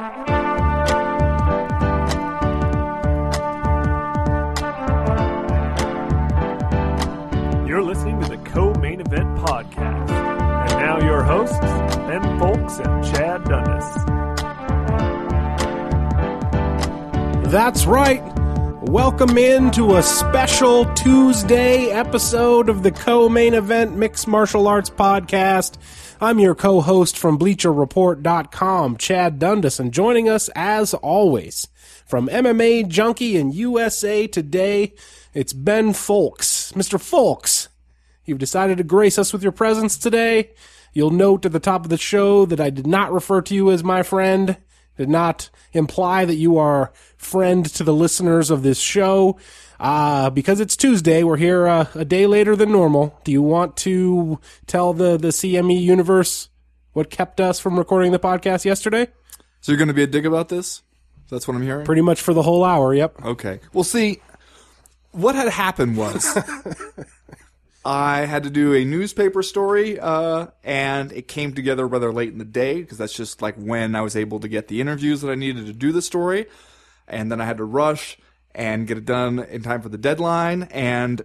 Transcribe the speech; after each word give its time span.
You're 0.00 0.08
listening 7.82 8.18
to 8.22 8.28
the 8.28 8.40
Co-Main 8.46 9.02
Event 9.02 9.36
Podcast. 9.40 10.10
And 10.10 10.80
now 10.80 11.04
your 11.04 11.22
hosts, 11.22 11.58
Ben 11.58 12.22
Fowlkes 12.40 12.80
and 12.80 13.14
Chad 13.14 13.44
Dundas. 13.44 13.84
That's 17.52 17.84
right. 17.84 18.22
Welcome 18.80 19.36
in 19.36 19.70
to 19.72 19.96
a 19.96 20.02
special 20.02 20.86
Tuesday 20.94 21.90
episode 21.90 22.70
of 22.70 22.82
the 22.82 22.90
co-main 22.90 23.52
event 23.52 23.98
Mixed 23.98 24.26
Martial 24.26 24.66
Arts 24.66 24.88
Podcast. 24.88 25.76
I'm 26.22 26.38
your 26.38 26.54
co-host 26.54 27.16
from 27.16 27.38
BleacherReport.com, 27.38 28.98
Chad 28.98 29.38
Dundas, 29.38 29.80
and 29.80 29.90
joining 29.90 30.28
us 30.28 30.50
as 30.54 30.92
always 30.92 31.66
from 32.04 32.28
MMA 32.28 32.88
Junkie 32.88 33.38
and 33.38 33.54
USA 33.54 34.26
Today, 34.26 34.92
it's 35.32 35.54
Ben 35.54 35.94
Fowlkes. 35.94 36.74
Mr. 36.74 36.98
Fowlkes, 36.98 37.68
you've 38.26 38.36
decided 38.36 38.76
to 38.76 38.84
grace 38.84 39.18
us 39.18 39.32
with 39.32 39.42
your 39.42 39.50
presence 39.50 39.96
today. 39.96 40.50
You'll 40.92 41.10
note 41.10 41.46
at 41.46 41.52
the 41.52 41.58
top 41.58 41.84
of 41.84 41.88
the 41.88 41.96
show 41.96 42.44
that 42.44 42.60
I 42.60 42.68
did 42.68 42.86
not 42.86 43.14
refer 43.14 43.40
to 43.40 43.54
you 43.54 43.70
as 43.70 43.82
my 43.82 44.02
friend 44.02 44.58
did 44.98 45.08
not 45.08 45.48
imply 45.72 46.26
that 46.26 46.34
you 46.34 46.58
are 46.58 46.92
friend 47.16 47.64
to 47.64 47.82
the 47.82 47.94
listeners 47.94 48.50
of 48.50 48.62
this 48.62 48.78
show. 48.78 49.38
Uh, 49.80 50.28
because 50.28 50.60
it's 50.60 50.76
Tuesday, 50.76 51.22
we're 51.22 51.38
here 51.38 51.66
uh, 51.66 51.86
a 51.94 52.04
day 52.04 52.26
later 52.26 52.54
than 52.54 52.70
normal. 52.70 53.18
Do 53.24 53.32
you 53.32 53.40
want 53.40 53.78
to 53.78 54.38
tell 54.66 54.92
the, 54.92 55.16
the 55.16 55.28
CME 55.28 55.80
universe 55.80 56.50
what 56.92 57.08
kept 57.08 57.40
us 57.40 57.58
from 57.58 57.78
recording 57.78 58.12
the 58.12 58.18
podcast 58.18 58.66
yesterday? 58.66 59.08
So 59.62 59.72
you're 59.72 59.78
going 59.78 59.88
to 59.88 59.94
be 59.94 60.02
a 60.02 60.06
dick 60.06 60.26
about 60.26 60.50
this? 60.50 60.82
That's 61.30 61.48
what 61.48 61.56
I'm 61.56 61.62
hearing? 61.62 61.86
Pretty 61.86 62.02
much 62.02 62.20
for 62.20 62.34
the 62.34 62.42
whole 62.42 62.62
hour, 62.62 62.92
yep. 62.92 63.24
Okay. 63.24 63.60
Well, 63.72 63.84
see, 63.84 64.20
what 65.12 65.34
had 65.34 65.48
happened 65.48 65.96
was 65.96 66.26
I 67.84 68.26
had 68.26 68.42
to 68.42 68.50
do 68.50 68.74
a 68.74 68.84
newspaper 68.84 69.42
story, 69.42 69.98
uh, 69.98 70.48
and 70.62 71.10
it 71.12 71.26
came 71.26 71.54
together 71.54 71.88
rather 71.88 72.12
late 72.12 72.32
in 72.32 72.38
the 72.38 72.44
day 72.44 72.82
because 72.82 72.98
that's 72.98 73.14
just 73.14 73.40
like 73.40 73.54
when 73.54 73.94
I 73.94 74.02
was 74.02 74.14
able 74.14 74.40
to 74.40 74.48
get 74.48 74.68
the 74.68 74.82
interviews 74.82 75.22
that 75.22 75.30
I 75.30 75.36
needed 75.36 75.64
to 75.66 75.72
do 75.72 75.90
the 75.90 76.02
story. 76.02 76.46
And 77.08 77.32
then 77.32 77.40
I 77.40 77.46
had 77.46 77.56
to 77.56 77.64
rush 77.64 78.18
and 78.54 78.86
get 78.86 78.98
it 78.98 79.04
done 79.04 79.38
in 79.38 79.62
time 79.62 79.82
for 79.82 79.88
the 79.88 79.98
deadline. 79.98 80.64
And 80.64 81.22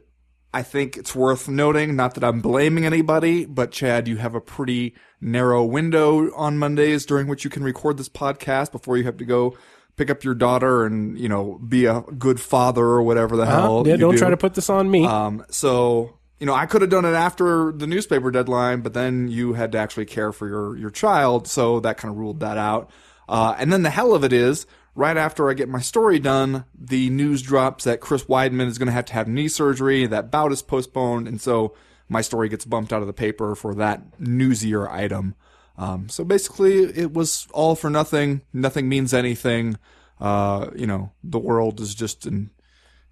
I 0.53 0.63
think 0.63 0.97
it's 0.97 1.13
worth 1.13 1.49
noting, 1.49 1.95
not 1.95 2.15
that 2.15 2.23
I'm 2.23 2.39
blaming 2.41 2.85
anybody, 2.85 3.45
but 3.45 3.71
Chad, 3.71 4.07
you 4.07 4.17
have 4.17 4.35
a 4.35 4.41
pretty 4.41 4.95
narrow 5.19 5.65
window 5.65 6.33
on 6.35 6.57
Mondays 6.57 7.05
during 7.05 7.27
which 7.27 7.43
you 7.43 7.49
can 7.49 7.63
record 7.63 7.97
this 7.97 8.09
podcast 8.09 8.71
before 8.71 8.97
you 8.97 9.03
have 9.03 9.17
to 9.17 9.25
go 9.25 9.57
pick 9.97 10.09
up 10.09 10.23
your 10.23 10.35
daughter 10.35 10.85
and, 10.85 11.17
you 11.17 11.29
know, 11.29 11.59
be 11.67 11.85
a 11.85 12.01
good 12.01 12.39
father 12.39 12.83
or 12.83 13.01
whatever 13.01 13.35
the 13.35 13.45
hell. 13.45 13.79
Uh, 13.79 13.83
yeah, 13.83 13.95
don't 13.95 14.13
do. 14.13 14.17
try 14.17 14.29
to 14.29 14.37
put 14.37 14.53
this 14.53 14.69
on 14.69 14.89
me. 14.89 15.05
Um, 15.05 15.45
so 15.49 16.19
you 16.39 16.45
know, 16.45 16.53
I 16.53 16.65
could 16.65 16.81
have 16.81 16.89
done 16.89 17.05
it 17.05 17.13
after 17.13 17.71
the 17.71 17.87
newspaper 17.87 18.29
deadline, 18.29 18.81
but 18.81 18.93
then 18.93 19.29
you 19.29 19.53
had 19.53 19.71
to 19.71 19.77
actually 19.77 20.05
care 20.05 20.31
for 20.31 20.47
your 20.47 20.77
your 20.77 20.89
child, 20.89 21.47
so 21.47 21.79
that 21.79 21.97
kind 21.97 22.11
of 22.11 22.17
ruled 22.17 22.41
that 22.41 22.57
out. 22.57 22.91
Uh, 23.27 23.55
and 23.57 23.71
then 23.71 23.83
the 23.83 23.89
hell 23.89 24.13
of 24.13 24.23
it 24.23 24.33
is, 24.33 24.67
right 24.95 25.17
after 25.17 25.49
I 25.49 25.53
get 25.53 25.69
my 25.69 25.81
story 25.81 26.19
done, 26.19 26.65
the 26.73 27.09
news 27.09 27.41
drops 27.41 27.83
that 27.83 27.99
Chris 27.99 28.23
Weidman 28.23 28.67
is 28.67 28.77
going 28.77 28.87
to 28.87 28.93
have 28.93 29.05
to 29.05 29.13
have 29.13 29.27
knee 29.27 29.49
surgery. 29.49 30.07
That 30.07 30.31
bout 30.31 30.51
is 30.51 30.61
postponed, 30.61 31.27
and 31.27 31.39
so 31.39 31.75
my 32.07 32.21
story 32.21 32.49
gets 32.49 32.65
bumped 32.65 32.93
out 32.93 33.01
of 33.01 33.07
the 33.07 33.13
paper 33.13 33.55
for 33.55 33.75
that 33.75 34.17
newsier 34.19 34.89
item. 34.89 35.35
Um, 35.77 36.07
so 36.07 36.23
basically, 36.23 36.83
it 36.83 37.13
was 37.13 37.47
all 37.51 37.75
for 37.75 37.89
nothing. 37.89 38.41
Nothing 38.53 38.87
means 38.87 39.13
anything. 39.13 39.77
Uh, 40.19 40.69
you 40.75 40.87
know, 40.87 41.11
the 41.23 41.39
world 41.39 41.79
is 41.81 41.93
just 41.93 42.25
an 42.25 42.51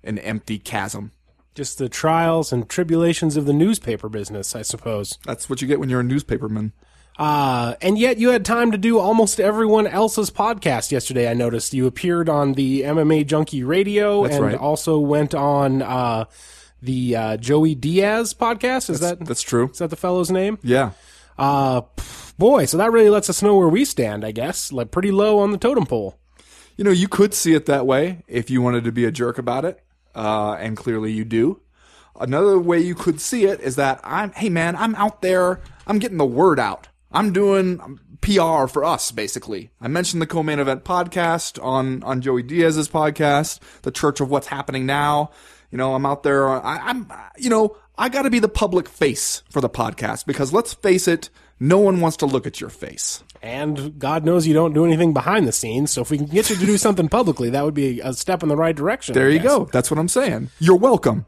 an 0.04 0.20
empty 0.20 0.60
chasm. 0.60 1.12
Just 1.56 1.78
the 1.78 1.88
trials 1.88 2.52
and 2.52 2.68
tribulations 2.68 3.38
of 3.38 3.46
the 3.46 3.54
newspaper 3.54 4.10
business, 4.10 4.56
I 4.56 4.64
suppose. 4.64 5.18
That's 5.26 5.50
what 5.50 5.62
you 5.62 5.68
get 5.68 5.80
when 5.80 5.90
you're 5.90 6.02
a 6.02 6.04
newspaperman. 6.04 6.72
Uh, 7.18 7.76
and 7.82 7.98
yet 7.98 8.18
you 8.18 8.30
had 8.30 8.44
time 8.44 8.72
to 8.72 8.78
do 8.78 8.98
almost 8.98 9.40
everyone 9.40 9.86
else's 9.86 10.32
podcast 10.32 10.92
yesterday. 10.92 11.30
I 11.30 11.34
noticed 11.34 11.74
you 11.74 11.86
appeared 11.86 12.28
on 12.28 12.54
the 12.54 12.82
MMA 12.82 13.28
Junkie 13.28 13.64
Radio 13.64 14.24
That's 14.24 14.36
and 14.36 14.46
right. 14.46 14.58
also 14.58 14.98
went 15.00 15.36
on 15.36 15.82
uh, 15.84 16.26
the 16.82 17.16
uh, 17.16 17.38
Joey 17.38 17.76
Diaz 17.76 18.34
podcast. 18.34 18.90
Is 18.90 19.00
that 19.02 19.20
That's 19.20 19.44
true. 19.44 19.70
is 19.70 19.78
that 19.78 19.90
the 19.92 19.96
fellow's 19.96 20.32
name? 20.32 20.58
Yeah. 20.64 20.92
Uh, 21.38 21.82
boy, 22.38 22.66
so 22.66 22.78
that 22.78 22.92
really 22.92 23.10
lets 23.10 23.30
us 23.30 23.42
know 23.42 23.56
where 23.58 23.70
we 23.70 23.86
stand. 23.86 24.26
I 24.26 24.32
guess 24.32 24.72
like 24.72 24.92
pretty 24.92 25.12
low 25.12 25.40
on 25.40 25.52
the 25.52 25.58
totem 25.58 25.86
pole. 25.86 26.18
You 26.78 26.84
know, 26.84 26.92
you 26.92 27.08
could 27.08 27.36
see 27.36 27.54
it 27.54 27.68
that 27.68 27.86
way 27.86 28.24
if 28.28 28.50
you 28.50 28.62
wanted 28.62 28.84
to 28.86 28.92
be 28.92 29.06
a 29.06 29.12
jerk 29.12 29.38
about 29.38 29.66
it, 29.66 29.80
uh, 30.16 30.54
and 30.60 30.76
clearly 30.76 31.12
you 31.12 31.24
do. 31.26 31.62
Another 32.20 32.58
way 32.60 32.80
you 32.80 32.96
could 32.96 33.20
see 33.22 33.46
it 33.46 33.60
is 33.60 33.76
that 33.76 34.00
I'm, 34.04 34.32
hey 34.32 34.50
man, 34.50 34.76
I'm 34.76 34.96
out 34.96 35.22
there, 35.22 35.62
I'm 35.86 36.00
getting 36.00 36.18
the 36.18 36.26
word 36.26 36.60
out. 36.60 36.88
I'm 37.14 37.32
doing 37.32 38.00
PR 38.22 38.68
for 38.68 38.84
us, 38.84 39.12
basically. 39.12 39.70
I 39.80 39.88
mentioned 39.88 40.22
the 40.22 40.28
co-main 40.28 40.60
event 40.60 40.84
podcast 40.84 41.64
on, 41.64 42.02
on 42.04 42.22
Joey 42.22 42.44
Diaz's 42.44 42.90
podcast, 42.90 43.60
the 43.84 43.92
Church 43.92 44.20
of 44.20 44.30
What's 44.30 44.48
Happening 44.48 44.86
Now. 44.86 45.32
You 45.72 45.78
know, 45.78 45.96
I'm 45.96 46.06
out 46.06 46.24
there, 46.24 46.50
I, 46.50 46.78
I'm, 46.78 47.12
you 47.38 47.50
know, 47.50 47.78
I 47.98 48.10
gotta 48.10 48.30
be 48.30 48.40
the 48.40 48.50
public 48.50 48.90
face 48.90 49.44
for 49.50 49.62
the 49.62 49.70
podcast 49.70 50.26
because 50.26 50.54
let's 50.54 50.74
face 50.74 51.08
it, 51.08 51.30
no 51.60 51.80
one 51.80 52.02
wants 52.02 52.18
to 52.18 52.26
look 52.26 52.48
at 52.48 52.60
your 52.60 52.70
face. 52.70 53.24
And 53.42 54.00
God 54.00 54.24
knows 54.24 54.48
you 54.48 54.54
don't 54.54 54.74
do 54.74 54.86
anything 54.86 55.14
behind 55.14 55.48
the 55.48 55.52
scenes. 55.52 55.92
So 55.92 56.02
if 56.02 56.10
we 56.10 56.18
can 56.18 56.28
get 56.28 56.50
you 56.50 56.56
to 56.56 56.66
do 56.66 56.78
something 56.80 57.10
publicly, 57.10 57.50
that 57.52 57.64
would 57.64 57.74
be 57.74 58.00
a 58.00 58.14
step 58.14 58.42
in 58.42 58.50
the 58.50 58.56
right 58.56 58.76
direction. 58.76 59.14
There 59.14 59.30
you 59.30 59.40
go. 59.40 59.66
That's 59.66 59.92
what 59.92 60.00
I'm 60.00 60.08
saying. 60.08 60.50
You're 60.60 60.78
welcome. 60.78 61.26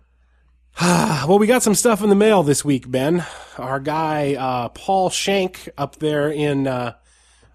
Well, 1.25 1.39
we 1.39 1.47
got 1.47 1.63
some 1.63 1.73
stuff 1.73 2.03
in 2.03 2.09
the 2.09 2.15
mail 2.15 2.43
this 2.43 2.63
week, 2.63 2.89
Ben. 2.89 3.25
Our 3.57 3.79
guy 3.79 4.35
uh, 4.35 4.69
Paul 4.69 5.09
Shank 5.09 5.69
up 5.75 5.95
there 5.95 6.29
in 6.29 6.67
uh, 6.67 6.93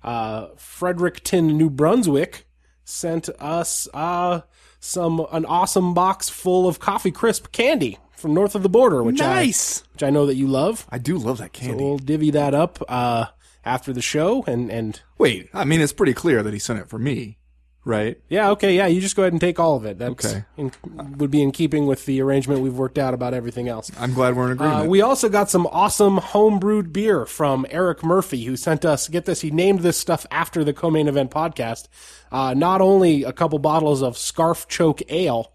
uh, 0.03 0.49
Fredericton, 0.57 1.57
New 1.57 1.71
Brunswick, 1.71 2.47
sent 2.85 3.29
us 3.39 3.87
uh, 3.95 4.41
some 4.81 5.25
an 5.31 5.45
awesome 5.45 5.95
box 5.95 6.29
full 6.29 6.67
of 6.67 6.81
coffee 6.81 7.13
crisp 7.13 7.53
candy 7.53 7.99
from 8.17 8.35
north 8.35 8.55
of 8.57 8.63
the 8.65 8.69
border, 8.69 9.03
which 9.05 9.19
Nice. 9.19 9.83
I 9.83 9.85
which 9.93 10.03
I 10.03 10.11
know 10.11 10.27
that 10.27 10.35
you 10.35 10.49
love. 10.49 10.87
I 10.91 10.99
do 10.99 11.17
love 11.17 11.39
that 11.39 11.53
candy. 11.53 11.85
We'll 11.85 11.99
divvy 11.99 12.31
that 12.33 12.55
up 12.55 12.83
uh, 12.89 13.27
after 13.65 13.93
the 13.93 14.03
show, 14.03 14.43
and 14.49 14.71
and 14.71 15.01
Wait, 15.19 15.49
I 15.55 15.65
mean, 15.65 15.81
it's 15.81 15.93
pretty 15.93 16.15
clear 16.15 16.43
that 16.43 16.53
he 16.53 16.59
sent 16.59 16.81
it 16.81 16.89
for 16.89 16.99
me, 16.99 17.39
right? 17.85 18.21
yeah, 18.29 18.51
okay, 18.51 18.77
yeah, 18.77 18.87
you 18.87 19.01
just 19.01 19.17
go 19.17 19.23
ahead 19.23 19.33
and 19.33 19.41
take 19.41 19.59
all 19.59 19.77
of 19.77 19.85
it. 19.85 19.99
That's 19.99 20.27
Okay. 20.27 20.45
in, 20.57 20.73
would 21.19 21.31
be 21.31 21.43
in 21.43 21.51
keeping 21.53 21.87
with 21.87 22.07
the 22.07 22.21
arrangement 22.21 22.61
we've 22.61 22.77
worked 22.77 22.99
out 22.99 23.15
about 23.15 23.35
everything 23.35 23.69
else. 23.69 23.91
I'm 23.99 24.13
glad 24.15 24.37
we're 24.37 24.47
in 24.47 24.53
agreement. 24.53 24.87
Uh, 24.87 24.89
we 24.89 25.01
also 25.01 25.29
got 25.29 25.49
some 25.51 25.67
awesome 25.69 26.19
homebrewed 26.19 26.93
beer 26.93 27.25
from 27.27 27.67
Eric 27.71 28.03
Murphy, 28.05 28.45
who 28.45 28.57
sent 28.57 28.85
us, 28.85 29.09
get 29.09 29.25
this, 29.25 29.41
he 29.41 29.51
named 29.51 29.81
this 29.81 29.97
stuff 29.97 30.27
after 30.31 30.63
the 30.65 30.73
co-main 30.73 31.09
event 31.09 31.31
podcast. 31.31 31.89
Uh, 32.31 32.55
not 32.55 32.81
only 32.81 33.23
a 33.25 33.33
couple 33.33 33.59
bottles 33.59 34.03
of 34.03 34.17
Scarf 34.19 34.69
Choke 34.69 35.03
Ale, 35.11 35.53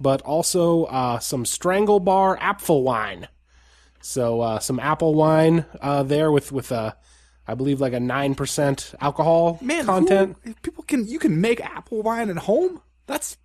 but 0.00 0.20
also 0.22 0.84
uh, 0.84 1.18
some 1.20 1.44
Strangle 1.46 2.00
Bar 2.00 2.36
Apfel 2.38 2.82
wine. 2.82 3.28
So 4.00 4.40
uh, 4.40 4.58
some 4.58 4.80
apple 4.80 5.14
wine 5.14 5.64
uh, 5.80 6.02
there 6.02 6.32
with, 6.32 6.50
with 6.50 6.72
uh, 6.72 6.92
I 7.52 7.54
believe 7.54 7.80
like 7.80 7.92
a 7.92 7.98
9% 8.00 8.94
alcohol 9.00 9.58
Man, 9.60 9.84
content. 9.84 10.36
who- 10.42 10.54
people 10.62 10.82
can, 10.84 11.06
you 11.06 11.18
can 11.18 11.40
make 11.40 11.60
apple 11.60 12.02
wine 12.02 12.30
at 12.30 12.38
home. 12.38 12.80
That's 13.06 13.36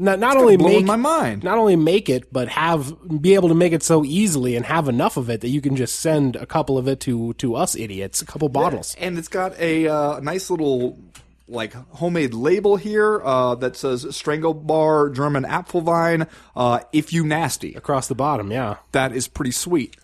not 0.00 0.20
not 0.20 0.36
only 0.36 0.56
make 0.56 0.84
my 0.86 0.94
mind. 0.94 1.42
not 1.42 1.58
only 1.58 1.74
make 1.74 2.08
it, 2.08 2.32
but 2.32 2.46
have 2.48 2.94
be 3.20 3.34
able 3.34 3.48
to 3.48 3.54
make 3.56 3.72
it 3.72 3.82
so 3.82 4.04
easily 4.04 4.54
and 4.54 4.64
have 4.64 4.88
enough 4.88 5.16
of 5.16 5.28
it 5.28 5.40
that 5.40 5.48
you 5.48 5.60
can 5.60 5.74
just 5.74 5.98
send 5.98 6.36
a 6.36 6.46
couple 6.46 6.78
of 6.78 6.86
it 6.86 7.00
to 7.00 7.32
to 7.34 7.56
us 7.56 7.74
idiots, 7.74 8.22
a 8.22 8.26
couple 8.26 8.48
bottles. 8.48 8.94
and 9.00 9.18
it's 9.18 9.26
got 9.26 9.58
a 9.58 9.88
uh, 9.88 10.20
nice 10.20 10.50
little 10.50 11.00
like 11.48 11.72
homemade 11.96 12.32
label 12.34 12.76
here 12.76 13.20
uh, 13.24 13.56
that 13.56 13.74
says 13.74 14.06
Strangle 14.14 14.54
Bar 14.54 15.08
German 15.10 15.42
Apfelwein. 15.44 16.28
Uh, 16.54 16.78
if 16.92 17.12
you 17.12 17.24
nasty, 17.24 17.74
across 17.74 18.06
the 18.06 18.14
bottom. 18.14 18.52
Yeah, 18.52 18.76
that 18.92 19.10
is 19.12 19.26
pretty 19.26 19.50
sweet. 19.52 19.96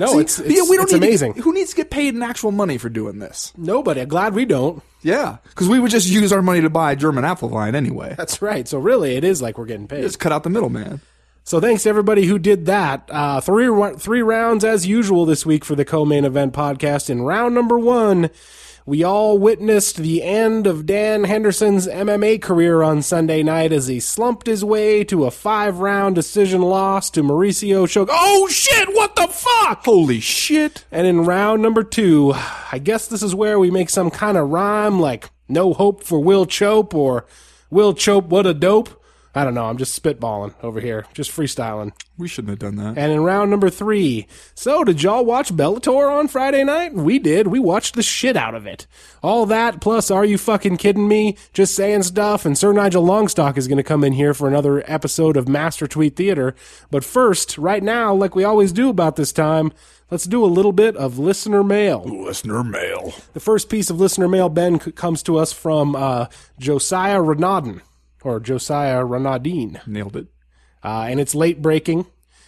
No, 0.00 0.14
See, 0.14 0.18
it's, 0.20 0.38
yeah, 0.40 0.62
we 0.68 0.76
don't 0.76 0.84
it's 0.84 0.92
need 0.92 1.00
to- 1.00 1.06
amazing. 1.06 1.34
who 1.34 1.52
needs 1.54 1.70
to 1.70 1.76
get 1.76 1.90
paid 1.90 2.14
in 2.14 2.22
actual 2.22 2.50
money 2.50 2.78
for 2.78 2.88
doing 2.88 3.18
this? 3.20 3.52
Nobody. 3.56 4.00
I'm 4.00 4.08
glad 4.08 4.34
we 4.34 4.44
don't. 4.44 4.82
Yeah, 5.02 5.38
because 5.44 5.68
we 5.68 5.78
would 5.78 5.90
just 5.90 6.08
use 6.08 6.32
our 6.32 6.42
money 6.42 6.60
to 6.60 6.70
buy 6.70 6.94
German 6.94 7.24
Apfelwein 7.24 7.74
anyway. 7.74 8.14
That's 8.18 8.42
right. 8.42 8.66
So 8.68 8.78
really, 8.78 9.14
it 9.16 9.24
is 9.24 9.40
like 9.40 9.56
we're 9.58 9.66
getting 9.66 9.88
paid. 9.88 10.02
Just 10.02 10.18
cut 10.18 10.32
out 10.32 10.42
the 10.42 10.50
middleman. 10.50 11.00
So 11.44 11.58
thanks 11.58 11.84
to 11.84 11.88
everybody 11.88 12.26
who 12.26 12.38
did 12.38 12.66
that. 12.66 13.08
Uh, 13.10 13.40
three 13.40 13.68
three 13.96 14.22
rounds 14.22 14.62
as 14.64 14.86
usual 14.86 15.24
this 15.24 15.46
week 15.46 15.64
for 15.64 15.74
the 15.74 15.84
co-main 15.86 16.24
event 16.24 16.52
podcast. 16.52 17.08
In 17.08 17.22
round 17.22 17.54
number 17.54 17.78
one, 17.78 18.28
we 18.86 19.04
all 19.04 19.38
witnessed 19.38 19.96
the 19.96 20.22
end 20.22 20.66
of 20.66 20.86
Dan 20.86 21.24
Henderson's 21.24 21.86
MMA 21.86 22.40
career 22.40 22.82
on 22.82 23.02
Sunday 23.02 23.42
night 23.42 23.72
as 23.72 23.86
he 23.86 24.00
slumped 24.00 24.46
his 24.46 24.64
way 24.64 25.04
to 25.04 25.24
a 25.24 25.30
five 25.30 25.78
round 25.78 26.14
decision 26.14 26.62
loss 26.62 27.10
to 27.10 27.22
Mauricio 27.22 27.88
Shogun. 27.88 28.14
Oh 28.18 28.48
shit! 28.48 28.88
What 28.94 29.16
the 29.16 29.28
fuck? 29.28 29.84
Holy 29.84 30.20
shit! 30.20 30.84
And 30.90 31.06
in 31.06 31.24
round 31.24 31.62
number 31.62 31.82
two, 31.82 32.32
I 32.72 32.78
guess 32.78 33.06
this 33.06 33.22
is 33.22 33.34
where 33.34 33.58
we 33.58 33.70
make 33.70 33.90
some 33.90 34.10
kind 34.10 34.36
of 34.36 34.48
rhyme 34.48 35.00
like 35.00 35.30
No 35.48 35.72
hope 35.72 36.02
for 36.02 36.20
Will 36.20 36.46
Chope 36.46 36.94
or 36.94 37.26
Will 37.70 37.94
Chope, 37.94 38.26
what 38.26 38.46
a 38.46 38.54
dope. 38.54 38.99
I 39.34 39.44
don't 39.44 39.54
know. 39.54 39.66
I'm 39.66 39.78
just 39.78 40.00
spitballing 40.00 40.54
over 40.62 40.80
here, 40.80 41.06
just 41.14 41.30
freestyling. 41.30 41.92
We 42.18 42.26
shouldn't 42.26 42.50
have 42.50 42.58
done 42.58 42.76
that. 42.76 42.98
And 42.98 43.12
in 43.12 43.20
round 43.22 43.50
number 43.50 43.70
three, 43.70 44.26
so 44.54 44.82
did 44.82 45.02
y'all 45.02 45.24
watch 45.24 45.54
Bellator 45.54 46.10
on 46.10 46.26
Friday 46.26 46.64
night? 46.64 46.94
We 46.94 47.18
did. 47.20 47.46
We 47.46 47.60
watched 47.60 47.94
the 47.94 48.02
shit 48.02 48.36
out 48.36 48.56
of 48.56 48.66
it. 48.66 48.86
All 49.22 49.46
that 49.46 49.80
plus, 49.80 50.10
are 50.10 50.24
you 50.24 50.36
fucking 50.36 50.78
kidding 50.78 51.06
me? 51.06 51.36
Just 51.52 51.76
saying 51.76 52.02
stuff. 52.02 52.44
And 52.44 52.58
Sir 52.58 52.72
Nigel 52.72 53.06
Longstock 53.06 53.56
is 53.56 53.68
going 53.68 53.78
to 53.78 53.84
come 53.84 54.02
in 54.02 54.14
here 54.14 54.34
for 54.34 54.48
another 54.48 54.82
episode 54.90 55.36
of 55.36 55.48
Master 55.48 55.86
Tweet 55.86 56.16
Theater. 56.16 56.54
But 56.90 57.04
first, 57.04 57.56
right 57.56 57.82
now, 57.82 58.12
like 58.12 58.34
we 58.34 58.42
always 58.42 58.72
do 58.72 58.88
about 58.88 59.14
this 59.14 59.32
time, 59.32 59.72
let's 60.10 60.24
do 60.24 60.44
a 60.44 60.46
little 60.46 60.72
bit 60.72 60.96
of 60.96 61.18
listener 61.18 61.62
mail. 61.62 62.02
Listener 62.04 62.64
mail. 62.64 63.14
The 63.32 63.40
first 63.40 63.68
piece 63.68 63.90
of 63.90 64.00
listener 64.00 64.28
mail, 64.28 64.48
Ben, 64.48 64.78
comes 64.80 65.22
to 65.22 65.38
us 65.38 65.52
from 65.52 65.94
uh, 65.94 66.26
Josiah 66.58 67.20
Renadin, 67.20 67.80
or 68.22 68.40
Josiah 68.40 69.04
Renadine. 69.04 69.80
Nailed 69.86 70.16
it. 70.16 70.26
Uh, 70.82 71.06
and 71.08 71.20
it's 71.20 71.34
late 71.34 71.60
breaking 71.60 72.06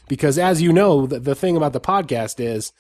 because, 0.09 0.39
as 0.39 0.63
you 0.63 0.73
know, 0.73 1.07
the, 1.07 1.21
the 1.21 1.35
thing 1.35 1.57
about 1.57 1.73
the 1.73 1.81
podcast 1.81 2.41
is 2.41 2.73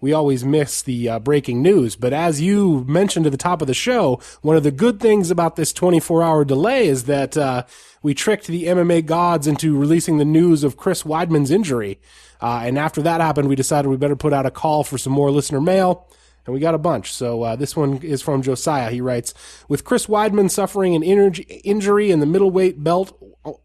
we 0.00 0.12
always 0.12 0.44
miss 0.44 0.82
the 0.82 1.08
uh, 1.08 1.18
breaking 1.18 1.62
news. 1.62 1.96
But 1.96 2.12
as 2.12 2.40
you 2.40 2.84
mentioned 2.86 3.26
at 3.26 3.32
the 3.32 3.38
top 3.38 3.60
of 3.60 3.66
the 3.66 3.74
show, 3.74 4.20
one 4.42 4.56
of 4.56 4.62
the 4.62 4.70
good 4.70 5.00
things 5.00 5.30
about 5.30 5.56
this 5.56 5.72
24 5.72 6.22
hour 6.22 6.44
delay 6.44 6.86
is 6.86 7.04
that 7.04 7.36
uh, 7.36 7.64
we 8.02 8.14
tricked 8.14 8.46
the 8.46 8.64
MMA 8.64 9.06
gods 9.06 9.46
into 9.46 9.76
releasing 9.76 10.18
the 10.18 10.24
news 10.24 10.62
of 10.62 10.76
Chris 10.76 11.02
Weidman's 11.02 11.50
injury. 11.50 12.00
Uh, 12.40 12.62
and 12.64 12.78
after 12.78 13.02
that 13.02 13.20
happened, 13.20 13.48
we 13.48 13.56
decided 13.56 13.88
we 13.88 13.96
better 13.96 14.14
put 14.14 14.32
out 14.32 14.46
a 14.46 14.50
call 14.50 14.84
for 14.84 14.98
some 14.98 15.12
more 15.12 15.30
listener 15.30 15.60
mail 15.60 16.06
and 16.48 16.54
we 16.54 16.60
got 16.60 16.74
a 16.74 16.78
bunch. 16.78 17.12
So 17.12 17.42
uh, 17.42 17.56
this 17.56 17.76
one 17.76 17.98
is 17.98 18.22
from 18.22 18.40
Josiah. 18.40 18.90
He 18.90 19.02
writes, 19.02 19.34
with 19.68 19.84
Chris 19.84 20.06
Weidman 20.06 20.50
suffering 20.50 20.94
an 20.94 21.02
inj- 21.02 21.60
injury 21.62 22.10
in 22.10 22.20
the 22.20 22.26
middleweight 22.26 22.82
belt 22.82 23.12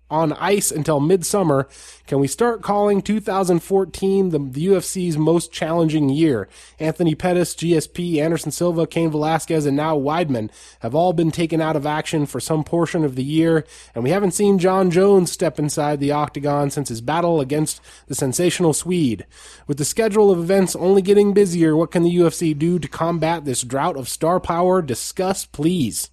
on 0.09 0.31
ice 0.33 0.69
until 0.71 0.99
midsummer, 0.99 1.67
can 2.05 2.19
we 2.19 2.27
start 2.27 2.61
calling 2.61 3.01
2014 3.01 4.29
the, 4.29 4.37
the 4.37 4.67
UFC's 4.67 5.17
most 5.17 5.51
challenging 5.51 6.09
year? 6.09 6.47
Anthony 6.79 7.15
Pettis, 7.15 7.55
GSP, 7.55 8.17
Anderson 8.17 8.51
Silva, 8.51 8.85
Cain 8.85 9.09
Velasquez, 9.09 9.65
and 9.65 9.75
now 9.75 9.97
Weidman 9.97 10.51
have 10.81 10.93
all 10.93 11.13
been 11.13 11.31
taken 11.31 11.61
out 11.61 11.75
of 11.75 11.87
action 11.87 12.25
for 12.25 12.39
some 12.39 12.63
portion 12.63 13.03
of 13.03 13.15
the 13.15 13.23
year, 13.23 13.65
and 13.95 14.03
we 14.03 14.11
haven't 14.11 14.35
seen 14.35 14.59
Jon 14.59 14.91
Jones 14.91 15.31
step 15.31 15.57
inside 15.57 15.99
the 15.99 16.11
octagon 16.11 16.69
since 16.69 16.89
his 16.89 17.01
battle 17.01 17.41
against 17.41 17.81
the 18.07 18.15
sensational 18.15 18.73
Swede. 18.73 19.25
With 19.65 19.77
the 19.77 19.85
schedule 19.85 20.29
of 20.29 20.39
events 20.39 20.75
only 20.75 21.01
getting 21.01 21.33
busier, 21.33 21.75
what 21.75 21.91
can 21.91 22.03
the 22.03 22.15
UFC 22.15 22.57
do 22.57 22.77
to 22.77 22.87
combat 22.87 23.45
this 23.45 23.63
drought 23.63 23.97
of 23.97 24.07
star 24.07 24.39
power? 24.39 24.81
Discuss, 24.81 25.45
please. 25.45 26.11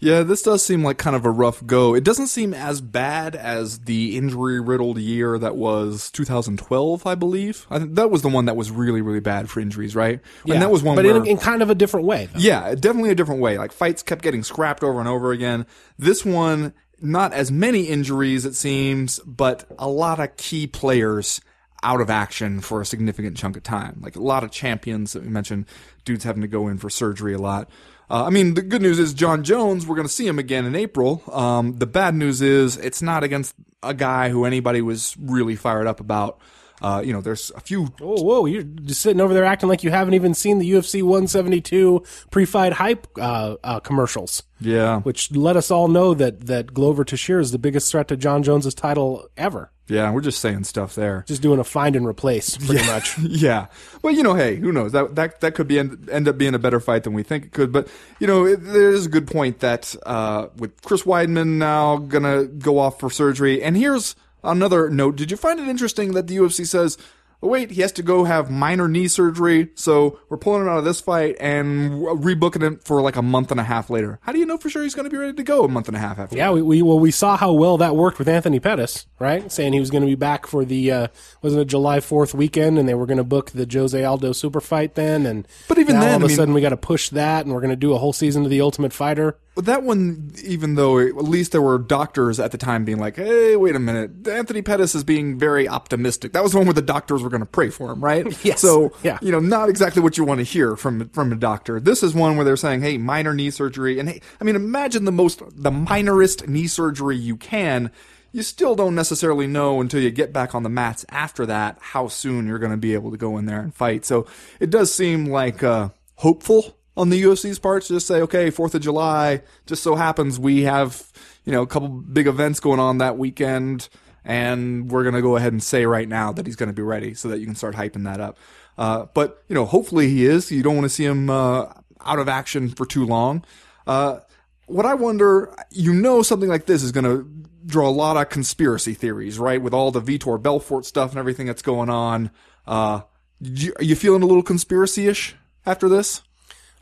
Yeah, 0.00 0.22
this 0.22 0.42
does 0.42 0.64
seem 0.64 0.84
like 0.84 0.96
kind 0.96 1.16
of 1.16 1.24
a 1.24 1.30
rough 1.30 1.64
go. 1.66 1.94
It 1.94 2.04
doesn't 2.04 2.28
seem 2.28 2.54
as 2.54 2.80
bad 2.80 3.34
as 3.34 3.80
the 3.80 4.16
injury 4.16 4.60
riddled 4.60 4.98
year 4.98 5.38
that 5.38 5.56
was 5.56 6.10
2012, 6.12 7.04
I 7.04 7.14
believe. 7.16 7.66
I 7.68 7.80
think 7.80 7.96
that 7.96 8.10
was 8.10 8.22
the 8.22 8.28
one 8.28 8.44
that 8.44 8.56
was 8.56 8.70
really, 8.70 9.00
really 9.02 9.20
bad 9.20 9.50
for 9.50 9.58
injuries, 9.58 9.96
right? 9.96 10.20
Yeah, 10.44 10.54
And 10.54 10.62
that 10.62 10.70
was 10.70 10.84
one 10.84 10.94
but 10.94 11.04
where, 11.04 11.16
in, 11.16 11.26
in 11.26 11.36
kind 11.36 11.62
of 11.62 11.70
a 11.70 11.74
different 11.74 12.06
way. 12.06 12.26
Though. 12.32 12.38
yeah, 12.38 12.74
definitely 12.76 13.10
a 13.10 13.16
different 13.16 13.40
way. 13.40 13.58
Like 13.58 13.72
fights 13.72 14.04
kept 14.04 14.22
getting 14.22 14.44
scrapped 14.44 14.84
over 14.84 15.00
and 15.00 15.08
over 15.08 15.32
again. 15.32 15.66
This 15.98 16.24
one, 16.24 16.74
not 17.00 17.32
as 17.32 17.50
many 17.50 17.84
injuries, 17.84 18.44
it 18.44 18.54
seems, 18.54 19.18
but 19.20 19.64
a 19.80 19.88
lot 19.88 20.20
of 20.20 20.36
key 20.36 20.68
players 20.68 21.40
out 21.82 22.00
of 22.00 22.10
action 22.10 22.60
for 22.60 22.80
a 22.80 22.86
significant 22.86 23.36
chunk 23.36 23.56
of 23.56 23.62
time. 23.62 23.98
Like 24.00 24.16
a 24.16 24.22
lot 24.22 24.44
of 24.44 24.50
champions 24.50 25.12
that 25.12 25.22
we 25.22 25.28
mentioned, 25.28 25.66
dudes 26.04 26.24
having 26.24 26.42
to 26.42 26.48
go 26.48 26.68
in 26.68 26.78
for 26.78 26.90
surgery 26.90 27.34
a 27.34 27.38
lot. 27.38 27.68
Uh, 28.10 28.24
I 28.24 28.30
mean, 28.30 28.54
the 28.54 28.62
good 28.62 28.80
news 28.82 28.98
is 28.98 29.12
Jon 29.12 29.44
Jones, 29.44 29.86
we're 29.86 29.96
going 29.96 30.06
to 30.06 30.12
see 30.12 30.26
him 30.26 30.38
again 30.38 30.64
in 30.64 30.74
April. 30.74 31.22
Um, 31.30 31.74
the 31.78 31.86
bad 31.86 32.14
news 32.14 32.40
is 32.40 32.76
it's 32.78 33.02
not 33.02 33.22
against 33.22 33.54
a 33.82 33.92
guy 33.94 34.30
who 34.30 34.44
anybody 34.44 34.80
was 34.80 35.14
really 35.20 35.56
fired 35.56 35.86
up 35.86 36.00
about. 36.00 36.40
Uh, 36.80 37.02
you 37.04 37.12
know, 37.12 37.20
there's 37.20 37.50
a 37.56 37.60
few 37.60 37.92
Oh, 38.00 38.22
whoa! 38.22 38.46
You're 38.46 38.62
just 38.62 39.00
sitting 39.00 39.20
over 39.20 39.34
there 39.34 39.44
acting 39.44 39.68
like 39.68 39.82
you 39.82 39.90
haven't 39.90 40.14
even 40.14 40.32
seen 40.32 40.58
the 40.60 40.70
UFC 40.70 41.02
172 41.02 42.04
pre-fight 42.30 42.72
hype 42.74 43.08
uh, 43.20 43.56
uh, 43.64 43.80
commercials, 43.80 44.44
Yeah. 44.60 45.00
which 45.00 45.32
let 45.32 45.56
us 45.56 45.72
all 45.72 45.88
know 45.88 46.14
that 46.14 46.46
that 46.46 46.72
Glover 46.72 47.02
Teixeira 47.04 47.40
is 47.42 47.50
the 47.50 47.58
biggest 47.58 47.90
threat 47.90 48.06
to 48.08 48.16
Jon 48.16 48.44
Jones's 48.44 48.74
title 48.74 49.26
ever. 49.36 49.72
Yeah, 49.88 50.10
we're 50.12 50.20
just 50.20 50.40
saying 50.40 50.64
stuff 50.64 50.94
there. 50.94 51.24
Just 51.26 51.40
doing 51.42 51.58
a 51.58 51.64
find 51.64 51.96
and 51.96 52.06
replace, 52.06 52.56
pretty 52.58 52.86
much. 52.86 53.18
yeah. 53.22 53.66
Well, 54.02 54.14
you 54.14 54.22
know, 54.22 54.34
hey, 54.34 54.56
who 54.56 54.70
knows? 54.70 54.92
That 54.92 55.14
that 55.14 55.40
that 55.40 55.54
could 55.54 55.66
be 55.66 55.78
end, 55.78 56.08
end 56.10 56.28
up 56.28 56.36
being 56.36 56.54
a 56.54 56.58
better 56.58 56.80
fight 56.80 57.04
than 57.04 57.14
we 57.14 57.22
think 57.22 57.46
it 57.46 57.52
could. 57.52 57.72
But 57.72 57.88
you 58.20 58.26
know, 58.26 58.44
it, 58.44 58.56
there 58.56 58.90
is 58.90 59.06
a 59.06 59.08
good 59.08 59.26
point 59.26 59.60
that 59.60 59.96
uh, 60.04 60.48
with 60.56 60.82
Chris 60.82 61.02
Weidman 61.04 61.56
now 61.56 61.96
gonna 61.96 62.44
go 62.44 62.78
off 62.78 63.00
for 63.00 63.10
surgery. 63.10 63.62
And 63.62 63.76
here's 63.76 64.14
another 64.44 64.90
note. 64.90 65.16
Did 65.16 65.30
you 65.30 65.36
find 65.36 65.58
it 65.58 65.68
interesting 65.68 66.12
that 66.12 66.26
the 66.26 66.36
UFC 66.36 66.66
says? 66.66 66.98
Oh, 67.40 67.46
wait, 67.46 67.70
he 67.70 67.82
has 67.82 67.92
to 67.92 68.02
go 68.02 68.24
have 68.24 68.50
minor 68.50 68.88
knee 68.88 69.06
surgery, 69.06 69.68
so 69.76 70.18
we're 70.28 70.38
pulling 70.38 70.62
him 70.62 70.68
out 70.68 70.78
of 70.78 70.84
this 70.84 71.00
fight 71.00 71.36
and 71.38 71.92
rebooking 72.02 72.62
him 72.62 72.80
for 72.84 73.00
like 73.00 73.14
a 73.14 73.22
month 73.22 73.52
and 73.52 73.60
a 73.60 73.62
half 73.62 73.90
later. 73.90 74.18
How 74.22 74.32
do 74.32 74.40
you 74.40 74.44
know 74.46 74.58
for 74.58 74.68
sure 74.68 74.82
he's 74.82 74.96
going 74.96 75.04
to 75.04 75.10
be 75.10 75.16
ready 75.16 75.34
to 75.34 75.44
go 75.44 75.62
a 75.62 75.68
month 75.68 75.86
and 75.86 75.96
a 75.96 76.00
half 76.00 76.18
after? 76.18 76.36
Yeah, 76.36 76.50
we, 76.50 76.62
we 76.62 76.82
well 76.82 76.98
we 76.98 77.12
saw 77.12 77.36
how 77.36 77.52
well 77.52 77.78
that 77.78 77.94
worked 77.94 78.18
with 78.18 78.28
Anthony 78.28 78.58
Pettis, 78.58 79.06
right? 79.20 79.52
Saying 79.52 79.72
he 79.72 79.78
was 79.78 79.90
going 79.90 80.02
to 80.02 80.08
be 80.08 80.16
back 80.16 80.48
for 80.48 80.64
the 80.64 80.90
uh, 80.90 81.06
wasn't 81.40 81.62
it 81.62 81.66
July 81.66 82.00
Fourth 82.00 82.34
weekend, 82.34 82.76
and 82.76 82.88
they 82.88 82.94
were 82.94 83.06
going 83.06 83.18
to 83.18 83.24
book 83.24 83.50
the 83.52 83.68
Jose 83.72 84.02
Aldo 84.02 84.32
super 84.32 84.60
fight 84.60 84.96
then, 84.96 85.24
and 85.24 85.46
But 85.68 85.78
even 85.78 85.94
now 85.94 86.00
then, 86.00 86.10
all 86.10 86.16
of 86.16 86.22
I 86.22 86.24
a 86.24 86.28
mean- 86.28 86.36
sudden 86.36 86.54
we 86.54 86.60
got 86.60 86.70
to 86.70 86.76
push 86.76 87.08
that, 87.10 87.46
and 87.46 87.54
we're 87.54 87.60
going 87.60 87.70
to 87.70 87.76
do 87.76 87.92
a 87.92 87.98
whole 87.98 88.12
season 88.12 88.42
of 88.42 88.50
the 88.50 88.60
Ultimate 88.60 88.92
Fighter. 88.92 89.38
But 89.58 89.64
that 89.64 89.82
one, 89.82 90.30
even 90.44 90.76
though 90.76 91.00
at 91.00 91.16
least 91.16 91.50
there 91.50 91.60
were 91.60 91.78
doctors 91.80 92.38
at 92.38 92.52
the 92.52 92.58
time 92.58 92.84
being 92.84 93.00
like, 93.00 93.16
"Hey, 93.16 93.56
wait 93.56 93.74
a 93.74 93.80
minute, 93.80 94.28
Anthony 94.28 94.62
Pettis 94.62 94.94
is 94.94 95.02
being 95.02 95.36
very 95.36 95.68
optimistic." 95.68 96.32
That 96.32 96.44
was 96.44 96.52
the 96.52 96.58
one 96.58 96.68
where 96.68 96.74
the 96.74 96.80
doctors 96.80 97.24
were 97.24 97.28
going 97.28 97.40
to 97.40 97.44
pray 97.46 97.68
for 97.68 97.90
him, 97.90 98.00
right? 98.00 98.24
Yes. 98.44 98.60
So, 98.60 98.92
Yeah. 99.02 99.18
you 99.20 99.32
know, 99.32 99.40
not 99.40 99.68
exactly 99.68 100.00
what 100.00 100.16
you 100.16 100.22
want 100.22 100.38
to 100.38 100.44
hear 100.44 100.76
from 100.76 101.08
from 101.08 101.32
a 101.32 101.34
doctor. 101.34 101.80
This 101.80 102.04
is 102.04 102.14
one 102.14 102.36
where 102.36 102.44
they're 102.44 102.56
saying, 102.56 102.82
"Hey, 102.82 102.98
minor 102.98 103.34
knee 103.34 103.50
surgery," 103.50 103.98
and 103.98 104.08
hey, 104.08 104.20
I 104.40 104.44
mean, 104.44 104.54
imagine 104.54 105.06
the 105.06 105.10
most 105.10 105.42
the 105.50 105.72
minorest 105.72 106.46
knee 106.46 106.68
surgery 106.68 107.16
you 107.16 107.36
can. 107.36 107.90
You 108.30 108.44
still 108.44 108.76
don't 108.76 108.94
necessarily 108.94 109.48
know 109.48 109.80
until 109.80 110.00
you 110.00 110.12
get 110.12 110.32
back 110.32 110.54
on 110.54 110.62
the 110.62 110.68
mats 110.68 111.04
after 111.08 111.44
that 111.46 111.78
how 111.80 112.06
soon 112.06 112.46
you're 112.46 112.60
going 112.60 112.70
to 112.70 112.76
be 112.78 112.94
able 112.94 113.10
to 113.10 113.16
go 113.16 113.36
in 113.38 113.46
there 113.46 113.58
and 113.58 113.74
fight. 113.74 114.04
So 114.04 114.24
it 114.60 114.70
does 114.70 114.94
seem 114.94 115.26
like 115.26 115.64
uh, 115.64 115.88
hopeful 116.14 116.77
on 116.98 117.10
the 117.10 117.22
UFC's 117.22 117.60
part 117.60 117.84
to 117.84 117.94
just 117.94 118.08
say, 118.08 118.20
okay, 118.22 118.50
Fourth 118.50 118.74
of 118.74 118.82
July, 118.82 119.42
just 119.66 119.84
so 119.84 119.94
happens 119.94 120.36
we 120.38 120.62
have, 120.62 121.10
you 121.44 121.52
know, 121.52 121.62
a 121.62 121.66
couple 121.66 121.88
big 121.88 122.26
events 122.26 122.58
going 122.58 122.80
on 122.80 122.98
that 122.98 123.16
weekend, 123.16 123.88
and 124.24 124.90
we're 124.90 125.04
gonna 125.04 125.22
go 125.22 125.36
ahead 125.36 125.52
and 125.52 125.62
say 125.62 125.86
right 125.86 126.08
now 126.08 126.32
that 126.32 126.44
he's 126.44 126.56
gonna 126.56 126.72
be 126.72 126.82
ready, 126.82 127.14
so 127.14 127.28
that 127.28 127.38
you 127.38 127.46
can 127.46 127.54
start 127.54 127.76
hyping 127.76 128.02
that 128.02 128.20
up. 128.20 128.36
Uh, 128.76 129.06
but 129.14 129.44
you 129.48 129.54
know, 129.54 129.64
hopefully 129.64 130.08
he 130.08 130.26
is. 130.26 130.50
You 130.50 130.64
don't 130.64 130.74
want 130.74 130.86
to 130.86 130.90
see 130.90 131.04
him 131.04 131.30
uh, 131.30 131.72
out 132.04 132.18
of 132.18 132.28
action 132.28 132.68
for 132.68 132.84
too 132.84 133.06
long. 133.06 133.44
Uh, 133.86 134.18
what 134.66 134.84
I 134.84 134.94
wonder, 134.94 135.54
you 135.70 135.94
know, 135.94 136.22
something 136.22 136.48
like 136.48 136.66
this 136.66 136.82
is 136.82 136.90
gonna 136.90 137.24
draw 137.64 137.88
a 137.88 137.90
lot 137.90 138.16
of 138.16 138.28
conspiracy 138.28 138.94
theories, 138.94 139.38
right? 139.38 139.62
With 139.62 139.72
all 139.72 139.92
the 139.92 140.02
Vitor 140.02 140.42
Belfort 140.42 140.84
stuff 140.84 141.10
and 141.10 141.18
everything 141.20 141.46
that's 141.46 141.62
going 141.62 141.90
on. 141.90 142.32
Uh, 142.66 143.02
you, 143.40 143.72
are 143.76 143.84
you 143.84 143.94
feeling 143.94 144.22
a 144.22 144.26
little 144.26 144.42
conspiracy-ish 144.42 145.36
after 145.64 145.88
this? 145.88 146.22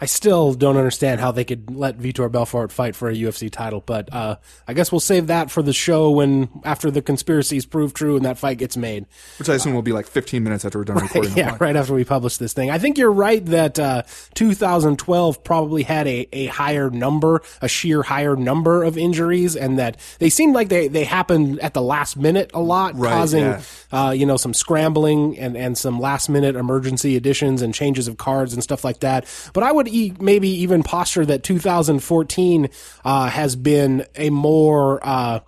I 0.00 0.06
still 0.06 0.54
don't 0.54 0.76
understand 0.76 1.20
how 1.20 1.32
they 1.32 1.44
could 1.44 1.74
let 1.74 1.98
Vitor 1.98 2.30
Belfort 2.30 2.70
fight 2.70 2.94
for 2.94 3.08
a 3.08 3.14
UFC 3.14 3.50
title, 3.50 3.82
but 3.84 4.12
uh, 4.12 4.36
I 4.68 4.74
guess 4.74 4.92
we'll 4.92 5.00
save 5.00 5.28
that 5.28 5.50
for 5.50 5.62
the 5.62 5.72
show 5.72 6.10
when 6.10 6.48
after 6.64 6.90
the 6.90 7.00
conspiracies 7.00 7.64
prove 7.64 7.94
true 7.94 8.16
and 8.16 8.24
that 8.24 8.36
fight 8.38 8.58
gets 8.58 8.76
made. 8.76 9.06
Which 9.38 9.48
I 9.48 9.54
assume 9.54 9.74
will 9.74 9.82
be 9.82 9.92
like 9.92 10.06
15 10.06 10.42
minutes 10.42 10.64
after 10.64 10.78
we're 10.78 10.84
done 10.84 10.96
recording. 11.02 11.32
the 11.32 11.40
Yeah, 11.40 11.56
right 11.60 11.76
after 11.76 11.94
we 11.94 12.04
publish 12.04 12.36
this 12.36 12.52
thing. 12.52 12.70
I 12.70 12.78
think 12.78 12.98
you're 12.98 13.12
right 13.12 13.44
that 13.46 13.78
uh, 13.78 14.02
2012 14.34 15.42
probably 15.42 15.82
had 15.82 16.06
a, 16.06 16.28
a 16.32 16.46
higher 16.46 16.90
number, 16.90 17.42
a 17.62 17.68
sheer 17.68 18.02
higher 18.02 18.36
number 18.36 18.82
of 18.82 18.98
injuries, 18.98 19.56
and 19.56 19.78
that 19.78 19.98
they 20.18 20.28
seemed 20.28 20.54
like 20.54 20.68
they, 20.68 20.88
they 20.88 21.04
happened 21.04 21.58
at 21.60 21.72
the 21.72 21.82
last 21.82 22.16
minute 22.16 22.50
a 22.52 22.60
lot, 22.60 22.94
Right, 22.96 23.12
causing 23.12 23.44
yeah. 23.44 23.62
uh, 23.92 24.10
you 24.10 24.26
know 24.26 24.36
some 24.36 24.52
scrambling 24.52 25.38
and, 25.38 25.56
and 25.56 25.78
some 25.78 25.98
last 26.00 26.28
minute 26.28 26.54
emergency 26.54 27.16
additions 27.16 27.62
and 27.62 27.74
changes 27.74 28.08
of 28.08 28.18
cards 28.18 28.52
and 28.52 28.62
stuff 28.62 28.84
like 28.84 29.00
that. 29.00 29.26
But 29.52 29.62
I 29.62 29.72
would 29.72 29.85
e- 29.88 30.14
maybe 30.20 30.48
even 30.48 30.82
posture 30.82 31.26
that 31.26 31.42
2014 31.42 32.68
uh, 33.04 33.28
has 33.30 33.56
been 33.56 34.04
a 34.14 34.30
more 34.30 35.00
uh, 35.02 35.40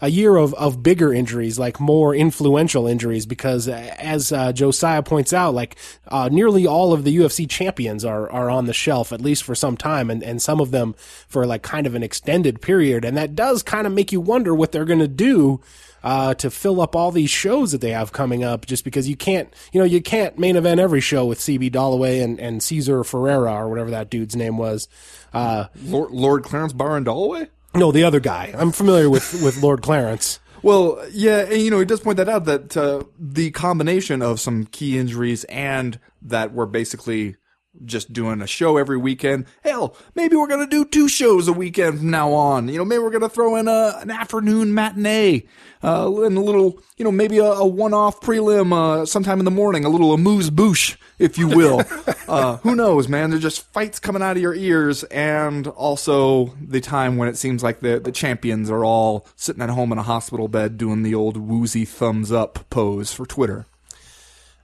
a 0.00 0.08
year 0.08 0.36
of, 0.36 0.54
of 0.54 0.82
bigger 0.82 1.12
injuries, 1.12 1.58
like 1.58 1.78
more 1.78 2.14
influential 2.14 2.86
injuries, 2.86 3.26
because 3.26 3.68
as 3.68 4.32
uh, 4.32 4.52
Josiah 4.52 5.02
points 5.02 5.32
out, 5.32 5.54
like 5.54 5.76
uh, 6.08 6.28
nearly 6.32 6.66
all 6.66 6.92
of 6.92 7.04
the 7.04 7.16
UFC 7.16 7.48
champions 7.48 8.04
are 8.04 8.30
are 8.30 8.50
on 8.50 8.66
the 8.66 8.72
shelf 8.72 9.12
at 9.12 9.20
least 9.20 9.44
for 9.44 9.54
some 9.54 9.76
time, 9.76 10.10
and 10.10 10.22
and 10.22 10.40
some 10.40 10.60
of 10.60 10.70
them 10.70 10.94
for 11.28 11.46
like 11.46 11.62
kind 11.62 11.86
of 11.86 11.94
an 11.94 12.02
extended 12.02 12.62
period, 12.62 13.04
and 13.04 13.16
that 13.16 13.34
does 13.34 13.62
kind 13.62 13.86
of 13.86 13.92
make 13.92 14.12
you 14.12 14.20
wonder 14.20 14.54
what 14.54 14.72
they're 14.72 14.84
going 14.84 15.00
to 15.00 15.08
do. 15.08 15.60
Uh, 16.02 16.32
to 16.34 16.50
fill 16.50 16.80
up 16.80 16.96
all 16.96 17.10
these 17.10 17.28
shows 17.28 17.72
that 17.72 17.80
they 17.82 17.90
have 17.90 18.12
coming 18.12 18.42
up. 18.42 18.64
Just 18.64 18.84
because 18.84 19.08
you 19.08 19.16
can't, 19.16 19.52
you 19.72 19.80
know, 19.80 19.84
you 19.84 20.00
can't 20.00 20.38
main 20.38 20.56
event 20.56 20.80
every 20.80 21.00
show 21.00 21.26
with 21.26 21.38
CB 21.38 21.70
Dollaway 21.70 22.22
and 22.22 22.40
and 22.40 22.60
Cezar 22.60 23.04
Ferreira 23.04 23.52
or 23.52 23.68
whatever 23.68 23.90
that 23.90 24.10
dude's 24.10 24.34
name 24.34 24.56
was. 24.56 24.88
Uh, 25.34 25.66
Lord, 25.84 26.10
Lord 26.10 26.42
Clarence 26.44 26.72
Byron 26.72 27.04
Dollaway. 27.04 27.48
no, 27.74 27.92
the 27.92 28.02
other 28.04 28.20
guy. 28.20 28.54
I'm 28.56 28.72
familiar 28.72 29.10
with 29.10 29.42
with 29.42 29.62
Lord 29.62 29.82
Clarence. 29.82 30.40
Well, 30.62 31.02
yeah, 31.10 31.40
and 31.40 31.62
you 31.62 31.70
know, 31.70 31.78
he 31.78 31.86
does 31.86 32.00
point 32.00 32.18
that 32.18 32.28
out 32.28 32.44
that 32.44 32.76
uh, 32.76 33.04
the 33.18 33.50
combination 33.50 34.20
of 34.22 34.40
some 34.40 34.66
key 34.66 34.98
injuries 34.98 35.44
and 35.44 35.98
that 36.22 36.52
we're 36.52 36.66
basically 36.66 37.36
just 37.84 38.12
doing 38.12 38.40
a 38.40 38.46
show 38.46 38.76
every 38.76 38.96
weekend. 38.96 39.46
Hell, 39.62 39.96
maybe 40.14 40.36
we're 40.36 40.46
gonna 40.46 40.66
do 40.66 40.84
two 40.84 41.08
shows 41.08 41.48
a 41.48 41.52
weekend 41.52 41.98
from 41.98 42.10
now 42.10 42.32
on. 42.32 42.68
You 42.68 42.78
know, 42.78 42.84
maybe 42.84 43.02
we're 43.02 43.10
gonna 43.10 43.28
throw 43.28 43.56
in 43.56 43.68
a 43.68 43.98
an 44.00 44.10
afternoon 44.10 44.74
matinee, 44.74 45.46
uh, 45.82 46.22
and 46.22 46.36
a 46.36 46.40
little, 46.40 46.78
you 46.96 47.04
know, 47.04 47.12
maybe 47.12 47.38
a, 47.38 47.44
a 47.44 47.66
one-off 47.66 48.20
prelim 48.20 48.72
uh, 48.72 49.06
sometime 49.06 49.38
in 49.38 49.44
the 49.44 49.50
morning, 49.50 49.84
a 49.84 49.88
little 49.88 50.12
amuse 50.12 50.50
bouche, 50.50 50.96
if 51.18 51.38
you 51.38 51.48
will. 51.48 51.82
uh, 52.28 52.58
who 52.58 52.74
knows, 52.74 53.08
man? 53.08 53.30
There's 53.30 53.42
just 53.42 53.62
fights 53.72 53.98
coming 53.98 54.22
out 54.22 54.36
of 54.36 54.42
your 54.42 54.54
ears, 54.54 55.04
and 55.04 55.66
also 55.68 56.54
the 56.60 56.80
time 56.80 57.16
when 57.16 57.28
it 57.28 57.36
seems 57.36 57.62
like 57.62 57.80
the 57.80 57.98
the 57.98 58.12
champions 58.12 58.70
are 58.70 58.84
all 58.84 59.26
sitting 59.36 59.62
at 59.62 59.70
home 59.70 59.92
in 59.92 59.98
a 59.98 60.02
hospital 60.02 60.48
bed 60.48 60.76
doing 60.76 61.02
the 61.02 61.14
old 61.14 61.36
woozy 61.36 61.84
thumbs 61.84 62.30
up 62.30 62.68
pose 62.70 63.12
for 63.12 63.26
Twitter. 63.26 63.66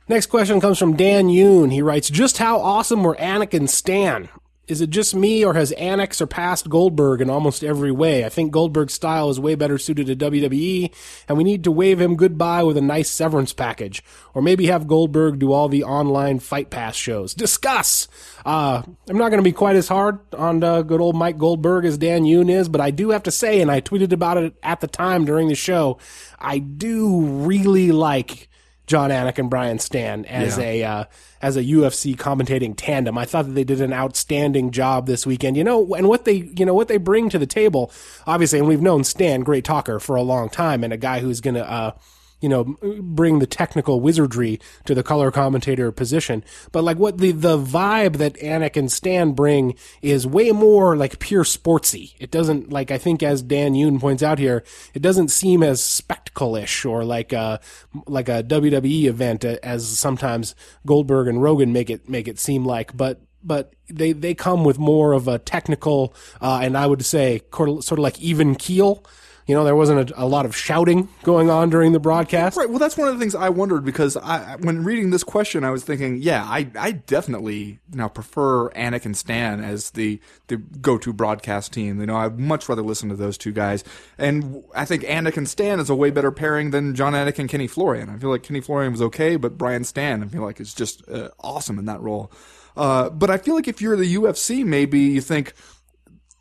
Next 0.09 0.27
question 0.27 0.61
comes 0.61 0.79
from 0.79 0.97
Dan 0.97 1.27
Yoon. 1.29 1.73
He 1.73 1.83
writes, 1.83 2.09
"Just 2.09 2.39
how 2.39 2.61
awesome 2.61 3.03
were 3.03 3.17
Anik 3.17 3.53
and 3.55 3.69
Stann? 3.69 4.29
Is 4.69 4.81
it 4.81 4.91
just 4.91 5.15
me, 5.15 5.45
or 5.45 5.55
has 5.55 5.73
Anik 5.79 6.13
surpassed 6.13 6.69
Goldberg 6.69 7.21
in 7.21 7.31
almost 7.31 7.63
every 7.63 7.93
way? 7.93 8.25
I 8.25 8.29
think 8.29 8.51
Goldberg's 8.51 8.95
style 8.95 9.31
is 9.31 9.39
way 9.39 9.55
better 9.55 9.79
suited 9.79 10.07
to 10.09 10.17
WWE, 10.17 10.93
and 11.29 11.39
we 11.39 11.45
need 11.45 11.63
to 11.65 11.71
wave 11.71 12.01
him 12.01 12.17
goodbye 12.17 12.65
with 12.65 12.77
a 12.77 12.81
nice 12.81 13.09
severance 13.09 13.53
package, 13.53 14.03
or 14.35 14.43
maybe 14.43 14.67
have 14.67 14.89
Goldberg 14.89 15.39
do 15.39 15.53
all 15.53 15.69
the 15.69 15.85
online 15.85 16.41
Fight 16.41 16.71
Pass 16.71 16.97
shows. 16.97 17.33
Discuss. 17.33 18.09
Uh, 18.45 18.83
I'm 19.09 19.19
not 19.19 19.29
going 19.29 19.43
to 19.43 19.49
be 19.49 19.53
quite 19.53 19.77
as 19.77 19.87
hard 19.87 20.19
on 20.35 20.65
uh, 20.65 20.83
good 20.83 21.01
old 21.01 21.15
Mike 21.15 21.39
Goldberg 21.39 21.85
as 21.85 21.97
Dan 21.99 22.23
Yoon 22.25 22.51
is, 22.51 22.69
but 22.69 22.81
I 22.81 22.91
do 22.91 23.11
have 23.11 23.23
to 23.25 23.31
say, 23.31 23.61
and 23.61 23.71
I 23.71 23.81
tweeted 23.81 24.13
about 24.13 24.37
it 24.37 24.55
at 24.65 24.81
the 24.81 24.89
time 24.89 25.25
during 25.25 25.47
the 25.47 25.55
show, 25.57 25.99
I 26.41 26.59
do 26.59 27.21
really 27.21 27.93
like." 27.93 28.49
Jon 28.87 29.11
Anik 29.11 29.39
and 29.39 29.51
Brian 29.51 29.79
Stann 29.79 30.25
as 30.27 30.57
Yeah. 30.59 30.65
a 30.65 30.85
uh, 30.85 31.05
as 31.43 31.57
a 31.57 31.63
UFC 31.65 32.17
commentating 32.17 32.75
tandem. 32.77 33.19
I 33.19 33.25
thought 33.25 33.47
that 33.47 33.53
they 33.53 33.65
did 33.65 33.81
an 33.81 33.93
outstanding 33.93 34.71
job 34.71 35.07
this 35.07 35.27
weekend. 35.27 35.57
You 35.57 35.65
know, 35.65 35.95
and 35.95 36.09
what 36.09 36.25
they 36.25 36.51
you 36.57 36.65
know 36.65 36.75
what 36.75 36.89
they 36.89 36.97
bring 36.99 37.29
to 37.31 37.39
the 37.39 37.47
table, 37.47 37.91
obviously, 38.27 38.59
and 38.59 38.69
we've 38.69 38.81
known 38.83 39.03
Stann, 39.05 39.43
great 39.43 39.65
talker 39.65 39.99
for 39.99 40.17
a 40.17 40.23
long 40.23 40.49
time, 40.49 40.85
and 40.85 40.93
a 40.93 40.97
guy 40.97 41.21
who's 41.21 41.41
going 41.41 41.55
to. 41.57 41.69
Uh, 41.71 41.93
you 42.41 42.49
know, 42.49 42.65
bring 43.01 43.39
the 43.39 43.47
technical 43.47 44.01
wizardry 44.01 44.61
to 44.85 44.95
the 44.95 45.03
color 45.03 45.31
commentator 45.31 45.91
position. 45.91 46.45
But 46.71 46.85
like 46.85 46.99
what 46.99 47.19
the, 47.19 47.33
the 47.33 47.59
vibe 47.59 48.19
that 48.19 48.35
Anik 48.35 48.77
and 48.77 48.89
Stann 48.89 49.35
bring 49.35 49.75
is 50.03 50.27
way 50.27 50.53
more 50.53 50.97
like 50.97 51.19
pure 51.19 51.45
sportsy. 51.45 52.15
It 52.19 52.31
doesn't 52.31 52.71
like, 52.71 52.91
I 52.91 52.99
think 52.99 53.23
as 53.23 53.43
Dan 53.43 53.73
Yoon 53.73 54.01
points 54.01 54.23
out 54.23 54.39
here, 54.39 54.65
it 54.93 55.01
doesn't 55.01 55.29
seem 55.29 55.63
as 55.63 55.83
spectacle-ish 55.83 56.85
or 56.85 57.05
like 57.05 57.33
a, 57.33 57.61
like 58.07 58.29
a 58.29 58.43
WWE 58.43 59.05
event 59.05 59.45
as 59.45 59.99
sometimes 59.99 60.55
Goldberg 60.85 61.29
and 61.29 61.43
Rogan 61.43 61.73
make 61.73 61.89
it, 61.89 62.09
make 62.09 62.29
it 62.29 62.39
seem 62.39 62.65
like. 62.65 62.97
But 62.97 63.23
but 63.47 63.75
they 63.89 64.13
they 64.13 64.35
come 64.35 64.65
with 64.65 64.79
more 64.79 65.13
of 65.13 65.29
a 65.29 65.39
technical 65.39 66.13
uh, 66.41 66.61
and 66.63 66.77
I 66.77 66.87
would 66.87 67.05
say 67.05 67.41
sort 67.53 67.93
of 67.93 67.99
like 68.01 68.21
even 68.21 68.57
keel. 68.57 69.05
You 69.47 69.55
know, 69.55 69.63
there 69.63 69.77
wasn't 69.77 70.11
a, 70.11 70.25
a 70.25 70.27
lot 70.27 70.45
of 70.45 70.57
shouting 70.57 71.09
going 71.23 71.51
on 71.51 71.71
during 71.71 71.93
the 71.93 72.01
broadcast. 72.01 72.57
Right. 72.57 72.69
Well, 72.69 72.81
that's 72.81 72.97
one 72.97 73.07
of 73.07 73.15
the 73.15 73.21
things 73.21 73.35
I 73.35 73.49
wondered 73.49 73.85
because 73.85 74.17
I, 74.17 74.57
when 74.57 74.83
reading 74.83 75.11
this 75.11 75.23
question, 75.23 75.63
I 75.63 75.71
was 75.71 75.85
thinking, 75.85 76.17
yeah, 76.17 76.43
I, 76.45 76.69
I 76.77 76.93
definitely 76.93 77.79
now 77.93 78.09
prefer 78.09 78.71
Anik 78.71 79.05
and 79.05 79.17
Stann 79.17 79.63
as 79.63 79.91
the, 79.91 80.21
the 80.49 80.57
go-to 80.57 81.13
broadcast 81.13 81.73
team. 81.73 82.01
You 82.01 82.07
know, 82.07 82.17
I'd 82.17 82.41
much 82.41 82.69
rather 82.69 82.83
listen 82.83 83.09
to 83.11 83.17
those 83.17 83.39
two 83.39 83.53
guys. 83.53 83.85
And 84.19 84.65
I 84.75 84.85
think 84.85 85.05
Anik 85.05 85.37
and 85.37 85.49
Stann 85.49 85.79
is 85.79 85.91
a 85.91 85.95
way 85.95 86.11
better 86.11 86.33
pairing 86.33 86.73
than 86.73 86.97
Jon 86.97 87.13
Anik 87.13 87.39
and 87.39 87.49
Kenny 87.49 87.69
Florian. 87.69 88.11
I 88.11 88.19
feel 88.19 88.31
like 88.31 88.43
Kenny 88.43 88.61
Florian 88.61 88.91
was 88.93 89.03
okay, 89.03 89.37
but 89.37 89.57
Brian 89.57 89.85
Stann, 89.85 90.25
I 90.25 90.27
feel 90.27 90.43
like 90.43 90.61
is 90.61 90.75
just 90.75 91.09
uh, 91.09 91.31
awesome 91.39 91.79
in 91.79 91.85
that 91.85 92.01
role. 92.01 92.33
Uh, 92.77 93.09
but 93.11 93.31
I 93.31 93.39
feel 93.39 93.55
like 93.55 93.69
if 93.69 93.81
you're 93.81 93.97
the 93.97 94.17
UFC, 94.17 94.65
maybe 94.65 94.99
you 95.01 95.21
think, 95.21 95.55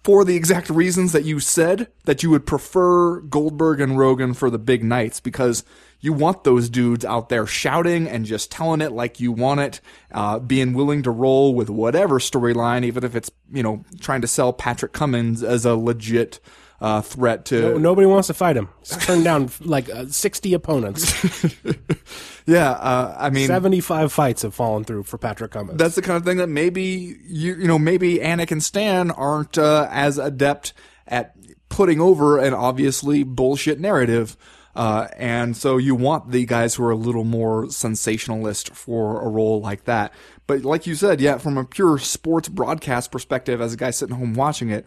for 0.06 0.24
the 0.24 0.36
exact 0.36 0.70
reasons 0.70 1.14
that 1.14 1.24
you 1.24 1.40
said 1.40 1.88
that 2.04 2.22
you 2.22 2.30
would 2.30 2.46
prefer 2.46 3.22
Goldberg 3.22 3.82
and 3.82 3.98
Rogan 3.98 4.36
for 4.36 4.52
the 4.52 4.60
big 4.60 4.84
nights 4.84 5.20
because 5.20 5.64
you 6.00 6.14
want 6.14 6.44
those 6.44 6.70
dudes 6.70 7.04
out 7.04 7.30
there 7.30 7.48
shouting 7.48 8.08
and 8.08 8.24
just 8.24 8.52
telling 8.52 8.82
it 8.82 8.92
like 8.92 9.20
you 9.20 9.32
want 9.32 9.62
it, 9.62 9.82
uh, 10.12 10.38
being 10.38 10.74
willing 10.74 11.02
to 11.02 11.10
roll 11.10 11.56
with 11.56 11.72
whatever 11.72 12.20
storyline, 12.20 12.86
even 12.86 13.04
if 13.04 13.16
it's 13.16 13.32
you 13.52 13.64
know 13.64 13.84
trying 14.00 14.22
to 14.22 14.28
sell 14.28 14.54
Patrick 14.54 14.94
Cummins 14.94 15.42
as 15.42 15.66
a 15.66 15.76
legit 15.76 16.40
uh, 16.82 17.02
threat 17.02 17.46
to 17.46 17.80
Nobody 17.80 18.06
wants 18.06 18.28
to 18.28 18.34
fight 18.34 18.58
him. 18.58 18.70
He's 18.80 18.98
turned 18.98 19.24
down 19.24 19.50
like 19.62 19.90
uh, 19.90 20.08
60 20.08 20.54
opponents. 20.54 21.56
yeah. 22.46 22.72
Uh, 22.72 23.16
I 23.18 23.30
mean, 23.30 23.48
75 23.48 24.12
fights 24.12 24.42
have 24.42 24.54
fallen 24.54 24.84
through 24.84 25.04
for 25.04 25.18
Patrick 25.18 25.52
Cummins. 25.52 25.78
that's 25.78 25.96
the 25.96 26.02
kind 26.02 26.18
of 26.18 26.26
thing 26.26 26.38
that 26.38 26.50
maybe 26.50 27.18
you 27.26 27.56
you 27.56 27.68
know 27.68 27.80
maybe 27.80 28.18
Anik 28.18 28.52
and 28.52 28.62
Stann 28.62 29.12
aren't 29.16 29.58
uh, 29.58 29.88
as 29.90 30.18
adept 30.18 30.74
at 31.08 31.36
putting 31.70 32.00
over 32.00 32.40
an 32.40 32.54
obviously 32.54 33.24
bullshit 33.24 33.80
narrative. 33.80 34.38
Uh, 34.76 35.08
and 35.16 35.56
so 35.56 35.78
you 35.78 35.96
want 35.96 36.32
the 36.32 36.46
guys 36.46 36.76
who 36.76 36.84
are 36.84 36.92
a 36.92 36.98
little 36.98 37.24
more 37.24 37.70
sensationalist 37.72 38.74
for 38.76 39.22
a 39.22 39.30
role 39.30 39.62
like 39.62 39.86
that. 39.86 40.14
But 40.48 40.64
like 40.64 40.86
you 40.86 40.96
said, 40.96 41.22
yeah, 41.22 41.38
from 41.38 41.58
a 41.58 41.64
pure 41.64 41.98
sports 41.98 42.50
broadcast 42.50 43.10
perspective, 43.10 43.62
as 43.62 43.74
a 43.74 43.78
guy 43.78 43.92
sitting 43.92 44.16
home 44.16 44.34
watching 44.34 44.70
it, 44.70 44.86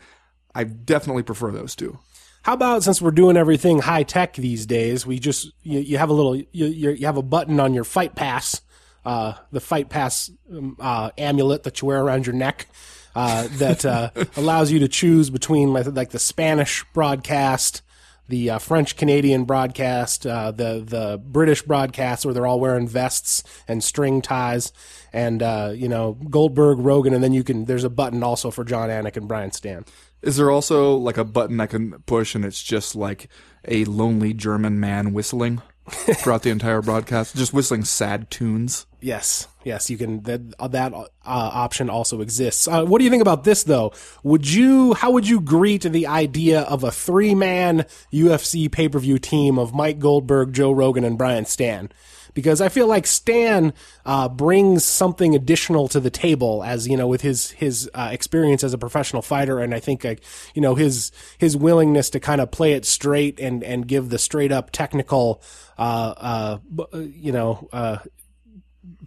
I 0.59 0.65
definitely 0.65 1.23
prefer 1.23 1.53
those 1.53 1.77
two. 1.77 2.00
How 2.43 2.55
about 2.55 2.83
since 2.83 3.00
we're 3.00 3.12
doing 3.12 3.37
everything 3.37 3.79
high 3.79 4.03
tech 4.03 4.35
these 4.35 4.67
days, 4.67 5.07
we 5.07 5.21
just 5.21 5.53
you, 5.62 5.79
you 5.79 5.99
have 5.99 6.11
a 6.11 6.12
little 6.12 6.35
you, 6.35 6.67
you 6.67 7.07
have 7.07 7.17
a 7.17 7.23
button 7.23 7.61
on 7.61 7.75
your 7.75 7.85
Fight 7.85 8.17
Pass, 8.17 8.61
uh, 9.05 9.35
the 9.53 9.61
Fight 9.61 9.88
Pass 9.88 10.33
um, 10.50 10.77
uh, 10.81 11.11
amulet 11.17 11.62
that 11.62 11.81
you 11.81 11.87
wear 11.87 12.03
around 12.03 12.27
your 12.27 12.35
neck. 12.35 12.67
Uh, 13.15 13.47
that 13.53 13.85
uh, 13.85 14.11
allows 14.37 14.73
you 14.73 14.81
to 14.81 14.88
choose 14.88 15.31
between 15.31 15.73
like 15.73 16.11
the 16.11 16.19
Spanish 16.19 16.85
broadcast, 16.93 17.83
the 18.28 18.50
uh, 18.50 18.58
French 18.58 18.97
Canadian 18.97 19.44
broadcast, 19.44 20.26
uh, 20.26 20.52
the 20.52 20.85
the 20.87 21.20
British 21.25 21.62
broadcast, 21.62 22.25
where 22.25 22.35
they're 22.35 22.47
all 22.47 22.61
wearing 22.61 22.87
vests 22.87 23.42
and 23.66 23.82
string 23.82 24.23
ties, 24.23 24.73
and 25.12 25.42
uh, 25.42 25.73
you 25.75 25.88
know 25.88 26.12
Goldberg, 26.30 26.78
Rogan, 26.78 27.14
and 27.14 27.25
then 27.25 27.32
you 27.32 27.42
can. 27.42 27.64
There's 27.64 27.85
a 27.85 27.90
button 27.90 28.23
also 28.23 28.50
for 28.50 28.64
Jon 28.64 28.88
Anik 28.88 29.16
and 29.16 29.26
Brian 29.28 29.50
Stann. 29.50 29.87
Is 30.20 30.37
there 30.37 30.50
also 30.50 30.97
like 30.97 31.16
a 31.16 31.25
button 31.25 31.61
I 31.61 31.66
can 31.66 31.92
push 32.06 32.35
and 32.35 32.44
it's 32.44 32.62
just 32.62 32.97
like 32.97 33.28
a 33.66 33.85
lonely 33.85 34.35
German 34.35 34.80
man 34.80 35.12
whistling 35.12 35.62
throughout 36.18 36.42
the 36.42 36.50
entire 36.50 36.83
broadcast, 36.83 37.37
just 37.37 37.52
whistling 37.52 37.85
sad 37.85 38.30
tunes? 38.30 38.87
Yes, 39.00 39.47
yes, 39.64 39.90
you 39.90 39.97
can. 39.97 40.23
That 40.23 40.40
uh, 40.59 40.68
that 40.68 40.92
uh, 40.92 41.07
option 41.25 41.88
also 41.88 42.21
exists. 42.21 42.66
Uh, 42.66 42.85
what 42.85 42.99
do 42.99 43.04
you 43.04 43.11
think 43.11 43.23
about 43.23 43.45
this, 43.45 43.62
though? 43.62 43.92
Would 44.25 44.50
you? 44.50 44.95
How 44.95 45.11
would 45.11 45.28
you 45.28 45.40
greet 45.40 45.83
the 45.83 46.07
idea 46.07 46.62
of 46.62 46.83
a 46.83 46.90
three-man 46.90 47.87
UFC 48.12 48.71
pay-per-view 48.71 49.18
team 49.18 49.59
of 49.59 49.75
Mike 49.75 49.99
Goldberg, 49.99 50.52
Joe 50.52 50.73
Rogan, 50.73 51.04
and 51.04 51.16
Brian 51.16 51.45
Stann? 51.45 51.90
Because 52.38 52.61
I 52.61 52.68
feel 52.68 52.87
like 52.87 53.04
Stann 53.04 53.73
uh, 54.07 54.28
brings 54.28 54.85
something 54.85 55.35
additional 55.35 55.88
to 55.88 55.99
the 55.99 56.09
table, 56.09 56.62
as 56.62 56.87
you 56.87 56.97
know, 56.97 57.09
with 57.09 57.21
his 57.21 57.50
his 57.50 57.90
uh, 57.95 58.11
experience 58.12 58.62
as 58.62 58.73
a 58.73 58.78
professional 58.78 59.23
fighter, 59.23 59.59
and 59.59 59.75
I 59.75 59.80
think 59.80 60.04
like 60.04 60.23
you 60.54 60.62
know 60.62 60.76
his 60.76 61.11
his 61.38 61.57
willingness 61.57 62.11
to 62.11 62.21
kind 62.21 62.40
of 62.40 62.52
play 62.52 62.75
it 62.75 62.85
straight 62.85 63.40
and 63.40 63.64
and 63.64 63.88
give 63.88 64.11
the 64.11 64.18
straight 64.18 64.52
up 64.52 64.71
technical, 64.71 65.42
uh, 65.78 66.61
uh, 66.71 66.99
you 67.00 67.33
know. 67.33 67.68
Uh, 67.73 67.99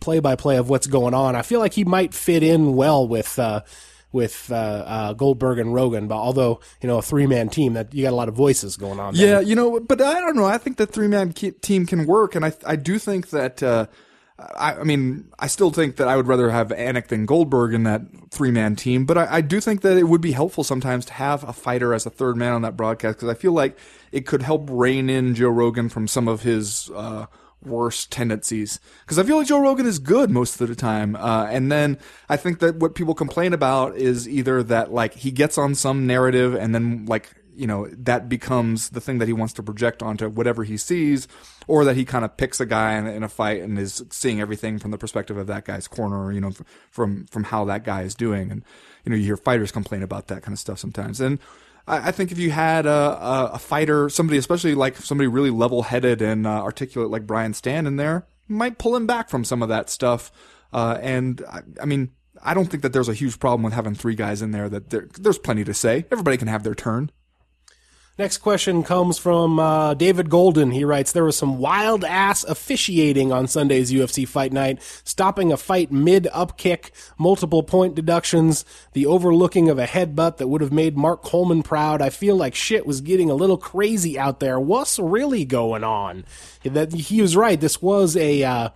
play 0.01 0.19
by 0.19 0.35
play 0.35 0.57
of 0.57 0.67
what's 0.69 0.87
going 0.87 1.13
on. 1.13 1.35
I 1.35 1.41
feel 1.41 1.59
like 1.59 1.73
he 1.73 1.85
might 1.85 2.13
fit 2.13 2.43
in 2.43 2.75
well 2.75 3.07
with 3.07 3.39
uh, 3.39 3.61
with 4.11 4.51
uh, 4.51 4.55
uh, 4.55 5.13
Goldberg 5.13 5.59
and 5.59 5.73
Rogan, 5.73 6.07
but 6.07 6.15
although 6.17 6.59
you 6.81 6.87
know 6.87 6.97
a 6.97 7.01
three 7.01 7.27
man 7.27 7.49
team, 7.49 7.73
that 7.73 7.93
you 7.93 8.03
got 8.03 8.13
a 8.13 8.15
lot 8.15 8.29
of 8.29 8.35
voices 8.35 8.77
going 8.77 8.99
on. 8.99 9.15
there. 9.15 9.27
Yeah, 9.27 9.39
you 9.39 9.55
know, 9.55 9.79
but 9.79 10.01
I 10.01 10.19
don't 10.19 10.35
know. 10.35 10.45
I 10.45 10.57
think 10.57 10.77
the 10.77 10.87
three 10.87 11.07
man 11.07 11.33
team 11.33 11.85
can 11.85 12.05
work, 12.05 12.35
and 12.35 12.45
I 12.45 12.53
I 12.65 12.75
do 12.75 12.99
think 12.99 13.29
that. 13.29 13.61
Uh, 13.63 13.87
I, 14.57 14.73
I 14.79 14.83
mean, 14.83 15.29
I 15.37 15.45
still 15.45 15.69
think 15.69 15.97
that 15.97 16.07
I 16.07 16.15
would 16.15 16.27
rather 16.27 16.49
have 16.49 16.69
Anik 16.69 17.07
than 17.07 17.27
Goldberg 17.27 17.75
in 17.75 17.83
that 17.83 18.01
three 18.31 18.49
man 18.49 18.75
team, 18.75 19.05
but 19.05 19.17
I, 19.17 19.35
I 19.35 19.41
do 19.41 19.59
think 19.59 19.81
that 19.81 19.97
it 19.97 20.05
would 20.05 20.21
be 20.21 20.31
helpful 20.31 20.63
sometimes 20.63 21.05
to 21.05 21.13
have 21.13 21.47
a 21.47 21.53
fighter 21.53 21.93
as 21.93 22.07
a 22.07 22.09
third 22.09 22.37
man 22.37 22.53
on 22.53 22.63
that 22.63 22.75
broadcast 22.75 23.17
because 23.17 23.29
I 23.29 23.35
feel 23.35 23.51
like 23.51 23.77
it 24.11 24.25
could 24.25 24.41
help 24.41 24.67
rein 24.71 25.11
in 25.11 25.35
Joe 25.35 25.49
Rogan 25.49 25.89
from 25.89 26.07
some 26.07 26.27
of 26.27 26.41
his 26.41 26.89
uh, 26.95 27.27
worst 27.63 28.11
tendencies. 28.11 28.79
Because 29.01 29.19
I 29.19 29.23
feel 29.23 29.37
like 29.37 29.47
Joe 29.47 29.59
Rogan 29.59 29.85
is 29.85 29.99
good 29.99 30.29
most 30.29 30.59
of 30.59 30.67
the 30.67 30.75
time, 30.75 31.15
uh, 31.15 31.47
and 31.49 31.71
then 31.71 31.97
I 32.29 32.37
think 32.37 32.59
that 32.59 32.77
what 32.77 32.95
people 32.95 33.13
complain 33.13 33.53
about 33.53 33.95
is 33.95 34.27
either 34.27 34.63
that 34.63 34.91
like 34.93 35.13
he 35.15 35.31
gets 35.31 35.57
on 35.57 35.75
some 35.75 36.07
narrative 36.07 36.55
and 36.55 36.73
then 36.73 37.05
like 37.05 37.33
you 37.55 37.67
know 37.67 37.87
that 37.89 38.29
becomes 38.29 38.89
the 38.89 39.01
thing 39.01 39.19
that 39.19 39.27
he 39.27 39.33
wants 39.33 39.53
to 39.53 39.63
project 39.63 40.01
onto 40.01 40.29
whatever 40.29 40.63
he 40.63 40.77
sees, 40.77 41.27
or 41.67 41.85
that 41.85 41.95
he 41.95 42.05
kind 42.05 42.25
of 42.25 42.37
picks 42.37 42.59
a 42.59 42.65
guy 42.65 42.93
in, 42.93 43.07
in 43.07 43.23
a 43.23 43.29
fight 43.29 43.61
and 43.61 43.77
is 43.77 44.03
seeing 44.09 44.41
everything 44.41 44.79
from 44.79 44.91
the 44.91 44.97
perspective 44.97 45.37
of 45.37 45.47
that 45.47 45.65
guy's 45.65 45.87
corner, 45.87 46.31
you 46.31 46.41
know, 46.41 46.51
from 46.89 47.25
from 47.27 47.45
how 47.45 47.65
that 47.65 47.83
guy 47.83 48.01
is 48.03 48.15
doing, 48.15 48.51
and 48.51 48.63
you 49.05 49.09
know 49.09 49.15
you 49.15 49.25
hear 49.25 49.37
fighters 49.37 49.71
complain 49.71 50.03
about 50.03 50.27
that 50.27 50.41
kind 50.43 50.53
of 50.53 50.59
stuff 50.59 50.79
sometimes, 50.79 51.21
and. 51.21 51.39
I 51.87 52.09
I 52.09 52.11
think 52.11 52.31
if 52.31 52.37
you 52.37 52.51
had 52.51 52.85
a, 52.85 52.89
a, 52.89 53.51
a 53.53 53.59
fighter, 53.59 54.09
somebody, 54.09 54.37
especially 54.37 54.75
like 54.75 54.97
somebody 54.97 55.27
really 55.27 55.49
level-headed 55.49 56.21
and 56.21 56.45
uh, 56.45 56.61
articulate 56.61 57.09
like 57.09 57.27
Brian 57.27 57.53
Stann 57.53 57.87
in 57.87 57.95
there, 57.95 58.25
might 58.47 58.77
pull 58.77 58.95
him 58.95 59.07
back 59.07 59.29
from 59.29 59.43
some 59.43 59.61
of 59.61 59.69
that 59.69 59.89
stuff. 59.89 60.31
Uh, 60.73 60.97
and 61.01 61.43
I, 61.49 61.61
I 61.81 61.85
mean, 61.85 62.11
I 62.43 62.53
don't 62.53 62.65
think 62.65 62.83
that 62.83 62.93
there's 62.93 63.09
a 63.09 63.13
huge 63.13 63.39
problem 63.39 63.63
with 63.63 63.73
having 63.73 63.95
three 63.95 64.15
guys 64.15 64.41
in 64.41 64.51
there. 64.51 64.69
That 64.69 64.89
there, 64.89 65.07
there's 65.19 65.37
plenty 65.37 65.63
to 65.63 65.73
say. 65.73 66.05
Everybody 66.11 66.37
can 66.37 66.47
have 66.47 66.63
their 66.63 66.75
turn. 66.75 67.11
Next 68.21 68.37
question 68.37 68.83
comes 68.83 69.17
from 69.17 69.59
uh, 69.59 69.95
David 69.95 70.29
Golden. 70.29 70.69
He 70.69 70.85
writes, 70.85 71.11
There 71.11 71.23
was 71.23 71.35
some 71.35 71.57
wild 71.57 72.05
ass 72.05 72.43
officiating 72.43 73.31
on 73.31 73.47
Sunday's 73.47 73.91
UFC 73.91 74.27
fight 74.27 74.53
night, 74.53 74.79
stopping 75.03 75.51
a 75.51 75.57
fight 75.57 75.91
mid 75.91 76.27
up 76.31 76.55
kick, 76.55 76.91
multiple 77.17 77.63
point 77.63 77.95
deductions, 77.95 78.63
the 78.93 79.07
overlooking 79.07 79.69
of 79.69 79.79
a 79.79 79.87
headbutt 79.87 80.37
that 80.37 80.49
would 80.49 80.61
have 80.61 80.71
made 80.71 80.95
Mark 80.95 81.23
Coleman 81.23 81.63
proud. 81.63 81.99
I 81.99 82.11
feel 82.11 82.35
like 82.35 82.53
shit 82.53 82.85
was 82.85 83.01
getting 83.01 83.31
a 83.31 83.33
little 83.33 83.57
crazy 83.57 84.19
out 84.19 84.39
there. 84.39 84.59
What's 84.59 84.99
really 84.99 85.43
going 85.43 85.83
on? 85.83 86.23
That 86.63 86.93
He 86.93 87.23
was 87.23 87.35
right. 87.35 87.59
This 87.59 87.81
was 87.81 88.15
a. 88.15 88.43
Uh, 88.43 88.69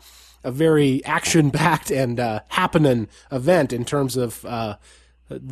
a 0.44 0.52
very 0.52 1.04
action 1.06 1.50
packed 1.50 1.90
and 1.90 2.20
uh, 2.20 2.40
happening 2.50 3.08
event 3.32 3.74
in 3.74 3.84
terms 3.84 4.16
of 4.16 4.46
uh, 4.46 4.76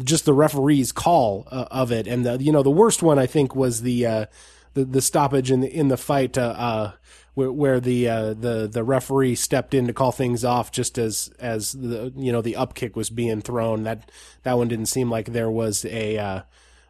just 0.03 0.25
the 0.25 0.34
referee's 0.34 0.92
call 0.92 1.48
uh, 1.51 1.65
of 1.72 1.92
it. 1.92 2.08
And 2.08 2.25
the, 2.25 2.42
you 2.42 2.51
know, 2.51 2.63
the 2.63 2.72
worst 2.72 3.01
one 3.01 3.20
I 3.20 3.25
think 3.25 3.56
was 3.56 3.82
the 3.82 4.06
uh, 4.06 4.25
the, 4.74 4.86
the 4.86 5.01
stoppage 5.01 5.51
in 5.51 5.62
the 5.62 5.74
in 5.74 5.88
the 5.88 5.98
fight. 5.98 6.38
Uh, 6.38 6.94
where, 7.34 7.51
where 7.51 7.80
the 7.80 8.08
uh, 8.08 8.34
the 8.34 8.70
the 8.72 8.84
referee 8.84 9.36
stepped 9.36 9.74
in 9.74 9.88
to 9.88 9.94
call 9.94 10.12
things 10.12 10.46
off 10.46 10.72
just 10.72 10.98
as 10.98 11.32
as 11.39 11.72
the 11.72 12.13
you 12.15 12.32
know 12.32 12.42
the 12.42 12.56
up 12.56 12.75
kick 12.75 12.96
was 12.96 13.10
being 13.10 13.42
thrown 13.42 13.84
that 13.84 14.12
that 14.44 14.58
one 14.58 14.68
didn't 14.68 14.86
seem 14.86 15.10
like 15.10 15.27
there 15.27 15.50
was 15.50 15.84
a 15.86 16.18
uh, 16.18 16.42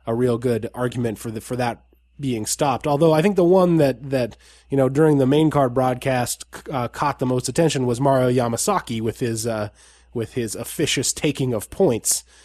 a 0.06 0.14
real 0.14 0.38
good 0.38 0.70
argument 0.74 1.18
for 1.18 1.32
the 1.32 1.42
for 1.42 1.56
that 1.56 1.86
being 2.20 2.46
stopped. 2.46 2.86
Although 2.86 3.14
I 3.14 3.22
think 3.22 3.36
the 3.36 3.44
one 3.44 3.78
that 3.78 4.10
that 4.10 4.38
you 4.70 4.78
know 4.78 4.90
during 4.90 5.18
the 5.18 5.26
main 5.26 5.50
card 5.50 5.74
broadcast 5.74 6.46
uh, 6.70 6.90
caught 6.90 7.20
the 7.20 7.26
most 7.26 7.48
attention 7.48 7.86
was 7.86 8.02
Mario 8.02 8.30
Yamasaki 8.30 9.02
with 9.02 9.20
his 9.20 9.48
uh, 9.48 9.70
with 10.14 10.34
his 10.34 10.56
officious 10.56 11.14
taking 11.14 11.54
of 11.54 11.70
points 11.70 12.24
uh, 12.24 12.43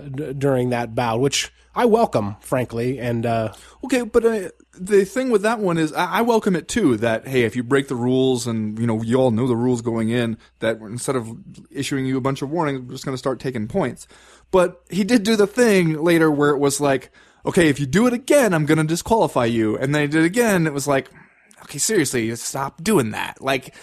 d- 0.00 0.32
during 0.32 0.70
that 0.70 0.94
bout, 0.94 1.20
which 1.20 1.52
I 1.74 1.84
welcome, 1.84 2.36
frankly. 2.40 2.98
And 2.98 3.24
uh, 3.24 3.52
Okay, 3.84 4.02
but 4.02 4.24
uh, 4.24 4.48
the 4.74 5.04
thing 5.04 5.30
with 5.30 5.42
that 5.42 5.58
one 5.60 5.78
is, 5.78 5.92
I, 5.92 6.18
I 6.18 6.22
welcome 6.22 6.56
it 6.56 6.68
too. 6.68 6.96
That 6.96 7.26
hey, 7.28 7.42
if 7.42 7.54
you 7.56 7.62
break 7.62 7.88
the 7.88 7.94
rules, 7.94 8.46
and 8.46 8.78
you 8.78 8.86
know 8.86 9.02
you 9.02 9.16
all 9.16 9.30
know 9.30 9.46
the 9.46 9.56
rules 9.56 9.80
going 9.82 10.10
in, 10.10 10.36
that 10.58 10.80
instead 10.80 11.16
of 11.16 11.30
issuing 11.70 12.06
you 12.06 12.16
a 12.16 12.20
bunch 12.20 12.42
of 12.42 12.50
warnings, 12.50 12.80
we're 12.80 12.92
just 12.92 13.04
going 13.04 13.14
to 13.14 13.18
start 13.18 13.40
taking 13.40 13.68
points. 13.68 14.06
But 14.50 14.82
he 14.90 15.04
did 15.04 15.22
do 15.22 15.36
the 15.36 15.46
thing 15.46 16.02
later 16.02 16.30
where 16.30 16.50
it 16.50 16.58
was 16.58 16.80
like, 16.80 17.10
okay, 17.46 17.68
if 17.68 17.78
you 17.78 17.86
do 17.86 18.06
it 18.06 18.12
again, 18.12 18.52
I'm 18.52 18.66
going 18.66 18.78
to 18.78 18.84
disqualify 18.84 19.44
you. 19.44 19.76
And 19.78 19.94
then 19.94 20.02
he 20.02 20.08
did 20.08 20.22
it 20.22 20.26
again. 20.26 20.66
It 20.66 20.72
was 20.72 20.88
like, 20.88 21.08
okay, 21.62 21.78
seriously, 21.78 22.34
stop 22.36 22.82
doing 22.82 23.10
that. 23.10 23.40
Like 23.40 23.74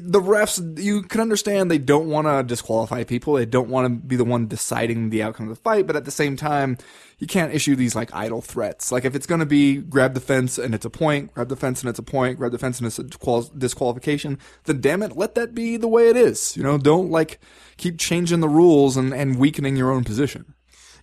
the 0.00 0.20
refs, 0.20 0.82
you 0.82 1.02
can 1.02 1.20
understand 1.20 1.70
they 1.70 1.78
don't 1.78 2.08
want 2.08 2.26
to 2.26 2.42
disqualify 2.42 3.04
people. 3.04 3.34
They 3.34 3.44
don't 3.44 3.68
want 3.68 3.84
to 3.84 3.90
be 3.90 4.16
the 4.16 4.24
one 4.24 4.48
deciding 4.48 5.10
the 5.10 5.22
outcome 5.22 5.48
of 5.48 5.56
the 5.56 5.62
fight. 5.62 5.86
But 5.86 5.96
at 5.96 6.06
the 6.06 6.10
same 6.10 6.36
time, 6.36 6.78
you 7.18 7.26
can't 7.26 7.54
issue 7.54 7.76
these 7.76 7.94
like 7.94 8.14
idle 8.14 8.40
threats. 8.40 8.90
Like 8.90 9.04
if 9.04 9.14
it's 9.14 9.26
going 9.26 9.40
to 9.40 9.46
be 9.46 9.76
grab 9.76 10.14
the 10.14 10.20
fence 10.20 10.58
and 10.58 10.74
it's 10.74 10.86
a 10.86 10.90
point, 10.90 11.34
grab 11.34 11.48
the 11.48 11.56
fence 11.56 11.82
and 11.82 11.90
it's 11.90 11.98
a 11.98 12.02
point, 12.02 12.38
grab 12.38 12.52
the 12.52 12.58
fence 12.58 12.78
and 12.78 12.86
it's 12.86 12.98
a 12.98 13.04
disqual- 13.04 13.50
disqualification, 13.56 14.38
then 14.64 14.80
damn 14.80 15.02
it, 15.02 15.16
let 15.16 15.34
that 15.34 15.54
be 15.54 15.76
the 15.76 15.88
way 15.88 16.08
it 16.08 16.16
is. 16.16 16.56
You 16.56 16.62
know, 16.62 16.78
don't 16.78 17.10
like 17.10 17.38
keep 17.76 17.98
changing 17.98 18.40
the 18.40 18.48
rules 18.48 18.96
and, 18.96 19.12
and 19.12 19.38
weakening 19.38 19.76
your 19.76 19.92
own 19.92 20.04
position. 20.04 20.54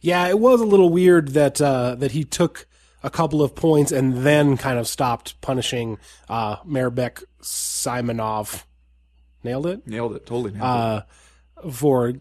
yeah, 0.01 0.27
it 0.27 0.39
was 0.39 0.59
a 0.61 0.65
little 0.65 0.89
weird 0.89 1.29
that 1.29 1.61
uh, 1.61 1.95
that 1.95 2.11
he 2.11 2.23
took 2.23 2.67
a 3.03 3.09
couple 3.09 3.41
of 3.41 3.53
points 3.53 3.91
and 3.91 4.17
then 4.25 4.57
kind 4.57 4.79
of 4.79 4.87
stopped 4.87 5.39
punishing 5.41 5.97
uh, 6.29 6.57
Merbek 6.57 7.23
Simonov. 7.41 8.63
Nailed 9.43 9.67
it. 9.67 9.85
Nailed 9.87 10.15
it. 10.15 10.25
Totally 10.25 10.51
nailed 10.51 10.63
it. 10.63 10.65
uh, 10.65 11.01
for 11.71 12.13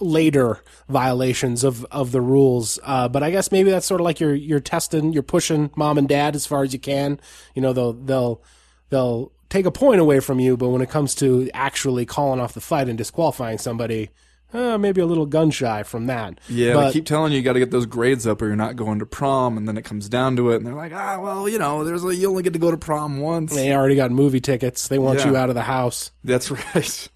later 0.00 0.62
violations 0.88 1.64
of, 1.64 1.84
of 1.86 2.12
the 2.12 2.20
rules. 2.20 2.78
Uh, 2.82 3.08
but 3.08 3.22
I 3.22 3.30
guess 3.30 3.52
maybe 3.52 3.70
that's 3.70 3.86
sort 3.86 4.00
of 4.00 4.04
like 4.04 4.20
you're 4.20 4.34
you're 4.34 4.60
testing, 4.60 5.12
you're 5.12 5.22
pushing 5.22 5.70
mom 5.76 5.98
and 5.98 6.08
dad 6.08 6.34
as 6.34 6.46
far 6.46 6.62
as 6.62 6.72
you 6.72 6.78
can. 6.78 7.20
You 7.54 7.62
know, 7.62 7.72
they'll 7.72 7.92
they'll 7.92 8.42
they'll 8.90 9.32
take 9.48 9.66
a 9.66 9.70
point 9.70 10.00
away 10.00 10.20
from 10.20 10.40
you, 10.40 10.56
but 10.56 10.68
when 10.70 10.82
it 10.82 10.90
comes 10.90 11.14
to 11.16 11.50
actually 11.52 12.06
calling 12.06 12.40
off 12.40 12.54
the 12.54 12.60
fight 12.60 12.88
and 12.88 12.96
disqualifying 12.96 13.58
somebody, 13.58 14.10
uh, 14.52 14.76
maybe 14.78 15.00
a 15.00 15.06
little 15.06 15.26
gun 15.26 15.50
shy 15.50 15.82
from 15.82 16.06
that. 16.06 16.38
Yeah, 16.48 16.74
but 16.74 16.86
they 16.86 16.92
keep 16.92 17.06
telling 17.06 17.32
you 17.32 17.38
you 17.38 17.44
got 17.44 17.52
to 17.54 17.58
get 17.60 17.70
those 17.70 17.86
grades 17.86 18.26
up 18.26 18.42
or 18.42 18.46
you're 18.46 18.56
not 18.56 18.76
going 18.76 18.98
to 18.98 19.06
prom, 19.06 19.56
and 19.56 19.66
then 19.68 19.76
it 19.76 19.84
comes 19.84 20.08
down 20.08 20.36
to 20.36 20.50
it, 20.50 20.56
and 20.56 20.66
they're 20.66 20.74
like, 20.74 20.92
ah, 20.92 21.18
well, 21.20 21.48
you 21.48 21.58
know, 21.58 21.84
there's 21.84 22.04
a, 22.04 22.14
you 22.14 22.28
only 22.28 22.42
get 22.42 22.52
to 22.54 22.58
go 22.58 22.70
to 22.70 22.76
prom 22.76 23.20
once. 23.20 23.54
they 23.54 23.72
already 23.74 23.96
got 23.96 24.10
movie 24.10 24.40
tickets. 24.40 24.88
They 24.88 24.98
want 24.98 25.20
Yeah. 25.20 25.28
you 25.30 25.36
out 25.36 25.48
of 25.48 25.54
the 25.54 25.62
house. 25.62 26.10
That's 26.24 26.50
right. 26.74 27.08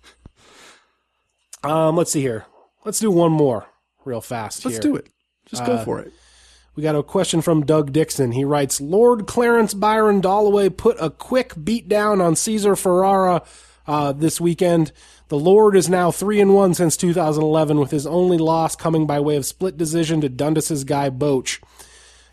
Um, 1.63 1.97
let's 1.97 2.13
see 2.13 2.21
here. 2.21 2.47
Let's 2.85 2.99
do 3.01 3.11
one 3.11 3.33
more 3.33 3.67
real 4.05 4.21
fast. 4.21 4.65
Let's 4.65 4.77
here. 4.77 4.83
do 4.83 4.97
it. 4.97 5.09
Just 5.47 5.65
go 5.65 5.83
for 5.85 6.01
it. 6.01 6.13
We 6.77 6.83
got 6.83 6.97
a 6.97 7.03
question 7.03 7.41
from 7.41 7.65
Doug 7.65 7.93
Dixon. 7.93 8.33
He 8.33 8.45
writes, 8.45 8.81
Lord 8.81 9.27
Clarence 9.27 9.75
Byron 9.75 10.21
Dollaway 10.21 10.77
put 10.77 10.97
a 11.01 11.09
quick 11.09 11.53
beat 11.63 11.89
down 11.89 12.21
on 12.21 12.35
Caesar 12.35 12.75
Ferrara 12.75 13.43
uh, 13.87 14.13
this 14.13 14.41
weekend. 14.41 14.93
The 15.29 15.39
Lord 15.39 15.77
is 15.77 15.89
now 15.89 16.11
3 16.11 16.41
and 16.41 16.55
1 16.55 16.75
since 16.75 16.97
2011, 16.97 17.81
with 17.81 17.91
his 17.91 18.07
only 18.07 18.39
loss 18.39 18.77
coming 18.77 19.07
by 19.07 19.21
way 19.21 19.37
of 19.37 19.47
split 19.47 19.77
decision 19.77 20.21
to 20.21 20.29
Dundas's 20.29 20.85
guy 20.85 21.11
Boetsch. 21.11 21.61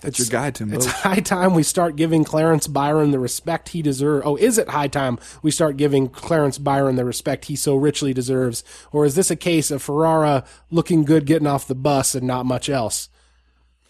That's 0.01 0.17
your 0.17 0.27
guy, 0.27 0.49
Tim. 0.51 0.73
It's 0.73 0.87
Boetsch. 0.87 1.01
high 1.01 1.19
time 1.19 1.53
we 1.53 1.63
start 1.63 1.95
giving 1.95 2.23
Clarence 2.23 2.67
Byron 2.67 3.11
the 3.11 3.19
respect 3.19 3.69
he 3.69 3.81
deserves. 3.81 4.25
Oh, 4.25 4.35
is 4.35 4.57
it 4.57 4.69
high 4.69 4.87
time 4.87 5.19
we 5.41 5.51
start 5.51 5.77
giving 5.77 6.09
Clarence 6.09 6.57
Byron 6.57 6.95
the 6.95 7.05
respect 7.05 7.45
he 7.45 7.55
so 7.55 7.75
richly 7.75 8.13
deserves? 8.13 8.63
Or 8.91 9.05
is 9.05 9.15
this 9.15 9.31
a 9.31 9.35
case 9.35 9.69
of 9.69 9.81
Ferrara 9.81 10.43
looking 10.71 11.05
good 11.05 11.25
getting 11.25 11.47
off 11.47 11.67
the 11.67 11.75
bus 11.75 12.15
and 12.15 12.25
not 12.25 12.45
much 12.45 12.67
else? 12.67 13.09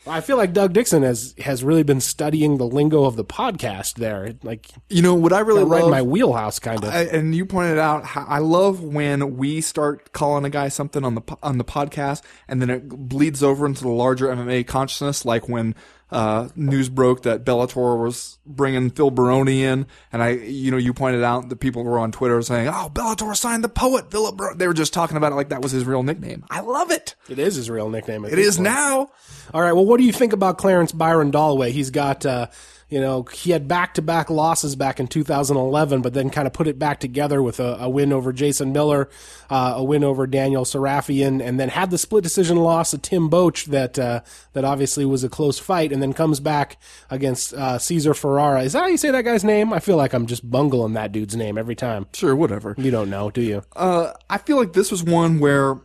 I 0.08 0.22
feel 0.22 0.36
like 0.36 0.54
Doug 0.54 0.74
Dixon 0.74 1.04
has 1.04 1.36
has 1.40 1.64
really 1.64 1.84
been 1.84 2.02
studying 2.02 2.58
the 2.58 2.66
lingo 2.66 3.04
of 3.06 3.16
the 3.16 3.24
podcast 3.26 3.96
there. 3.96 4.34
Like 4.42 4.68
You 4.90 5.02
know 5.04 5.14
what 5.14 5.32
I 5.32 5.42
really 5.42 5.64
right 5.64 5.84
in 5.84 5.92
my 5.92 6.02
wheelhouse 6.02 6.58
kind 6.58 6.84
of. 6.84 6.90
I, 6.90 7.04
and 7.04 7.36
you 7.36 7.46
pointed 7.46 7.78
out 7.78 8.04
how 8.06 8.26
I 8.26 8.40
love 8.40 8.82
when 8.82 9.38
we 9.38 9.62
start 9.62 10.12
calling 10.12 10.44
a 10.44 10.50
guy 10.50 10.70
something 10.70 11.04
on 11.04 11.16
the 11.16 11.22
on 11.44 11.60
the 11.60 11.64
podcast, 11.64 12.24
and 12.48 12.62
then 12.62 12.70
it 12.72 12.90
bleeds 12.90 13.44
over 13.44 13.66
into 13.66 13.84
the 13.84 13.90
larger 13.90 14.28
MMA 14.28 14.66
consciousness. 14.66 15.24
Like 15.24 15.48
when 15.48 15.76
uh, 16.12 16.50
news 16.56 16.90
broke 16.90 17.24
that 17.24 17.46
Bellator 17.46 18.02
was 18.02 18.38
bringing 18.46 18.90
Phil 18.90 19.12
Baroni 19.12 19.64
in, 19.64 19.88
and 20.12 20.22
I, 20.22 20.30
you 20.32 20.70
know, 20.72 20.78
you 20.78 20.94
pointed 20.94 21.24
out 21.24 21.50
that 21.50 21.56
people 21.58 21.84
were 21.84 21.98
on 22.00 22.12
Twitter 22.12 22.42
saying, 22.42 22.68
"Oh, 22.68 22.90
Bellator 22.94 23.36
signed 23.36 23.64
the 23.64 23.70
poet 23.70 24.12
Philip." 24.12 24.38
Bar-" 24.38 24.56
They 24.56 24.68
were 24.68 24.74
just 24.74 24.94
talking 24.94 25.18
about 25.18 25.32
it 25.32 25.36
like 25.36 25.50
that 25.50 25.62
was 25.62 25.72
his 25.72 25.86
real 25.86 26.04
nickname. 26.04 26.44
I 26.50 26.60
love 26.62 26.92
it. 26.92 27.16
it 27.30 27.40
is 27.40 27.56
his 27.56 27.70
real 27.70 27.90
nickname. 27.90 28.26
It 28.26 28.38
is 28.40 28.58
point. 28.58 28.66
now. 28.66 29.10
All 29.54 29.62
right. 29.62 29.74
Well, 29.74 29.86
what 29.86 29.98
do 30.00 30.04
you 30.04 30.12
think 30.14 30.34
about 30.34 30.58
Clarence 30.58 30.92
Byron 30.92 31.32
Dollaway? 31.32 31.72
He's 31.72 31.92
got, 31.92 32.26
uh, 32.26 32.48
you 32.92 33.00
know, 33.00 33.24
he 33.24 33.52
had 33.52 33.70
back 33.70 33.94
to 33.94 34.02
back 34.02 34.30
losses 34.30 34.76
back 34.76 35.00
in 35.00 35.08
2011, 35.08 36.02
but 36.02 36.14
then 36.14 36.30
kind 36.30 36.46
of 36.46 36.52
put 36.52 36.68
it 36.68 36.78
back 36.78 37.00
together 37.00 37.42
with 37.42 37.58
a, 37.62 37.78
a 37.80 37.90
win 37.90 38.12
over 38.12 38.34
Jason 38.34 38.74
Miller, 38.74 39.10
uh, 39.50 39.76
a 39.78 39.84
win 39.84 40.04
over 40.04 40.28
Daniel 40.28 40.66
Sarafian, 40.66 41.42
and 41.42 41.58
then 41.58 41.70
had 41.70 41.90
the 41.90 41.98
split 41.98 42.22
decision 42.22 42.58
loss 42.58 42.94
of 42.94 43.02
Tim 43.02 43.30
Boetsch 43.30 43.68
that, 43.68 43.98
uh, 43.98 44.20
that 44.52 44.66
obviously 44.66 45.06
was 45.06 45.24
a 45.24 45.30
close 45.30 45.58
fight, 45.58 45.94
and 45.94 46.02
then 46.02 46.12
comes 46.12 46.42
back 46.42 46.78
against, 47.10 47.54
uh, 47.54 47.80
Caesar 47.80 48.14
Ferrara. 48.14 48.64
Is 48.64 48.74
that 48.74 48.82
how 48.82 48.88
you 48.88 48.98
say 48.98 49.10
that 49.10 49.24
guy's 49.24 49.46
name? 49.46 49.72
I 49.72 49.80
feel 49.80 49.96
like 49.96 50.12
I'm 50.14 50.26
just 50.26 50.50
bungling 50.52 50.92
that 50.94 51.14
dude's 51.14 51.36
name 51.36 51.58
every 51.58 51.76
time. 51.76 52.08
Sure, 52.14 52.36
whatever. 52.36 52.76
You 52.78 52.92
don't 52.92 53.10
know, 53.10 53.32
do 53.32 53.42
you? 53.42 53.64
uh, 53.78 54.12
I 54.30 54.38
feel 54.38 54.58
like 54.58 54.74
this 54.74 54.92
was 54.92 55.02
one 55.02 55.40
where, 55.40 55.80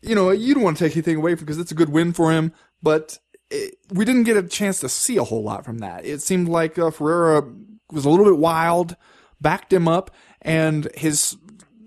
you 0.00 0.14
know, 0.14 0.30
you 0.30 0.54
don't 0.54 0.62
want 0.62 0.78
to 0.78 0.84
take 0.84 0.96
anything 0.96 1.16
away 1.16 1.34
from 1.34 1.44
because 1.44 1.58
it's 1.58 1.72
a 1.72 1.74
good 1.74 1.90
win 1.90 2.14
for 2.14 2.32
him, 2.32 2.52
but 2.82 3.18
it, 3.50 3.76
we 3.90 4.04
didn't 4.04 4.24
get 4.24 4.36
a 4.36 4.42
chance 4.42 4.80
to 4.80 4.88
see 4.88 5.16
a 5.16 5.24
whole 5.24 5.42
lot 5.42 5.64
from 5.64 5.78
that. 5.78 6.04
It 6.04 6.22
seemed 6.22 6.48
like 6.48 6.78
uh, 6.78 6.90
Ferreira 6.90 7.42
was 7.90 8.04
a 8.04 8.10
little 8.10 8.24
bit 8.24 8.38
wild, 8.38 8.96
backed 9.40 9.72
him 9.72 9.86
up, 9.88 10.10
and 10.42 10.88
his 10.96 11.36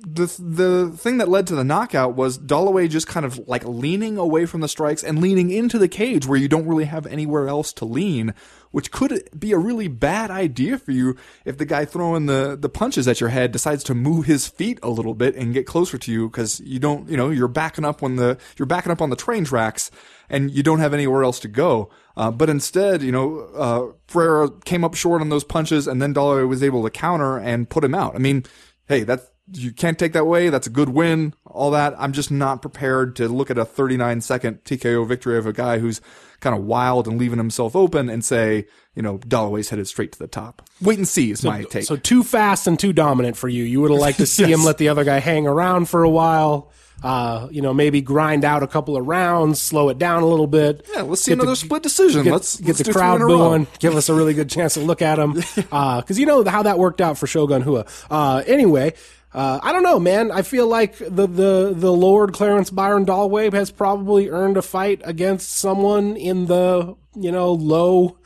the 0.02 0.26
the 0.40 0.98
thing 0.98 1.18
that 1.18 1.28
led 1.30 1.46
to 1.48 1.56
the 1.56 1.64
knockout 1.64 2.16
was 2.16 2.38
Dollaway 2.38 2.90
just 2.90 3.08
kind 3.08 3.26
of 3.26 3.38
like 3.48 3.66
leaning 3.66 4.18
away 4.18 4.46
from 4.46 4.62
the 4.62 4.68
strikes 4.68 5.04
and 5.04 5.20
leaning 5.20 5.52
into 5.52 5.78
the 5.78 5.90
cage 5.90 6.26
where 6.26 6.40
you 6.40 6.48
don't 6.48 6.68
really 6.68 6.86
have 6.86 7.06
anywhere 7.06 7.48
else 7.50 7.74
to 7.74 7.86
lean, 7.86 8.34
which 8.72 8.92
could 8.92 9.28
be 9.38 9.52
a 9.52 9.58
really 9.58 9.88
bad 9.88 10.30
idea 10.32 10.78
for 10.78 10.92
you 10.92 11.16
if 11.46 11.58
the 11.58 11.66
guy 11.66 11.86
throwing 11.86 12.26
the 12.26 12.58
the 12.60 12.70
punches 12.70 13.08
at 13.08 13.20
your 13.20 13.30
head 13.30 13.52
decides 13.52 13.84
to 13.84 13.96
move 13.96 14.26
his 14.26 14.48
feet 14.48 14.80
a 14.84 14.90
little 14.90 15.14
bit 15.14 15.36
and 15.36 15.54
get 15.54 15.66
closer 15.66 15.98
to 15.98 16.12
you 16.12 16.30
because 16.30 16.60
you 16.62 16.80
don't 16.80 17.10
you 17.10 17.18
know 17.18 17.30
you're 17.30 17.48
backing 17.48 17.86
up 17.86 18.02
when 18.02 18.16
the 18.16 18.38
you're 18.58 18.66
backing 18.66 18.92
up 18.92 19.02
on 19.02 19.10
the 19.10 19.16
train 19.16 19.46
tracks 19.46 19.90
and 20.30 20.52
you 20.52 20.64
don't 20.64 20.80
have 20.80 20.94
anywhere 20.94 21.24
else 21.24 21.40
to 21.40 21.48
go. 21.48 21.90
Uh, 22.16 22.30
but 22.30 22.50
instead, 22.50 23.02
you 23.02 23.12
know, 23.12 23.94
uh, 24.14 24.50
came 24.66 24.84
up 24.84 24.94
short 24.94 25.22
on 25.22 25.30
those 25.30 25.44
punches, 25.44 25.88
and 25.88 26.02
then 26.02 26.14
Dollaway 26.14 26.48
was 26.48 26.62
able 26.62 26.84
to 26.84 26.90
counter 26.90 27.38
and 27.38 27.70
put 27.70 27.84
him 27.84 27.96
out. 27.96 28.14
I 28.14 28.20
mean, 28.20 28.44
hey, 28.88 29.04
that's 29.04 29.26
you 29.54 29.72
can't 29.72 29.98
take 29.98 30.14
that 30.14 30.22
away. 30.22 30.50
That's 30.50 30.68
a 30.68 30.72
good 30.72 30.90
win. 30.90 31.34
All 31.46 31.72
that. 31.72 31.96
I'm 31.98 32.14
just 32.14 32.30
not 32.30 32.62
prepared 32.62 33.16
to 33.16 33.28
look 33.28 33.50
at 33.50 33.58
a 33.58 33.66
39 33.66 34.22
second 34.22 34.64
TKO 34.64 35.08
victory 35.08 35.38
of 35.38 35.48
a 35.48 35.54
guy 35.54 35.80
who's 35.80 36.02
kind 36.40 36.56
of 36.56 36.64
wild 36.64 37.08
and 37.08 37.18
leaving 37.20 37.38
himself 37.38 37.76
open 37.76 38.10
and 38.10 38.24
say, 38.24 38.68
you 38.96 39.02
know, 39.02 39.18
Dollaway's 39.20 39.70
headed 39.70 39.88
straight 39.88 40.12
to 40.14 40.20
the 40.20 40.28
top. 40.28 40.62
Wait 40.82 40.98
and 40.98 41.08
see 41.08 41.32
is 41.32 41.44
my 41.44 41.64
take. 41.64 41.84
So 41.86 41.96
too 41.96 42.24
fast 42.24 42.68
and 42.68 42.80
too 42.80 42.94
dominant 42.94 43.38
for 43.38 43.48
you. 43.48 43.64
You 43.64 43.82
would 43.82 43.92
have 43.92 44.00
liked 44.00 44.18
to 44.20 44.26
see 44.38 44.52
him 44.52 44.64
let 44.64 44.78
the 44.78 44.90
other 44.90 45.04
guy 45.04 45.20
hang 45.20 45.48
around 45.48 45.90
for 45.90 46.04
a 46.04 46.10
while. 46.10 46.72
Uh, 47.02 47.48
you 47.50 47.62
know, 47.62 47.74
maybe 47.74 48.02
grind 48.02 48.44
out 48.44 48.62
a 48.62 48.68
couple 48.68 48.98
of 48.98 49.08
rounds, 49.08 49.62
slow 49.62 49.88
it 49.88 49.98
down 49.98 50.22
a 50.22 50.26
little 50.26 50.48
bit. 50.48 50.86
yeah, 50.94 51.02
let's 51.04 51.22
see 51.22 51.32
Get 51.32 51.38
the- 51.38 51.44
another 51.44 51.56
split 51.56 51.82
decision. 51.82 52.24
Get, 52.26 52.34
let's 52.34 52.58
get 52.58 52.68
let's 52.68 52.84
the 52.84 52.92
crowd 52.92 53.16
in 53.18 53.22
a 53.22 53.26
row. 53.26 53.38
booing. 53.38 53.68
Give 53.80 53.96
us 53.96 54.10
a 54.10 54.14
really 54.14 54.34
good 54.34 54.50
chance 54.50 54.74
to 54.74 54.82
look 54.82 55.02
at 55.02 55.18
him. 55.18 55.34
Because 55.56 56.20
you 56.20 56.26
know 56.26 56.44
how 56.44 56.64
that 56.64 56.78
worked 56.78 57.00
out 57.00 57.18
for 57.18 57.26
Shogun 57.26 57.64
Rua. 57.64 57.86
Uh, 58.10 58.44
anyway, 58.46 58.96
uh, 59.34 59.60
I 59.62 59.72
don't 59.72 59.84
know, 59.84 60.00
man. 60.00 60.32
I 60.32 60.42
feel 60.42 60.68
like 60.68 60.98
the, 60.98 61.28
the, 61.28 61.74
the 61.76 61.94
Lord 61.94 62.34
Clarence 62.34 62.72
Byron 62.72 63.06
Dollaway 63.06 63.54
has 63.54 63.70
probably 63.70 64.30
earned 64.30 64.58
a 64.58 64.62
fight 64.62 65.02
against 65.04 65.52
someone 65.52 66.16
in 66.18 66.48
the, 66.48 66.96
you 67.16 67.32
know, 67.32 67.52
low 67.54 68.18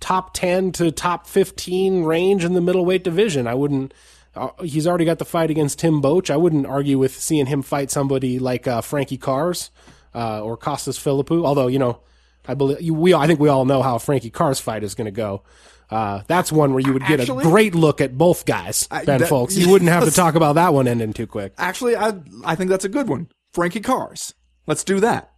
top 0.00 0.34
10 0.34 0.72
to 0.72 0.90
top 0.90 1.28
15 1.28 2.02
range 2.02 2.44
in 2.44 2.54
the 2.54 2.60
middleweight 2.60 3.04
division. 3.04 3.46
I 3.46 3.54
wouldn't. 3.54 3.94
Uh, 4.34 4.48
he's 4.62 4.86
already 4.86 5.04
got 5.04 5.18
the 5.18 5.24
fight 5.24 5.50
against 5.50 5.78
Tim 5.78 6.02
Boetsch. 6.02 6.30
I 6.30 6.36
wouldn't 6.36 6.66
argue 6.66 6.98
with 6.98 7.16
seeing 7.16 7.46
him 7.46 7.62
fight 7.62 7.90
somebody 7.90 8.38
like 8.38 8.66
uh, 8.66 8.80
Frankie 8.80 9.18
Cars 9.18 9.70
uh, 10.14 10.42
or 10.42 10.56
Costas 10.56 10.98
Philippou. 10.98 11.44
Although 11.46 11.68
you 11.68 11.78
know, 11.78 12.00
I 12.46 12.54
believe 12.54 12.94
we. 12.94 13.14
I 13.14 13.26
think 13.26 13.40
we 13.40 13.48
all 13.48 13.64
know 13.64 13.82
how 13.82 13.98
Frankie 13.98 14.30
Cars 14.30 14.58
fight 14.58 14.82
is 14.82 14.94
going 14.94 15.04
to 15.04 15.12
go. 15.12 15.42
Uh, 15.92 16.22
that's 16.26 16.50
one 16.50 16.72
where 16.72 16.80
you 16.80 16.92
would 16.92 17.06
get 17.06 17.20
Actually- 17.20 17.44
a 17.44 17.48
great 17.48 17.74
look 17.74 18.00
at 18.00 18.16
both 18.16 18.44
guys, 18.46 18.86
Ben 18.88 19.04
that- 19.04 19.20
Fowlkes. 19.22 19.56
You 19.56 19.68
wouldn't 19.72 19.90
have 19.90 20.04
to 20.04 20.10
talk 20.10 20.34
about 20.34 20.54
that 20.54 20.72
one 20.74 20.88
ending 20.88 21.12
too 21.12 21.26
quick. 21.26 21.52
Actually, 21.58 21.96
I 21.96 22.14
I 22.44 22.54
think 22.54 22.70
that's 22.70 22.84
a 22.84 22.88
good 22.88 23.08
one. 23.08 23.28
Frankie 23.52 23.80
Cars. 23.80 24.34
Let's 24.66 24.84
do 24.84 24.98
that. 25.00 25.28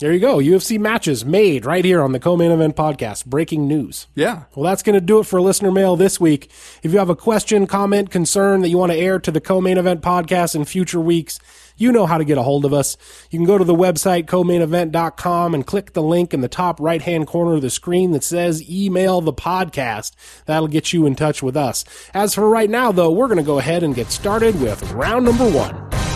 There 0.00 0.12
you 0.12 0.20
go. 0.20 0.36
UFC 0.38 0.78
matches 0.78 1.24
made 1.24 1.66
right 1.66 1.84
here 1.84 2.00
on 2.02 2.12
the 2.12 2.20
Co-Main 2.20 2.52
Event 2.52 2.76
Podcast. 2.76 3.26
Breaking 3.26 3.66
news. 3.66 4.06
Yeah. 4.14 4.44
Well, 4.54 4.62
that's 4.62 4.84
going 4.84 4.94
to 4.94 5.00
do 5.04 5.18
it 5.18 5.24
for 5.24 5.40
listener 5.40 5.72
mail 5.72 5.96
this 5.96 6.20
week. 6.20 6.52
If 6.84 6.92
you 6.92 7.00
have 7.00 7.10
a 7.10 7.16
question, 7.16 7.66
comment, 7.66 8.08
concern 8.08 8.60
that 8.62 8.68
you 8.68 8.78
want 8.78 8.92
to 8.92 8.98
air 8.98 9.18
to 9.18 9.32
the 9.32 9.40
co-main 9.40 9.76
event 9.76 10.00
podcast 10.00 10.54
in 10.54 10.66
future 10.66 11.00
weeks, 11.00 11.40
you 11.78 11.92
know 11.92 12.06
how 12.06 12.18
to 12.18 12.24
get 12.24 12.38
a 12.38 12.42
hold 12.42 12.64
of 12.64 12.74
us. 12.74 12.96
You 13.30 13.38
can 13.38 13.46
go 13.46 13.56
to 13.56 13.64
the 13.64 13.74
website, 13.74 14.26
co-mainevent.com 14.26 15.54
and 15.54 15.66
click 15.66 15.92
the 15.92 16.02
link 16.02 16.34
in 16.34 16.40
the 16.40 16.48
top 16.48 16.80
right-hand 16.80 17.26
corner 17.26 17.54
of 17.54 17.62
the 17.62 17.70
screen 17.70 18.12
that 18.12 18.24
says 18.24 18.68
email 18.68 19.20
the 19.20 19.32
podcast. 19.32 20.12
That'll 20.46 20.68
get 20.68 20.92
you 20.92 21.06
in 21.06 21.14
touch 21.14 21.42
with 21.42 21.56
us. 21.56 21.84
As 22.12 22.34
for 22.34 22.48
right 22.48 22.68
now, 22.68 22.92
though, 22.92 23.12
we're 23.12 23.28
going 23.28 23.38
to 23.38 23.42
go 23.42 23.58
ahead 23.58 23.82
and 23.82 23.94
get 23.94 24.10
started 24.10 24.60
with 24.60 24.90
round 24.92 25.24
number 25.24 25.48
one. 25.48 26.07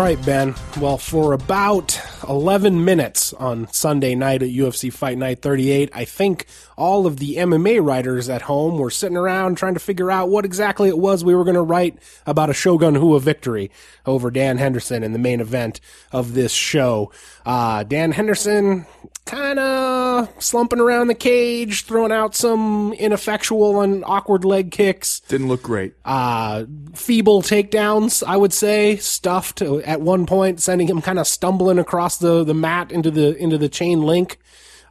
All 0.00 0.06
right, 0.06 0.24
Ben. 0.24 0.54
Well, 0.80 0.96
for 0.96 1.34
about 1.34 2.00
11 2.30 2.84
minutes 2.84 3.32
on 3.34 3.66
Sunday 3.72 4.14
night 4.14 4.40
at 4.40 4.50
UFC 4.50 4.92
Fight 4.92 5.18
Night 5.18 5.42
38, 5.42 5.90
I 5.92 6.04
think 6.04 6.46
all 6.78 7.04
of 7.04 7.16
the 7.16 7.34
MMA 7.34 7.84
writers 7.84 8.28
at 8.28 8.42
home 8.42 8.78
were 8.78 8.88
sitting 8.88 9.16
around 9.16 9.56
trying 9.56 9.74
to 9.74 9.80
figure 9.80 10.12
out 10.12 10.28
what 10.28 10.44
exactly 10.44 10.88
it 10.88 10.96
was 10.96 11.24
we 11.24 11.34
were 11.34 11.42
going 11.44 11.56
to 11.56 11.62
write 11.62 11.98
about 12.26 12.48
a 12.48 12.54
Shogun 12.54 12.94
Rua 12.94 13.18
victory 13.18 13.68
over 14.06 14.30
Dan 14.30 14.58
Henderson 14.58 15.02
in 15.02 15.12
the 15.12 15.18
main 15.18 15.40
event 15.40 15.80
of 16.12 16.34
this 16.34 16.52
show. 16.52 17.10
Uh, 17.44 17.82
Dan 17.82 18.12
Henderson 18.12 18.86
kind 19.26 19.58
of 19.58 20.28
slumping 20.42 20.80
around 20.80 21.08
the 21.08 21.14
cage, 21.14 21.84
throwing 21.84 22.12
out 22.12 22.34
some 22.34 22.92
ineffectual 22.94 23.80
and 23.80 24.04
awkward 24.04 24.44
leg 24.44 24.70
kicks 24.70 25.20
Didn't 25.20 25.48
look 25.48 25.62
great. 25.62 25.94
uh, 26.04 26.64
feeble 26.94 27.42
takedowns, 27.42 28.22
I 28.26 28.36
would 28.36 28.52
say, 28.52 28.96
stuffed 28.96 29.62
at 29.62 30.00
one 30.00 30.26
point, 30.26 30.60
sending 30.60 30.88
him 30.88 31.00
kind 31.02 31.18
of 31.18 31.26
stumbling 31.26 31.78
across 31.78 32.18
the, 32.20 32.44
the 32.44 32.54
mat 32.54 32.92
into 32.92 33.10
the 33.10 33.36
into 33.36 33.58
the 33.58 33.68
chain 33.68 34.02
link, 34.02 34.38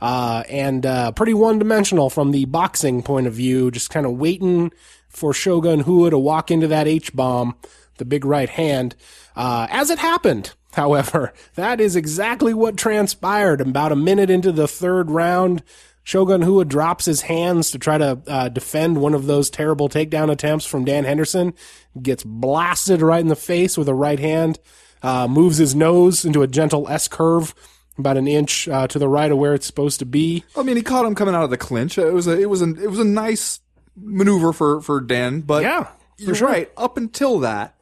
uh, 0.02 0.44
and 0.50 0.86
uh, 0.86 1.12
pretty 1.14 1.34
one 1.34 1.60
dimensional 1.60 2.10
from 2.10 2.32
the 2.32 2.46
boxing 2.46 3.02
point 3.02 3.28
of 3.28 3.34
view, 3.34 3.72
just 3.72 3.90
kind 3.90 4.06
of 4.06 4.14
waiting 4.14 4.72
for 5.08 5.34
Shogun 5.34 5.82
Rua 5.82 6.12
to 6.12 6.20
walk 6.20 6.52
into 6.52 6.68
that 6.68 6.88
H 6.88 7.14
bomb, 7.14 7.56
the 7.98 8.06
big 8.06 8.26
right 8.26 8.50
hand. 8.50 8.96
Uh, 9.36 9.68
as 9.70 9.90
it 9.90 10.00
happened, 10.00 10.54
however, 10.74 11.34
that 11.56 11.82
is 11.82 11.96
exactly 11.96 12.54
what 12.54 12.78
transpired. 12.78 13.62
About 13.62 13.92
a 13.92 13.96
minute 13.96 14.30
into 14.30 14.52
the 14.52 14.68
third 14.68 15.10
round, 15.10 15.64
Shogun 16.04 16.42
Rua 16.42 16.66
drops 16.66 17.06
his 17.06 17.22
hands 17.22 17.72
to 17.72 17.80
try 17.80 17.98
to 17.98 18.20
uh, 18.28 18.50
defend 18.50 19.00
one 19.00 19.14
of 19.14 19.26
those 19.26 19.50
terrible 19.50 19.90
takedown 19.90 20.32
attempts 20.32 20.66
from 20.66 20.86
Dan 20.86 21.04
Henderson. 21.04 21.54
Gets 22.02 22.24
blasted 22.24 23.02
right 23.02 23.22
in 23.22 23.28
the 23.28 23.36
face 23.36 23.78
with 23.78 23.88
a 23.88 23.94
right 23.94 24.20
hand. 24.20 24.60
Uh, 25.02 25.28
moves 25.28 25.58
his 25.58 25.74
nose 25.76 26.26
into 26.26 26.42
a 26.42 26.48
gentle 26.48 26.88
S 26.90 27.08
curve, 27.08 27.56
about 27.98 28.18
an 28.18 28.28
inch 28.28 28.68
uh, 28.68 28.86
to 28.88 29.00
the 29.00 29.08
right 29.08 29.32
of 29.32 29.38
where 29.38 29.54
it's 29.54 29.66
supposed 29.66 30.00
to 30.00 30.06
be. 30.06 30.44
I 30.58 30.64
mean, 30.64 30.76
he 30.76 30.82
caught 30.82 31.06
him 31.06 31.16
coming 31.16 31.36
out 31.36 31.44
of 31.44 31.50
the 31.50 31.58
clinch. 31.58 31.98
It 31.98 32.12
was 32.14 32.28
a 32.28 32.38
it 32.40 32.50
was 32.50 32.62
a 32.62 32.70
it 32.82 32.90
was 32.90 33.00
a 33.00 33.06
nice 33.06 33.62
maneuver 33.96 34.52
for 34.54 34.82
for 34.82 35.00
Dan, 35.02 35.42
but 35.42 35.64
Yeah, 35.64 35.88
you're 36.18 36.36
sure. 36.36 36.48
right. 36.50 36.70
Up 36.76 36.98
until 36.98 37.40
that, 37.40 37.76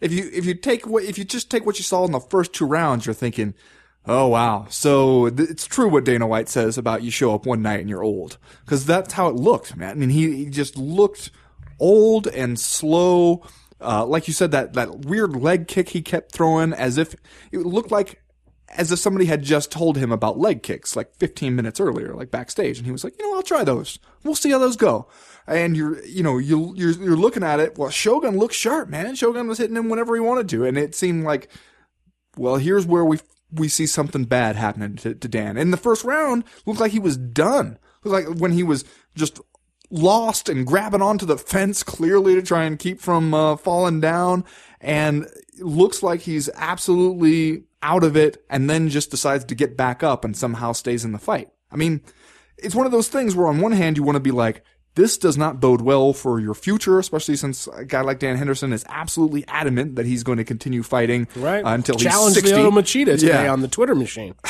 if 0.00 0.12
you 0.12 0.28
if 0.32 0.46
you 0.46 0.54
take 0.54 0.86
what 0.86 1.04
if 1.04 1.16
you 1.16 1.24
just 1.24 1.50
take 1.50 1.64
what 1.64 1.78
you 1.78 1.84
saw 1.84 2.04
in 2.04 2.12
the 2.12 2.20
first 2.20 2.52
two 2.52 2.66
rounds, 2.66 3.06
you're 3.06 3.14
thinking, 3.14 3.54
oh 4.06 4.26
wow. 4.28 4.66
So 4.68 5.30
th- 5.30 5.48
it's 5.50 5.66
true 5.66 5.88
what 5.88 6.04
Dana 6.04 6.26
White 6.26 6.48
says 6.48 6.76
about 6.76 7.02
you 7.02 7.10
show 7.12 7.34
up 7.34 7.46
one 7.46 7.62
night 7.62 7.78
and 7.80 7.88
you're 7.88 8.02
old 8.02 8.38
because 8.64 8.84
that's 8.84 9.12
how 9.14 9.28
it 9.28 9.36
looked, 9.36 9.76
man. 9.76 9.90
I 9.90 9.94
mean, 9.94 10.10
he, 10.10 10.36
he 10.44 10.46
just 10.46 10.76
looked 10.76 11.30
old 11.78 12.26
and 12.26 12.58
slow. 12.58 13.42
Uh, 13.84 14.04
like 14.06 14.26
you 14.26 14.34
said, 14.34 14.50
that 14.52 14.72
that 14.74 15.04
weird 15.04 15.36
leg 15.36 15.68
kick 15.68 15.90
he 15.90 16.02
kept 16.02 16.32
throwing, 16.32 16.72
as 16.72 16.98
if 16.98 17.14
it 17.52 17.58
looked 17.58 17.90
like 17.90 18.20
as 18.76 18.90
if 18.90 18.98
somebody 18.98 19.26
had 19.26 19.42
just 19.42 19.70
told 19.70 19.96
him 19.96 20.10
about 20.10 20.38
leg 20.38 20.62
kicks 20.62 20.96
like 20.96 21.14
15 21.16 21.54
minutes 21.54 21.80
earlier, 21.80 22.14
like 22.14 22.30
backstage, 22.30 22.78
and 22.78 22.86
he 22.86 22.92
was 22.92 23.04
like, 23.04 23.14
you 23.18 23.26
know, 23.26 23.36
I'll 23.36 23.42
try 23.42 23.62
those. 23.64 23.98
We'll 24.22 24.34
see 24.34 24.50
how 24.50 24.58
those 24.58 24.76
go. 24.76 25.06
And 25.46 25.76
you're, 25.76 26.04
you 26.04 26.22
know, 26.22 26.38
you 26.38 26.74
you're 26.76 26.92
you're 26.92 27.16
looking 27.16 27.44
at 27.44 27.60
it. 27.60 27.78
Well, 27.78 27.90
Shogun 27.90 28.38
looked 28.38 28.54
sharp, 28.54 28.88
man. 28.88 29.14
Shogun 29.14 29.46
was 29.46 29.58
hitting 29.58 29.76
him 29.76 29.88
whenever 29.88 30.14
he 30.14 30.20
wanted 30.20 30.48
to, 30.50 30.64
and 30.64 30.78
it 30.78 30.94
seemed 30.94 31.24
like, 31.24 31.50
well, 32.36 32.56
here's 32.56 32.86
where 32.86 33.04
we 33.04 33.18
we 33.52 33.68
see 33.68 33.86
something 33.86 34.24
bad 34.24 34.56
happening 34.56 34.96
to, 34.96 35.14
to 35.14 35.28
Dan. 35.28 35.56
In 35.56 35.70
the 35.70 35.76
first 35.76 36.02
round, 36.04 36.44
looked 36.66 36.80
like 36.80 36.92
he 36.92 36.98
was 36.98 37.16
done. 37.16 37.78
Looked 38.02 38.30
like 38.30 38.40
when 38.40 38.52
he 38.52 38.62
was 38.62 38.84
just 39.14 39.38
lost 39.90 40.48
and 40.48 40.66
grabbing 40.66 41.02
onto 41.02 41.26
the 41.26 41.38
fence 41.38 41.82
clearly 41.82 42.34
to 42.34 42.42
try 42.42 42.64
and 42.64 42.78
keep 42.78 43.00
from 43.00 43.32
uh, 43.34 43.56
falling 43.56 44.00
down 44.00 44.44
and 44.80 45.26
looks 45.60 46.02
like 46.02 46.20
he's 46.20 46.48
absolutely 46.54 47.64
out 47.82 48.02
of 48.04 48.16
it 48.16 48.42
and 48.50 48.68
then 48.68 48.88
just 48.88 49.10
decides 49.10 49.44
to 49.44 49.54
get 49.54 49.76
back 49.76 50.02
up 50.02 50.24
and 50.24 50.36
somehow 50.36 50.72
stays 50.72 51.04
in 51.04 51.12
the 51.12 51.18
fight. 51.18 51.48
I 51.70 51.76
mean, 51.76 52.00
it's 52.58 52.74
one 52.74 52.86
of 52.86 52.92
those 52.92 53.08
things 53.08 53.34
where 53.36 53.46
on 53.46 53.60
one 53.60 53.72
hand 53.72 53.96
you 53.96 54.02
want 54.02 54.16
to 54.16 54.20
be 54.20 54.30
like 54.30 54.62
this 54.96 55.18
does 55.18 55.36
not 55.36 55.58
bode 55.60 55.80
well 55.80 56.12
for 56.12 56.38
your 56.38 56.54
future, 56.54 57.00
especially 57.00 57.34
since 57.34 57.66
a 57.66 57.84
guy 57.84 58.00
like 58.02 58.20
Dan 58.20 58.36
Henderson 58.36 58.72
is 58.72 58.84
absolutely 58.88 59.44
adamant 59.48 59.96
that 59.96 60.06
he's 60.06 60.22
going 60.22 60.38
to 60.38 60.44
continue 60.44 60.84
fighting 60.84 61.26
Right. 61.34 61.64
uh, 61.64 61.70
until 61.74 61.96
Challenge 61.96 62.34
he's 62.36 62.44
60. 62.44 62.52
the 62.52 62.66
Oto 62.68 62.70
Machida 62.80 63.18
today 63.18 63.44
Yeah. 63.44 63.52
on 63.52 63.60
the 63.60 63.66
Twitter 63.68 63.94
machine. 63.96 64.34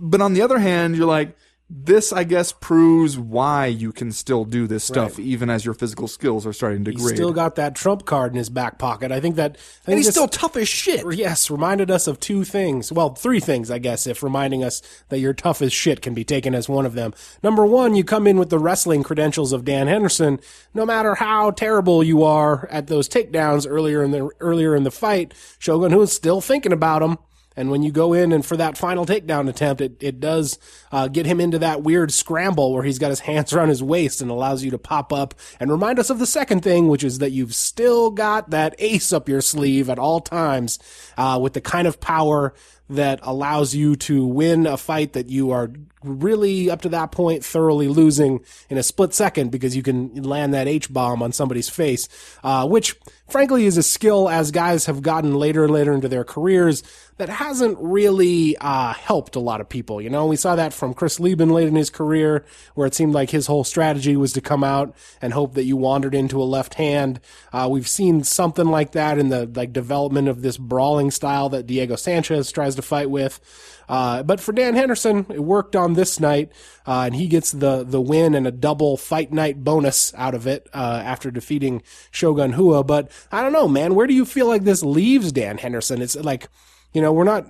But 0.00 0.20
on 0.20 0.34
the 0.34 0.42
other 0.42 0.58
hand, 0.58 0.96
you're 0.96 1.06
like, 1.06 1.36
this, 1.74 2.12
I 2.12 2.24
guess, 2.24 2.52
proves 2.52 3.18
why 3.18 3.66
you 3.66 3.92
can 3.92 4.12
still 4.12 4.44
do 4.44 4.66
this 4.66 4.84
stuff 4.84 5.16
Right. 5.16 5.26
even 5.26 5.48
as 5.48 5.64
your 5.64 5.72
physical 5.72 6.06
skills 6.06 6.44
are 6.46 6.52
starting 6.52 6.84
to 6.84 6.90
He's 6.90 7.00
degrade. 7.00 7.16
still 7.16 7.32
got 7.32 7.54
that 7.56 7.74
trump 7.74 8.04
card 8.04 8.32
in 8.32 8.38
his 8.38 8.50
back 8.50 8.78
pocket. 8.78 9.10
I 9.10 9.20
think 9.20 9.36
that. 9.36 9.52
I 9.52 9.54
think 9.54 9.58
and 9.86 9.96
he's 9.96 10.06
this- 10.06 10.14
still 10.14 10.28
tough 10.28 10.54
as 10.56 10.68
shit. 10.68 11.02
Yes, 11.14 11.50
reminded 11.50 11.90
us 11.90 12.06
of 12.06 12.20
two 12.20 12.44
things. 12.44 12.92
Well, 12.92 13.14
three 13.14 13.40
things, 13.40 13.70
I 13.70 13.78
guess, 13.78 14.06
if 14.06 14.22
reminding 14.22 14.62
us 14.62 14.82
that 15.08 15.18
you're 15.18 15.32
tough 15.32 15.62
as 15.62 15.72
shit 15.72 16.02
can 16.02 16.12
be 16.12 16.24
taken 16.24 16.54
as 16.54 16.68
one 16.68 16.84
of 16.84 16.92
them. 16.92 17.14
Number 17.42 17.64
one, 17.64 17.94
you 17.94 18.04
come 18.04 18.26
in 18.26 18.36
with 18.38 18.50
the 18.50 18.58
wrestling 18.58 19.02
credentials 19.02 19.52
of 19.54 19.64
Dan 19.64 19.86
Henderson. 19.86 20.40
No 20.74 20.84
matter 20.84 21.14
how 21.14 21.52
terrible 21.52 22.02
you 22.04 22.22
are 22.22 22.68
at 22.70 22.88
those 22.88 23.08
takedowns 23.08 23.66
earlier 23.68 24.02
in 24.02 24.10
the 24.10 24.28
earlier 24.40 24.76
in 24.76 24.82
the 24.84 24.90
fight, 24.90 25.32
Shogun 25.58 25.92
Rua 25.92 26.02
is 26.02 26.12
still 26.12 26.40
thinking 26.42 26.72
about 26.72 27.00
them. 27.00 27.18
And 27.56 27.70
when 27.70 27.82
you 27.82 27.92
go 27.92 28.12
in 28.12 28.32
and 28.32 28.44
for 28.44 28.56
that 28.56 28.78
final 28.78 29.06
takedown 29.06 29.48
attempt, 29.48 29.80
it, 29.80 29.96
it 30.00 30.20
does 30.20 30.58
uh, 30.90 31.08
get 31.08 31.26
him 31.26 31.40
into 31.40 31.58
that 31.60 31.82
weird 31.82 32.12
scramble 32.12 32.72
where 32.72 32.82
he's 32.82 32.98
got 32.98 33.10
his 33.10 33.20
hands 33.20 33.52
around 33.52 33.68
his 33.68 33.82
waist 33.82 34.20
and 34.20 34.30
allows 34.30 34.64
you 34.64 34.70
to 34.70 34.78
pop 34.78 35.12
up 35.12 35.34
and 35.60 35.70
remind 35.70 35.98
us 35.98 36.10
of 36.10 36.18
the 36.18 36.26
second 36.26 36.60
thing, 36.60 36.88
which 36.88 37.04
is 37.04 37.18
that 37.18 37.30
you've 37.30 37.54
still 37.54 38.10
got 38.10 38.50
that 38.50 38.74
ace 38.78 39.12
up 39.12 39.28
your 39.28 39.40
sleeve 39.40 39.88
at 39.90 39.98
all 39.98 40.20
times 40.20 40.78
uh, 41.16 41.38
with 41.40 41.52
the 41.52 41.60
kind 41.60 41.86
of 41.86 42.00
power 42.00 42.54
that 42.88 43.20
allows 43.22 43.74
you 43.74 43.96
to 43.96 44.26
win 44.26 44.66
a 44.66 44.76
fight 44.76 45.12
that 45.14 45.28
you 45.28 45.50
are 45.50 45.70
really 46.04 46.70
up 46.70 46.82
to 46.82 46.88
that 46.88 47.12
point 47.12 47.44
thoroughly 47.44 47.88
losing 47.88 48.44
in 48.68 48.76
a 48.76 48.82
split 48.82 49.14
second 49.14 49.50
because 49.50 49.76
you 49.76 49.82
can 49.82 50.22
land 50.22 50.52
that 50.52 50.68
H 50.68 50.92
bomb 50.92 51.22
on 51.22 51.32
somebody's 51.32 51.68
face, 51.68 52.08
uh, 52.42 52.66
which 52.66 52.96
frankly 53.28 53.66
is 53.66 53.76
a 53.76 53.82
skill 53.82 54.28
as 54.28 54.50
guys 54.50 54.86
have 54.86 55.02
gotten 55.02 55.34
later 55.34 55.64
and 55.64 55.72
later 55.72 55.92
into 55.92 56.08
their 56.08 56.24
careers 56.24 56.82
that 57.18 57.28
hasn't 57.28 57.78
really 57.78 58.56
uh, 58.60 58.92
helped 58.94 59.36
a 59.36 59.40
lot 59.40 59.60
of 59.60 59.68
people. 59.68 60.00
You 60.00 60.10
know, 60.10 60.26
we 60.26 60.36
saw 60.36 60.56
that 60.56 60.72
from 60.72 60.94
Chris 60.94 61.20
Leben 61.20 61.50
late 61.50 61.68
in 61.68 61.76
his 61.76 61.90
career, 61.90 62.44
where 62.74 62.86
it 62.86 62.94
seemed 62.94 63.14
like 63.14 63.30
his 63.30 63.46
whole 63.46 63.64
strategy 63.64 64.16
was 64.16 64.32
to 64.32 64.40
come 64.40 64.64
out 64.64 64.94
and 65.20 65.32
hope 65.32 65.54
that 65.54 65.64
you 65.64 65.76
wandered 65.76 66.14
into 66.14 66.42
a 66.42 66.44
left 66.44 66.74
hand. 66.74 67.20
Uh, 67.52 67.68
we've 67.70 67.88
seen 67.88 68.24
something 68.24 68.66
like 68.66 68.92
that 68.92 69.18
in 69.18 69.28
the 69.28 69.46
like 69.46 69.72
development 69.72 70.28
of 70.28 70.42
this 70.42 70.56
brawling 70.56 71.10
style 71.10 71.48
that 71.50 71.66
Diego 71.66 71.96
Sanchez 71.96 72.50
tries 72.50 72.71
to 72.76 72.82
fight 72.82 73.10
with. 73.10 73.40
Uh, 73.88 74.22
but 74.22 74.40
for 74.40 74.52
Dan 74.52 74.74
Henderson, 74.74 75.26
it 75.28 75.40
worked 75.40 75.76
on 75.76 75.94
this 75.94 76.18
night, 76.18 76.52
uh, 76.86 77.02
and 77.06 77.14
he 77.14 77.26
gets 77.26 77.52
the 77.52 77.84
the 77.84 78.00
win 78.00 78.34
and 78.34 78.46
a 78.46 78.52
double 78.52 78.96
fight 78.96 79.32
night 79.32 79.62
bonus 79.62 80.14
out 80.14 80.34
of 80.34 80.46
it 80.46 80.68
uh, 80.72 81.02
after 81.04 81.30
defeating 81.30 81.82
Shogun 82.10 82.52
Rua. 82.52 82.84
But 82.84 83.10
I 83.30 83.42
don't 83.42 83.52
know, 83.52 83.68
man. 83.68 83.94
Where 83.94 84.06
do 84.06 84.14
you 84.14 84.24
feel 84.24 84.46
like 84.46 84.64
this 84.64 84.82
leaves 84.82 85.32
Dan 85.32 85.58
Henderson? 85.58 86.00
It's 86.00 86.16
like, 86.16 86.48
you 86.92 87.02
know, 87.02 87.12
we're 87.12 87.24
not 87.24 87.46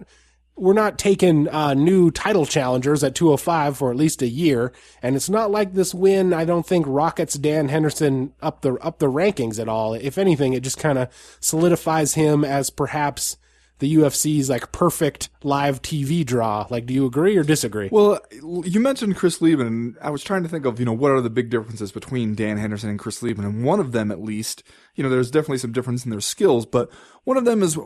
we're 0.57 0.75
not 0.75 0.99
taking 0.99 1.49
uh, 1.49 1.75
new 1.75 2.11
title 2.11 2.45
challengers 2.45 3.03
at 3.03 3.15
205 3.15 3.77
for 3.77 3.91
at 3.91 3.97
least 3.97 4.21
a 4.23 4.29
year, 4.29 4.73
and 5.03 5.17
it's 5.17 5.31
not 5.31 5.51
like 5.51 5.73
this 5.73 5.95
win. 5.95 6.33
I 6.33 6.45
don't 6.45 6.67
think 6.67 6.85
rockets 6.89 7.35
Dan 7.35 7.69
Henderson 7.69 8.35
up 8.43 8.61
the 8.61 8.75
up 8.75 8.99
the 8.99 9.07
rankings 9.11 9.59
at 9.59 9.69
all. 9.69 9.95
If 9.95 10.19
anything, 10.19 10.53
it 10.53 10.63
just 10.63 10.79
kind 10.79 10.99
of 10.99 11.09
solidifies 11.41 12.15
him 12.15 12.45
as 12.45 12.71
perhaps 12.71 13.37
the 13.83 13.97
UFC's 13.97 14.49
like 14.49 14.71
perfect 14.71 15.29
live 15.43 15.83
TV 15.83 16.25
draw. 16.25 16.69
Like, 16.71 16.87
do 16.87 16.95
you 16.95 17.05
agree 17.05 17.37
or 17.37 17.43
disagree? 17.43 17.89
Well, 17.91 18.21
you 18.41 18.79
mentioned 18.79 19.17
Chris 19.17 19.43
Leben, 19.43 19.67
and 19.67 19.97
I 20.01 20.11
was 20.11 20.23
trying 20.23 20.45
to 20.45 20.49
think 20.49 20.65
of, 20.65 20.79
you 20.79 20.87
know, 20.87 20.93
what 20.93 21.11
are 21.11 21.21
the 21.21 21.29
big 21.29 21.51
differences 21.51 21.91
between 21.91 22.37
Dan 22.37 22.59
Henderson 22.59 22.91
and 22.91 22.99
Chris 22.99 23.25
Leben, 23.25 23.45
and 23.45 23.65
one 23.65 23.81
of 23.81 23.91
them, 23.91 24.13
at 24.13 24.23
least, 24.23 24.63
you 24.95 25.03
know, 25.03 25.11
there's 25.11 25.33
definitely 25.33 25.59
some 25.59 25.73
difference 25.73 26.05
in 26.05 26.13
their 26.13 26.21
skills, 26.21 26.65
but 26.65 26.93
one 27.25 27.37
of 27.37 27.45
them 27.45 27.61
is 27.61 27.77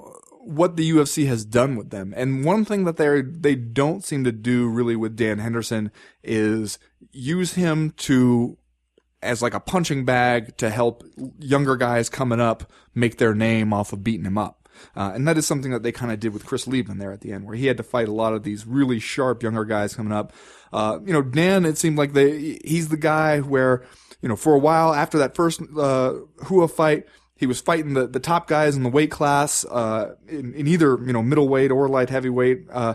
what 0.42 0.76
the 0.76 0.90
UFC 0.90 1.26
has 1.28 1.46
done 1.46 1.76
with 1.76 1.88
them. 1.88 2.12
And 2.14 2.44
one 2.44 2.66
thing 2.66 2.84
that 2.84 2.98
they 2.98 3.22
they 3.22 3.54
don't 3.54 4.04
seem 4.04 4.22
to 4.24 4.32
do 4.32 4.68
really 4.68 4.96
with 4.96 5.16
Dan 5.16 5.38
Henderson 5.38 5.90
is 6.22 6.78
use 7.10 7.54
him 7.54 7.92
to 7.96 8.58
as 9.22 9.40
like 9.40 9.54
a 9.54 9.60
punching 9.60 10.04
bag 10.04 10.58
to 10.58 10.68
help 10.68 11.04
younger 11.38 11.74
guys 11.74 12.10
coming 12.10 12.38
up 12.38 12.70
make 12.94 13.16
their 13.16 13.34
name 13.34 13.72
off 13.72 13.94
of 13.94 14.04
beating 14.04 14.26
him 14.26 14.36
up. 14.36 14.65
Uh, 14.96 15.12
and 15.14 15.26
that 15.26 15.36
is 15.38 15.46
something 15.46 15.70
that 15.70 15.82
they 15.82 15.92
kind 15.92 16.12
of 16.12 16.20
did 16.20 16.32
with 16.32 16.46
Chris 16.46 16.66
Leben 16.66 16.98
there 16.98 17.12
at 17.12 17.20
the 17.20 17.32
end, 17.32 17.44
where 17.44 17.56
he 17.56 17.66
had 17.66 17.76
to 17.76 17.82
fight 17.82 18.08
a 18.08 18.12
lot 18.12 18.32
of 18.32 18.42
these 18.42 18.66
really 18.66 18.98
sharp 18.98 19.42
younger 19.42 19.64
guys 19.64 19.94
coming 19.94 20.12
up. 20.12 20.32
Uh, 20.72 20.98
you 21.04 21.12
know, 21.12 21.22
Dan, 21.22 21.64
it 21.64 21.78
seemed 21.78 21.98
like 21.98 22.12
they, 22.12 22.58
he's 22.64 22.88
the 22.88 22.96
guy 22.96 23.40
where, 23.40 23.84
you 24.20 24.28
know, 24.28 24.36
for 24.36 24.54
a 24.54 24.58
while 24.58 24.92
after 24.92 25.18
that 25.18 25.34
first, 25.34 25.60
uh, 25.78 26.14
Rua 26.50 26.68
fight, 26.68 27.06
he 27.36 27.46
was 27.46 27.60
fighting 27.60 27.94
the, 27.94 28.06
the 28.06 28.20
top 28.20 28.48
guys 28.48 28.76
in 28.76 28.82
the 28.82 28.88
weight 28.88 29.10
class, 29.10 29.64
uh, 29.66 30.14
in, 30.26 30.54
in 30.54 30.66
either, 30.66 30.98
you 31.04 31.12
know, 31.12 31.22
middleweight 31.22 31.70
or 31.70 31.88
light 31.88 32.10
heavyweight, 32.10 32.66
uh, 32.72 32.94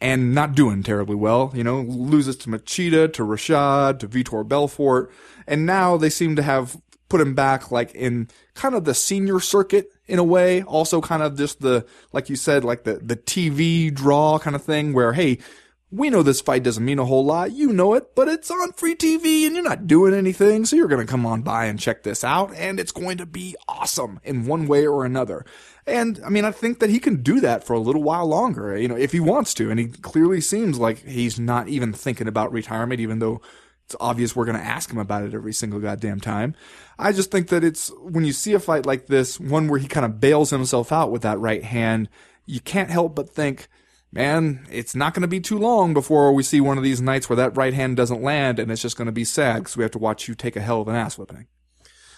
and 0.00 0.34
not 0.34 0.54
doing 0.54 0.82
terribly 0.82 1.14
well. 1.14 1.52
You 1.54 1.62
know, 1.62 1.82
loses 1.82 2.36
to 2.38 2.48
Machida, 2.48 3.12
to 3.12 3.22
Rashad, 3.22 3.98
to 4.00 4.08
Vitor 4.08 4.48
Belfort, 4.48 5.12
and 5.46 5.66
now 5.66 5.96
they 5.96 6.10
seem 6.10 6.36
to 6.36 6.42
have 6.42 6.80
put 7.08 7.20
him 7.20 7.34
back 7.34 7.70
like 7.70 7.94
in 7.94 8.28
kind 8.54 8.74
of 8.74 8.84
the 8.86 8.94
senior 8.94 9.38
circuit 9.38 9.91
in 10.06 10.18
a 10.18 10.24
way. 10.24 10.62
Also 10.62 11.00
kind 11.00 11.22
of 11.22 11.36
just 11.36 11.60
the, 11.60 11.86
like 12.12 12.28
you 12.28 12.36
said, 12.36 12.64
like 12.64 12.84
the, 12.84 12.94
the 12.94 13.16
TV 13.16 13.92
draw 13.92 14.38
kind 14.38 14.56
of 14.56 14.62
thing 14.62 14.92
where, 14.92 15.12
hey, 15.12 15.38
we 15.90 16.08
know 16.08 16.22
this 16.22 16.40
fight 16.40 16.62
doesn't 16.62 16.84
mean 16.84 16.98
a 16.98 17.04
whole 17.04 17.24
lot. 17.24 17.52
You 17.52 17.70
know 17.70 17.92
it, 17.94 18.14
but 18.14 18.26
it's 18.26 18.50
on 18.50 18.72
free 18.72 18.94
TV 18.94 19.44
and 19.44 19.54
you're 19.54 19.62
not 19.62 19.86
doing 19.86 20.14
anything. 20.14 20.64
So 20.64 20.74
you're 20.74 20.88
going 20.88 21.06
to 21.06 21.10
come 21.10 21.26
on 21.26 21.42
by 21.42 21.66
and 21.66 21.78
check 21.78 22.02
this 22.02 22.24
out 22.24 22.54
and 22.54 22.80
it's 22.80 22.92
going 22.92 23.18
to 23.18 23.26
be 23.26 23.54
awesome 23.68 24.18
in 24.24 24.46
one 24.46 24.66
way 24.66 24.86
or 24.86 25.04
another. 25.04 25.44
And 25.86 26.18
I 26.24 26.30
mean, 26.30 26.46
I 26.46 26.50
think 26.50 26.78
that 26.78 26.88
he 26.88 26.98
can 26.98 27.22
do 27.22 27.40
that 27.40 27.64
for 27.64 27.74
a 27.74 27.78
little 27.78 28.02
while 28.02 28.26
longer, 28.26 28.76
you 28.76 28.88
know, 28.88 28.96
if 28.96 29.12
he 29.12 29.20
wants 29.20 29.52
to. 29.54 29.70
And 29.70 29.78
he 29.78 29.88
clearly 29.88 30.40
seems 30.40 30.78
like 30.78 31.04
he's 31.04 31.38
not 31.38 31.68
even 31.68 31.92
thinking 31.92 32.28
about 32.28 32.52
retirement, 32.52 33.00
even 33.00 33.18
though 33.18 33.42
it's 33.92 34.00
obvious 34.00 34.34
we're 34.34 34.46
going 34.46 34.58
to 34.58 34.64
ask 34.64 34.90
him 34.90 34.98
about 34.98 35.22
it 35.22 35.34
every 35.34 35.52
single 35.52 35.78
goddamn 35.78 36.18
time. 36.18 36.54
I 36.98 37.12
just 37.12 37.30
think 37.30 37.48
that 37.48 37.62
it's 37.62 37.92
when 38.00 38.24
you 38.24 38.32
see 38.32 38.54
a 38.54 38.58
fight 38.58 38.86
like 38.86 39.06
this, 39.06 39.38
one 39.38 39.68
where 39.68 39.78
he 39.78 39.86
kind 39.86 40.06
of 40.06 40.18
bails 40.18 40.50
himself 40.50 40.92
out 40.92 41.10
with 41.10 41.22
that 41.22 41.38
right 41.38 41.62
hand, 41.62 42.08
you 42.46 42.60
can't 42.60 42.90
help 42.90 43.14
but 43.14 43.28
think, 43.28 43.68
man, 44.10 44.66
it's 44.70 44.94
not 44.94 45.12
going 45.12 45.22
to 45.22 45.28
be 45.28 45.40
too 45.40 45.58
long 45.58 45.92
before 45.92 46.32
we 46.32 46.42
see 46.42 46.60
one 46.60 46.78
of 46.78 46.84
these 46.84 47.02
nights 47.02 47.28
where 47.28 47.36
that 47.36 47.54
right 47.56 47.74
hand 47.74 47.96
doesn't 47.98 48.22
land 48.22 48.58
and 48.58 48.72
it's 48.72 48.82
just 48.82 48.96
going 48.96 49.06
to 49.06 49.12
be 49.12 49.24
sad 49.24 49.58
because 49.58 49.76
we 49.76 49.82
have 49.82 49.92
to 49.92 49.98
watch 49.98 50.26
you 50.26 50.34
take 50.34 50.56
a 50.56 50.60
hell 50.60 50.80
of 50.80 50.88
an 50.88 50.94
ass 50.94 51.18
whipping. 51.18 51.46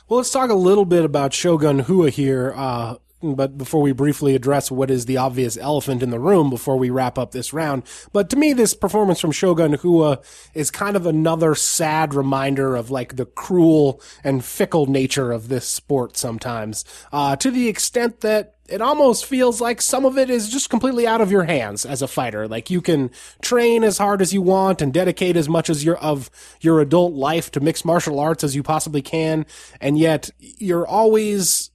Well, 0.09 0.19
let's 0.19 0.31
talk 0.31 0.51
a 0.51 0.55
little 0.55 0.85
bit 0.85 1.05
about 1.05 1.33
Shogun 1.33 1.83
Rua 1.83 2.11
here. 2.11 2.53
Uh, 2.55 2.97
but 3.33 3.57
before 3.57 3.81
we 3.81 3.93
briefly 3.93 4.35
address 4.35 4.71
what 4.71 4.91
is 4.91 5.07
the 5.07 5.17
obvious 5.17 5.57
elephant 5.57 6.03
in 6.03 6.11
the 6.11 6.21
room 6.21 6.51
before 6.51 6.77
we 6.77 6.91
wrap 6.91 7.19
up 7.19 7.33
this 7.33 7.55
round. 7.55 7.83
But 8.13 8.29
to 8.31 8.37
me, 8.37 8.53
this 8.53 8.75
performance 8.75 9.21
from 9.21 9.33
Shogun 9.33 9.79
Rua 9.83 10.21
is 10.53 10.71
kind 10.71 10.97
of 10.97 11.07
another 11.07 11.55
sad 11.55 12.13
reminder 12.13 12.77
of 12.77 12.91
like 12.91 13.17
the 13.17 13.25
cruel 13.25 14.03
and 14.23 14.45
fickle 14.45 14.85
nature 14.87 15.33
of 15.33 15.49
this 15.49 15.67
sport 15.67 16.19
sometimes, 16.19 16.85
uh, 17.13 17.37
to 17.37 17.51
the 17.51 17.69
extent 17.69 18.21
that 18.21 18.55
it 18.69 18.81
almost 18.81 19.27
feels 19.27 19.61
like 19.61 19.83
some 19.83 20.05
of 20.05 20.17
it 20.17 20.31
is 20.31 20.49
just 20.49 20.71
completely 20.71 21.07
out 21.07 21.21
of 21.21 21.31
your 21.31 21.45
hands 21.45 21.85
as 21.85 22.01
a 22.01 22.09
fighter. 22.09 22.49
Like 22.49 22.71
you 22.71 22.81
can 22.81 23.11
train 23.43 23.85
as 23.85 23.99
hard 23.99 24.23
as 24.23 24.33
you 24.33 24.41
want 24.41 24.81
and 24.81 24.93
dedicate 24.93 25.37
as 25.37 25.49
much 25.49 25.69
as 25.69 25.85
your 25.85 25.97
of 25.99 26.31
your 26.61 26.81
adult 26.81 27.13
life 27.13 27.51
to 27.53 27.61
mixed 27.61 27.85
martial 27.85 28.19
arts 28.19 28.43
as 28.43 28.57
you 28.57 28.63
possibly 28.63 29.03
can, 29.03 29.45
and 29.81 29.99
yet 29.99 30.31
you're 30.39 30.87
always 30.87 31.71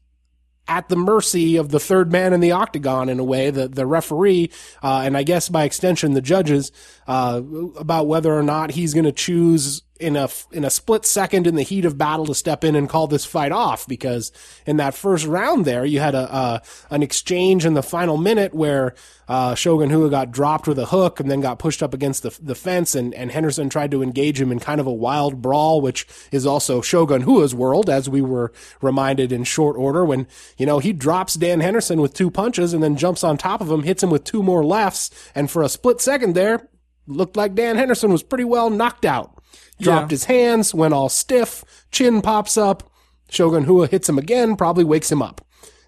at 0.70 0.88
the 0.88 0.96
mercy 0.96 1.58
of 1.58 1.70
the 1.70 1.80
third 1.80 2.12
man 2.12 2.32
in 2.32 2.40
the 2.40 2.52
octagon 2.52 3.10
in 3.10 3.20
a 3.20 3.24
way, 3.24 3.50
the 3.50 3.68
the 3.68 3.86
referee, 3.86 4.52
uh, 4.82 5.02
and 5.04 5.18
I 5.18 5.24
guess 5.24 5.50
by 5.50 5.64
extension 5.64 6.14
the 6.14 6.22
judges, 6.22 6.72
uh, 7.08 7.42
about 7.78 8.08
whether 8.08 8.34
or 8.34 8.44
not 8.44 8.72
he's 8.72 8.94
going 8.94 9.06
to 9.06 9.12
choose 9.12 9.82
in 10.00 10.16
a 10.16 10.30
in 10.52 10.64
a 10.64 10.70
split 10.70 11.06
second 11.06 11.46
in 11.46 11.56
the 11.56 11.64
heat 11.64 11.86
of 11.86 11.98
battle 11.98 12.26
to 12.26 12.36
step 12.36 12.64
in 12.64 12.76
and 12.76 12.90
call 12.90 13.08
this 13.08 13.26
fight 13.26 13.52
off. 13.52 13.88
Because 13.88 14.32
in 14.66 14.78
that 14.78 14.94
first 14.94 15.26
round, 15.26 15.66
there 15.66 15.86
you 15.86 16.00
had 16.00 16.16
a 16.16 16.34
uh, 16.34 16.60
an 16.90 17.04
exchange 17.04 17.66
in 17.66 17.74
the 17.74 17.84
final 17.84 18.18
minute 18.18 18.54
where 18.54 18.96
uh, 19.28 19.56
Shogun 19.56 19.90
Rua 19.90 20.10
got 20.10 20.32
dropped 20.32 20.68
with 20.68 20.80
a 20.80 20.88
hook 20.88 21.20
and 21.20 21.30
then 21.30 21.42
got 21.42 21.60
pushed 21.60 21.84
up 21.84 21.94
against 21.94 22.24
the 22.24 22.38
the 22.42 22.56
fence, 22.56 22.96
and 22.96 23.14
and 23.14 23.32
Henderson 23.32 23.70
tried 23.70 23.92
to 23.92 24.02
engage 24.02 24.40
him 24.40 24.52
in 24.52 24.60
kind 24.60 24.80
of 24.80 24.88
a 24.88 24.94
wild 24.94 25.42
brawl, 25.42 25.82
which 25.82 26.08
is 26.32 26.46
also 26.46 26.82
Shogun 26.82 27.26
Rua's 27.26 27.54
world, 27.54 27.90
as 27.90 28.10
we 28.10 28.22
were 28.22 28.52
reminded 28.82 29.32
in 29.32 29.44
short 29.44 29.76
order 29.78 30.06
when 30.06 30.28
you 30.58 30.66
know 30.66 30.80
he 30.80 30.94
drops 30.94 31.36
Dan 31.36 31.60
Henderson 31.60 32.02
with 32.02 32.14
two 32.14 32.32
punches 32.32 32.74
and 32.74 32.82
then 32.82 32.96
jumps 32.96 33.24
on 33.24 33.38
top 33.38 33.62
of 33.62 33.70
him, 33.70 33.84
hits 33.84 34.02
him 34.02 34.10
with 34.10 34.24
two 34.24 34.42
more 34.42 34.64
lefts, 34.66 35.10
and 35.36 35.52
for 35.52 35.62
a 35.62 35.70
split 35.70 36.00
second 36.00 36.34
there, 36.34 36.70
looked 37.06 37.36
like 37.36 37.56
Dan 37.56 37.76
Henderson 37.76 38.12
was 38.12 38.24
pretty 38.24 38.46
well 38.46 38.70
knocked 38.70 39.06
out. 39.06 39.39
Dropped 39.80 40.12
Yeah. 40.12 40.16
his 40.16 40.26
hands, 40.26 40.74
went 40.74 40.94
all 40.94 41.10
stiff, 41.10 41.64
chin 41.92 42.22
pops 42.22 42.58
up. 42.58 42.92
Shogun 43.30 43.66
Rua 43.66 43.88
hits 43.88 44.10
him 44.10 44.18
again, 44.18 44.56
probably 44.56 44.84
wakes 44.84 45.12
him 45.12 45.22
up. 45.22 45.42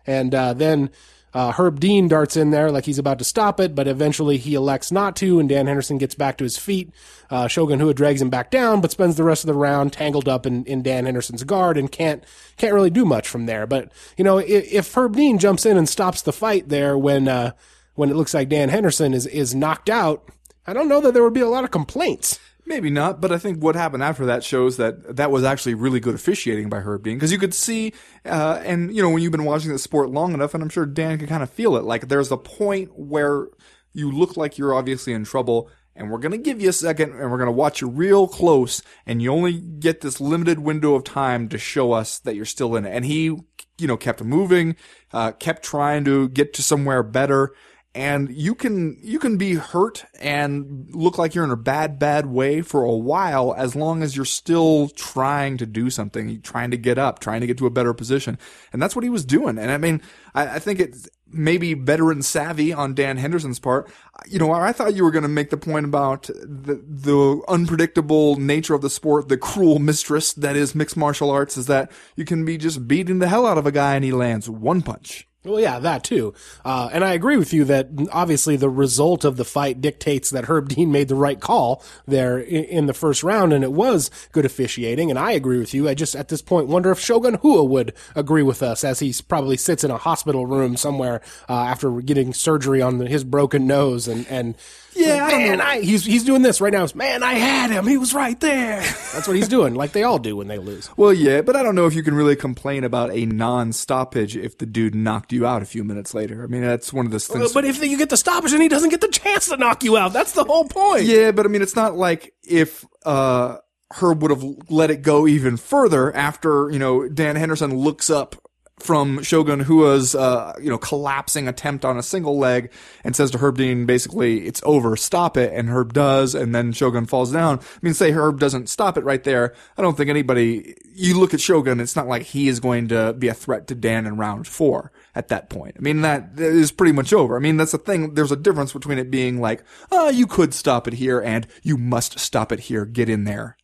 And 0.06 0.34
uh, 0.34 0.54
then 0.54 0.90
uh, 1.34 1.52
Herb 1.54 1.80
Dean 1.80 2.08
darts 2.08 2.36
in 2.38 2.52
there 2.52 2.72
like 2.72 2.86
he's 2.86 3.00
about 3.00 3.18
to 3.20 3.24
stop 3.26 3.60
it, 3.60 3.74
but 3.74 3.88
eventually 3.88 4.38
he 4.38 4.54
elects 4.54 4.92
not 4.92 5.16
to, 5.18 5.40
and 5.40 5.48
Dan 5.50 5.66
Henderson 5.68 5.98
gets 5.98 6.14
back 6.16 6.38
to 6.38 6.44
his 6.44 6.58
feet. 6.58 6.92
Uh, 7.30 7.48
Shogun 7.48 7.80
Rua 7.80 7.94
drags 7.94 8.22
him 8.22 8.30
back 8.30 8.52
down, 8.52 8.80
but 8.82 8.92
spends 8.92 9.16
the 9.16 9.24
rest 9.24 9.44
of 9.44 9.48
the 9.48 9.54
round 9.54 9.92
tangled 9.94 10.28
up 10.28 10.46
in, 10.46 10.64
in 10.66 10.84
Dan 10.84 11.06
Henderson's 11.06 11.44
guard 11.44 11.78
and 11.78 11.92
can't 11.92 12.24
can't 12.58 12.74
really 12.74 12.90
do 12.90 13.06
much 13.06 13.28
from 13.28 13.46
there. 13.46 13.66
But 13.66 13.92
you 14.18 14.24
know, 14.24 14.38
if, 14.38 14.72
if 14.72 14.94
Herb 14.94 15.16
Dean 15.16 15.38
jumps 15.40 15.66
in 15.66 15.78
and 15.78 15.88
stops 15.90 16.22
the 16.22 16.34
fight 16.34 16.70
there 16.70 16.98
when 16.98 17.28
uh, 17.28 17.52
when 17.96 18.10
it 18.10 18.16
looks 18.16 18.34
like 18.34 18.50
Dan 18.50 18.70
Henderson 18.70 19.14
is 19.14 19.26
is 19.28 19.56
knocked 19.56 19.90
out, 19.90 20.28
I 20.68 20.74
don't 20.74 20.90
know 20.90 21.02
that 21.02 21.14
there 21.14 21.24
would 21.24 21.34
be 21.34 21.40
a 21.42 21.48
lot 21.50 21.64
of 21.64 21.72
complaints. 21.72 22.40
Maybe 22.66 22.90
not, 22.90 23.20
but 23.20 23.32
I 23.32 23.38
think 23.38 23.62
what 23.62 23.76
happened 23.76 24.04
after 24.04 24.26
that 24.28 24.44
shows 24.44 24.78
that 24.78 25.16
that 25.18 25.32
was 25.32 25.44
actually 25.44 25.74
really 25.74 26.00
good 26.00 26.16
officiating 26.16 26.70
by 26.70 26.80
Herb 26.80 27.04
Dean 27.04 27.16
because 27.16 27.32
you 27.32 27.40
could 27.40 27.54
see, 27.54 27.94
uh, 28.26 28.62
and 28.64 28.96
you 28.96 29.02
know 29.02 29.10
when 29.10 29.24
you've 29.24 29.32
been 29.32 29.46
watching 29.46 29.72
the 29.72 29.80
sport 29.80 30.10
long 30.10 30.34
enough, 30.34 30.54
and 30.54 30.62
I'm 30.62 30.70
sure 30.70 30.86
Dan 30.86 31.18
can 31.18 31.28
kind 31.28 31.44
of 31.44 31.50
feel 31.50 31.76
it. 31.76 31.84
Like 31.84 32.08
there's 32.08 32.32
a 32.32 32.38
point 32.38 32.92
where 32.98 33.48
you 33.94 34.12
look 34.12 34.38
like 34.38 34.58
you're 34.58 34.76
obviously 34.76 35.12
in 35.12 35.24
trouble, 35.26 35.70
and 35.96 36.12
we're 36.12 36.20
gonna 36.20 36.38
give 36.38 36.62
you 36.62 36.70
a 36.70 36.74
second, 36.74 37.14
and 37.20 37.32
we're 37.32 37.40
gonna 37.40 37.52
watch 37.52 37.82
you 37.82 37.90
real 37.90 38.28
close, 38.28 38.84
and 39.06 39.22
you 39.22 39.32
only 39.32 39.60
get 39.60 40.02
this 40.02 40.22
limited 40.22 40.60
window 40.60 40.94
of 40.94 41.04
time 41.04 41.50
to 41.50 41.58
show 41.58 41.92
us 41.94 42.20
that 42.20 42.36
you're 42.36 42.46
still 42.46 42.76
in 42.76 42.86
it. 42.86 42.96
And 42.96 43.06
he, 43.06 43.24
you 43.24 43.88
know, 43.88 43.98
kept 43.98 44.24
moving, 44.24 44.76
uh, 45.12 45.32
kept 45.32 45.64
trying 45.64 46.06
to 46.06 46.30
get 46.30 46.54
to 46.54 46.64
somewhere 46.64 47.02
better 47.02 47.54
and 47.94 48.34
you 48.34 48.56
can 48.56 48.98
you 49.02 49.20
can 49.20 49.38
be 49.38 49.56
hurt 49.56 50.06
and 50.20 50.90
look 50.96 51.18
like 51.18 51.36
you're 51.36 51.44
in 51.44 51.52
a 51.52 51.58
bad 51.58 52.00
bad 52.00 52.26
way 52.26 52.62
for 52.62 52.84
a 52.84 52.96
while 52.96 53.54
as 53.58 53.76
long 53.76 54.02
as 54.02 54.16
you're 54.16 54.24
still 54.24 54.88
trying 54.90 55.58
to 55.58 55.66
do 55.66 55.90
something 55.90 56.42
trying 56.42 56.72
to 56.72 56.78
get 56.78 56.98
up 56.98 57.20
trying 57.20 57.42
to 57.42 57.48
get 57.48 57.58
to 57.58 57.66
a 57.66 57.70
better 57.70 57.94
position. 57.94 58.38
And 58.72 58.82
that's 58.82 58.96
what 58.96 59.04
he 59.04 59.10
was 59.10 59.26
doing. 59.26 59.58
And 59.58 59.72
i 59.72 59.78
mean 59.78 60.02
i, 60.34 60.56
I 60.56 60.60
think 60.60 60.80
it's 60.80 61.10
maybe 61.34 61.74
veteran 61.74 62.22
savvy 62.22 62.74
on 62.74 62.94
dan 62.94 63.18
henderson's 63.18 63.60
part. 63.60 63.90
You 64.26 64.40
know 64.40 64.52
i 64.52 64.72
thought 64.72 64.96
you 64.96 65.04
were 65.04 65.12
going 65.12 65.24
to 65.24 65.30
make 65.30 65.50
the 65.50 65.58
point 65.58 65.86
about 65.86 66.24
the, 66.24 66.82
the 66.88 67.42
unpredictable 67.50 68.38
nature 68.38 68.74
of 68.74 68.82
the 68.82 68.90
sport 68.90 69.28
the 69.28 69.38
cruel 69.38 69.80
mistress 69.80 70.32
that 70.34 70.56
is 70.56 70.76
mixed 70.76 70.96
martial 70.96 71.30
arts 71.30 71.58
is 71.58 71.68
that 71.68 71.92
you 72.16 72.24
can 72.24 72.46
be 72.46 72.58
just 72.58 72.88
beating 72.88 73.20
the 73.20 73.28
hell 73.28 73.46
out 73.46 73.58
of 73.58 73.66
a 73.66 73.72
guy 73.72 73.96
and 73.96 74.06
he 74.06 74.14
lands 74.14 74.50
one 74.50 74.82
punch 74.82 75.28
well, 75.44 75.60
yeah, 75.60 75.80
that 75.80 76.04
too. 76.04 76.36
Uh, 76.64 76.90
and 76.94 77.04
I 77.04 77.14
agree 77.14 77.36
with 77.36 77.52
you 77.52 77.64
that 77.66 77.90
obviously 78.12 78.56
the 78.56 78.70
result 78.70 79.26
of 79.26 79.38
the 79.38 79.46
fight 79.46 79.82
dictates 79.82 80.30
that 80.30 80.46
Herb 80.46 80.70
Dean 80.70 80.92
made 80.92 81.08
the 81.08 81.16
right 81.16 81.40
call 81.40 81.84
there 82.06 82.38
in, 82.38 82.64
in, 82.66 82.86
the 82.86 82.94
first 82.94 83.24
round, 83.24 83.52
and 83.52 83.64
it 83.64 83.72
was 83.72 84.12
good 84.34 84.46
officiating. 84.46 85.10
And 85.10 85.18
I 85.18 85.32
agree 85.32 85.58
with 85.58 85.74
you. 85.74 85.90
I 85.90 85.96
just 85.96 86.16
at 86.16 86.28
this 86.28 86.44
point 86.44 86.68
wonder 86.68 86.92
if 86.92 87.00
Shogun 87.00 87.40
Rua 87.44 87.64
would 87.64 87.94
agree 88.16 88.44
with 88.44 88.62
us, 88.62 88.84
as 88.84 89.00
he 89.00 89.16
probably 89.28 89.58
sits 89.58 89.84
in 89.84 89.90
a 89.90 89.98
hospital 89.98 90.46
room 90.46 90.78
somewhere 90.78 91.22
uh, 91.50 91.54
after 91.54 92.02
getting 92.02 92.34
surgery 92.34 92.82
on 92.82 93.00
the, 93.00 93.08
his 93.08 93.24
broken 93.24 93.66
nose, 93.66 94.08
and 94.08 94.28
and 94.28 94.56
yeah, 94.94 95.26
I 95.26 95.38
man, 95.38 95.62
I, 95.62 95.82
he's 95.82 96.06
he's 96.06 96.24
doing 96.24 96.42
this 96.42 96.60
right 96.62 96.74
now. 96.74 96.88
Man, 96.96 97.24
I 97.24 97.34
had 97.34 97.72
him. 97.72 97.88
He 97.88 97.98
was 97.98 98.14
right 98.14 98.40
there. 98.40 98.82
That's 99.14 99.28
what 99.28 99.36
he's 99.36 99.48
doing, 99.48 99.74
like 99.74 99.92
they 99.92 100.04
all 100.04 100.20
do 100.20 100.36
when 100.36 100.48
they 100.48 100.58
lose. 100.58 100.90
Well, 101.02 101.14
yeah, 101.14 101.42
but 101.42 101.56
I 101.56 101.64
don't 101.64 101.74
know 101.74 101.88
if 101.88 101.96
you 101.96 102.04
can 102.04 102.14
really 102.14 102.36
complain 102.36 102.84
about 102.84 103.12
a 103.12 103.26
non-stoppage 103.26 104.36
if 104.38 104.58
the 104.58 104.66
dude 104.66 104.94
knocked 104.94 105.34
you 105.34 105.48
out 105.48 105.62
a 105.62 105.66
few 105.66 105.84
minutes 105.84 106.14
later. 106.14 106.44
I 106.44 106.48
mean, 106.48 106.62
that's 106.62 106.94
one 106.94 107.06
of 107.06 107.12
those 107.12 107.28
things. 107.28 107.54
but 107.54 107.66
if 107.66 107.82
you 107.84 107.98
get 107.98 108.10
the 108.10 108.18
stoppage 108.18 108.54
and 108.54 108.62
he 108.62 108.68
doesn't 108.68 108.90
get 108.90 109.02
the 109.02 109.08
chance 109.08 109.48
to 109.48 109.58
knock 109.58 109.84
you 109.84 109.98
out, 109.98 110.14
that's 110.14 110.34
the 110.34 110.44
whole 110.44 110.66
point. 110.66 111.06
Yeah, 111.06 111.32
but 111.32 111.46
I 111.46 111.50
mean, 111.50 111.62
it's 111.62 111.76
not 111.76 111.96
like 111.96 112.34
if 112.44 112.86
uh, 113.06 113.58
Herb 113.92 114.22
would 114.22 114.32
have 114.32 114.44
let 114.70 114.92
it 114.92 115.02
go 115.02 115.28
even 115.28 115.58
further 115.58 116.16
after 116.16 116.70
you 116.70 116.80
know 116.80 117.08
Dan 117.08 117.36
Henderson 117.36 117.76
looks 117.76 118.10
up 118.10 118.36
from 118.82 119.22
Shogun 119.24 119.64
Rua's, 119.64 120.16
uh, 120.16 120.54
you 120.62 120.70
know, 120.70 120.78
collapsing 120.78 121.48
attempt 121.48 121.86
on 121.86 121.98
a 121.98 122.04
single 122.04 122.38
leg 122.38 122.72
and 123.04 123.16
says 123.16 123.32
to 123.32 123.38
Herb 123.38 123.58
Dean, 123.58 123.86
basically, 123.86 124.48
it's 124.48 124.62
over, 124.66 124.96
stop 124.96 125.38
it. 125.38 125.54
And 125.54 125.70
Herb 125.70 125.94
does, 125.94 126.36
and 126.36 126.54
then 126.54 126.72
Shogun 126.72 127.06
falls 127.06 127.32
down. 127.32 127.60
I 127.60 127.80
mean, 127.82 127.94
say 127.94 128.12
Herb 128.12 128.40
doesn't 128.40 128.70
stop 128.70 128.98
it 128.98 129.04
right 129.04 129.24
there. 129.24 129.54
I 129.78 129.82
don't 129.82 129.96
think 129.96 130.10
anybody, 130.10 130.76
you 130.94 131.20
look 131.20 131.34
at 131.34 131.42
Shogun, 131.42 131.80
it's 131.80 131.96
not 131.96 132.08
like 132.08 132.24
he 132.24 132.48
is 132.48 132.60
going 132.60 132.88
to 132.90 133.14
be 133.14 133.28
a 133.28 133.34
threat 133.34 133.68
to 133.68 133.76
Dan 133.76 134.06
in 134.06 134.18
round 134.18 134.48
four 134.48 134.92
at 135.16 135.30
that 135.30 135.50
point. 135.50 135.76
I 135.78 135.82
mean, 135.82 136.02
that 136.02 136.38
is 136.38 136.72
pretty 136.72 136.94
much 136.94 137.14
over. 137.14 137.36
I 137.36 137.40
mean, 137.40 137.58
that's 137.58 137.72
the 137.74 137.78
thing. 137.78 138.14
There's 138.14 138.32
a 138.32 138.36
difference 138.36 138.74
between 138.74 138.98
it 138.98 139.12
being 139.12 139.40
like, 139.40 139.64
oh, 139.92 140.10
you 140.10 140.28
could 140.28 140.54
stop 140.54 140.88
it 140.88 140.94
here 140.94 141.20
and 141.20 141.48
you 141.64 141.78
must 141.78 142.20
stop 142.20 142.52
it 142.52 142.62
here. 142.62 142.86
Get 142.86 143.10
in 143.10 143.24
there. 143.26 143.58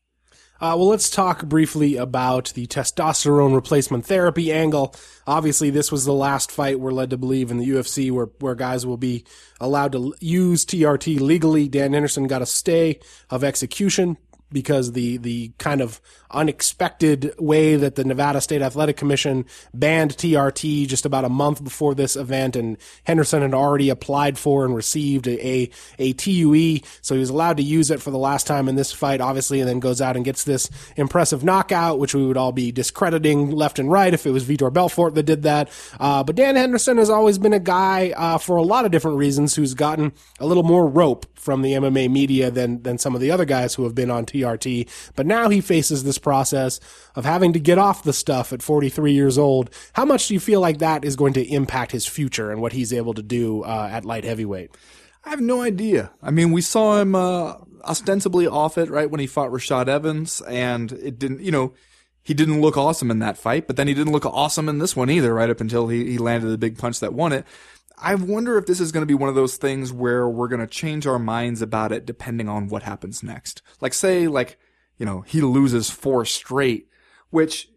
Uh, 0.60 0.74
well, 0.76 0.88
let's 0.88 1.10
talk 1.10 1.46
briefly 1.46 1.98
about 1.98 2.52
the 2.56 2.66
testosterone 2.66 3.54
replacement 3.54 4.06
therapy 4.06 4.52
angle. 4.52 4.96
Obviously, 5.28 5.70
this 5.70 5.92
was 5.92 6.06
the 6.06 6.14
last 6.14 6.52
fight 6.52 6.80
we're 6.80 6.92
led 6.92 7.12
to 7.12 7.18
believe 7.18 7.52
in 7.52 7.58
the 7.58 7.70
UFC 7.70 8.12
where, 8.12 8.30
where 8.40 8.56
guys 8.56 8.86
will 8.86 8.98
be 8.98 9.24
allowed 9.60 9.92
to 9.92 10.16
use 10.20 10.66
TRT 10.66 11.20
legally. 11.20 11.68
Dan 11.68 11.94
Henderson 11.94 12.26
got 12.26 12.42
a 12.42 12.48
stay 12.48 13.00
of 13.30 13.44
execution 13.44 14.18
because 14.52 14.94
the 14.94 15.18
the 15.18 15.52
kind 15.58 15.82
of 15.82 16.02
unexpected 16.32 17.34
way 17.40 17.76
that 17.76 17.96
the 17.96 18.04
Nevada 18.04 18.42
State 18.42 18.62
Athletic 18.62 18.98
Commission 18.98 19.46
banned 19.74 20.18
TRT 20.18 20.88
just 20.88 21.06
about 21.06 21.26
a 21.26 21.30
month 21.30 21.64
before 21.64 21.96
this 21.96 22.16
event, 22.16 22.56
and 22.56 22.78
Henderson 23.04 23.42
had 23.42 23.54
already 23.54 23.90
applied 23.90 24.38
for 24.38 24.66
and 24.66 24.76
received 24.76 25.28
a, 25.28 25.48
a, 25.48 25.70
a 26.00 26.14
TUE, 26.14 26.80
so 27.02 27.16
he 27.16 27.20
was 27.20 27.30
allowed 27.30 27.58
to 27.58 27.64
use 27.64 27.92
it 27.92 28.02
for 28.02 28.12
the 28.12 28.18
last 28.18 28.48
time 28.48 28.68
in 28.68 28.76
this 28.76 28.92
fight, 28.92 29.22
obviously, 29.22 29.60
and 29.60 29.70
then 29.70 29.80
goes 29.80 30.02
out 30.02 30.16
and 30.16 30.26
gets 30.26 30.44
this 30.44 30.70
impressive 30.96 31.44
knockout, 31.44 32.00
which 32.00 32.14
we 32.14 32.26
would 32.26 32.38
all 32.38 32.52
be 32.52 32.72
discrediting 32.72 33.52
left 33.52 33.80
and 33.80 33.92
right 33.92 34.14
if 34.14 34.26
it 34.26 34.32
was 34.32 34.46
Vitor 34.46 34.72
Belfort 34.72 35.16
that 35.16 35.24
did 35.24 35.44
that. 35.44 35.70
Uh, 36.00 36.24
but 36.24 36.36
Dan 36.36 36.56
Henderson 36.56 36.98
has 36.98 37.10
always 37.10 37.38
been 37.38 37.54
a 37.54 37.60
guy 37.60 38.12
uh, 38.12 38.38
for 38.38 38.58
a 38.58 38.64
lot 38.64 38.86
of 38.86 38.92
different 38.92 39.18
reasons 39.18 39.56
who's 39.56 39.74
gotten 39.74 40.14
a 40.40 40.46
little 40.46 40.64
more 40.64 40.88
rope 40.88 41.26
from 41.36 41.62
the 41.62 41.74
MMA 41.74 42.12
media 42.12 42.52
than 42.52 42.82
than 42.84 42.98
some 42.98 43.16
of 43.16 43.22
the 43.22 43.32
other 43.32 43.46
guys 43.46 43.76
who 43.76 43.84
have 43.84 43.96
been 43.96 44.12
on 44.12 44.26
TRT. 44.26 44.88
But 45.16 45.26
now 45.26 45.50
he 45.50 45.62
faces 45.62 46.04
this 46.04 46.17
process 46.18 46.80
of 47.16 47.26
having 47.26 47.54
to 47.54 47.60
get 47.60 47.78
off 47.78 48.04
the 48.04 48.14
stuff 48.14 48.54
at 48.54 48.62
43 48.62 49.14
years 49.14 49.38
old. 49.38 49.70
How 49.94 50.06
much 50.06 50.28
do 50.28 50.34
you 50.34 50.40
feel 50.40 50.62
like 50.62 50.80
that 50.80 51.06
is 51.06 51.16
going 51.16 51.34
to 51.34 51.54
impact 51.54 51.92
his 51.92 52.06
future 52.06 52.52
and 52.52 52.62
what 52.62 52.74
he's 52.74 52.94
able 52.94 53.14
to 53.14 53.24
do 53.24 53.64
uh, 53.64 53.90
at 53.92 54.06
light 54.06 54.24
heavyweight? 54.24 54.72
I 55.24 55.30
have 55.32 55.42
no 55.42 55.62
idea. 55.62 56.12
I 56.22 56.32
mean, 56.32 56.52
we 56.52 56.62
saw 56.62 57.02
him 57.02 57.14
uh, 57.14 57.56
ostensibly 57.84 58.48
off 58.48 58.78
it 58.78 58.90
right 58.90 59.10
when 59.10 59.20
he 59.20 59.28
fought 59.28 59.52
Rashad 59.52 59.88
Evans, 59.88 60.42
and 60.42 60.92
it 60.94 61.20
didn't. 61.20 61.42
You 61.42 61.52
know, 61.52 61.74
he 62.24 62.34
didn't 62.34 62.62
look 62.62 62.78
awesome 62.78 63.12
in 63.12 63.20
that 63.20 63.38
fight, 63.38 63.68
but 63.68 63.76
then 63.76 63.88
he 63.88 63.94
didn't 63.94 64.14
look 64.14 64.26
awesome 64.26 64.70
in 64.70 64.80
this 64.80 64.96
one 64.96 65.10
either, 65.10 65.34
right 65.34 65.50
up 65.50 65.60
until 65.60 65.90
he, 65.90 66.12
he 66.12 66.18
landed 66.18 66.48
the 66.48 66.58
big 66.58 66.78
punch 66.78 67.02
that 67.02 67.14
won 67.14 67.34
it. 67.34 67.46
I 67.98 68.16
wonder 68.16 68.58
if 68.58 68.68
this 68.68 68.80
is 68.80 68.92
going 68.92 69.02
to 69.02 69.08
be 69.08 69.16
one 69.16 69.30
of 69.30 69.36
those 69.36 69.58
things 69.58 69.92
where 69.92 70.30
we're 70.30 70.48
going 70.48 70.62
to 70.62 70.68
change 70.68 71.08
our 71.08 71.18
minds 71.18 71.62
about 71.62 71.92
it 71.92 72.06
depending 72.06 72.48
on 72.48 72.68
what 72.68 72.84
happens 72.84 73.24
next. 73.24 73.62
Like 73.82 73.94
say 73.94 74.28
like, 74.28 74.60
you 74.98 75.06
know, 75.06 75.22
he 75.22 75.42
loses 75.42 75.90
four 75.90 76.26
straight, 76.26 76.88
which 77.30 77.70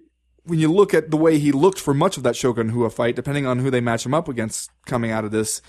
when 0.44 0.58
you 0.58 0.72
look 0.72 0.94
at 0.94 1.10
the 1.10 1.16
way 1.16 1.38
he 1.38 1.52
looked 1.52 1.78
for 1.78 1.94
much 1.94 2.16
of 2.16 2.22
that 2.22 2.36
Shogun 2.36 2.72
Rua 2.72 2.90
fight, 2.90 3.16
depending 3.16 3.46
on 3.46 3.58
who 3.58 3.70
they 3.70 3.80
match 3.80 4.06
him 4.06 4.14
up 4.14 4.28
against 4.28 4.70
coming 4.86 5.10
out 5.10 5.24
of 5.24 5.30
this, 5.30 5.60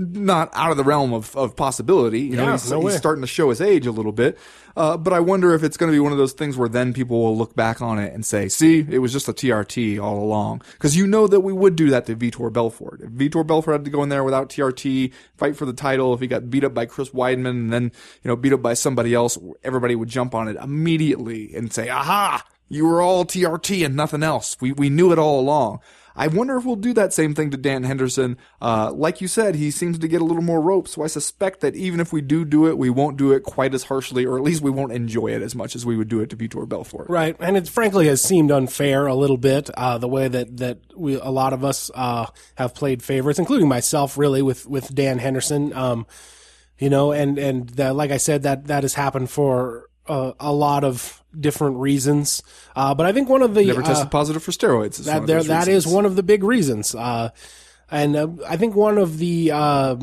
not 0.00 0.50
out 0.54 0.70
of 0.70 0.76
the 0.76 0.84
realm 0.84 1.12
of, 1.12 1.36
of 1.36 1.56
possibility. 1.56 2.20
You 2.20 2.36
know, 2.36 2.44
Yeah, 2.44 2.52
he's, 2.52 2.70
no 2.70 2.80
he's 2.80 2.96
starting 2.96 3.22
to 3.22 3.26
show 3.26 3.50
his 3.50 3.60
age 3.60 3.86
a 3.86 3.92
little 3.92 4.12
bit. 4.12 4.38
Uh, 4.76 4.96
but 4.96 5.12
I 5.12 5.20
wonder 5.20 5.52
if 5.54 5.62
it's 5.62 5.76
going 5.76 5.90
to 5.90 5.94
be 5.94 6.00
one 6.00 6.12
of 6.12 6.18
those 6.18 6.32
things 6.32 6.56
where 6.56 6.68
then 6.68 6.92
people 6.92 7.20
will 7.20 7.36
look 7.36 7.54
back 7.54 7.82
on 7.82 7.98
it 7.98 8.14
and 8.14 8.24
say, 8.24 8.48
see, 8.48 8.86
it 8.88 8.98
was 8.98 9.12
just 9.12 9.28
a 9.28 9.32
TRT 9.32 10.00
all 10.00 10.22
along. 10.22 10.62
Cause 10.78 10.96
you 10.96 11.06
know 11.06 11.26
that 11.26 11.40
we 11.40 11.52
would 11.52 11.76
do 11.76 11.90
that 11.90 12.06
to 12.06 12.16
Vitor 12.16 12.52
Belfort. 12.52 13.00
If 13.02 13.10
Vitor 13.10 13.46
Belfort 13.46 13.72
had 13.72 13.84
to 13.84 13.90
go 13.90 14.02
in 14.02 14.08
there 14.08 14.24
without 14.24 14.48
TRT, 14.48 15.12
fight 15.36 15.56
for 15.56 15.66
the 15.66 15.72
title, 15.72 16.14
if 16.14 16.20
he 16.20 16.26
got 16.26 16.50
beat 16.50 16.64
up 16.64 16.72
by 16.72 16.86
Chris 16.86 17.10
Weidman 17.10 17.50
and 17.50 17.72
then, 17.72 17.84
you 18.22 18.28
know, 18.28 18.36
beat 18.36 18.52
up 18.52 18.62
by 18.62 18.74
somebody 18.74 19.12
else, 19.12 19.36
everybody 19.64 19.94
would 19.94 20.08
jump 20.08 20.34
on 20.34 20.48
it 20.48 20.56
immediately 20.56 21.54
and 21.54 21.72
say, 21.72 21.88
aha, 21.88 22.44
you 22.68 22.86
were 22.86 23.02
all 23.02 23.24
TRT 23.24 23.84
and 23.84 23.96
nothing 23.96 24.22
else. 24.22 24.56
We, 24.60 24.72
we 24.72 24.88
knew 24.88 25.12
it 25.12 25.18
all 25.18 25.40
along. 25.40 25.80
I 26.16 26.26
wonder 26.26 26.56
if 26.56 26.64
we'll 26.64 26.76
do 26.76 26.92
that 26.94 27.12
same 27.12 27.34
thing 27.34 27.50
to 27.50 27.56
Dan 27.56 27.84
Henderson. 27.84 28.36
Uh, 28.60 28.92
like 28.92 29.20
you 29.20 29.28
said, 29.28 29.54
he 29.54 29.70
seems 29.70 29.98
to 29.98 30.08
get 30.08 30.20
a 30.20 30.24
little 30.24 30.42
more 30.42 30.60
rope, 30.60 30.88
so 30.88 31.02
I 31.02 31.06
suspect 31.06 31.60
that 31.60 31.74
even 31.76 32.00
if 32.00 32.12
we 32.12 32.20
do 32.20 32.44
do 32.44 32.66
it, 32.66 32.78
we 32.78 32.90
won't 32.90 33.16
do 33.16 33.32
it 33.32 33.42
quite 33.42 33.74
as 33.74 33.84
harshly, 33.84 34.24
or 34.24 34.36
at 34.36 34.42
least 34.42 34.62
we 34.62 34.70
won't 34.70 34.92
enjoy 34.92 35.28
it 35.28 35.42
as 35.42 35.54
much 35.54 35.74
as 35.74 35.86
we 35.86 35.96
would 35.96 36.08
do 36.08 36.20
it 36.20 36.30
to 36.30 36.36
Vitor 36.36 36.68
Belfort. 36.68 37.08
Right, 37.08 37.36
and 37.40 37.56
it 37.56 37.68
frankly 37.68 38.06
has 38.08 38.22
seemed 38.22 38.50
unfair 38.50 39.06
a 39.06 39.14
little 39.14 39.38
bit 39.38 39.70
uh, 39.70 39.98
the 39.98 40.08
way 40.08 40.28
that 40.28 40.56
that 40.58 40.78
we 40.96 41.14
a 41.14 41.30
lot 41.30 41.52
of 41.52 41.64
us 41.64 41.90
uh, 41.94 42.26
have 42.56 42.74
played 42.74 43.02
favorites, 43.02 43.38
including 43.38 43.68
myself, 43.68 44.18
really 44.18 44.42
with 44.42 44.66
with 44.66 44.94
Dan 44.94 45.18
Henderson. 45.18 45.72
Um, 45.72 46.06
you 46.78 46.90
know, 46.90 47.12
and 47.12 47.38
and 47.38 47.68
that, 47.70 47.94
like 47.94 48.10
I 48.10 48.16
said, 48.16 48.42
that 48.44 48.66
that 48.66 48.82
has 48.82 48.94
happened 48.94 49.30
for 49.30 49.88
uh, 50.06 50.32
a 50.40 50.52
lot 50.52 50.82
of 50.82 51.19
different 51.38 51.76
reasons. 51.76 52.42
Uh, 52.74 52.94
but 52.94 53.06
I 53.06 53.12
think 53.12 53.28
one 53.28 53.42
of 53.42 53.54
the 53.54 53.64
Never 53.64 53.82
uh, 53.82 53.86
tested 53.86 54.10
positive 54.10 54.42
for 54.42 54.50
steroids. 54.52 54.98
is 55.00 55.06
that 55.06 55.22
of 55.22 55.26
there 55.26 55.38
those 55.38 55.46
that 55.48 55.68
is 55.68 55.84
reasons. 55.84 55.94
one 55.94 56.06
of 56.06 56.16
the 56.16 56.22
big 56.22 56.42
reasons. 56.44 56.94
Uh, 56.94 57.30
and 57.90 58.16
uh, 58.16 58.28
I 58.46 58.56
think 58.56 58.74
one 58.74 58.98
of 58.98 59.18
the 59.18 59.50
uh, 59.50 59.96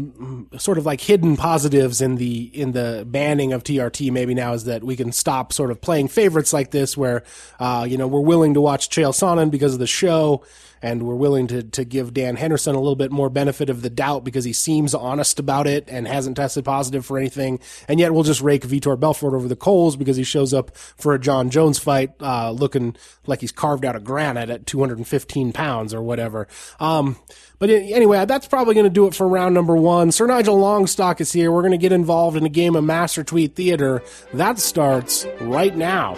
sort 0.57 0.77
of 0.77 0.85
like 0.85 0.99
hidden 0.99 1.37
positives 1.37 2.01
in 2.01 2.15
the 2.15 2.51
in 2.53 2.73
the 2.73 3.05
banning 3.07 3.53
of 3.53 3.63
TRT 3.63 4.11
maybe 4.11 4.33
now 4.33 4.53
is 4.53 4.65
that 4.65 4.83
we 4.83 4.95
can 4.95 5.11
stop 5.11 5.53
sort 5.53 5.71
of 5.71 5.79
playing 5.79 6.09
favorites 6.09 6.51
like 6.51 6.71
this, 6.71 6.97
where 6.97 7.23
uh, 7.59 7.85
you 7.87 7.97
know 7.97 8.07
we're 8.07 8.19
willing 8.19 8.53
to 8.55 8.61
watch 8.61 8.89
Chael 8.89 9.13
Sonnen 9.13 9.49
because 9.49 9.73
of 9.73 9.79
the 9.79 9.87
show, 9.87 10.43
and 10.81 11.03
we're 11.03 11.15
willing 11.15 11.47
to 11.47 11.63
to 11.63 11.85
give 11.85 12.13
Dan 12.13 12.35
Henderson 12.35 12.75
a 12.75 12.79
little 12.79 12.97
bit 12.97 13.11
more 13.11 13.29
benefit 13.29 13.69
of 13.69 13.81
the 13.81 13.89
doubt 13.89 14.25
because 14.25 14.43
he 14.43 14.53
seems 14.53 14.93
honest 14.93 15.39
about 15.39 15.65
it 15.65 15.85
and 15.87 16.07
hasn't 16.07 16.35
tested 16.35 16.65
positive 16.65 17.05
for 17.05 17.17
anything, 17.17 17.59
and 17.87 18.01
yet 18.01 18.13
we'll 18.13 18.23
just 18.23 18.41
rake 18.41 18.63
Vitor 18.63 18.99
Belfort 18.99 19.33
over 19.33 19.47
the 19.47 19.55
coals 19.55 19.95
because 19.95 20.17
he 20.17 20.23
shows 20.23 20.53
up 20.53 20.75
for 20.75 21.13
a 21.13 21.19
Jon 21.19 21.49
Jones 21.49 21.79
fight 21.79 22.11
uh, 22.19 22.51
looking 22.51 22.97
like 23.25 23.39
he's 23.39 23.53
carved 23.53 23.85
out 23.85 23.95
of 23.95 24.03
granite 24.03 24.49
at 24.49 24.65
215 24.65 25.53
pounds 25.53 25.93
or 25.93 26.01
whatever. 26.01 26.49
Um, 26.81 27.17
but 27.59 27.69
Uh, 27.77 27.95
anyway, 27.95 28.25
that's 28.25 28.47
probably 28.47 28.73
going 28.73 28.85
to 28.85 28.89
do 28.89 29.07
it 29.07 29.15
for 29.15 29.27
round 29.27 29.53
number 29.53 29.75
one. 29.75 30.11
Sir 30.11 30.27
Nigel 30.27 30.57
Longstock 30.57 31.21
is 31.21 31.31
here. 31.31 31.51
We're 31.51 31.61
going 31.61 31.71
to 31.71 31.77
get 31.77 31.91
involved 31.91 32.37
in 32.37 32.45
a 32.45 32.49
game 32.49 32.75
of 32.75 32.83
Master 32.83 33.23
Tweet 33.23 33.55
Theater. 33.55 34.03
That 34.33 34.59
starts 34.59 35.25
right 35.41 35.75
now. 35.75 36.15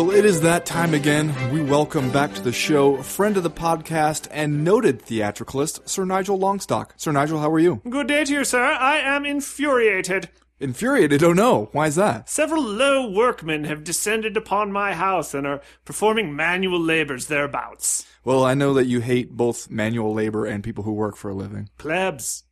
Well, 0.00 0.12
it 0.12 0.24
is 0.24 0.40
that 0.40 0.64
time 0.64 0.94
again. 0.94 1.52
We 1.52 1.62
welcome 1.62 2.10
back 2.10 2.32
to 2.32 2.40
the 2.40 2.52
show 2.54 3.02
friend 3.02 3.36
of 3.36 3.42
the 3.42 3.50
podcast 3.50 4.28
and 4.30 4.64
noted 4.64 5.02
theatricalist, 5.02 5.86
Sir 5.86 6.06
Nigel 6.06 6.38
Longstock. 6.38 6.92
Sir 6.96 7.12
Nigel, 7.12 7.38
how 7.38 7.50
are 7.50 7.58
you? 7.58 7.82
Good 7.86 8.06
day 8.06 8.24
to 8.24 8.32
you, 8.32 8.44
sir. 8.46 8.64
I 8.64 8.96
am 8.96 9.26
infuriated. 9.26 10.30
Infuriated? 10.58 11.22
Oh 11.22 11.34
no. 11.34 11.68
Why 11.72 11.86
is 11.86 11.96
that? 11.96 12.30
Several 12.30 12.62
low 12.62 13.10
workmen 13.10 13.64
have 13.64 13.84
descended 13.84 14.38
upon 14.38 14.72
my 14.72 14.94
house 14.94 15.34
and 15.34 15.46
are 15.46 15.60
performing 15.84 16.34
manual 16.34 16.80
labors 16.80 17.26
thereabouts. 17.26 18.06
Well, 18.24 18.42
I 18.42 18.54
know 18.54 18.72
that 18.72 18.86
you 18.86 19.02
hate 19.02 19.36
both 19.36 19.68
manual 19.68 20.14
labor 20.14 20.46
and 20.46 20.64
people 20.64 20.84
who 20.84 20.92
work 20.92 21.16
for 21.16 21.28
a 21.28 21.34
living. 21.34 21.68
Plebs. 21.76 22.44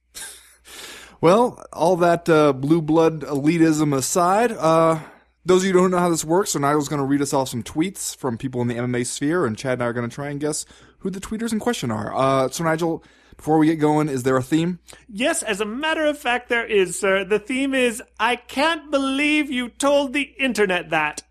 Well, 1.22 1.64
all 1.72 1.96
that 1.96 2.28
uh, 2.28 2.52
blue 2.52 2.82
blood 2.82 3.22
elitism 3.22 3.96
aside, 3.96 4.52
uh, 4.52 5.00
those 5.48 5.62
of 5.62 5.66
you 5.66 5.72
who 5.72 5.80
don't 5.80 5.90
know 5.90 5.98
how 5.98 6.10
this 6.10 6.24
works, 6.24 6.50
so 6.50 6.58
Nigel's 6.58 6.88
going 6.88 7.00
to 7.00 7.06
read 7.06 7.22
us 7.22 7.32
off 7.32 7.48
some 7.48 7.62
tweets 7.62 8.14
from 8.14 8.36
people 8.38 8.60
in 8.60 8.68
the 8.68 8.74
MMA 8.74 9.06
sphere, 9.06 9.46
and 9.46 9.56
Chad 9.56 9.74
and 9.74 9.82
I 9.82 9.86
are 9.86 9.92
going 9.92 10.08
to 10.08 10.14
try 10.14 10.28
and 10.28 10.38
guess 10.38 10.64
who 10.98 11.10
the 11.10 11.20
tweeters 11.20 11.52
in 11.52 11.58
question 11.58 11.90
are. 11.90 12.14
Uh, 12.14 12.48
so 12.48 12.64
Nigel, 12.64 13.02
before 13.36 13.58
we 13.58 13.66
get 13.66 13.76
going, 13.76 14.08
is 14.08 14.22
there 14.22 14.36
a 14.36 14.42
theme? 14.42 14.78
Yes, 15.08 15.42
as 15.42 15.60
a 15.60 15.64
matter 15.64 16.04
of 16.04 16.18
fact, 16.18 16.48
there 16.48 16.66
is, 16.66 17.00
sir. 17.00 17.24
The 17.24 17.38
theme 17.38 17.74
is 17.74 18.02
I 18.20 18.36
can't 18.36 18.90
believe 18.90 19.50
you 19.50 19.70
told 19.70 20.12
the 20.12 20.34
internet 20.38 20.90
that. 20.90 21.22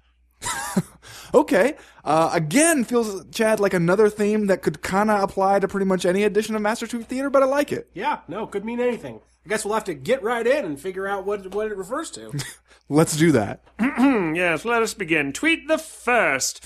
Okay. 1.34 1.76
Uh, 2.04 2.30
again, 2.34 2.84
feels 2.84 3.26
Chad 3.32 3.60
like 3.60 3.74
another 3.74 4.10
theme 4.10 4.48
that 4.48 4.62
could 4.62 4.82
kind 4.82 5.12
of 5.12 5.22
apply 5.22 5.60
to 5.60 5.68
pretty 5.68 5.86
much 5.86 6.06
any 6.06 6.24
edition 6.24 6.56
of 6.56 6.62
Master 6.62 6.88
Tweet 6.88 7.08
Theater, 7.08 7.30
but 7.30 7.44
I 7.44 7.46
like 7.46 7.72
it. 7.72 7.90
Yeah, 7.94 8.20
no, 8.28 8.48
could 8.48 8.64
mean 8.64 8.80
anything. 8.80 9.20
I 9.48 9.50
guess 9.50 9.64
we'll 9.64 9.76
have 9.76 9.86
to 9.86 9.94
get 9.94 10.24
right 10.24 10.46
in 10.46 10.66
and 10.66 10.78
figure 10.78 11.08
out 11.08 11.26
what 11.26 11.56
what 11.56 11.72
it 11.72 11.78
refers 11.78 12.12
to. 12.12 12.34
Let's 12.90 13.16
do 13.16 13.32
that. 13.32 13.64
Yes, 14.36 14.66
let 14.66 14.84
us 14.84 14.94
begin. 14.94 15.32
Tweet 15.32 15.68
the 15.70 15.78
first. 15.78 16.64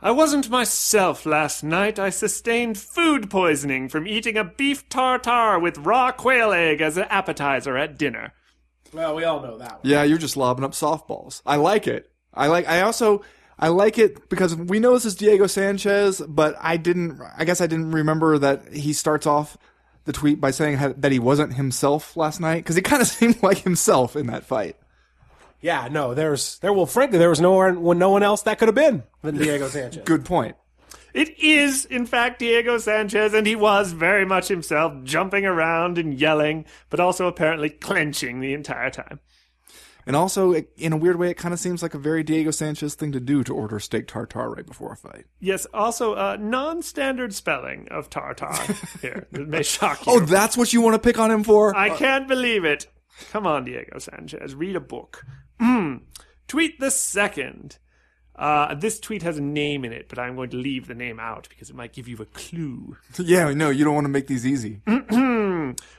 I 0.00 0.12
wasn't 0.12 0.48
myself 0.48 1.26
last 1.26 1.64
night. 1.64 1.98
I 1.98 2.10
sustained 2.10 2.78
food 2.78 3.28
poisoning 3.28 3.88
from 3.88 4.06
eating 4.06 4.36
a 4.36 4.44
beef 4.44 4.88
tartare 4.88 5.58
with 5.58 5.78
raw 5.78 6.12
quail 6.12 6.52
egg 6.52 6.80
as 6.80 6.96
an 6.96 7.06
appetizer 7.10 7.76
at 7.76 7.98
dinner. 7.98 8.32
well, 8.92 9.14
we 9.16 9.24
all 9.24 9.42
know 9.42 9.58
that 9.58 9.72
one. 9.72 9.80
Yeah, 9.82 10.04
you're 10.04 10.16
just 10.16 10.36
lobbing 10.36 10.64
up 10.64 10.72
softballs. 10.72 11.42
I 11.44 11.56
like 11.56 11.88
it. 11.88 12.08
I 12.32 12.46
like. 12.46 12.68
I 12.68 12.82
also. 12.82 13.22
I 13.58 13.68
like 13.68 13.98
it 13.98 14.28
because 14.28 14.54
we 14.54 14.78
know 14.78 14.92
this 14.94 15.04
is 15.06 15.16
Diego 15.16 15.48
Sanchez, 15.48 16.20
but 16.20 16.54
I 16.60 16.76
didn't. 16.76 17.20
I 17.36 17.44
guess 17.44 17.60
I 17.60 17.66
didn't 17.66 17.90
remember 17.90 18.38
that 18.38 18.72
he 18.72 18.92
starts 18.92 19.26
off 19.26 19.58
the 20.06 20.12
tweet 20.12 20.40
by 20.40 20.50
saying 20.50 20.78
ha- 20.78 20.94
that 20.96 21.12
he 21.12 21.18
wasn't 21.18 21.54
himself 21.54 22.16
last 22.16 22.40
night 22.40 22.58
because 22.58 22.76
he 22.76 22.82
kind 22.82 23.02
of 23.02 23.08
seemed 23.18 23.42
like 23.42 23.58
himself 23.58 24.16
in 24.16 24.26
that 24.28 24.44
fight. 24.44 24.76
Yeah, 25.60 25.88
no, 25.90 26.14
there's 26.14 26.58
there. 26.58 26.72
Well, 26.72 26.86
frankly, 26.86 27.18
there 27.18 27.30
was 27.30 27.40
no 27.40 27.52
one, 27.52 27.98
no 27.98 28.10
one 28.10 28.22
else 28.22 28.42
that 28.42 28.58
could 28.58 28.68
have 28.68 28.74
been 28.74 29.02
than 29.22 29.36
Diego 29.36 29.68
Sanchez. 29.68 30.02
Good 30.04 30.24
point. 30.24 30.56
It 31.12 31.38
is, 31.38 31.86
in 31.86 32.04
fact, 32.04 32.40
Diego 32.40 32.76
Sanchez, 32.76 33.32
and 33.32 33.46
he 33.46 33.56
was 33.56 33.92
very 33.92 34.26
much 34.26 34.48
himself, 34.48 34.92
jumping 35.02 35.46
around 35.46 35.96
and 35.96 36.12
yelling, 36.12 36.66
but 36.90 37.00
also 37.00 37.26
apparently 37.26 37.70
clenching 37.70 38.40
the 38.40 38.52
entire 38.52 38.90
time. 38.90 39.20
And 40.06 40.14
also, 40.14 40.52
it, 40.52 40.70
in 40.76 40.92
a 40.92 40.96
weird 40.96 41.16
way, 41.16 41.30
it 41.30 41.36
kind 41.36 41.52
of 41.52 41.58
seems 41.58 41.82
like 41.82 41.92
a 41.92 41.98
very 41.98 42.22
Diego 42.22 42.52
Sanchez 42.52 42.94
thing 42.94 43.10
to 43.10 43.18
do 43.18 43.42
to 43.42 43.52
order 43.52 43.80
steak 43.80 44.06
tartare 44.06 44.48
right 44.48 44.64
before 44.64 44.92
a 44.92 44.96
fight. 44.96 45.24
Yes, 45.40 45.66
also, 45.74 46.14
uh, 46.14 46.36
non 46.38 46.80
standard 46.82 47.34
spelling 47.34 47.88
of 47.90 48.08
tartar 48.08 48.52
here. 49.02 49.26
It 49.32 49.48
may 49.48 49.64
shock 49.64 50.06
you. 50.06 50.12
Oh, 50.12 50.20
that's 50.20 50.56
what 50.56 50.72
you 50.72 50.80
want 50.80 50.94
to 50.94 51.00
pick 51.00 51.18
on 51.18 51.32
him 51.32 51.42
for? 51.42 51.76
I 51.76 51.90
can't 51.90 52.28
believe 52.28 52.64
it. 52.64 52.86
Come 53.30 53.46
on, 53.46 53.64
Diego 53.64 53.98
Sanchez, 53.98 54.54
read 54.54 54.76
a 54.76 54.80
book. 54.80 55.24
Mm. 55.60 56.02
Tweet 56.46 56.78
the 56.78 56.90
second. 56.90 57.78
Uh, 58.36 58.74
this 58.74 59.00
tweet 59.00 59.22
has 59.22 59.38
a 59.38 59.42
name 59.42 59.84
in 59.84 59.92
it, 59.92 60.08
but 60.08 60.18
I'm 60.18 60.36
going 60.36 60.50
to 60.50 60.58
leave 60.58 60.88
the 60.88 60.94
name 60.94 61.18
out 61.18 61.48
because 61.48 61.70
it 61.70 61.76
might 61.76 61.94
give 61.94 62.06
you 62.06 62.18
a 62.20 62.26
clue. 62.26 62.96
yeah, 63.18 63.52
no, 63.52 63.70
you 63.70 63.84
don't 63.84 63.94
want 63.94 64.04
to 64.04 64.10
make 64.10 64.26
these 64.26 64.46
easy. 64.46 64.82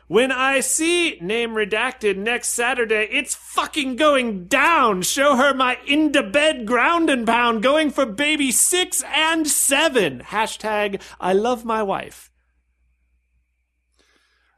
When 0.07 0.31
I 0.31 0.61
see 0.61 1.17
name 1.19 1.51
redacted 1.51 2.15
next 2.15 2.49
Saturday, 2.49 3.09
it's 3.11 3.35
fucking 3.35 3.97
going 3.97 4.45
down. 4.45 5.01
Show 5.01 5.35
her 5.35 5.53
my 5.53 5.77
into 5.85 6.23
bed 6.23 6.65
ground 6.65 7.09
and 7.09 7.27
pound 7.27 7.61
going 7.61 7.91
for 7.91 8.05
baby 8.05 8.51
six 8.51 9.03
and 9.13 9.45
seven. 9.45 10.21
Hashtag 10.21 11.01
I 11.19 11.33
love 11.33 11.65
my 11.65 11.83
wife. 11.83 12.31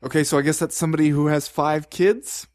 Okay, 0.04 0.24
so 0.24 0.38
I 0.38 0.42
guess 0.42 0.60
that's 0.60 0.78
somebody 0.78 1.10
who 1.10 1.28
has 1.28 1.48
five 1.48 1.90
kids. 1.90 2.46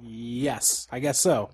Yes, 0.00 0.86
I 0.92 1.00
guess 1.00 1.18
so. 1.18 1.50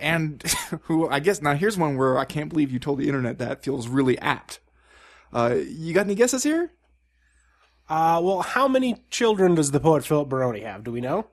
And 0.00 0.42
who 0.82 1.08
I 1.08 1.20
guess 1.20 1.42
now 1.42 1.54
here's 1.54 1.76
one 1.76 1.96
where 1.96 2.18
I 2.18 2.24
can't 2.24 2.48
believe 2.48 2.70
you 2.70 2.78
told 2.78 2.98
the 2.98 3.06
internet 3.08 3.38
that 3.38 3.62
feels 3.62 3.88
really 3.88 4.18
apt. 4.18 4.60
Uh, 5.32 5.56
you 5.68 5.92
got 5.94 6.06
any 6.06 6.14
guesses 6.14 6.42
here? 6.42 6.72
Uh, 7.88 8.20
well, 8.22 8.42
how 8.42 8.68
many 8.68 9.04
children 9.10 9.54
does 9.54 9.70
the 9.72 9.80
poet 9.80 10.04
Philip 10.04 10.28
Baroni 10.28 10.60
have? 10.60 10.84
Do 10.84 10.92
we 10.92 11.00
know? 11.00 11.26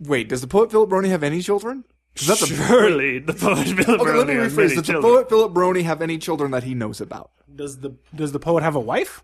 Wait, 0.00 0.28
does 0.28 0.40
the 0.40 0.46
poet 0.46 0.70
Philip 0.70 0.90
Baroni 0.90 1.10
have 1.10 1.22
any 1.22 1.40
children? 1.40 1.84
That's 2.26 2.42
a 2.42 2.46
Surely 2.68 3.18
the 3.18 3.32
poet 3.34 3.66
Philip 3.66 4.00
okay. 4.00 4.12
Let 4.12 4.26
me 4.26 4.34
has 4.34 4.52
rephrase. 4.52 4.56
many 4.56 4.74
Does 4.76 4.86
the 4.86 5.00
poet 5.00 5.28
Philip 5.28 5.52
Baroni 5.52 5.82
have 5.82 6.00
any 6.02 6.18
children 6.18 6.50
that 6.52 6.62
he 6.64 6.74
knows 6.74 7.00
about? 7.00 7.30
Does 7.54 7.80
the 7.80 7.96
does 8.14 8.32
the 8.32 8.40
poet 8.40 8.62
have 8.62 8.74
a 8.76 8.80
wife? 8.80 9.22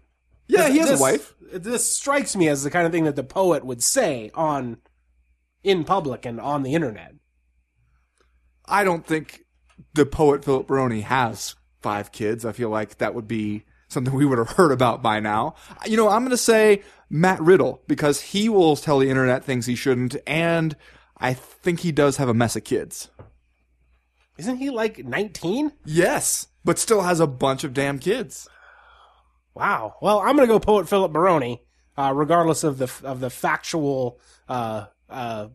Yeah, 0.49 0.69
he 0.69 0.79
has 0.79 0.91
This- 0.91 1.01
a 1.01 1.03
wife. 1.03 1.35
This 1.53 1.93
strikes 1.93 2.37
me 2.37 2.49
as 2.49 2.63
the 2.63 2.71
kind 2.71 2.87
of 2.87 2.93
thing 2.93 3.05
that 3.05 3.17
the 3.17 3.25
poet 3.25 3.65
would 3.65 3.83
say 3.83 4.31
on 4.35 4.79
in 5.65 5.83
public 5.85 6.25
and 6.25 6.41
on 6.41 6.63
the 6.63 6.75
internet. 6.75 7.15
I 8.71 8.85
don't 8.85 9.07
think 9.07 9.45
the 9.95 10.07
poet 10.07 10.45
Philip 10.45 10.67
Baroni 10.67 11.01
has 11.01 11.57
five 11.83 12.13
kids. 12.13 12.45
I 12.45 12.53
feel 12.53 12.71
like 12.71 12.99
that 12.99 13.15
would 13.15 13.29
be 13.29 13.65
something 13.89 14.15
we 14.15 14.25
would 14.25 14.39
have 14.39 14.51
heard 14.51 14.73
about 14.73 15.03
by 15.03 15.21
now. 15.21 15.55
You 15.85 15.97
know, 15.97 16.09
I'm 16.09 16.23
going 16.23 16.31
to 16.31 16.37
say 16.37 16.83
Matt 17.09 17.41
Riddle 17.41 17.83
because 17.89 18.21
he 18.21 18.49
will 18.49 18.77
tell 18.77 19.01
the 19.01 19.11
internet 19.11 19.45
things 19.45 19.67
he 19.67 19.75
shouldn't, 19.75 20.17
and 20.27 20.77
I 21.17 21.35
think 21.35 21.81
he 21.81 21.93
does 21.93 22.17
have 22.19 22.29
a 22.29 22.35
mess 22.35 22.57
of 22.57 22.65
kids. 22.65 23.11
Isn't 24.39 24.57
he 24.57 24.71
like 24.71 25.05
19? 25.05 25.73
Yes, 25.85 26.47
but 26.65 26.79
still 26.79 27.03
has 27.03 27.21
a 27.21 27.27
bunch 27.27 27.65
of 27.65 27.75
damn 27.75 27.99
kids. 27.99 28.49
Wow. 29.55 29.97
Well, 30.01 30.21
I'm 30.21 30.37
going 30.37 30.49
to 30.49 30.55
go 30.55 30.61
poet 30.61 30.89
Philip 30.89 31.13
Baroni, 31.13 31.63
uh, 31.97 32.13
regardless 32.15 32.65
of 32.65 32.79
the 32.79 32.91
of 33.03 33.21
the 33.21 33.29
factual 33.29 34.19
uh, 34.49 34.87
uh, 35.11 35.49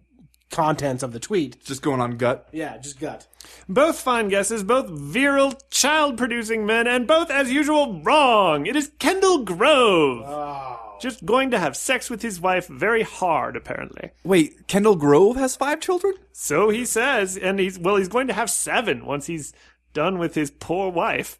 contents 0.55 1.03
of 1.03 1.11
the 1.11 1.19
tweet. 1.19 1.63
Just 1.65 1.81
going 1.81 1.99
on 1.99 2.17
gut. 2.17 2.47
Yeah, 2.51 2.77
just 2.77 2.99
gut. 2.99 3.27
Both 3.67 3.99
fine 3.99 4.29
guesses, 4.29 4.63
both 4.63 4.89
virile, 4.89 5.53
child 5.69 6.17
producing 6.17 6.65
men, 6.65 6.87
and 6.87 7.05
both, 7.05 7.29
as 7.29 7.51
usual, 7.51 8.01
wrong. 8.01 8.65
It 8.65 8.75
is 8.75 8.91
Kendall 8.97 9.43
Grove. 9.43 10.79
Just 11.01 11.25
going 11.25 11.51
to 11.51 11.59
have 11.59 11.75
sex 11.75 12.09
with 12.09 12.21
his 12.21 12.39
wife 12.39 12.67
very 12.67 13.03
hard, 13.03 13.57
apparently. 13.57 14.11
Wait, 14.23 14.67
Kendall 14.67 14.95
Grove 14.95 15.35
has 15.35 15.57
five 15.57 15.81
children? 15.81 16.13
So 16.31 16.69
he 16.69 16.85
says, 16.85 17.37
and 17.37 17.59
he's, 17.59 17.77
well, 17.77 17.97
he's 17.97 18.07
going 18.07 18.27
to 18.27 18.33
have 18.33 18.49
seven 18.49 19.05
once 19.05 19.27
he's 19.27 19.53
done 19.93 20.17
with 20.17 20.35
his 20.35 20.51
poor 20.51 20.89
wife. 20.89 21.37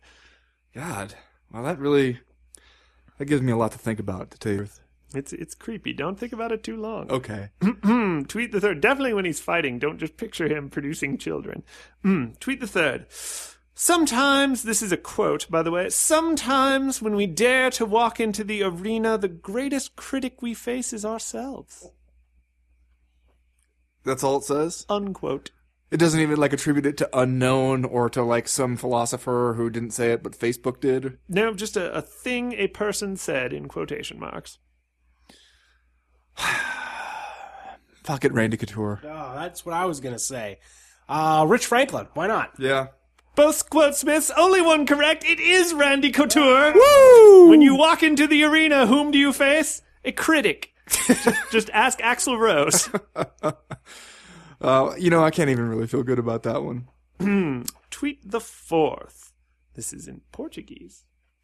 God, 0.75 1.15
well, 1.51 1.63
that 1.63 1.79
really 1.79 2.19
that 3.17 3.25
gives 3.25 3.41
me 3.41 3.53
a 3.53 3.57
lot 3.57 3.71
to 3.71 3.77
think 3.77 3.99
about. 3.99 4.31
To 4.31 4.37
tell 4.37 4.51
you 4.51 4.57
the 4.59 4.63
truth. 4.65 4.81
It's, 5.15 5.33
it's 5.33 5.55
creepy. 5.55 5.93
Don't 5.93 6.19
think 6.19 6.33
about 6.33 6.51
it 6.51 6.63
too 6.63 6.77
long. 6.77 7.09
Okay. 7.09 7.49
Tweet 8.27 8.51
the 8.51 8.61
third. 8.61 8.81
Definitely 8.81 9.13
when 9.13 9.25
he's 9.25 9.39
fighting. 9.39 9.79
Don't 9.79 9.99
just 9.99 10.17
picture 10.17 10.47
him 10.47 10.69
producing 10.69 11.17
children. 11.17 11.63
Mm. 12.03 12.39
Tweet 12.39 12.59
the 12.59 12.67
third. 12.67 13.07
Sometimes, 13.77 14.63
this 14.63 14.81
is 14.81 14.93
a 14.93 14.97
quote, 14.97 15.49
by 15.49 15.61
the 15.61 15.71
way, 15.71 15.89
sometimes 15.89 17.01
when 17.01 17.13
we 17.13 17.27
dare 17.27 17.69
to 17.71 17.85
walk 17.85 18.21
into 18.21 18.45
the 18.45 18.63
arena, 18.63 19.17
the 19.17 19.27
greatest 19.27 19.97
critic 19.97 20.41
we 20.41 20.53
face 20.53 20.93
is 20.93 21.03
ourselves. 21.03 21.89
That's 24.05 24.23
all 24.23 24.37
it 24.37 24.45
says. 24.45 24.85
Unquote. 24.87 25.51
It 25.91 25.97
doesn't 25.97 26.19
even 26.19 26.37
like 26.37 26.53
attribute 26.53 26.85
it 26.85 26.97
to 26.97 27.17
unknown 27.17 27.85
or 27.85 28.09
to 28.09 28.23
like 28.23 28.47
some 28.47 28.77
philosopher 28.77 29.53
who 29.57 29.69
didn't 29.69 29.91
say 29.91 30.11
it, 30.11 30.23
but 30.23 30.37
Facebook 30.37 30.79
did. 30.79 31.17
No, 31.27 31.53
just 31.53 31.77
a, 31.77 31.93
a 31.93 32.01
thing 32.01 32.53
a 32.53 32.67
person 32.67 33.17
said 33.17 33.53
in 33.53 33.67
quotation 33.67 34.19
marks. 34.19 34.57
Fuck 38.03 38.25
it, 38.25 38.33
Randy 38.33 38.57
Couture. 38.57 39.01
Oh, 39.03 39.35
that's 39.35 39.65
what 39.65 39.73
I 39.73 39.85
was 39.85 39.99
going 39.99 40.15
to 40.15 40.19
say. 40.19 40.59
Uh, 41.09 41.45
Rich 41.47 41.65
Franklin. 41.65 42.07
Why 42.13 42.27
not? 42.27 42.53
Yeah. 42.59 42.87
Both 43.35 43.69
quote 43.69 43.95
Smiths, 43.95 44.31
only 44.37 44.61
one 44.61 44.85
correct. 44.85 45.25
It 45.25 45.39
is 45.39 45.73
Randy 45.73 46.11
Couture. 46.11 46.73
Woo! 46.73 47.49
When 47.49 47.61
you 47.61 47.75
walk 47.75 48.01
into 48.01 48.27
the 48.27 48.43
arena, 48.43 48.87
whom 48.87 49.11
do 49.11 49.17
you 49.17 49.33
face? 49.33 49.81
A 50.05 50.11
critic. 50.11 50.71
just, 50.87 51.29
just 51.51 51.69
ask 51.71 51.99
Axl 51.99 52.37
Rose. 52.39 52.89
Uh, 54.61 54.95
you 54.97 55.09
know, 55.09 55.23
I 55.23 55.31
can't 55.31 55.49
even 55.49 55.67
really 55.69 55.85
feel 55.85 56.01
good 56.01 56.17
about 56.17 56.43
that 56.43 56.63
one. 56.63 56.87
Tweet 57.91 58.31
the 58.31 58.39
fourth. 58.39 59.33
This 59.75 59.93
is 59.93 60.07
in 60.07 60.21
Portuguese. 60.31 61.03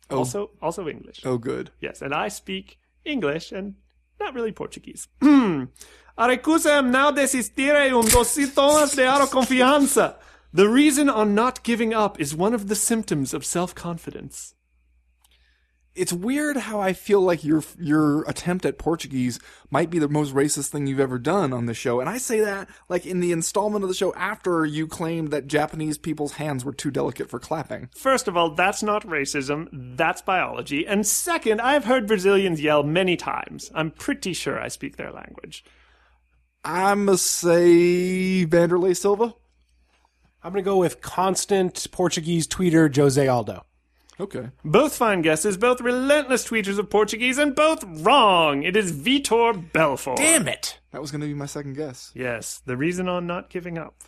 Also, 0.09 0.51
also 0.61 0.87
English. 0.87 1.21
Oh, 1.23 1.37
good. 1.37 1.71
Yes, 1.79 2.01
and 2.01 2.13
I 2.15 2.29
speak 2.29 2.79
English 3.05 3.51
and 3.51 3.75
not 4.20 4.34
really 4.34 4.51
Portuguese. 4.51 5.07
Arecusam 6.18 6.91
now 6.91 7.12
desistire 7.12 7.93
um 7.95 8.01
dos 8.01 8.28
sintomas 8.28 8.93
de 8.95 9.03
autoconfiança. 9.03 10.18
The 10.53 10.68
reason 10.68 11.09
on 11.09 11.34
not 11.34 11.64
giving 11.64 11.93
up 11.93 12.20
is 12.20 12.36
one 12.36 12.53
of 12.53 12.68
the 12.68 12.76
symptoms 12.76 13.34
of 13.34 13.45
self-confidence. 13.45 14.53
It's 15.93 16.13
weird 16.13 16.55
how 16.55 16.79
I 16.79 16.93
feel 16.93 17.19
like 17.19 17.43
your 17.43 17.63
your 17.77 18.23
attempt 18.23 18.65
at 18.65 18.77
Portuguese 18.77 19.39
might 19.69 19.89
be 19.89 19.99
the 19.99 20.07
most 20.07 20.33
racist 20.33 20.69
thing 20.69 20.87
you've 20.87 21.01
ever 21.01 21.19
done 21.19 21.51
on 21.51 21.65
the 21.65 21.73
show, 21.73 21.99
and 21.99 22.09
I 22.09 22.17
say 22.17 22.39
that 22.39 22.69
like 22.87 23.05
in 23.05 23.19
the 23.19 23.33
installment 23.33 23.83
of 23.83 23.89
the 23.89 23.95
show 23.95 24.13
after 24.13 24.65
you 24.65 24.87
claimed 24.87 25.31
that 25.31 25.47
Japanese 25.47 25.97
people's 25.97 26.33
hands 26.33 26.63
were 26.63 26.71
too 26.71 26.91
delicate 26.91 27.29
for 27.29 27.39
clapping. 27.39 27.89
First 27.93 28.29
of 28.29 28.37
all, 28.37 28.55
that's 28.55 28.81
not 28.81 29.05
racism, 29.05 29.67
that's 29.97 30.21
biology. 30.21 30.87
And 30.87 31.05
second, 31.05 31.59
I've 31.59 31.85
heard 31.85 32.07
Brazilians 32.07 32.61
yell 32.61 32.83
many 32.83 33.17
times. 33.17 33.69
I'm 33.75 33.91
pretty 33.91 34.31
sure 34.31 34.61
I 34.61 34.69
speak 34.69 34.95
their 34.95 35.11
language. 35.11 35.65
I 36.63 36.93
must 36.93 37.25
say 37.25 38.45
Wanderlei 38.45 38.95
Silva. 38.95 39.33
I'm 40.43 40.53
going 40.53 40.63
to 40.63 40.69
go 40.69 40.77
with 40.77 41.01
constant 41.01 41.87
Portuguese 41.91 42.47
tweeter 42.47 42.95
Jose 42.95 43.27
Aldo. 43.27 43.65
Okay. 44.20 44.49
Both 44.64 44.95
fine 44.95 45.22
guesses, 45.22 45.57
both 45.57 45.82
relentless 45.82 46.47
tweeters 46.47 46.78
of 46.78 46.89
Portuguese, 46.89 47.38
and 47.38 47.55
both 47.55 47.84
wrong. 48.03 48.64
It 48.64 48.76
is 48.76 48.91
Vitor 48.91 49.72
Belfort. 49.72 50.18
Damn 50.18 50.47
it! 50.47 50.80
That 50.91 51.01
was 51.01 51.12
going 51.12 51.22
to 51.22 51.28
be 51.28 51.34
my 51.34 51.45
second 51.45 51.76
guess. 51.76 52.12
Yes, 52.14 52.62
the 52.66 52.78
reason 52.78 53.07
on 53.07 53.26
not 53.26 53.49
giving 53.49 53.78
up. 53.78 54.03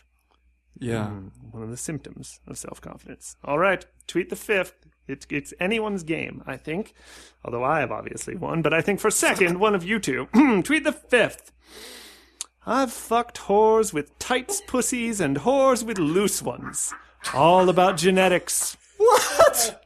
Yeah. 0.78 1.08
Hmm, 1.08 1.28
one 1.52 1.64
of 1.64 1.70
the 1.70 1.78
symptoms 1.78 2.40
of 2.48 2.58
self 2.58 2.82
confidence. 2.82 3.38
All 3.44 3.58
right, 3.60 3.86
tweet 4.08 4.30
the 4.30 4.36
fifth. 4.36 4.76
It's, 5.08 5.26
it's 5.30 5.54
anyone's 5.60 6.04
game, 6.04 6.44
I 6.48 6.56
think. 6.56 6.94
Although 7.44 7.64
I 7.64 7.82
have 7.82 7.92
obviously 7.92 8.36
won, 8.36 8.62
but 8.62 8.74
I 8.74 8.82
think 8.82 9.00
for 9.00 9.12
second, 9.12 9.60
one 9.60 9.76
of 9.76 9.84
you 9.84 10.00
two. 10.00 10.28
tweet 10.64 10.84
the 10.84 10.94
fifth. 10.94 11.52
I've 12.66 12.94
fucked 12.94 13.40
whores 13.42 13.92
with 13.92 14.18
tights 14.20 14.62
pussies 14.66 15.20
and 15.20 15.38
whores 15.40 15.84
with 15.84 15.98
loose 15.98 16.42
ones. 16.42 16.94
All 17.34 17.68
about 17.68 17.98
genetics. 17.98 18.78
What? 18.98 19.83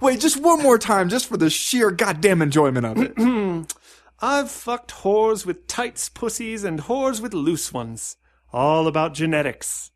Wait, 0.00 0.20
just 0.20 0.40
one 0.40 0.62
more 0.62 0.78
time, 0.78 1.08
just 1.08 1.26
for 1.26 1.36
the 1.36 1.50
sheer 1.50 1.90
goddamn 1.90 2.42
enjoyment 2.42 2.86
of 2.86 2.98
it. 2.98 3.14
I've 4.20 4.50
fucked 4.50 4.90
whores 5.02 5.46
with 5.46 5.66
tights 5.66 6.08
pussies 6.08 6.64
and 6.64 6.80
whores 6.82 7.20
with 7.20 7.34
loose 7.34 7.72
ones. 7.72 8.16
All 8.52 8.86
about 8.86 9.14
genetics. 9.14 9.90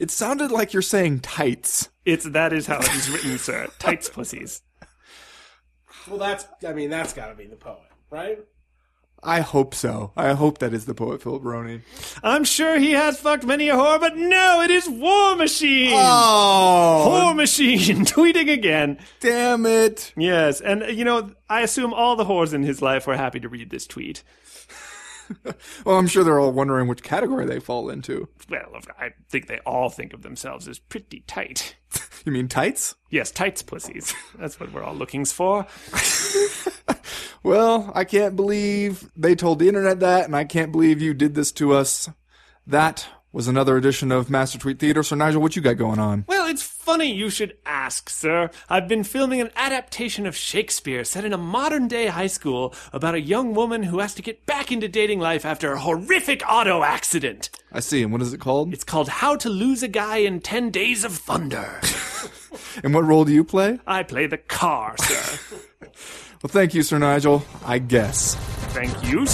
it 0.00 0.10
sounded 0.10 0.50
like 0.50 0.72
you're 0.72 0.82
saying 0.82 1.20
tights. 1.20 1.88
It's 2.04 2.24
that 2.24 2.52
is 2.52 2.66
how 2.66 2.78
it 2.78 2.92
is 2.94 3.08
written, 3.10 3.38
sir. 3.38 3.68
Tights 3.78 4.08
pussies. 4.08 4.62
Well, 6.08 6.18
that's, 6.18 6.46
I 6.66 6.72
mean, 6.72 6.90
that's 6.90 7.12
got 7.12 7.28
to 7.28 7.34
be 7.34 7.46
the 7.46 7.56
poet, 7.56 7.78
right? 8.10 8.38
I 9.24 9.40
hope 9.40 9.74
so. 9.74 10.12
I 10.16 10.32
hope 10.32 10.58
that 10.58 10.74
is 10.74 10.86
the 10.86 10.94
poet 10.94 11.22
Philip 11.22 11.42
Baroni. 11.44 11.82
I'm 12.24 12.42
sure 12.42 12.78
he 12.78 12.90
has 12.92 13.20
fucked 13.20 13.44
many 13.44 13.68
a 13.68 13.74
whore, 13.74 14.00
but 14.00 14.16
no, 14.16 14.62
it 14.62 14.70
is 14.72 14.88
War 14.88 15.36
Machine. 15.36 15.92
Oh, 15.94 17.08
War 17.08 17.34
Machine 17.34 17.78
tweeting 18.04 18.52
again. 18.52 18.98
damn 19.20 19.64
it. 19.64 20.12
Yes, 20.16 20.60
and 20.60 20.82
uh, 20.82 20.86
you 20.86 21.04
know, 21.04 21.30
I 21.48 21.60
assume 21.60 21.94
all 21.94 22.16
the 22.16 22.24
whores 22.24 22.52
in 22.52 22.64
his 22.64 22.82
life 22.82 23.06
were 23.06 23.16
happy 23.16 23.38
to 23.40 23.48
read 23.48 23.70
this 23.70 23.86
tweet. 23.86 24.22
Well, 25.86 25.96
I'm 25.96 26.08
sure 26.08 26.24
they're 26.24 26.38
all 26.38 26.52
wondering 26.52 26.88
which 26.88 27.02
category 27.02 27.46
they 27.46 27.58
fall 27.58 27.88
into. 27.88 28.28
Well, 28.50 28.76
I 28.98 29.12
think 29.30 29.46
they 29.46 29.60
all 29.60 29.88
think 29.88 30.12
of 30.12 30.20
themselves 30.20 30.68
as 30.68 30.78
pretty 30.78 31.20
tight. 31.26 31.74
You 32.24 32.30
mean 32.30 32.46
tights? 32.46 32.94
Yes, 33.10 33.32
tights 33.32 33.62
pussies. 33.62 34.14
That's 34.38 34.60
what 34.60 34.72
we're 34.72 34.84
all 34.84 34.94
looking 34.94 35.24
for. 35.24 35.66
Well, 37.42 37.90
I 37.94 38.04
can't 38.04 38.36
believe 38.36 39.10
they 39.16 39.34
told 39.34 39.58
the 39.58 39.68
internet 39.68 40.00
that, 40.00 40.26
and 40.26 40.36
I 40.36 40.44
can't 40.44 40.70
believe 40.70 41.02
you 41.02 41.12
did 41.12 41.34
this 41.34 41.50
to 41.52 41.72
us. 41.72 42.08
That 42.66 43.06
was 43.32 43.48
another 43.48 43.76
edition 43.76 44.12
of 44.12 44.30
Master 44.30 44.58
Tweet 44.58 44.78
Theater. 44.78 45.02
So, 45.02 45.16
Nigel, 45.16 45.42
what 45.42 45.56
you 45.56 45.62
got 45.62 45.76
going 45.76 45.98
on? 45.98 46.24
Well, 46.28 46.46
it's 46.46 46.62
funny 46.62 47.12
you 47.12 47.30
should 47.30 47.56
ask, 47.66 48.08
sir. 48.10 48.50
I've 48.68 48.86
been 48.86 49.02
filming 49.02 49.40
an 49.40 49.50
adaptation 49.56 50.26
of 50.26 50.36
Shakespeare 50.36 51.02
set 51.02 51.24
in 51.24 51.32
a 51.32 51.38
modern 51.38 51.88
day 51.88 52.06
high 52.06 52.26
school 52.28 52.74
about 52.92 53.14
a 53.16 53.20
young 53.20 53.54
woman 53.54 53.84
who 53.84 53.98
has 53.98 54.14
to 54.14 54.22
get 54.22 54.46
back 54.46 54.70
into 54.70 54.86
dating 54.86 55.18
life 55.18 55.44
after 55.44 55.72
a 55.72 55.80
horrific 55.80 56.42
auto 56.48 56.84
accident. 56.84 57.50
I 57.72 57.80
see. 57.80 58.02
And 58.02 58.12
what 58.12 58.22
is 58.22 58.32
it 58.32 58.40
called? 58.40 58.72
It's 58.72 58.84
called 58.84 59.08
How 59.08 59.34
to 59.36 59.48
Lose 59.48 59.82
a 59.82 59.88
Guy 59.88 60.18
in 60.18 60.40
10 60.40 60.70
Days 60.70 61.02
of 61.02 61.12
Thunder. 61.12 61.80
And 62.82 62.94
what 62.94 63.04
role 63.04 63.24
do 63.24 63.32
you 63.32 63.44
play? 63.44 63.78
I 63.86 64.02
play 64.02 64.26
the 64.26 64.38
car, 64.38 64.94
sir. 64.98 65.38
Well, 66.42 66.50
thank 66.50 66.74
you, 66.74 66.82
Sir 66.82 66.98
Nigel. 66.98 67.44
I 67.64 67.78
guess. 67.78 68.34
Thank 68.74 69.04
you. 69.04 69.26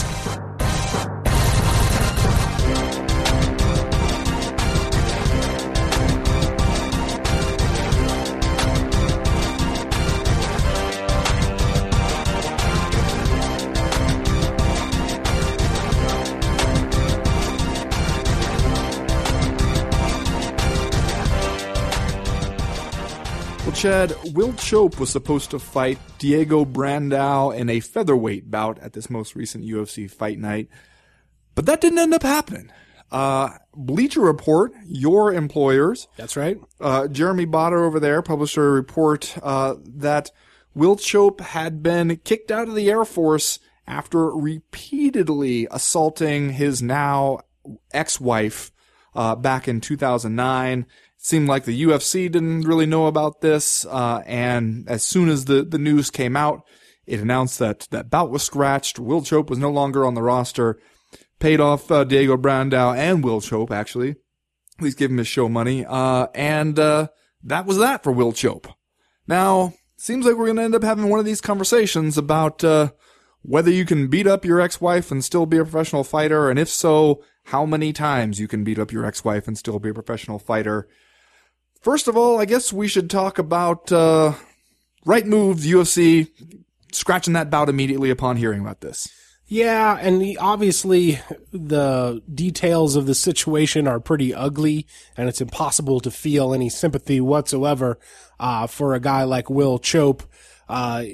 Chad, 23.78 24.12
Will 24.34 24.54
Chope 24.54 24.98
was 24.98 25.08
supposed 25.08 25.52
to 25.52 25.60
fight 25.60 26.00
Diego 26.18 26.64
Brandao 26.64 27.56
in 27.56 27.70
a 27.70 27.78
featherweight 27.78 28.50
bout 28.50 28.76
at 28.80 28.92
this 28.92 29.08
most 29.08 29.36
recent 29.36 29.64
UFC 29.64 30.10
fight 30.10 30.36
night, 30.40 30.68
but 31.54 31.64
that 31.66 31.80
didn't 31.80 32.00
end 32.00 32.12
up 32.12 32.24
happening. 32.24 32.72
Uh, 33.12 33.50
Bleacher 33.72 34.20
Report, 34.20 34.72
your 34.84 35.32
employers, 35.32 36.08
That's 36.16 36.36
right. 36.36 36.58
uh, 36.80 37.06
Jeremy 37.06 37.46
Botter 37.46 37.86
over 37.86 38.00
there 38.00 38.20
published 38.20 38.56
a 38.56 38.62
report 38.62 39.36
uh, 39.44 39.76
that 39.84 40.32
Will 40.74 40.96
Chope 40.96 41.40
had 41.40 41.80
been 41.80 42.16
kicked 42.24 42.50
out 42.50 42.66
of 42.66 42.74
the 42.74 42.90
Air 42.90 43.04
Force 43.04 43.60
after 43.86 44.30
repeatedly 44.34 45.68
assaulting 45.70 46.50
his 46.50 46.82
now 46.82 47.42
ex-wife 47.92 48.72
uh, 49.18 49.34
back 49.34 49.66
in 49.66 49.80
2009. 49.80 50.80
It 50.80 50.86
Seemed 51.16 51.48
like 51.48 51.64
the 51.64 51.82
UFC 51.82 52.30
didn't 52.30 52.62
really 52.62 52.86
know 52.86 53.06
about 53.06 53.40
this, 53.40 53.84
uh, 53.86 54.22
and 54.24 54.88
as 54.88 55.04
soon 55.04 55.28
as 55.28 55.46
the, 55.46 55.64
the 55.64 55.78
news 55.78 56.10
came 56.10 56.36
out, 56.36 56.62
it 57.06 57.18
announced 57.18 57.58
that 57.58 57.88
that 57.90 58.10
bout 58.10 58.30
was 58.30 58.44
scratched. 58.44 59.00
Will 59.00 59.22
Chope 59.22 59.50
was 59.50 59.58
no 59.58 59.70
longer 59.70 60.06
on 60.06 60.14
the 60.14 60.22
roster. 60.22 60.78
Paid 61.40 61.58
off 61.58 61.90
uh, 61.90 62.04
Diego 62.04 62.36
Brandao 62.36 62.96
and 62.96 63.24
Will 63.24 63.40
Chope 63.40 63.72
actually. 63.72 64.14
Please 64.78 64.94
give 64.94 65.10
him 65.10 65.18
his 65.18 65.26
show 65.26 65.48
money. 65.48 65.84
Uh, 65.84 66.28
and 66.34 66.78
uh, 66.78 67.08
that 67.42 67.66
was 67.66 67.78
that 67.78 68.04
for 68.04 68.12
Will 68.12 68.32
Chope. 68.32 68.68
Now, 69.26 69.74
seems 69.96 70.24
like 70.24 70.36
we're 70.36 70.46
going 70.46 70.56
to 70.56 70.62
end 70.62 70.74
up 70.76 70.84
having 70.84 71.08
one 71.08 71.18
of 71.18 71.26
these 71.26 71.40
conversations 71.40 72.16
about 72.16 72.62
uh, 72.62 72.90
whether 73.42 73.70
you 73.70 73.84
can 73.84 74.08
beat 74.08 74.26
up 74.26 74.44
your 74.44 74.60
ex-wife 74.60 75.10
and 75.10 75.24
still 75.24 75.46
be 75.46 75.58
a 75.58 75.64
professional 75.64 76.04
fighter, 76.04 76.50
and 76.50 76.58
if 76.58 76.68
so, 76.68 77.22
how 77.48 77.64
many 77.64 77.94
times 77.94 78.38
you 78.38 78.46
can 78.46 78.62
beat 78.62 78.78
up 78.78 78.92
your 78.92 79.06
ex-wife 79.06 79.48
and 79.48 79.56
still 79.56 79.78
be 79.78 79.88
a 79.88 79.94
professional 79.94 80.38
fighter. 80.38 80.86
First 81.80 82.06
of 82.06 82.14
all, 82.14 82.38
I 82.38 82.44
guess 82.44 82.74
we 82.74 82.88
should 82.88 83.08
talk 83.08 83.38
about 83.38 83.90
uh, 83.90 84.34
right 85.06 85.26
moves, 85.26 85.66
UFC, 85.66 86.28
scratching 86.92 87.32
that 87.32 87.48
bout 87.48 87.70
immediately 87.70 88.10
upon 88.10 88.36
hearing 88.36 88.60
about 88.60 88.82
this. 88.82 89.08
Yeah, 89.46 89.96
and 89.98 90.20
the, 90.20 90.36
obviously 90.36 91.20
the 91.50 92.20
details 92.32 92.96
of 92.96 93.06
the 93.06 93.14
situation 93.14 93.88
are 93.88 93.98
pretty 93.98 94.34
ugly, 94.34 94.86
and 95.16 95.26
it's 95.26 95.40
impossible 95.40 96.00
to 96.00 96.10
feel 96.10 96.52
any 96.52 96.68
sympathy 96.68 97.18
whatsoever 97.18 97.98
uh, 98.38 98.66
for 98.66 98.92
a 98.92 99.00
guy 99.00 99.24
like 99.24 99.48
Will 99.48 99.78
Chope. 99.78 100.22
Uh, 100.68 101.04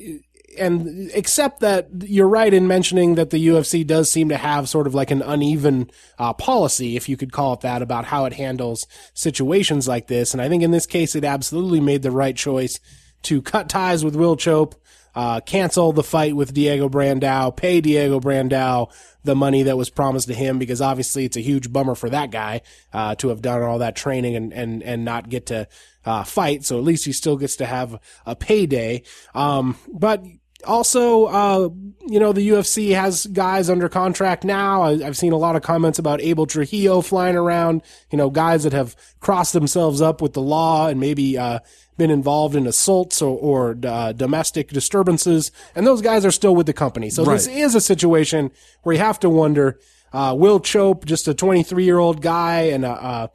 and 0.58 1.10
except 1.14 1.60
that 1.60 1.88
you're 2.02 2.28
right 2.28 2.52
in 2.52 2.66
mentioning 2.66 3.14
that 3.16 3.30
the 3.30 3.48
UFC 3.48 3.86
does 3.86 4.10
seem 4.10 4.28
to 4.28 4.36
have 4.36 4.68
sort 4.68 4.86
of 4.86 4.94
like 4.94 5.10
an 5.10 5.22
uneven 5.22 5.90
uh, 6.18 6.32
policy, 6.32 6.96
if 6.96 7.08
you 7.08 7.16
could 7.16 7.32
call 7.32 7.54
it 7.54 7.60
that, 7.60 7.82
about 7.82 8.06
how 8.06 8.24
it 8.24 8.32
handles 8.32 8.86
situations 9.14 9.88
like 9.88 10.06
this. 10.06 10.32
And 10.32 10.42
I 10.42 10.48
think 10.48 10.62
in 10.62 10.70
this 10.70 10.86
case, 10.86 11.14
it 11.14 11.24
absolutely 11.24 11.80
made 11.80 12.02
the 12.02 12.10
right 12.10 12.36
choice 12.36 12.80
to 13.22 13.40
cut 13.42 13.68
ties 13.68 14.04
with 14.04 14.16
Will 14.16 14.36
Chope 14.36 14.74
uh, 15.14 15.40
cancel 15.40 15.92
the 15.92 16.02
fight 16.02 16.34
with 16.34 16.52
Diego 16.52 16.88
Brandao, 16.88 17.54
pay 17.54 17.80
Diego 17.80 18.20
Brandao 18.20 18.92
the 19.22 19.34
money 19.34 19.62
that 19.62 19.76
was 19.76 19.88
promised 19.88 20.28
to 20.28 20.34
him 20.34 20.58
because 20.58 20.82
obviously 20.82 21.24
it's 21.24 21.36
a 21.36 21.40
huge 21.40 21.72
bummer 21.72 21.94
for 21.94 22.10
that 22.10 22.30
guy 22.30 22.60
uh, 22.92 23.14
to 23.14 23.28
have 23.28 23.40
done 23.40 23.62
all 23.62 23.78
that 23.78 23.96
training 23.96 24.36
and 24.36 24.52
and 24.52 24.82
and 24.82 25.04
not 25.04 25.28
get 25.28 25.46
to 25.46 25.66
uh, 26.04 26.24
fight. 26.24 26.64
So 26.64 26.76
at 26.78 26.84
least 26.84 27.06
he 27.06 27.12
still 27.12 27.36
gets 27.36 27.56
to 27.56 27.66
have 27.66 27.98
a 28.26 28.36
payday. 28.36 29.02
Um, 29.34 29.78
but 29.92 30.22
also, 30.64 31.26
uh, 31.26 31.68
you 32.06 32.20
know, 32.20 32.32
the 32.32 32.48
UFC 32.48 32.94
has 32.94 33.26
guys 33.26 33.70
under 33.70 33.88
contract 33.88 34.44
now. 34.44 34.82
I, 34.82 34.98
have 35.02 35.16
seen 35.16 35.32
a 35.32 35.36
lot 35.36 35.56
of 35.56 35.62
comments 35.62 35.98
about 35.98 36.20
Abel 36.20 36.46
Trujillo 36.46 37.00
flying 37.00 37.36
around, 37.36 37.82
you 38.10 38.18
know, 38.18 38.30
guys 38.30 38.64
that 38.64 38.72
have 38.72 38.94
crossed 39.20 39.52
themselves 39.52 40.00
up 40.02 40.20
with 40.20 40.34
the 40.34 40.42
law 40.42 40.88
and 40.88 41.00
maybe, 41.00 41.38
uh, 41.38 41.60
been 41.96 42.10
involved 42.10 42.56
in 42.56 42.66
assaults 42.66 43.22
or, 43.22 43.38
or 43.38 43.78
uh, 43.86 44.12
domestic 44.12 44.68
disturbances. 44.68 45.52
And 45.74 45.86
those 45.86 46.02
guys 46.02 46.24
are 46.26 46.32
still 46.32 46.54
with 46.54 46.66
the 46.66 46.72
company. 46.72 47.08
So 47.08 47.24
Right. 47.24 47.34
this 47.34 47.46
is 47.46 47.74
a 47.74 47.80
situation 47.80 48.50
where 48.82 48.94
you 48.94 49.00
have 49.00 49.20
to 49.20 49.30
wonder, 49.30 49.78
uh, 50.12 50.34
Will 50.36 50.60
Chope, 50.60 51.04
just 51.04 51.28
a 51.28 51.34
23 51.34 51.84
year 51.84 51.98
old 51.98 52.20
guy 52.20 52.62
and 52.62 52.84
a, 52.84 52.90
uh, 52.90 53.26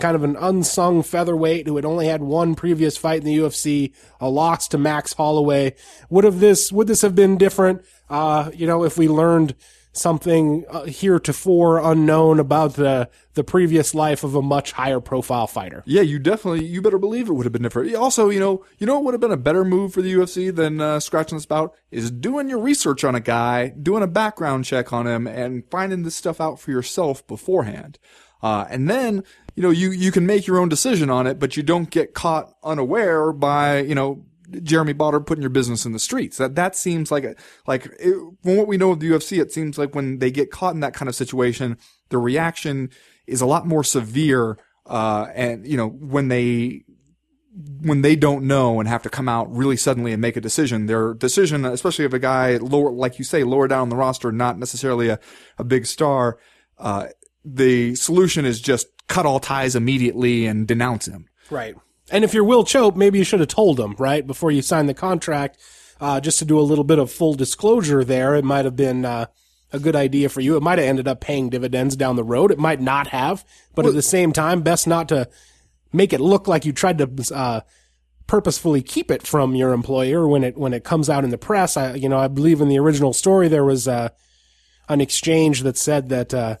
kind 0.00 0.16
of 0.16 0.22
an 0.22 0.36
unsung 0.36 1.02
featherweight 1.02 1.66
who 1.66 1.76
had 1.76 1.84
only 1.84 2.06
had 2.06 2.22
one 2.22 2.54
previous 2.54 2.96
fight 2.96 3.20
in 3.20 3.26
the 3.26 3.38
UFC, 3.38 3.92
a 4.20 4.28
loss 4.28 4.68
to 4.68 4.78
Max 4.78 5.12
Holloway. 5.12 5.74
Would 6.10 6.24
have 6.24 6.40
this, 6.40 6.72
would 6.72 6.86
this 6.86 7.02
have 7.02 7.14
been 7.14 7.36
different? 7.36 7.82
Uh, 8.08 8.50
you 8.54 8.66
know, 8.66 8.84
if 8.84 8.96
we 8.96 9.08
learned 9.08 9.54
something 9.92 10.64
uh, 10.70 10.84
heretofore 10.84 11.78
unknown 11.78 12.38
about 12.38 12.74
the, 12.74 13.08
the 13.34 13.44
previous 13.44 13.94
life 13.94 14.24
of 14.24 14.34
a 14.34 14.42
much 14.42 14.72
higher 14.72 15.00
profile 15.00 15.46
fighter. 15.46 15.82
Yeah, 15.86 16.02
you 16.02 16.18
definitely, 16.18 16.64
you 16.66 16.80
better 16.80 16.98
believe 16.98 17.28
it 17.28 17.32
would 17.32 17.46
have 17.46 17.52
been 17.52 17.62
different. 17.62 17.94
Also, 17.94 18.30
you 18.30 18.40
know, 18.40 18.64
you 18.78 18.86
know 18.86 18.94
what 18.94 19.04
would 19.04 19.14
have 19.14 19.20
been 19.20 19.32
a 19.32 19.36
better 19.36 19.64
move 19.64 19.92
for 19.92 20.02
the 20.02 20.12
UFC 20.12 20.54
than 20.54 20.80
uh, 20.80 21.00
scratching 21.00 21.38
the 21.38 21.42
spout 21.42 21.74
is 21.90 22.10
doing 22.10 22.48
your 22.48 22.60
research 22.60 23.04
on 23.04 23.14
a 23.14 23.20
guy, 23.20 23.68
doing 23.68 24.02
a 24.02 24.08
background 24.08 24.64
check 24.64 24.92
on 24.92 25.06
him, 25.06 25.26
and 25.26 25.64
finding 25.70 26.02
this 26.02 26.16
stuff 26.16 26.40
out 26.40 26.60
for 26.60 26.70
yourself 26.70 27.26
beforehand. 27.26 27.98
Uh, 28.42 28.66
and 28.70 28.88
then, 28.88 29.24
you 29.56 29.62
know, 29.62 29.70
you, 29.70 29.90
you 29.90 30.12
can 30.12 30.26
make 30.26 30.46
your 30.46 30.58
own 30.58 30.68
decision 30.68 31.10
on 31.10 31.26
it, 31.26 31.38
but 31.38 31.56
you 31.56 31.62
don't 31.62 31.90
get 31.90 32.14
caught 32.14 32.52
unaware 32.62 33.32
by, 33.32 33.80
you 33.80 33.94
know, 33.94 34.24
Jeremy 34.62 34.94
Botter 34.94 35.24
putting 35.24 35.42
your 35.42 35.50
business 35.50 35.84
in 35.84 35.92
the 35.92 35.98
streets. 35.98 36.38
That 36.38 36.54
that 36.54 36.74
seems 36.74 37.10
like 37.10 37.24
a, 37.24 37.34
like 37.66 37.86
it, 37.98 38.14
from 38.42 38.56
what 38.56 38.66
we 38.66 38.76
know 38.76 38.92
of 38.92 39.00
the 39.00 39.10
UFC, 39.10 39.40
it 39.40 39.52
seems 39.52 39.76
like 39.78 39.94
when 39.94 40.20
they 40.20 40.30
get 40.30 40.50
caught 40.50 40.74
in 40.74 40.80
that 40.80 40.94
kind 40.94 41.08
of 41.08 41.14
situation, 41.14 41.76
the 42.08 42.18
reaction 42.18 42.90
is 43.26 43.40
a 43.40 43.46
lot 43.46 43.66
more 43.66 43.84
severe. 43.84 44.58
Uh, 44.86 45.26
and 45.34 45.66
you 45.66 45.76
know 45.76 45.88
when 45.88 46.28
they 46.28 46.84
when 47.80 48.02
they 48.02 48.14
don't 48.14 48.44
know 48.44 48.78
and 48.78 48.88
have 48.88 49.02
to 49.02 49.10
come 49.10 49.28
out 49.28 49.54
really 49.54 49.76
suddenly 49.76 50.12
and 50.12 50.22
make 50.22 50.36
a 50.36 50.40
decision, 50.40 50.86
their 50.86 51.12
decision, 51.14 51.64
especially 51.64 52.04
if 52.04 52.12
a 52.12 52.18
guy 52.18 52.56
lower, 52.56 52.92
like 52.92 53.18
you 53.18 53.24
say, 53.24 53.42
lower 53.42 53.66
down 53.66 53.88
the 53.88 53.96
roster, 53.96 54.30
not 54.30 54.58
necessarily 54.58 55.08
a, 55.08 55.18
a 55.58 55.64
big 55.64 55.84
star, 55.84 56.38
uh, 56.78 57.08
the 57.54 57.94
solution 57.94 58.44
is 58.44 58.60
just 58.60 58.86
cut 59.06 59.26
all 59.26 59.40
ties 59.40 59.74
immediately 59.74 60.46
and 60.46 60.66
denounce 60.66 61.06
him. 61.06 61.28
Right. 61.50 61.74
And 62.10 62.24
if 62.24 62.34
you're 62.34 62.44
Will 62.44 62.64
Chope, 62.64 62.96
maybe 62.96 63.18
you 63.18 63.24
should 63.24 63.40
have 63.40 63.48
told 63.48 63.78
him, 63.78 63.94
right, 63.98 64.26
before 64.26 64.50
you 64.50 64.62
signed 64.62 64.88
the 64.88 64.94
contract, 64.94 65.58
uh, 66.00 66.20
just 66.20 66.38
to 66.38 66.44
do 66.44 66.58
a 66.58 66.62
little 66.62 66.84
bit 66.84 66.98
of 66.98 67.10
full 67.10 67.34
disclosure 67.34 68.04
there. 68.04 68.34
It 68.34 68.44
might 68.44 68.64
have 68.64 68.76
been, 68.76 69.04
uh, 69.04 69.26
a 69.72 69.78
good 69.78 69.96
idea 69.96 70.30
for 70.30 70.40
you. 70.40 70.56
It 70.56 70.62
might 70.62 70.78
have 70.78 70.88
ended 70.88 71.06
up 71.06 71.20
paying 71.20 71.50
dividends 71.50 71.96
down 71.96 72.16
the 72.16 72.24
road. 72.24 72.50
It 72.50 72.58
might 72.58 72.80
not 72.80 73.08
have, 73.08 73.44
but 73.74 73.84
at 73.84 73.92
the 73.92 74.00
same 74.00 74.32
time, 74.32 74.62
best 74.62 74.86
not 74.86 75.08
to 75.10 75.28
make 75.92 76.14
it 76.14 76.20
look 76.20 76.48
like 76.48 76.64
you 76.64 76.72
tried 76.72 76.96
to, 76.98 77.34
uh, 77.34 77.60
purposefully 78.26 78.80
keep 78.80 79.10
it 79.10 79.26
from 79.26 79.54
your 79.54 79.72
employer 79.72 80.26
when 80.26 80.44
it, 80.44 80.56
when 80.56 80.72
it 80.72 80.84
comes 80.84 81.10
out 81.10 81.24
in 81.24 81.30
the 81.30 81.36
press. 81.36 81.76
I, 81.76 81.94
you 81.94 82.08
know, 82.08 82.18
I 82.18 82.28
believe 82.28 82.62
in 82.62 82.68
the 82.68 82.78
original 82.78 83.12
story 83.12 83.48
there 83.48 83.64
was, 83.64 83.86
uh, 83.86 84.08
an 84.88 85.02
exchange 85.02 85.62
that 85.62 85.76
said 85.76 86.08
that, 86.08 86.32
uh, 86.32 86.56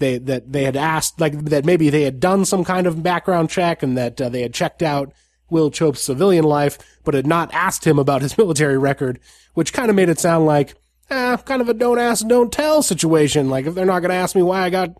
they 0.00 0.18
that 0.18 0.52
they 0.52 0.64
had 0.64 0.74
asked 0.76 1.20
like 1.20 1.38
that 1.44 1.64
maybe 1.64 1.88
they 1.90 2.02
had 2.02 2.18
done 2.18 2.44
some 2.44 2.64
kind 2.64 2.88
of 2.88 3.02
background 3.04 3.48
check 3.50 3.82
and 3.84 3.96
that 3.96 4.20
uh, 4.20 4.28
they 4.28 4.42
had 4.42 4.52
checked 4.52 4.82
out 4.82 5.12
Will 5.50 5.70
Chope's 5.70 6.02
civilian 6.02 6.44
life, 6.44 6.78
but 7.04 7.14
had 7.14 7.26
not 7.26 7.52
asked 7.54 7.86
him 7.86 7.98
about 7.98 8.22
his 8.22 8.36
military 8.38 8.76
record, 8.78 9.20
which 9.54 9.72
kind 9.72 9.88
of 9.90 9.96
made 9.96 10.08
it 10.08 10.18
sound 10.18 10.46
like 10.46 10.74
eh, 11.10 11.36
kind 11.38 11.62
of 11.62 11.68
a 11.68 11.74
don't 11.74 11.98
ask, 11.98 12.26
don't 12.26 12.52
tell 12.52 12.82
situation. 12.82 13.48
Like 13.50 13.66
if 13.66 13.74
they're 13.74 13.84
not 13.86 14.00
going 14.00 14.10
to 14.10 14.14
ask 14.16 14.34
me 14.36 14.42
why 14.42 14.62
I 14.62 14.70
got 14.70 14.90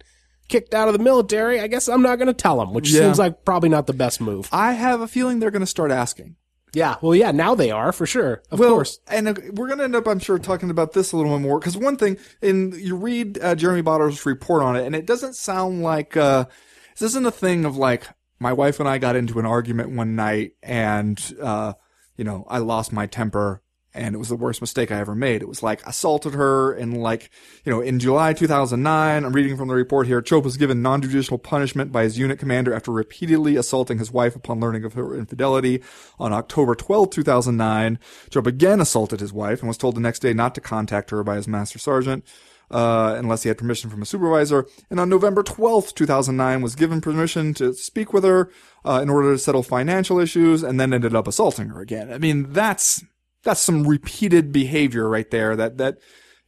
kicked 0.49 0.75
out 0.75 0.89
of 0.89 0.93
the 0.95 1.03
military, 1.03 1.61
I 1.61 1.69
guess 1.69 1.89
I'm 1.89 2.03
not 2.03 2.17
going 2.17 2.27
to 2.27 2.35
tell 2.35 2.59
them, 2.59 2.73
which 2.75 2.91
Yeah. 2.91 3.03
seems 3.03 3.19
like 3.19 3.45
probably 3.45 3.69
not 3.69 3.87
the 3.87 3.93
best 3.93 4.21
move. 4.21 4.49
I 4.53 4.73
have 4.73 5.01
a 5.01 5.07
feeling 5.09 5.39
they're 5.39 5.53
going 5.53 5.61
to 5.61 5.67
start 5.67 5.93
asking. 5.93 6.35
Yeah, 6.73 6.97
well, 7.03 7.15
yeah, 7.15 7.33
now 7.33 7.55
they 7.55 7.71
are 7.71 7.93
for 7.93 8.07
sure, 8.07 8.43
of 8.51 8.59
well, 8.59 8.75
course. 8.75 9.01
and 9.09 9.29
uh, 9.29 9.35
we're 9.53 9.67
going 9.67 9.79
to 9.79 9.85
end 9.85 9.97
up, 9.97 10.07
I'm 10.07 10.21
sure, 10.21 10.39
talking 10.39 10.71
about 10.71 10.93
this 10.93 11.13
a 11.13 11.17
little 11.17 11.37
bit 11.37 11.43
more 11.43 11.59
because 11.59 11.77
one 11.77 11.97
thing, 11.97 12.17
in 12.41 12.73
you 12.79 12.97
read 12.97 13.39
uh, 13.43 13.55
Jeremy 13.55 13.83
Botter's 13.83 14.25
report 14.25 14.63
on 14.63 14.77
it, 14.77 14.87
and 14.87 14.95
it 14.95 15.07
doesn't 15.07 15.35
sound 15.35 15.83
like 15.83 16.17
uh, 16.17 16.45
this 16.93 17.11
isn't 17.11 17.27
a 17.27 17.33
thing 17.33 17.65
of 17.65 17.77
like 17.77 18.07
my 18.39 18.53
wife 18.53 18.79
and 18.81 18.89
I 18.89 18.99
got 18.99 19.17
into 19.17 19.39
an 19.39 19.47
argument 19.47 19.91
one 19.91 20.15
night, 20.15 20.53
and 20.63 21.21
uh, 21.43 21.73
you 22.17 22.25
know 22.25 22.47
I 22.49 22.59
lost 22.59 22.93
my 22.93 23.07
temper, 23.07 23.63
and 23.93 24.15
it 24.15 24.19
was 24.19 24.29
the 24.29 24.37
worst 24.37 24.61
mistake 24.61 24.93
I 24.93 25.01
ever 25.01 25.15
made. 25.15 25.43
It 25.43 25.49
was 25.49 25.63
like 25.63 25.85
assaulted 25.87 26.35
her, 26.35 26.73
and 26.73 27.03
like 27.03 27.31
you 27.65 27.73
know 27.73 27.81
in 27.81 27.99
July 27.99 28.33
2009, 28.33 29.25
I'm 29.25 29.33
reading 29.33 29.57
from 29.57 29.69
the 29.69 29.75
report 29.75 30.07
here. 30.07 30.23
Chope 30.23 30.45
was 30.45 30.57
given 30.57 30.83
non-judicial 30.83 31.39
punishment 31.39 31.93
by 31.93 32.05
his 32.05 32.19
unit 32.19 32.39
commander 32.39 32.75
after 32.75 32.93
repeatedly 32.93 33.57
assaulting 33.57 33.99
his 33.99 34.13
wife 34.13 34.37
upon 34.37 34.61
learning 34.61 34.85
of 34.85 34.95
her 34.95 35.17
infidelity. 35.17 35.83
On 36.19 36.33
October 36.33 36.75
12, 36.75 37.11
2009, 37.11 37.99
Chope 38.31 38.47
again 38.47 38.81
assaulted 38.81 39.21
his 39.21 39.33
wife 39.33 39.61
and 39.61 39.69
was 39.69 39.79
told 39.79 39.97
the 39.97 40.01
next 40.01 40.21
day 40.21 40.33
not 40.33 40.55
to 40.55 40.61
contact 40.61 41.11
her 41.11 41.23
by 41.23 41.37
his 41.37 41.49
master 41.49 41.79
sergeant. 41.79 42.25
Uh, 42.71 43.17
unless 43.19 43.43
he 43.43 43.49
had 43.49 43.59
permission 43.59 43.91
from 43.91 44.01
a 44.01 44.07
supervisor. 44.07 44.65
And 44.91 45.01
on 45.01 45.09
November 45.09 45.43
12th, 45.43 45.93
2009, 45.93 46.63
was 46.63 46.77
given 46.77 47.01
permission 47.01 47.53
to 47.55 47.75
speak 47.75 48.13
with 48.13 48.23
her, 48.23 48.49
uh, 48.85 49.01
in 49.03 49.11
order 49.11 49.33
to 49.33 49.39
settle 49.39 49.65
financial 49.65 50.21
issues 50.21 50.63
and 50.63 50.79
then 50.79 50.95
ended 50.95 51.13
up 51.13 51.27
assaulting 51.27 51.71
her 51.71 51.81
again. 51.81 52.13
I 52.13 52.19
mean, 52.19 52.53
that's, 52.53 53.03
that's 53.43 53.63
some 53.63 53.87
repeated 53.87 54.53
behavior 54.53 55.09
right 55.09 55.31
there 55.31 55.57
that, 55.57 55.79
that, 55.79 55.99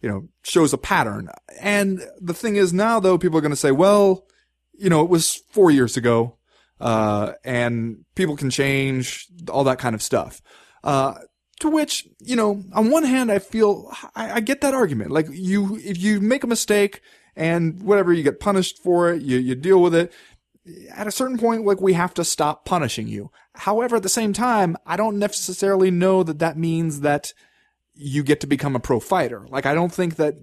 you 0.00 0.08
know, 0.08 0.28
shows 0.42 0.72
a 0.72 0.78
pattern. 0.78 1.28
And 1.60 2.02
the 2.20 2.34
thing 2.34 2.56
is 2.56 2.72
now 2.72 3.00
though, 3.00 3.18
people 3.18 3.38
are 3.38 3.42
going 3.42 3.50
to 3.50 3.56
say, 3.56 3.70
well, 3.70 4.26
you 4.72 4.90
know, 4.90 5.02
it 5.02 5.10
was 5.10 5.42
four 5.50 5.70
years 5.70 5.96
ago, 5.96 6.36
uh, 6.80 7.32
and 7.44 8.04
people 8.14 8.36
can 8.36 8.50
change, 8.50 9.28
all 9.48 9.64
that 9.64 9.78
kind 9.78 9.94
of 9.94 10.02
stuff. 10.02 10.42
Uh, 10.82 11.14
to 11.60 11.68
which, 11.68 12.08
you 12.18 12.34
know, 12.34 12.62
on 12.72 12.90
one 12.90 13.04
hand, 13.04 13.30
I 13.30 13.38
feel, 13.38 13.92
I, 14.16 14.32
I 14.32 14.40
get 14.40 14.62
that 14.62 14.74
argument. 14.74 15.12
Like 15.12 15.28
you, 15.30 15.76
if 15.76 15.96
you 15.98 16.20
make 16.20 16.42
a 16.42 16.48
mistake 16.48 17.00
and 17.36 17.80
whatever, 17.82 18.12
you 18.12 18.24
get 18.24 18.40
punished 18.40 18.82
for 18.82 19.12
it, 19.12 19.22
you, 19.22 19.38
you 19.38 19.54
deal 19.54 19.80
with 19.80 19.94
it. 19.94 20.12
At 20.94 21.06
a 21.08 21.12
certain 21.12 21.38
point, 21.38 21.64
like 21.64 21.80
we 21.80 21.94
have 21.94 22.14
to 22.14 22.24
stop 22.24 22.64
punishing 22.64 23.08
you. 23.08 23.30
However, 23.54 23.96
at 23.96 24.02
the 24.02 24.08
same 24.08 24.32
time, 24.32 24.76
I 24.86 24.96
don't 24.96 25.18
necessarily 25.18 25.90
know 25.90 26.22
that 26.22 26.38
that 26.38 26.56
means 26.56 27.00
that 27.00 27.32
you 27.94 28.22
get 28.22 28.40
to 28.40 28.46
become 28.46 28.76
a 28.76 28.80
pro 28.80 29.00
fighter. 29.00 29.46
Like 29.48 29.66
I 29.66 29.74
don't 29.74 29.92
think 29.92 30.16
that 30.16 30.36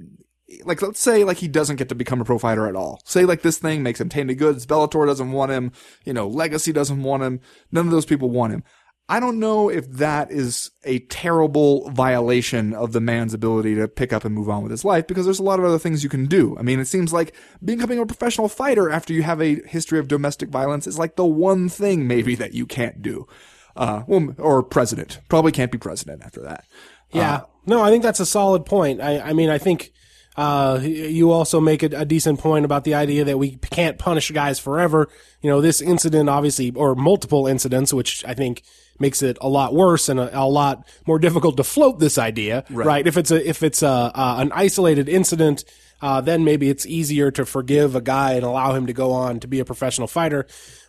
like 0.66 0.82
let's 0.82 1.00
say 1.00 1.24
like 1.24 1.38
he 1.38 1.48
doesn't 1.48 1.76
get 1.76 1.90
to 1.90 1.96
become 1.96 2.22
a 2.22 2.26
pro 2.26 2.40
fighter 2.40 2.68
at 2.68 2.76
all. 2.76 3.02
Say 3.06 3.26
like 3.26 3.42
this 3.42 3.58
thing 3.58 3.84
makes 3.84 4.02
him 4.02 4.10
tainted 4.10 4.38
goods, 4.38 4.66
Bellator 4.66 5.06
doesn't 5.06 5.32
want 5.32 5.52
him, 5.52 5.72
you 6.06 6.14
know, 6.14 6.28
Legacy 6.28 6.72
doesn't 6.72 7.04
want 7.04 7.24
him, 7.24 7.40
none 7.72 7.86
of 7.86 7.92
those 7.92 8.06
people 8.06 8.30
want 8.30 8.54
him. 8.54 8.64
I 9.12 9.20
don't 9.20 9.40
know 9.40 9.70
if 9.70 9.90
that 9.94 10.30
is 10.30 10.70
a 10.84 11.00
terrible 11.00 11.90
violation 11.90 12.76
of 12.76 12.92
the 12.92 13.02
man's 13.02 13.34
ability 13.34 13.74
to 13.76 13.88
pick 13.88 14.14
up 14.14 14.24
and 14.24 14.36
move 14.36 14.50
on 14.50 14.62
with 14.62 14.70
his 14.70 14.86
life 14.86 15.08
because 15.08 15.26
there's 15.26 15.40
a 15.40 15.44
lot 15.44 15.58
of 15.58 15.66
other 15.66 15.80
things 15.80 16.04
you 16.04 16.12
can 16.12 16.28
do. 16.28 16.56
I 16.60 16.62
mean, 16.62 16.80
it 16.80 16.86
seems 16.86 17.12
like 17.12 17.34
becoming 17.66 17.98
a 17.98 18.06
professional 18.06 18.48
fighter 18.48 18.88
after 18.88 19.12
you 19.12 19.24
have 19.24 19.42
a 19.42 19.56
history 19.68 19.98
of 19.98 20.08
domestic 20.08 20.50
violence 20.50 20.86
is 20.86 21.00
like 21.00 21.16
the 21.16 21.26
one 21.26 21.70
thing 21.70 22.08
maybe 22.08 22.36
that 22.36 22.54
you 22.54 22.68
can't 22.68 23.02
do. 23.02 23.28
Uh, 23.76 24.04
well, 24.06 24.36
or 24.38 24.62
president. 24.62 25.20
Probably 25.28 25.52
can't 25.52 25.72
be 25.72 25.80
president 25.80 26.22
after 26.24 26.42
that. 26.42 26.66
Yeah. 27.12 27.42
no, 27.66 27.82
I 27.82 27.90
think 27.90 28.04
that's 28.04 28.20
a 28.20 28.28
solid 28.28 28.64
point. 28.64 29.02
I, 29.02 29.20
I 29.20 29.34
mean, 29.34 29.50
I 29.50 29.58
think, 29.58 29.92
uh, 30.38 30.80
you 30.84 31.32
also 31.32 31.60
make 31.60 31.82
a, 31.82 31.88
a 31.88 32.06
decent 32.06 32.40
point 32.40 32.64
about 32.64 32.84
the 32.84 32.94
idea 32.94 33.26
that 33.26 33.40
we 33.40 33.58
can't 33.58 33.98
punish 33.98 34.30
guys 34.32 34.60
forever. 34.60 35.10
You 35.42 35.50
know, 35.50 35.60
this 35.62 35.82
incident 35.82 36.30
obviously, 36.30 36.72
or 36.72 36.94
multiple 36.94 37.48
incidents, 37.48 37.92
which 37.94 38.24
I 38.26 38.36
think 38.36 38.64
makes 39.00 39.22
it 39.22 39.38
a 39.42 39.48
lot 39.50 39.74
worse 39.74 40.10
and 40.10 40.20
a, 40.20 40.40
a 40.42 40.46
lot 40.48 40.88
more 41.08 41.20
difficult 41.20 41.58
to 41.58 41.64
float 41.64 42.00
this 42.00 42.18
idea, 42.18 42.64
right? 42.70 43.06
If 43.08 43.18
it's 43.18 43.32
a, 43.32 43.48
if 43.50 43.64
it's 43.64 43.82
a, 43.82 43.88
uh, 43.88 44.36
an 44.40 44.52
isolated 44.54 45.08
incident, 45.10 45.64
uh, 46.02 46.22
then 46.22 46.44
maybe 46.44 46.70
it's 46.70 46.86
easier 46.86 47.32
to 47.32 47.46
forgive 47.46 47.96
a 47.96 48.02
guy 48.02 48.34
and 48.34 48.44
allow 48.44 48.74
him 48.74 48.88
to 48.88 48.94
go 48.94 49.12
on 49.12 49.40
to 49.42 49.48
be 49.48 49.60
a 49.60 49.66
professional 49.66 50.08
fighter. 50.08 50.46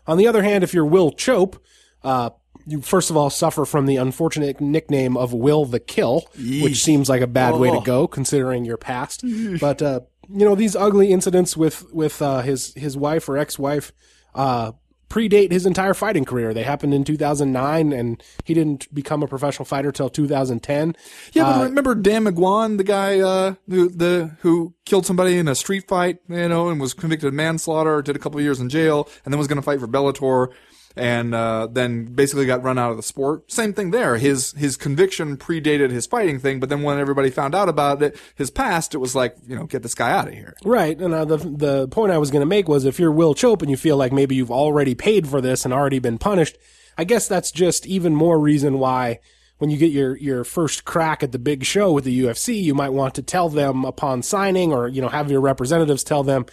On 0.06 0.18
the 0.18 0.26
other 0.26 0.42
hand, 0.42 0.64
if 0.64 0.72
you're 0.74 0.84
Will 0.86 1.10
Chope, 1.12 1.62
uh, 2.02 2.30
you 2.66 2.80
first 2.82 3.10
of 3.10 3.16
all 3.16 3.30
suffer 3.30 3.64
from 3.64 3.86
the 3.86 3.96
unfortunate 3.96 4.60
nickname 4.60 5.16
of 5.16 5.32
Will 5.32 5.64
the 5.64 5.80
Kill, 5.80 6.24
which 6.36 6.82
seems 6.82 7.08
like 7.08 7.22
a 7.22 7.26
bad 7.26 7.54
way 7.56 7.70
to 7.70 7.78
Oh. 7.78 7.80
go 7.80 8.06
considering 8.06 8.64
your 8.64 8.76
past. 8.76 9.24
but 9.60 9.80
uh, 9.82 10.00
you 10.32 10.44
know 10.44 10.54
these 10.54 10.76
ugly 10.76 11.10
incidents 11.10 11.56
with 11.56 11.92
with 11.92 12.20
uh, 12.22 12.42
his 12.42 12.72
his 12.74 12.96
wife 12.96 13.28
or 13.28 13.36
ex 13.38 13.58
wife 13.58 13.92
uh, 14.34 14.72
predate 15.10 15.50
his 15.50 15.66
entire 15.66 15.92
fighting 15.92 16.24
career. 16.24 16.54
They 16.54 16.62
happened 16.62 16.94
in 16.94 17.04
2009, 17.04 17.92
and 17.92 18.22
he 18.44 18.54
didn't 18.54 18.92
become 18.94 19.22
a 19.22 19.26
professional 19.26 19.66
fighter 19.66 19.92
till 19.92 20.08
2010. 20.08 20.96
Yeah, 21.32 21.42
but 21.42 21.64
remember 21.64 21.94
Dan 21.94 22.24
McGuan, 22.24 22.78
the 22.78 22.84
guy 22.84 23.20
uh, 23.20 23.54
who 23.68 23.90
the 23.90 24.36
who 24.40 24.72
killed 24.86 25.04
somebody 25.04 25.36
in 25.36 25.48
a 25.48 25.54
street 25.54 25.86
fight, 25.88 26.18
you 26.28 26.48
know, 26.48 26.68
and 26.70 26.80
was 26.80 26.94
convicted 26.94 27.28
of 27.28 27.34
manslaughter, 27.34 28.00
did 28.00 28.16
a 28.16 28.18
couple 28.18 28.38
of 28.38 28.44
years 28.44 28.60
in 28.60 28.70
jail, 28.70 29.08
and 29.24 29.34
then 29.34 29.38
was 29.38 29.48
going 29.48 29.56
to 29.56 29.62
fight 29.62 29.80
for 29.80 29.88
Bellator, 29.88 30.48
and 30.96 31.34
uh, 31.34 31.68
then 31.70 32.04
basically 32.04 32.46
got 32.46 32.62
run 32.62 32.78
out 32.78 32.90
of 32.90 32.96
the 32.96 33.02
sport. 33.02 33.50
Same 33.50 33.72
thing 33.72 33.90
there. 33.90 34.16
His 34.16 34.52
his 34.52 34.76
conviction 34.76 35.36
predated 35.36 35.90
his 35.90 36.06
fighting 36.06 36.38
thing, 36.38 36.60
but 36.60 36.68
then 36.68 36.82
when 36.82 36.98
everybody 36.98 37.30
found 37.30 37.54
out 37.54 37.68
about 37.68 38.02
it, 38.02 38.16
his 38.34 38.50
past, 38.50 38.94
it 38.94 38.98
was 38.98 39.14
like, 39.14 39.36
you 39.46 39.56
know, 39.56 39.64
get 39.64 39.82
this 39.82 39.94
guy 39.94 40.10
out 40.10 40.28
of 40.28 40.34
here. 40.34 40.54
Right, 40.64 40.98
and 40.98 41.14
uh, 41.14 41.24
the 41.24 41.36
the 41.36 41.88
point 41.88 42.12
I 42.12 42.18
was 42.18 42.30
going 42.30 42.42
to 42.42 42.46
make 42.46 42.68
was 42.68 42.84
if 42.84 42.98
you're 42.98 43.12
Will 43.12 43.34
Chope 43.34 43.62
and 43.62 43.70
you 43.70 43.76
feel 43.76 43.96
like 43.96 44.12
maybe 44.12 44.34
you've 44.34 44.50
already 44.50 44.94
paid 44.94 45.28
for 45.28 45.40
this 45.40 45.64
and 45.64 45.72
already 45.72 45.98
been 45.98 46.18
punished, 46.18 46.58
I 46.98 47.04
guess 47.04 47.28
that's 47.28 47.52
just 47.52 47.86
even 47.86 48.14
more 48.14 48.38
reason 48.38 48.78
why 48.78 49.20
when 49.58 49.70
you 49.70 49.76
get 49.76 49.92
your 49.92 50.16
your 50.16 50.42
first 50.42 50.84
crack 50.84 51.22
at 51.22 51.32
the 51.32 51.38
big 51.38 51.64
show 51.64 51.92
with 51.92 52.04
the 52.04 52.20
UFC, 52.22 52.60
you 52.60 52.74
might 52.74 52.92
want 52.92 53.14
to 53.14 53.22
tell 53.22 53.48
them 53.48 53.84
upon 53.84 54.22
signing 54.22 54.72
or 54.72 54.88
you 54.88 55.00
know 55.00 55.08
have 55.08 55.30
your 55.30 55.40
representatives 55.40 56.02
tell 56.02 56.22
them, 56.22 56.46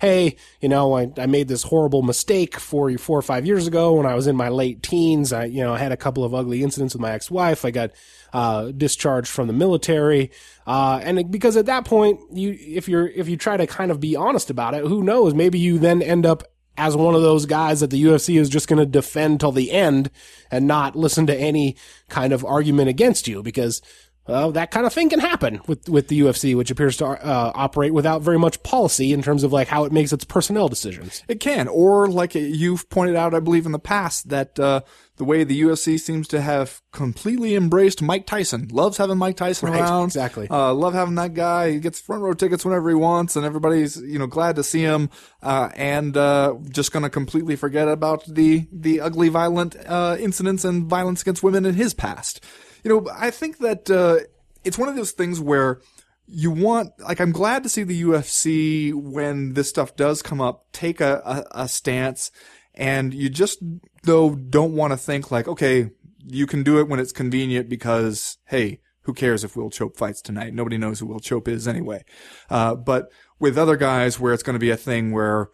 hey, 0.00 0.36
you 0.60 0.68
know, 0.68 0.96
I, 0.96 1.10
I 1.16 1.26
made 1.26 1.48
this 1.48 1.62
horrible 1.62 2.02
mistake 2.02 2.58
four, 2.58 2.96
four 2.98 3.18
or 3.18 3.22
five 3.22 3.46
years 3.46 3.66
ago 3.66 3.94
when 3.94 4.06
I 4.06 4.14
was 4.14 4.26
in 4.26 4.36
my 4.36 4.48
late 4.48 4.82
teens. 4.82 5.32
I, 5.32 5.44
you 5.46 5.62
know, 5.62 5.74
I 5.74 5.78
had 5.78 5.92
a 5.92 5.96
couple 5.96 6.24
of 6.24 6.34
ugly 6.34 6.62
incidents 6.62 6.94
with 6.94 7.00
my 7.00 7.12
ex-wife. 7.12 7.64
I 7.64 7.70
got, 7.70 7.90
uh, 8.32 8.72
discharged 8.72 9.28
from 9.28 9.46
the 9.46 9.52
military. 9.52 10.30
Uh, 10.66 11.00
and 11.02 11.30
because 11.30 11.56
at 11.56 11.66
that 11.66 11.84
point, 11.84 12.20
you, 12.32 12.56
if 12.60 12.88
you're, 12.88 13.08
if 13.08 13.28
you 13.28 13.36
try 13.36 13.56
to 13.56 13.66
kind 13.66 13.90
of 13.90 14.00
be 14.00 14.16
honest 14.16 14.50
about 14.50 14.74
it, 14.74 14.84
who 14.84 15.02
knows? 15.02 15.34
Maybe 15.34 15.58
you 15.58 15.78
then 15.78 16.02
end 16.02 16.26
up 16.26 16.44
as 16.76 16.96
one 16.96 17.14
of 17.14 17.22
those 17.22 17.46
guys 17.46 17.80
that 17.80 17.90
the 17.90 18.02
UFC 18.02 18.38
is 18.38 18.48
just 18.48 18.66
going 18.66 18.80
to 18.80 18.86
defend 18.86 19.40
till 19.40 19.52
the 19.52 19.70
end 19.70 20.10
and 20.50 20.66
not 20.66 20.96
listen 20.96 21.26
to 21.26 21.36
any 21.36 21.76
kind 22.08 22.32
of 22.32 22.44
argument 22.44 22.88
against 22.88 23.28
you 23.28 23.42
because 23.42 23.80
well, 24.26 24.52
that 24.52 24.70
kind 24.70 24.86
of 24.86 24.92
thing 24.92 25.10
can 25.10 25.20
happen 25.20 25.60
with, 25.66 25.88
with 25.88 26.08
the 26.08 26.20
UFC, 26.20 26.56
which 26.56 26.70
appears 26.70 26.96
to 26.98 27.06
uh, 27.06 27.52
operate 27.54 27.92
without 27.92 28.22
very 28.22 28.38
much 28.38 28.62
policy 28.62 29.12
in 29.12 29.22
terms 29.22 29.44
of 29.44 29.52
like 29.52 29.68
how 29.68 29.84
it 29.84 29.92
makes 29.92 30.12
its 30.12 30.24
personnel 30.24 30.68
decisions. 30.68 31.22
It 31.28 31.40
can, 31.40 31.68
or 31.68 32.08
like 32.08 32.34
you've 32.34 32.88
pointed 32.88 33.16
out, 33.16 33.34
I 33.34 33.40
believe 33.40 33.66
in 33.66 33.72
the 33.72 33.78
past 33.78 34.30
that 34.30 34.58
uh, 34.58 34.80
the 35.16 35.24
way 35.24 35.44
the 35.44 35.60
UFC 35.60 36.00
seems 36.00 36.26
to 36.28 36.40
have 36.40 36.80
completely 36.90 37.54
embraced 37.54 38.00
Mike 38.00 38.26
Tyson, 38.26 38.68
loves 38.72 38.96
having 38.96 39.18
Mike 39.18 39.36
Tyson 39.36 39.68
Right, 39.68 39.80
around, 39.80 40.06
exactly. 40.06 40.48
Uh, 40.48 40.72
love 40.72 40.94
having 40.94 41.16
that 41.16 41.34
guy. 41.34 41.72
He 41.72 41.78
gets 41.78 42.00
front 42.00 42.22
row 42.22 42.32
tickets 42.32 42.64
whenever 42.64 42.88
he 42.88 42.94
wants, 42.94 43.36
and 43.36 43.44
everybody's 43.44 43.96
you 44.00 44.18
know 44.18 44.26
glad 44.26 44.56
to 44.56 44.64
see 44.64 44.80
him, 44.80 45.10
uh, 45.42 45.68
and 45.74 46.16
uh, 46.16 46.54
just 46.70 46.92
gonna 46.92 47.10
completely 47.10 47.56
forget 47.56 47.88
about 47.88 48.24
the 48.26 48.66
the 48.72 49.00
ugly, 49.00 49.28
violent 49.28 49.76
uh, 49.86 50.16
incidents 50.18 50.64
and 50.64 50.86
violence 50.86 51.22
against 51.22 51.42
women 51.42 51.66
in 51.66 51.74
his 51.74 51.92
past. 51.92 52.42
You 52.84 52.90
know, 52.90 53.10
I 53.12 53.30
think 53.30 53.58
that 53.58 53.90
uh, 53.90 54.20
it's 54.62 54.78
one 54.78 54.88
of 54.88 54.96
those 54.96 55.12
things 55.12 55.40
where 55.40 55.80
you 56.26 56.50
want 56.50 56.90
like 57.00 57.20
I'm 57.20 57.32
glad 57.32 57.62
to 57.64 57.68
see 57.68 57.82
the 57.82 58.02
UFC 58.02 58.94
when 58.94 59.54
this 59.54 59.68
stuff 59.68 59.96
does 59.96 60.22
come 60.22 60.40
up 60.40 60.66
take 60.72 61.00
a, 61.00 61.20
a, 61.24 61.62
a 61.64 61.68
stance 61.68 62.30
and 62.74 63.12
you 63.12 63.28
just 63.28 63.58
though 64.04 64.34
don't 64.34 64.72
want 64.72 64.92
to 64.92 64.96
think 64.96 65.30
like 65.30 65.46
okay 65.46 65.90
you 66.26 66.46
can 66.46 66.62
do 66.62 66.78
it 66.80 66.88
when 66.88 66.98
it's 66.98 67.12
convenient 67.12 67.68
because 67.68 68.38
hey 68.46 68.80
who 69.04 69.12
cares 69.12 69.44
if 69.44 69.56
Will 69.56 69.70
Chope 69.70 69.96
fights 69.96 70.22
tonight? 70.22 70.54
Nobody 70.54 70.78
knows 70.78 70.98
who 70.98 71.06
Will 71.06 71.20
Chope 71.20 71.46
is 71.46 71.68
anyway. 71.68 72.04
Uh, 72.48 72.74
but 72.74 73.12
with 73.38 73.58
other 73.58 73.76
guys 73.76 74.18
where 74.18 74.32
it's 74.32 74.42
going 74.42 74.54
to 74.54 74.60
be 74.60 74.70
a 74.70 74.76
thing 74.76 75.12
where 75.12 75.50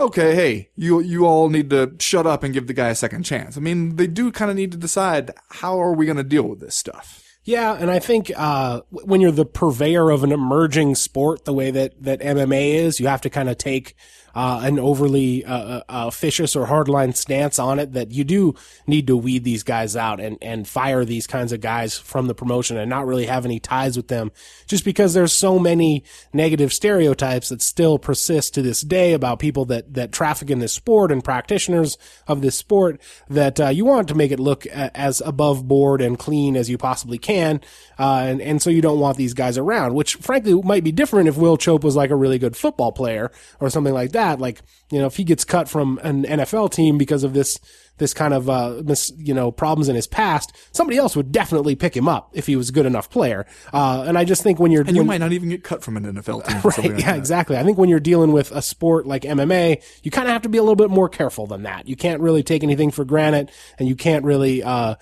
okay, 0.00 0.34
hey, 0.34 0.70
you 0.74 1.00
you 1.00 1.26
all 1.26 1.48
need 1.48 1.70
to 1.70 1.94
shut 1.98 2.26
up 2.26 2.42
and 2.42 2.54
give 2.54 2.66
the 2.66 2.72
guy 2.72 2.88
a 2.88 2.94
second 2.94 3.24
chance. 3.24 3.56
I 3.56 3.60
mean, 3.60 3.96
they 3.96 4.06
do 4.06 4.32
kind 4.32 4.50
of 4.50 4.56
need 4.56 4.72
to 4.72 4.78
decide 4.78 5.32
how 5.50 5.80
are 5.80 5.92
we 5.92 6.06
going 6.06 6.16
to 6.16 6.24
deal 6.24 6.44
with 6.44 6.60
this 6.60 6.74
stuff. 6.74 7.22
Yeah, 7.44 7.76
and 7.78 7.90
I 7.90 7.98
think 7.98 8.30
uh, 8.36 8.82
when 8.90 9.20
you're 9.20 9.30
the 9.30 9.46
purveyor 9.46 10.10
of 10.10 10.24
an 10.24 10.32
emerging 10.32 10.94
sport, 10.94 11.44
the 11.44 11.52
way 11.52 11.70
that 11.70 12.02
that 12.02 12.20
MMA 12.20 12.74
is, 12.74 13.00
you 13.00 13.06
have 13.06 13.22
to 13.22 13.30
kind 13.30 13.48
of 13.48 13.58
take 13.58 13.94
uh, 14.34 14.60
an 14.62 14.78
overly 14.78 15.44
uh, 15.44 15.54
uh, 15.54 15.82
officious 15.88 16.56
or 16.56 16.66
hardline 16.66 17.14
stance 17.16 17.58
on 17.58 17.78
it. 17.78 17.92
That 17.92 18.12
you 18.12 18.24
do 18.24 18.54
need 18.86 19.06
to 19.06 19.16
weed 19.16 19.44
these 19.44 19.62
guys 19.62 19.96
out 19.96 20.20
and 20.20 20.38
and 20.40 20.66
fire 20.68 21.04
these 21.04 21.26
kinds 21.26 21.52
of 21.52 21.60
guys 21.60 21.98
from 21.98 22.26
the 22.26 22.34
promotion 22.34 22.76
and 22.76 22.88
not 22.90 23.06
really 23.06 23.26
have 23.26 23.44
any 23.44 23.60
ties 23.60 23.96
with 23.96 24.08
them, 24.08 24.32
just 24.66 24.84
because 24.84 25.14
there's 25.14 25.32
so 25.32 25.58
many 25.58 26.04
negative 26.32 26.72
stereotypes 26.72 27.48
that 27.48 27.62
still 27.62 27.98
persist 27.98 28.54
to 28.54 28.62
this 28.62 28.82
day 28.82 29.12
about 29.12 29.38
people 29.38 29.64
that 29.66 29.94
that 29.94 30.12
traffic 30.12 30.50
in 30.50 30.58
this 30.58 30.72
sport 30.72 31.10
and 31.10 31.24
practitioners 31.24 31.98
of 32.26 32.42
this 32.42 32.56
sport. 32.56 33.00
That 33.28 33.60
uh, 33.60 33.68
you 33.68 33.84
want 33.84 34.08
to 34.08 34.14
make 34.14 34.32
it 34.32 34.40
look 34.40 34.66
a- 34.66 34.96
as 34.96 35.20
above 35.20 35.66
board 35.66 36.00
and 36.00 36.18
clean 36.18 36.56
as 36.56 36.70
you 36.70 36.78
possibly 36.78 37.18
can, 37.18 37.60
uh, 37.98 38.22
and 38.26 38.40
and 38.40 38.62
so 38.62 38.70
you 38.70 38.82
don't 38.82 39.00
want 39.00 39.16
these 39.16 39.34
guys 39.34 39.58
around. 39.58 39.94
Which 39.94 40.16
frankly 40.16 40.54
might 40.62 40.84
be 40.84 40.92
different 40.92 41.28
if 41.28 41.36
Will 41.36 41.56
Chope 41.56 41.84
was 41.84 41.96
like 41.96 42.10
a 42.10 42.16
really 42.16 42.38
good 42.38 42.56
football 42.56 42.92
player 42.92 43.30
or 43.58 43.70
something 43.70 43.94
like 43.94 44.12
that. 44.12 44.19
Like 44.40 44.60
you 44.90 44.98
know 44.98 45.06
if 45.06 45.16
he 45.16 45.24
gets 45.24 45.44
cut 45.44 45.68
from 45.68 45.98
an 46.02 46.24
NFL 46.24 46.72
team 46.72 46.98
because 46.98 47.24
of 47.24 47.32
this 47.32 47.58
this 47.98 48.12
kind 48.14 48.32
of 48.34 48.48
uh 48.48 48.82
mis, 48.84 49.12
you 49.16 49.34
know 49.34 49.50
problems 49.52 49.88
in 49.88 49.94
his 49.96 50.06
past, 50.06 50.52
somebody 50.72 50.96
else 50.98 51.14
would 51.16 51.30
definitely 51.32 51.74
pick 51.76 51.96
him 51.96 52.08
up 52.08 52.30
if 52.34 52.46
he 52.46 52.56
was 52.56 52.68
a 52.70 52.72
good 52.72 52.86
enough 52.86 53.10
player. 53.10 53.46
Uh, 53.72 54.04
and 54.06 54.16
I 54.16 54.24
just 54.24 54.42
think 54.42 54.58
when 54.58 54.70
you're 54.72 54.82
And 54.82 54.90
you 54.96 54.98
when- 55.02 55.06
might 55.06 55.18
not 55.20 55.32
even 55.32 55.48
get 55.50 55.62
cut 55.64 55.82
from 55.84 55.96
an 55.96 56.04
NFL 56.04 56.46
team. 56.46 56.60
Right. 56.64 56.78
like 56.78 57.00
Yeah, 57.00 57.12
that. 57.12 57.18
exactly. 57.18 57.56
I 57.58 57.62
think 57.62 57.76
when 57.78 57.88
you're 57.88 58.00
dealing 58.00 58.32
with 58.32 58.52
a 58.52 58.62
sport 58.62 59.06
like 59.06 59.22
MMA, 59.22 59.82
you 60.02 60.10
kind 60.10 60.28
of 60.28 60.32
have 60.32 60.42
to 60.42 60.48
be 60.48 60.56
a 60.58 60.62
little 60.62 60.76
bit 60.76 60.90
more 60.90 61.08
careful 61.08 61.46
than 61.46 61.62
that. 61.64 61.88
You 61.88 61.96
can't 61.96 62.20
really 62.22 62.42
take 62.42 62.62
anything 62.62 62.90
for 62.90 63.04
granted 63.04 63.50
and 63.78 63.86
you 63.88 63.96
can't 63.96 64.24
really, 64.24 64.62
uh, 64.62 64.94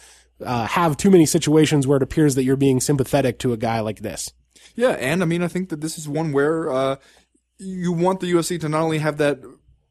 uh, 0.44 0.66
have 0.66 0.96
too 0.96 1.10
many 1.10 1.26
situations 1.26 1.86
where 1.86 1.96
it 1.96 2.02
appears 2.02 2.34
that 2.36 2.44
you're 2.44 2.56
being 2.56 2.80
sympathetic 2.80 3.38
to 3.40 3.52
a 3.52 3.56
guy 3.56 3.80
like 3.80 4.00
this. 4.00 4.32
Yeah, 4.76 4.90
and 4.90 5.22
I 5.22 5.26
mean, 5.26 5.42
I 5.42 5.48
think 5.48 5.68
that 5.70 5.80
this 5.80 5.98
is 5.98 6.08
one 6.08 6.30
where 6.32 6.70
uh, 6.70 6.96
you 7.58 7.92
want 7.92 8.20
the 8.20 8.32
UFC 8.32 8.60
to 8.60 8.68
not 8.68 8.82
only 8.82 8.98
have 8.98 9.18
that 9.18 9.40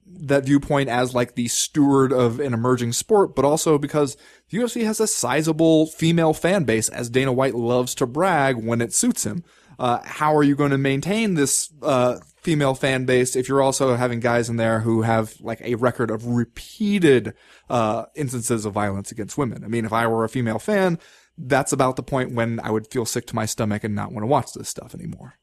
that 0.10 0.46
viewpoint 0.46 0.90
as 0.90 1.14
like 1.14 1.36
the 1.36 1.48
steward 1.50 2.14
of 2.14 2.40
an 2.40 2.54
emerging 2.54 2.94
sport, 2.94 3.36
but 3.36 3.46
also 3.46 3.78
because 3.78 4.16
the 4.50 4.58
UFC 4.58 4.86
has 4.86 5.00
a 5.00 5.08
sizable 5.08 5.86
female 5.88 6.34
fan 6.34 6.64
base, 6.64 6.90
as 6.90 7.10
Dana 7.10 7.34
White 7.34 7.56
loves 7.56 7.94
to 7.96 8.08
brag 8.08 8.56
when 8.56 8.82
it 8.82 8.94
suits 8.94 9.26
him. 9.26 9.44
Uh, 9.80 10.00
how 10.04 10.36
are 10.36 10.44
you 10.44 10.56
going 10.56 10.72
to 10.72 10.78
maintain 10.78 11.36
this 11.36 11.72
uh, 11.84 12.18
female 12.38 12.74
fan 12.74 13.06
base 13.06 13.36
if 13.36 13.48
you're 13.48 13.62
also 13.62 13.96
having 13.96 14.20
guys 14.20 14.50
in 14.50 14.56
there 14.56 14.80
who 14.80 15.04
have 15.04 15.40
like 15.40 15.62
a 15.62 15.76
record 15.76 16.10
of 16.10 16.26
repeated 16.26 17.34
uh, 17.70 18.06
instances 18.16 18.66
of 18.66 18.74
violence 18.74 19.12
against 19.12 19.38
women? 19.38 19.64
I 19.64 19.68
mean, 19.68 19.86
if 19.86 19.94
I 19.94 20.08
were 20.08 20.24
a 20.24 20.30
female 20.30 20.58
fan, 20.58 20.98
that's 21.38 21.74
about 21.74 21.96
the 21.96 22.04
point 22.04 22.34
when 22.34 22.60
I 22.62 22.72
would 22.72 22.88
feel 22.88 23.06
sick 23.06 23.28
to 23.28 23.36
my 23.36 23.46
stomach 23.46 23.84
and 23.84 23.94
not 23.94 24.12
want 24.12 24.24
to 24.24 24.28
watch 24.28 24.54
this 24.54 24.70
stuff 24.70 24.96
anymore. 24.96 25.36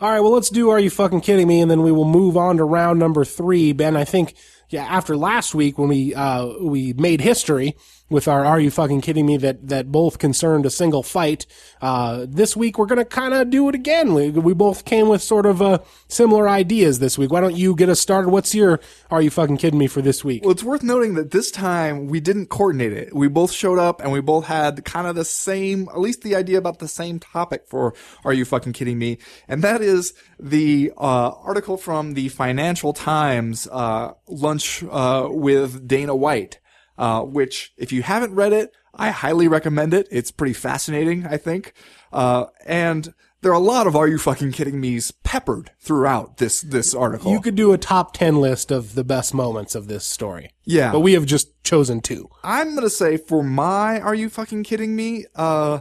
All 0.00 0.10
right, 0.10 0.18
well, 0.20 0.32
let's 0.32 0.50
do 0.50 0.70
Are 0.70 0.78
You 0.80 0.90
Fucking 0.90 1.20
Kidding 1.20 1.46
Me? 1.46 1.60
And 1.60 1.70
then 1.70 1.82
we 1.82 1.92
will 1.92 2.04
move 2.04 2.36
on 2.36 2.56
to 2.56 2.64
round 2.64 2.98
number 2.98 3.24
three. 3.24 3.72
Ben, 3.72 3.96
I 3.96 4.04
think, 4.04 4.34
yeah, 4.68 4.82
after 4.84 5.16
last 5.16 5.54
week 5.54 5.78
when 5.78 5.88
we, 5.88 6.12
uh, 6.12 6.46
we 6.60 6.92
made 6.94 7.20
history 7.20 7.76
with 8.10 8.28
our 8.28 8.44
Are 8.44 8.60
You 8.60 8.70
Fucking 8.70 9.00
Kidding 9.00 9.26
Me 9.26 9.36
that, 9.38 9.68
that 9.68 9.90
both 9.90 10.18
concerned 10.18 10.66
a 10.66 10.70
single 10.70 11.02
fight, 11.02 11.46
uh, 11.80 12.26
this 12.28 12.56
week 12.56 12.78
we're 12.78 12.86
to 12.86 13.04
kind 13.04 13.34
of 13.34 13.50
do 13.50 13.68
it 13.68 13.74
again. 13.74 14.14
We, 14.14 14.30
we 14.30 14.54
both 14.54 14.84
came 14.84 15.08
with 15.08 15.22
sort 15.22 15.46
of, 15.46 15.62
uh, 15.62 15.78
similar 16.06 16.48
ideas 16.48 16.98
this 16.98 17.18
week. 17.18 17.32
Why 17.32 17.40
don't 17.40 17.56
you 17.56 17.74
get 17.74 17.88
us 17.88 18.00
started? 18.00 18.28
What's 18.28 18.54
your 18.54 18.80
Are 19.10 19.22
You 19.22 19.30
Fucking 19.30 19.56
Kidding 19.56 19.78
Me 19.78 19.86
for 19.86 20.02
this 20.02 20.22
week? 20.22 20.42
Well, 20.42 20.52
it's 20.52 20.62
worth 20.62 20.82
noting 20.82 21.14
that 21.14 21.30
this 21.30 21.50
time 21.50 22.06
we 22.06 22.20
didn't 22.20 22.50
coordinate 22.50 22.92
it. 22.92 23.14
We 23.14 23.28
both 23.28 23.52
showed 23.52 23.78
up 23.78 24.00
and 24.00 24.12
we 24.12 24.20
both 24.20 24.46
had 24.46 24.84
kind 24.84 25.06
of 25.06 25.14
the 25.14 25.24
same, 25.24 25.88
at 25.88 26.00
least 26.00 26.22
the 26.22 26.36
idea 26.36 26.58
about 26.58 26.78
the 26.78 26.88
same 26.88 27.18
topic 27.18 27.66
for 27.66 27.94
Are 28.24 28.32
You 28.32 28.44
Fucking 28.44 28.74
Kidding 28.74 28.98
Me? 28.98 29.18
And 29.48 29.62
that 29.62 29.80
is 29.80 30.14
the 30.38 30.92
uh, 30.96 31.30
article 31.42 31.76
from 31.76 32.14
the 32.14 32.28
Financial 32.28 32.92
Times 32.92 33.66
uh, 33.72 34.12
lunch 34.28 34.84
uh, 34.90 35.28
with 35.30 35.88
Dana 35.88 36.14
White, 36.14 36.58
uh, 36.98 37.22
which, 37.22 37.72
if 37.76 37.92
you 37.92 38.02
haven't 38.02 38.34
read 38.34 38.52
it, 38.52 38.72
I 38.94 39.10
highly 39.10 39.48
recommend 39.48 39.94
it. 39.94 40.08
It's 40.10 40.30
pretty 40.30 40.52
fascinating, 40.54 41.26
I 41.26 41.36
think. 41.36 41.72
Uh, 42.12 42.46
and 42.64 43.12
there 43.44 43.52
are 43.52 43.56
a 43.56 43.58
lot 43.58 43.86
of 43.86 43.94
Are 43.94 44.08
You 44.08 44.18
Fucking 44.18 44.52
Kidding 44.52 44.80
Me's 44.80 45.10
peppered 45.10 45.70
throughout 45.78 46.38
this 46.38 46.62
this 46.62 46.94
article. 46.94 47.30
You 47.30 47.40
could 47.40 47.56
do 47.56 47.72
a 47.72 47.78
top 47.78 48.14
10 48.14 48.40
list 48.40 48.70
of 48.70 48.94
the 48.94 49.04
best 49.04 49.34
moments 49.34 49.74
of 49.74 49.86
this 49.86 50.06
story. 50.06 50.50
Yeah. 50.64 50.92
But 50.92 51.00
we 51.00 51.12
have 51.12 51.26
just 51.26 51.62
chosen 51.62 52.00
two. 52.00 52.30
I'm 52.42 52.74
gonna 52.74 52.88
say 52.88 53.16
for 53.16 53.42
my 53.42 54.00
"Are 54.00 54.14
you 54.14 54.30
fucking 54.30 54.62
kidding 54.64 54.96
me?" 54.96 55.26
Uh, 55.34 55.80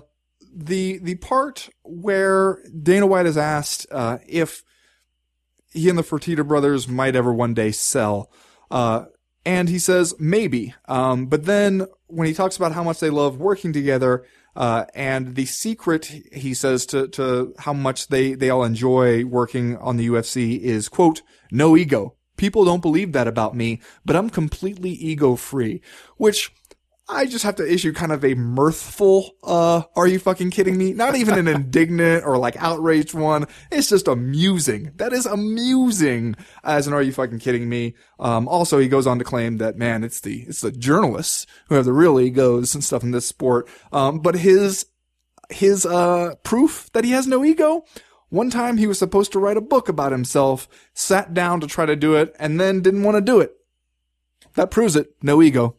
the 0.54 0.98
the 1.00 1.16
part 1.16 1.70
where 1.84 2.60
Dana 2.82 3.08
White 3.08 3.26
is 3.26 3.38
asked 3.38 3.88
uh, 3.92 4.18
if 4.28 4.64
he 5.72 5.90
and 5.90 5.98
the 5.98 6.04
Fertitta 6.04 6.46
brothers 6.48 6.88
might 6.88 7.16
ever 7.16 7.34
one 7.34 7.54
day 7.54 7.72
sell, 7.72 8.32
uh, 8.70 9.06
and 9.46 9.70
he 9.70 9.80
says 9.80 10.14
maybe. 10.20 10.74
Um, 10.88 11.28
but 11.28 11.46
then 11.46 11.88
when 12.08 12.28
he 12.28 12.34
talks 12.34 12.58
about 12.58 12.74
how 12.74 12.84
much 12.84 13.00
they 13.00 13.10
love 13.10 13.38
working 13.38 13.74
together, 13.74 14.26
uh, 14.56 14.86
and 14.94 15.36
the 15.36 15.46
secret 15.46 16.06
he 16.32 16.54
says 16.54 16.86
to 16.88 17.08
to 17.10 17.54
how 17.58 17.74
much 17.74 18.08
they 18.08 18.34
they 18.34 18.50
all 18.50 18.64
enjoy 18.64 19.26
working 19.26 19.78
on 19.78 19.98
the 19.98 20.08
UFC 20.08 20.60
is 20.60 20.90
quote 20.90 21.22
no 21.52 21.76
ego. 21.76 22.16
People 22.36 22.66
don't 22.66 22.82
believe 22.82 23.14
that 23.14 23.28
about 23.28 23.56
me, 23.56 23.80
but 24.06 24.16
I'm 24.16 24.30
completely 24.30 24.90
ego 24.90 25.36
free, 25.36 25.82
which 26.18 26.52
I 27.10 27.26
just 27.26 27.44
have 27.44 27.58
to 27.58 27.70
issue 27.70 27.92
kind 27.92 28.14
of 28.14 28.24
a 28.24 28.34
mirthful, 28.34 29.32
uh, 29.44 29.84
are 29.96 30.08
you 30.08 30.20
fucking 30.20 30.52
kidding 30.52 30.78
me? 30.78 30.94
Not 30.94 31.16
even 31.16 31.38
an 31.38 31.48
indignant 31.54 32.26
or 32.26 32.38
like 32.38 32.56
outraged 32.58 33.14
one. 33.14 33.46
It's 33.72 33.90
just 33.90 34.08
amusing. 34.08 34.92
That 34.96 35.12
is 35.12 35.26
amusing 35.26 36.36
as 36.64 36.88
an 36.88 36.94
are 36.94 37.02
you 37.02 37.12
fucking 37.12 37.40
kidding 37.40 37.68
me? 37.68 37.96
Um, 38.20 38.48
also 38.48 38.80
he 38.80 38.88
goes 38.88 39.06
on 39.06 39.20
to 39.20 39.26
claim 39.26 39.58
that, 39.58 39.78
man, 39.78 40.04
it's 40.04 40.22
the, 40.22 40.44
it's 40.44 40.62
the 40.62 40.72
journalists 40.72 41.46
who 41.68 41.76
have 41.76 41.86
the 41.86 41.92
real 41.92 42.20
egos 42.20 42.74
and 42.74 42.84
stuff 42.84 43.04
in 43.04 43.12
this 43.12 43.26
sport. 43.26 43.68
Um, 43.92 44.20
but 44.20 44.36
his, 44.36 44.86
his, 45.50 45.86
uh, 45.86 46.36
proof 46.44 46.90
that 46.94 47.04
he 47.04 47.12
has 47.12 47.28
no 47.28 47.44
ego, 47.44 47.84
one 48.30 48.50
time 48.50 48.78
he 48.78 48.88
was 48.88 48.98
supposed 48.98 49.34
to 49.34 49.40
write 49.40 49.58
a 49.58 49.62
book 49.62 49.90
about 49.90 50.14
himself, 50.14 50.70
sat 50.94 51.34
down 51.34 51.60
to 51.60 51.68
try 51.68 51.86
to 51.86 51.98
do 51.98 52.16
it, 52.16 52.34
and 52.40 52.60
then 52.60 52.82
didn't 52.82 53.04
want 53.04 53.16
to 53.16 53.22
do 53.22 53.42
it. 53.42 53.56
That 54.56 54.72
proves 54.72 54.96
it. 54.96 55.16
No 55.22 55.42
ego. 55.42 55.76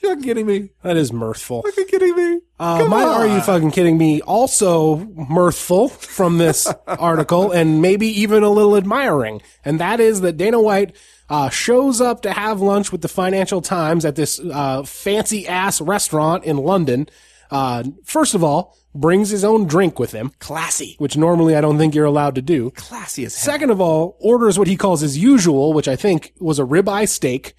You 0.00 0.10
fucking 0.10 0.24
kidding 0.24 0.46
me? 0.46 0.70
That 0.82 0.96
is 0.96 1.12
mirthful. 1.12 1.62
Are 1.64 1.68
you 1.68 1.72
fucking 1.72 1.86
kidding 1.88 2.16
me? 2.16 2.40
Uh, 2.58 2.86
my 2.88 3.02
on. 3.02 3.08
Are 3.20 3.26
You 3.26 3.40
Fucking 3.42 3.70
Kidding 3.70 3.98
Me? 3.98 4.22
Also 4.22 4.96
mirthful 4.96 5.88
from 5.88 6.38
this 6.38 6.66
article 6.86 7.52
and 7.52 7.82
maybe 7.82 8.06
even 8.22 8.42
a 8.42 8.48
little 8.48 8.76
admiring. 8.76 9.42
And 9.64 9.78
that 9.78 10.00
is 10.00 10.22
that 10.22 10.38
Dana 10.38 10.60
White 10.60 10.96
uh, 11.28 11.50
shows 11.50 12.00
up 12.00 12.22
to 12.22 12.32
have 12.32 12.62
lunch 12.62 12.92
with 12.92 13.02
the 13.02 13.08
Financial 13.08 13.60
Times 13.60 14.06
at 14.06 14.16
this 14.16 14.40
uh, 14.40 14.84
fancy 14.84 15.46
ass 15.46 15.82
restaurant 15.82 16.44
in 16.44 16.56
London. 16.56 17.08
Uh, 17.50 17.84
first 18.04 18.34
of 18.34 18.42
all, 18.42 18.74
brings 18.94 19.28
his 19.28 19.44
own 19.44 19.66
drink 19.66 19.98
with 19.98 20.12
him, 20.12 20.32
Classy. 20.38 20.94
which 20.98 21.18
normally 21.18 21.54
I 21.54 21.60
don't 21.60 21.76
think 21.76 21.94
you're 21.94 22.06
allowed 22.06 22.36
to 22.36 22.42
do. 22.42 22.70
Classy 22.70 23.26
as 23.26 23.34
hell. 23.36 23.52
Second 23.52 23.68
of 23.70 23.82
all, 23.82 24.16
orders 24.20 24.58
what 24.58 24.66
he 24.68 24.76
calls 24.76 25.02
his 25.02 25.18
usual, 25.18 25.74
which 25.74 25.88
I 25.88 25.96
think 25.96 26.32
was 26.38 26.58
a 26.58 26.64
ribeye 26.64 27.06
steak. 27.06 27.54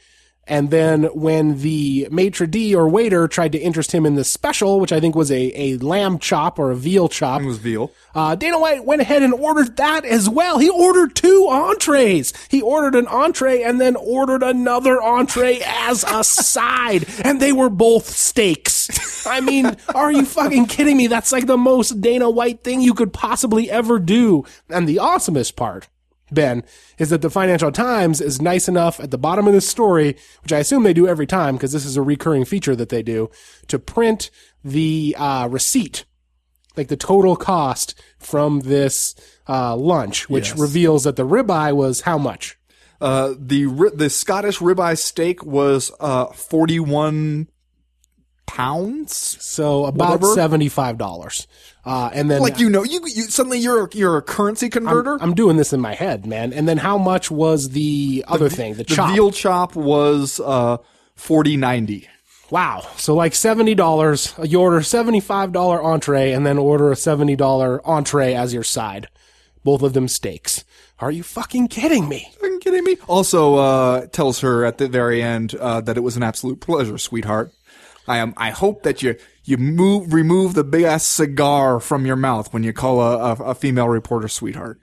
And 0.49 0.71
then 0.71 1.03
when 1.13 1.59
the 1.59 2.07
maitre 2.09 2.47
d' 2.47 2.73
or 2.73 2.87
waiter 2.87 3.27
tried 3.27 3.51
to 3.51 3.57
interest 3.57 3.91
him 3.91 4.05
in 4.05 4.15
the 4.15 4.23
special, 4.23 4.79
which 4.79 4.91
I 4.93 4.99
think 4.99 5.13
was 5.15 5.29
a, 5.31 5.51
a 5.59 5.77
lamb 5.77 6.19
chop 6.19 6.57
or 6.57 6.71
a 6.71 6.75
veal 6.75 7.09
chop, 7.09 7.41
It 7.41 7.45
was 7.45 7.57
veal. 7.57 7.91
uh, 8.15 8.35
Dana 8.35 8.57
White 8.59 8.85
went 8.85 9.01
ahead 9.01 9.23
and 9.23 9.33
ordered 9.33 9.75
that 9.77 10.05
as 10.05 10.29
well. 10.29 10.57
He 10.59 10.69
ordered 10.69 11.15
two 11.15 11.47
entrees. 11.49 12.31
He 12.49 12.61
ordered 12.61 12.95
an 12.95 13.07
entree 13.07 13.61
and 13.63 13.79
then 13.81 13.95
ordered 13.97 14.41
another 14.41 15.01
entree 15.01 15.59
as 15.65 16.05
a 16.07 16.23
side. 16.23 17.05
And 17.25 17.41
they 17.41 17.51
were 17.51 17.69
both 17.69 18.07
steaks. 18.09 19.25
I 19.27 19.41
mean, 19.41 19.75
are 19.93 20.11
you 20.11 20.23
fucking 20.25 20.67
kidding 20.67 20.95
me? 20.95 21.07
That's 21.07 21.31
like 21.33 21.45
the 21.47 21.57
most 21.57 21.99
Dana 21.99 22.29
White 22.29 22.63
thing 22.63 22.79
you 22.81 22.93
could 22.93 23.11
possibly 23.11 23.69
ever 23.69 23.99
do. 23.99 24.45
And 24.69 24.87
the 24.87 24.97
awesomest 24.97 25.55
part, 25.57 25.89
Ben, 26.31 26.63
is 26.97 27.09
that 27.09 27.21
the 27.21 27.29
Financial 27.29 27.71
Times 27.71 28.19
is 28.21 28.41
nice 28.41 28.67
enough 28.67 28.99
at 28.99 29.11
the 29.11 29.17
bottom 29.17 29.47
of 29.47 29.53
this 29.53 29.67
story, 29.69 30.15
which 30.43 30.51
I 30.53 30.59
assume 30.59 30.83
they 30.83 30.93
do 30.93 31.07
every 31.07 31.27
time 31.27 31.55
because 31.55 31.71
this 31.71 31.85
is 31.85 31.95
a 31.97 32.01
recurring 32.01 32.45
feature 32.45 32.75
that 32.75 32.89
they 32.89 33.01
do, 33.03 33.29
to 33.67 33.79
print 33.79 34.29
the 34.63 35.15
uh, 35.17 35.47
receipt 35.49 36.05
like 36.75 36.89
the 36.89 36.95
total 36.97 37.35
cost 37.35 37.99
from 38.19 38.59
this 38.59 39.15
uh, 39.49 39.75
lunch, 39.75 40.29
which 40.29 40.49
Yes. 40.49 40.59
reveals 40.59 41.05
that 41.05 41.15
the 41.15 41.25
ribeye 41.25 41.75
was 41.75 42.01
how 42.01 42.19
much? 42.19 42.55
Uh, 43.01 43.33
the 43.39 43.65
the 43.95 44.09
Scottish 44.11 44.59
ribeye 44.59 44.97
steak 44.97 45.43
was 45.45 45.91
uh 45.99 46.25
41 46.27 47.47
pounds. 48.47 49.37
So 49.39 49.85
about 49.85 50.19
Whatever. 50.21 50.33
seventy 50.33 50.69
five 50.69 50.97
dollars. 50.97 51.45
Uh, 51.85 52.09
and 52.13 52.29
then 52.29 52.41
Like 52.41 52.59
you 52.59 52.69
know, 52.69 52.83
you, 52.83 52.99
you 53.05 53.23
suddenly 53.23 53.59
you're 53.59 53.85
a, 53.85 53.89
you're 53.93 54.17
a 54.17 54.21
currency 54.21 54.67
converter. 54.69 55.17
I'm 55.21 55.35
doing 55.35 55.55
this 55.57 55.71
in 55.71 55.79
my 55.79 55.93
head, 55.93 56.25
man. 56.25 56.51
And 56.51 56.67
then 56.67 56.77
how 56.77 56.97
much 56.97 57.29
was 57.31 57.69
the 57.69 58.25
other 58.27 58.49
thing, 58.49 58.73
the, 58.73 58.83
the 58.83 58.95
chop? 58.95 59.13
veal 59.13 59.31
chop 59.31 59.75
was 59.75 60.39
uh 60.39 60.77
40.90. 61.17 62.07
Wow. 62.49 62.81
So 62.97 63.13
like 63.13 63.35
seventy 63.35 63.75
dollars. 63.75 64.33
You 64.43 64.61
order 64.61 64.81
seventy 64.81 65.19
five 65.19 65.51
dollar 65.51 65.81
entree 65.83 66.31
and 66.31 66.45
then 66.45 66.57
order 66.57 66.91
a 66.91 66.95
seventy 66.95 67.35
dollar 67.35 67.85
entree 67.87 68.33
as 68.33 68.53
your 68.53 68.63
side. 68.63 69.09
Both 69.63 69.81
of 69.81 69.91
them 69.93 70.07
steaks. 70.07 70.63
Are 70.99 71.11
you 71.11 71.23
fucking 71.23 71.67
kidding 71.67 72.07
me? 72.07 72.31
Fucking 72.39 72.59
kidding 72.61 72.83
me? 72.85 72.97
Also, 73.07 73.55
uh, 73.55 74.07
tells 74.07 74.39
her 74.39 74.63
at 74.65 74.77
the 74.77 74.87
very 74.87 75.21
end 75.21 75.53
uh, 75.55 75.81
that 75.81 75.97
it 75.97 75.99
was 76.01 76.15
an 76.15 76.23
absolute 76.23 76.59
pleasure, 76.61 76.97
sweetheart. 76.97 77.51
I 78.07 78.17
am. 78.17 78.33
I 78.37 78.51
hope 78.51 78.83
that 78.83 79.01
you 79.01 79.15
you 79.43 79.57
move 79.57 80.13
remove 80.13 80.53
the 80.53 80.63
big 80.63 80.83
ass 80.83 81.03
cigar 81.05 81.79
from 81.79 82.05
your 82.05 82.15
mouth 82.15 82.53
when 82.53 82.63
you 82.63 82.73
call 82.73 83.01
a, 83.01 83.17
a, 83.17 83.31
a 83.49 83.55
female 83.55 83.89
reporter 83.89 84.27
sweetheart. 84.27 84.79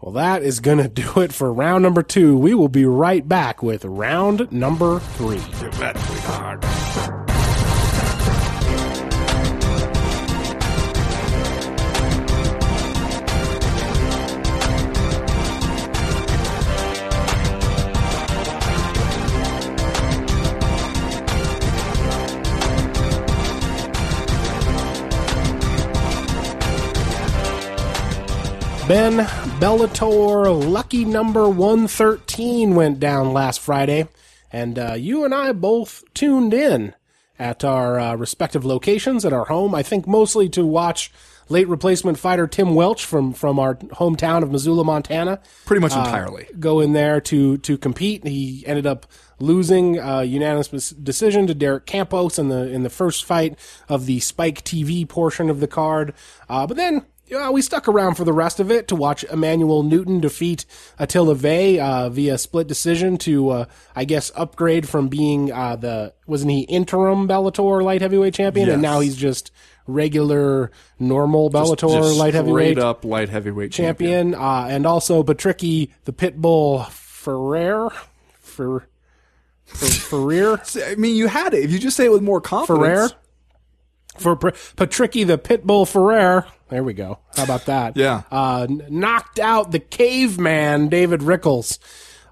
Well, 0.00 0.12
that 0.12 0.42
is 0.42 0.60
going 0.60 0.78
to 0.82 0.88
do 0.88 1.20
it 1.20 1.32
for 1.32 1.52
round 1.52 1.82
number 1.82 2.02
two. 2.02 2.36
We 2.36 2.54
will 2.54 2.68
be 2.68 2.84
right 2.84 3.26
back 3.26 3.62
with 3.62 3.84
round 3.84 4.50
number 4.52 5.00
three. 5.00 5.40
Ben 28.88 29.18
Bellator 29.58 30.70
lucky 30.72 31.04
number 31.04 31.48
113 31.48 32.76
went 32.76 33.00
down 33.00 33.32
last 33.32 33.58
Friday, 33.58 34.06
and 34.52 34.78
uh, 34.78 34.92
you 34.92 35.24
and 35.24 35.34
I 35.34 35.50
both 35.50 36.04
tuned 36.14 36.54
in 36.54 36.94
at 37.36 37.64
our 37.64 37.98
uh, 37.98 38.14
respective 38.14 38.64
locations 38.64 39.24
at 39.24 39.32
our 39.32 39.46
home. 39.46 39.74
I 39.74 39.82
think 39.82 40.06
mostly 40.06 40.48
to 40.50 40.64
watch 40.64 41.10
late 41.48 41.66
replacement 41.66 42.16
fighter 42.16 42.46
Tim 42.46 42.76
Welch 42.76 43.04
from, 43.04 43.32
from 43.32 43.58
our 43.58 43.74
hometown 43.74 44.44
of 44.44 44.52
Missoula, 44.52 44.84
Montana. 44.84 45.40
Pretty 45.64 45.80
much 45.80 45.92
entirely. 45.92 46.46
Go 46.60 46.78
in 46.78 46.92
there 46.92 47.20
to 47.22 47.58
to 47.58 47.76
compete. 47.76 48.24
He 48.24 48.62
ended 48.68 48.86
up 48.86 49.06
losing 49.40 49.98
a 49.98 50.22
unanimous 50.22 50.90
decision 50.90 51.48
to 51.48 51.54
Derek 51.54 51.86
Campos 51.86 52.38
in 52.38 52.50
the 52.50 52.70
in 52.70 52.84
the 52.84 52.90
first 52.90 53.24
fight 53.24 53.58
of 53.88 54.06
the 54.06 54.20
Spike 54.20 54.62
TV 54.62 55.08
portion 55.08 55.50
of 55.50 55.58
the 55.58 55.66
card. 55.66 56.14
Uh, 56.48 56.68
but 56.68 56.76
then 56.76 57.04
yeah, 57.26 57.50
we 57.50 57.60
stuck 57.60 57.88
around 57.88 58.14
for 58.14 58.24
the 58.24 58.32
rest 58.32 58.60
of 58.60 58.70
it 58.70 58.88
to 58.88 58.96
watch 58.96 59.24
Emmanuel 59.24 59.82
Newton 59.82 60.20
defeat 60.20 60.64
Attila 60.98 61.34
Végh 61.34 61.78
uh, 61.78 62.08
via 62.08 62.38
split 62.38 62.68
decision 62.68 63.16
to, 63.18 63.50
uh, 63.50 63.64
I 63.96 64.04
guess, 64.04 64.30
upgrade 64.36 64.88
from 64.88 65.08
being 65.08 65.52
uh, 65.52 65.76
the 65.76 66.14
wasn't 66.26 66.52
he 66.52 66.60
interim 66.60 67.26
Bellator 67.26 67.82
light 67.82 68.00
heavyweight 68.00 68.34
champion, 68.34 68.70
and 68.70 68.80
now 68.82 69.00
he's 69.00 69.16
just 69.16 69.50
regular 69.86 70.70
normal 70.98 71.50
Bellator 71.50 72.02
Just 72.02 72.18
light 72.18 72.34
heavyweight 72.34 72.76
straight 72.76 72.84
up 72.84 73.04
light 73.04 73.28
heavyweight 73.28 73.72
champion. 73.72 74.32
champion, 74.32 74.34
uh, 74.34 74.66
and 74.68 74.86
also 74.86 75.22
Patricky 75.22 75.90
the 76.04 76.12
Pitbull 76.12 76.88
Ferrer, 76.90 77.90
for 78.38 78.86
for 79.64 79.86
Ferrer, 79.86 80.60
I 80.86 80.94
mean, 80.94 81.16
you 81.16 81.26
had 81.26 81.54
it. 81.54 81.64
If 81.64 81.72
you 81.72 81.80
just 81.80 81.96
say 81.96 82.06
it 82.06 82.12
with 82.12 82.22
more 82.22 82.40
confidence. 82.40 82.86
Ferrer, 82.86 83.10
for 84.18 84.36
Patricky 84.36 85.26
the 85.26 85.38
Pitbull 85.38 85.86
Ferrer. 85.86 86.46
There 86.68 86.82
we 86.82 86.94
go. 86.94 87.20
How 87.36 87.44
about 87.44 87.66
that? 87.66 87.96
Yeah. 87.96 88.22
Uh, 88.30 88.66
knocked 88.68 89.38
out 89.38 89.70
the 89.70 89.78
caveman 89.78 90.88
David 90.88 91.22
Rickels. 91.22 91.78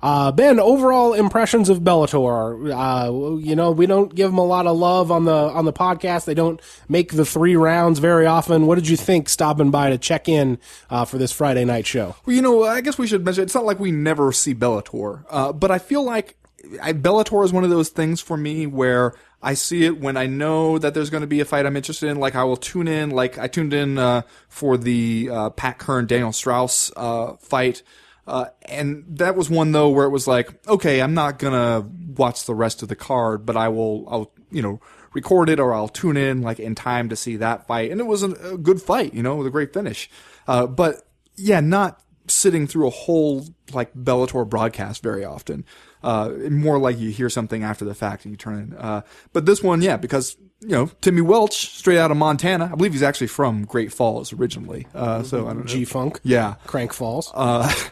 Uh, 0.04 0.30
ben, 0.30 0.60
overall 0.60 1.14
impressions 1.14 1.70
of 1.70 1.78
Bellator. 1.80 2.70
Uh, 2.70 3.38
you 3.38 3.56
know, 3.56 3.70
we 3.70 3.86
don't 3.86 4.14
give 4.14 4.30
them 4.30 4.36
a 4.36 4.44
lot 4.44 4.66
of 4.66 4.76
love 4.76 5.10
on 5.10 5.24
the 5.24 5.32
on 5.32 5.64
the 5.64 5.72
podcast. 5.72 6.26
They 6.26 6.34
don't 6.34 6.60
make 6.90 7.12
the 7.12 7.24
three 7.24 7.56
rounds 7.56 8.00
very 8.00 8.26
often. 8.26 8.66
What 8.66 8.74
did 8.74 8.86
you 8.86 8.98
think 8.98 9.30
stopping 9.30 9.70
by 9.70 9.88
to 9.88 9.96
check 9.96 10.28
in 10.28 10.58
uh, 10.90 11.06
for 11.06 11.16
this 11.16 11.32
Friday 11.32 11.64
night 11.64 11.86
show? 11.86 12.16
Well, 12.26 12.36
you 12.36 12.42
know, 12.42 12.64
I 12.64 12.82
guess 12.82 12.98
we 12.98 13.06
should 13.06 13.24
mention. 13.24 13.44
It's 13.44 13.54
not 13.54 13.64
like 13.64 13.80
we 13.80 13.92
never 13.92 14.30
see 14.30 14.54
Bellator, 14.54 15.24
uh, 15.30 15.54
but 15.54 15.70
I 15.70 15.78
feel 15.78 16.02
like 16.02 16.36
I, 16.82 16.92
Bellator 16.92 17.42
is 17.42 17.54
one 17.54 17.64
of 17.64 17.70
those 17.70 17.88
things 17.88 18.20
for 18.20 18.36
me 18.36 18.66
where 18.66 19.14
I 19.44 19.54
see 19.54 19.84
it 19.84 20.00
when 20.00 20.16
I 20.16 20.26
know 20.26 20.78
that 20.78 20.94
there's 20.94 21.10
going 21.10 21.20
to 21.20 21.26
be 21.26 21.40
a 21.40 21.44
fight 21.44 21.66
I'm 21.66 21.76
interested 21.76 22.08
in. 22.08 22.18
Like 22.18 22.34
I 22.34 22.44
will 22.44 22.56
tune 22.56 22.88
in. 22.88 23.10
Like 23.10 23.38
I 23.38 23.46
tuned 23.46 23.74
in 23.74 23.98
uh, 23.98 24.22
for 24.48 24.78
the 24.78 25.28
uh, 25.30 25.50
Pat 25.50 25.78
Curran 25.78 26.06
Daniel 26.06 26.32
Straus 26.32 26.90
uh, 26.96 27.34
fight. 27.36 27.82
Uh, 28.26 28.46
and 28.70 29.04
that 29.06 29.36
was 29.36 29.50
one 29.50 29.72
though 29.72 29.90
where 29.90 30.06
it 30.06 30.10
was 30.10 30.26
like, 30.26 30.66
okay, 30.66 31.02
I'm 31.02 31.12
not 31.12 31.38
gonna 31.38 31.86
watch 32.16 32.46
the 32.46 32.54
rest 32.54 32.82
of 32.82 32.88
the 32.88 32.96
card, 32.96 33.44
but 33.44 33.54
I 33.54 33.68
will, 33.68 34.08
I'll, 34.08 34.32
you 34.50 34.62
know, 34.62 34.80
record 35.12 35.50
it 35.50 35.60
or 35.60 35.74
I'll 35.74 35.88
tune 35.88 36.16
in 36.16 36.40
like 36.40 36.58
in 36.58 36.74
time 36.74 37.10
to 37.10 37.16
see 37.16 37.36
that 37.36 37.66
fight. 37.66 37.90
And 37.90 38.00
it 38.00 38.04
was 38.04 38.22
a, 38.22 38.30
a 38.30 38.56
good 38.56 38.80
fight, 38.80 39.12
you 39.12 39.22
know, 39.22 39.36
with 39.36 39.46
a 39.46 39.50
great 39.50 39.74
finish. 39.74 40.08
Uh, 40.48 40.66
but 40.66 41.06
yeah, 41.36 41.60
not 41.60 42.00
sitting 42.26 42.66
through 42.66 42.86
a 42.86 42.90
whole 42.90 43.44
like 43.72 43.92
Bellator 43.94 44.48
broadcast 44.48 45.02
very 45.02 45.24
often. 45.24 45.64
Uh, 46.04 46.28
more 46.50 46.78
like 46.78 46.98
you 46.98 47.10
hear 47.10 47.30
something 47.30 47.62
after 47.64 47.84
the 47.84 47.94
fact 47.94 48.24
and 48.24 48.32
you 48.32 48.36
turn 48.36 48.58
in. 48.58 48.74
Uh, 48.74 49.00
but 49.32 49.46
this 49.46 49.62
one, 49.62 49.80
yeah, 49.82 49.96
because 49.96 50.36
you 50.60 50.68
know 50.68 50.86
Timmy 51.00 51.22
Welch, 51.22 51.76
straight 51.76 51.98
out 51.98 52.10
of 52.10 52.16
Montana. 52.16 52.70
I 52.70 52.76
believe 52.76 52.92
he's 52.92 53.02
actually 53.02 53.28
from 53.28 53.64
Great 53.64 53.92
Falls 53.92 54.32
originally. 54.32 54.86
Uh, 54.94 55.22
so 55.22 55.44
I 55.46 55.54
don't 55.54 55.60
know. 55.60 55.64
G 55.64 55.84
Funk, 55.84 56.20
Yeah. 56.22 56.54
Crank 56.66 56.92
Falls. 56.92 57.30
Uh, 57.34 57.72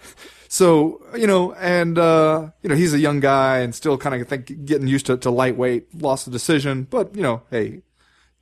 So 0.53 1.01
you 1.17 1.27
know, 1.27 1.55
and 1.55 1.99
uh, 1.99 2.51
you 2.63 2.69
know, 2.69 2.75
he's 2.75 2.93
a 2.93 2.99
young 2.99 3.21
guy 3.21 3.61
and 3.61 3.75
still 3.75 3.97
kind 3.97 4.21
of 4.21 4.29
think 4.29 4.67
getting 4.67 4.87
used 4.87 5.07
to, 5.07 5.17
to 5.17 5.31
lightweight. 5.31 5.95
Lost 6.03 6.27
the 6.27 6.31
decision, 6.31 6.87
but 6.91 7.17
you 7.17 7.23
know, 7.23 7.41
hey, 7.51 7.81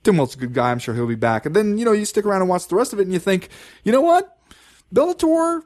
Tim 0.03 0.17
Welch's 0.17 0.35
a 0.35 0.39
good 0.39 0.53
guy. 0.53 0.71
I'm 0.71 0.79
sure 0.79 0.93
he'll 0.93 1.07
be 1.07 1.15
back. 1.15 1.45
And 1.45 1.55
then 1.55 1.77
you 1.77 1.85
know, 1.85 1.93
you 1.93 2.03
stick 2.03 2.25
around 2.25 2.41
and 2.41 2.49
watch 2.49 2.67
the 2.67 2.75
rest 2.75 2.91
of 2.91 2.99
it, 2.99 3.03
and 3.03 3.13
you 3.13 3.19
think, 3.19 3.47
you 3.85 3.93
know 3.93 4.01
what, 4.01 4.37
Bellator. 4.93 5.61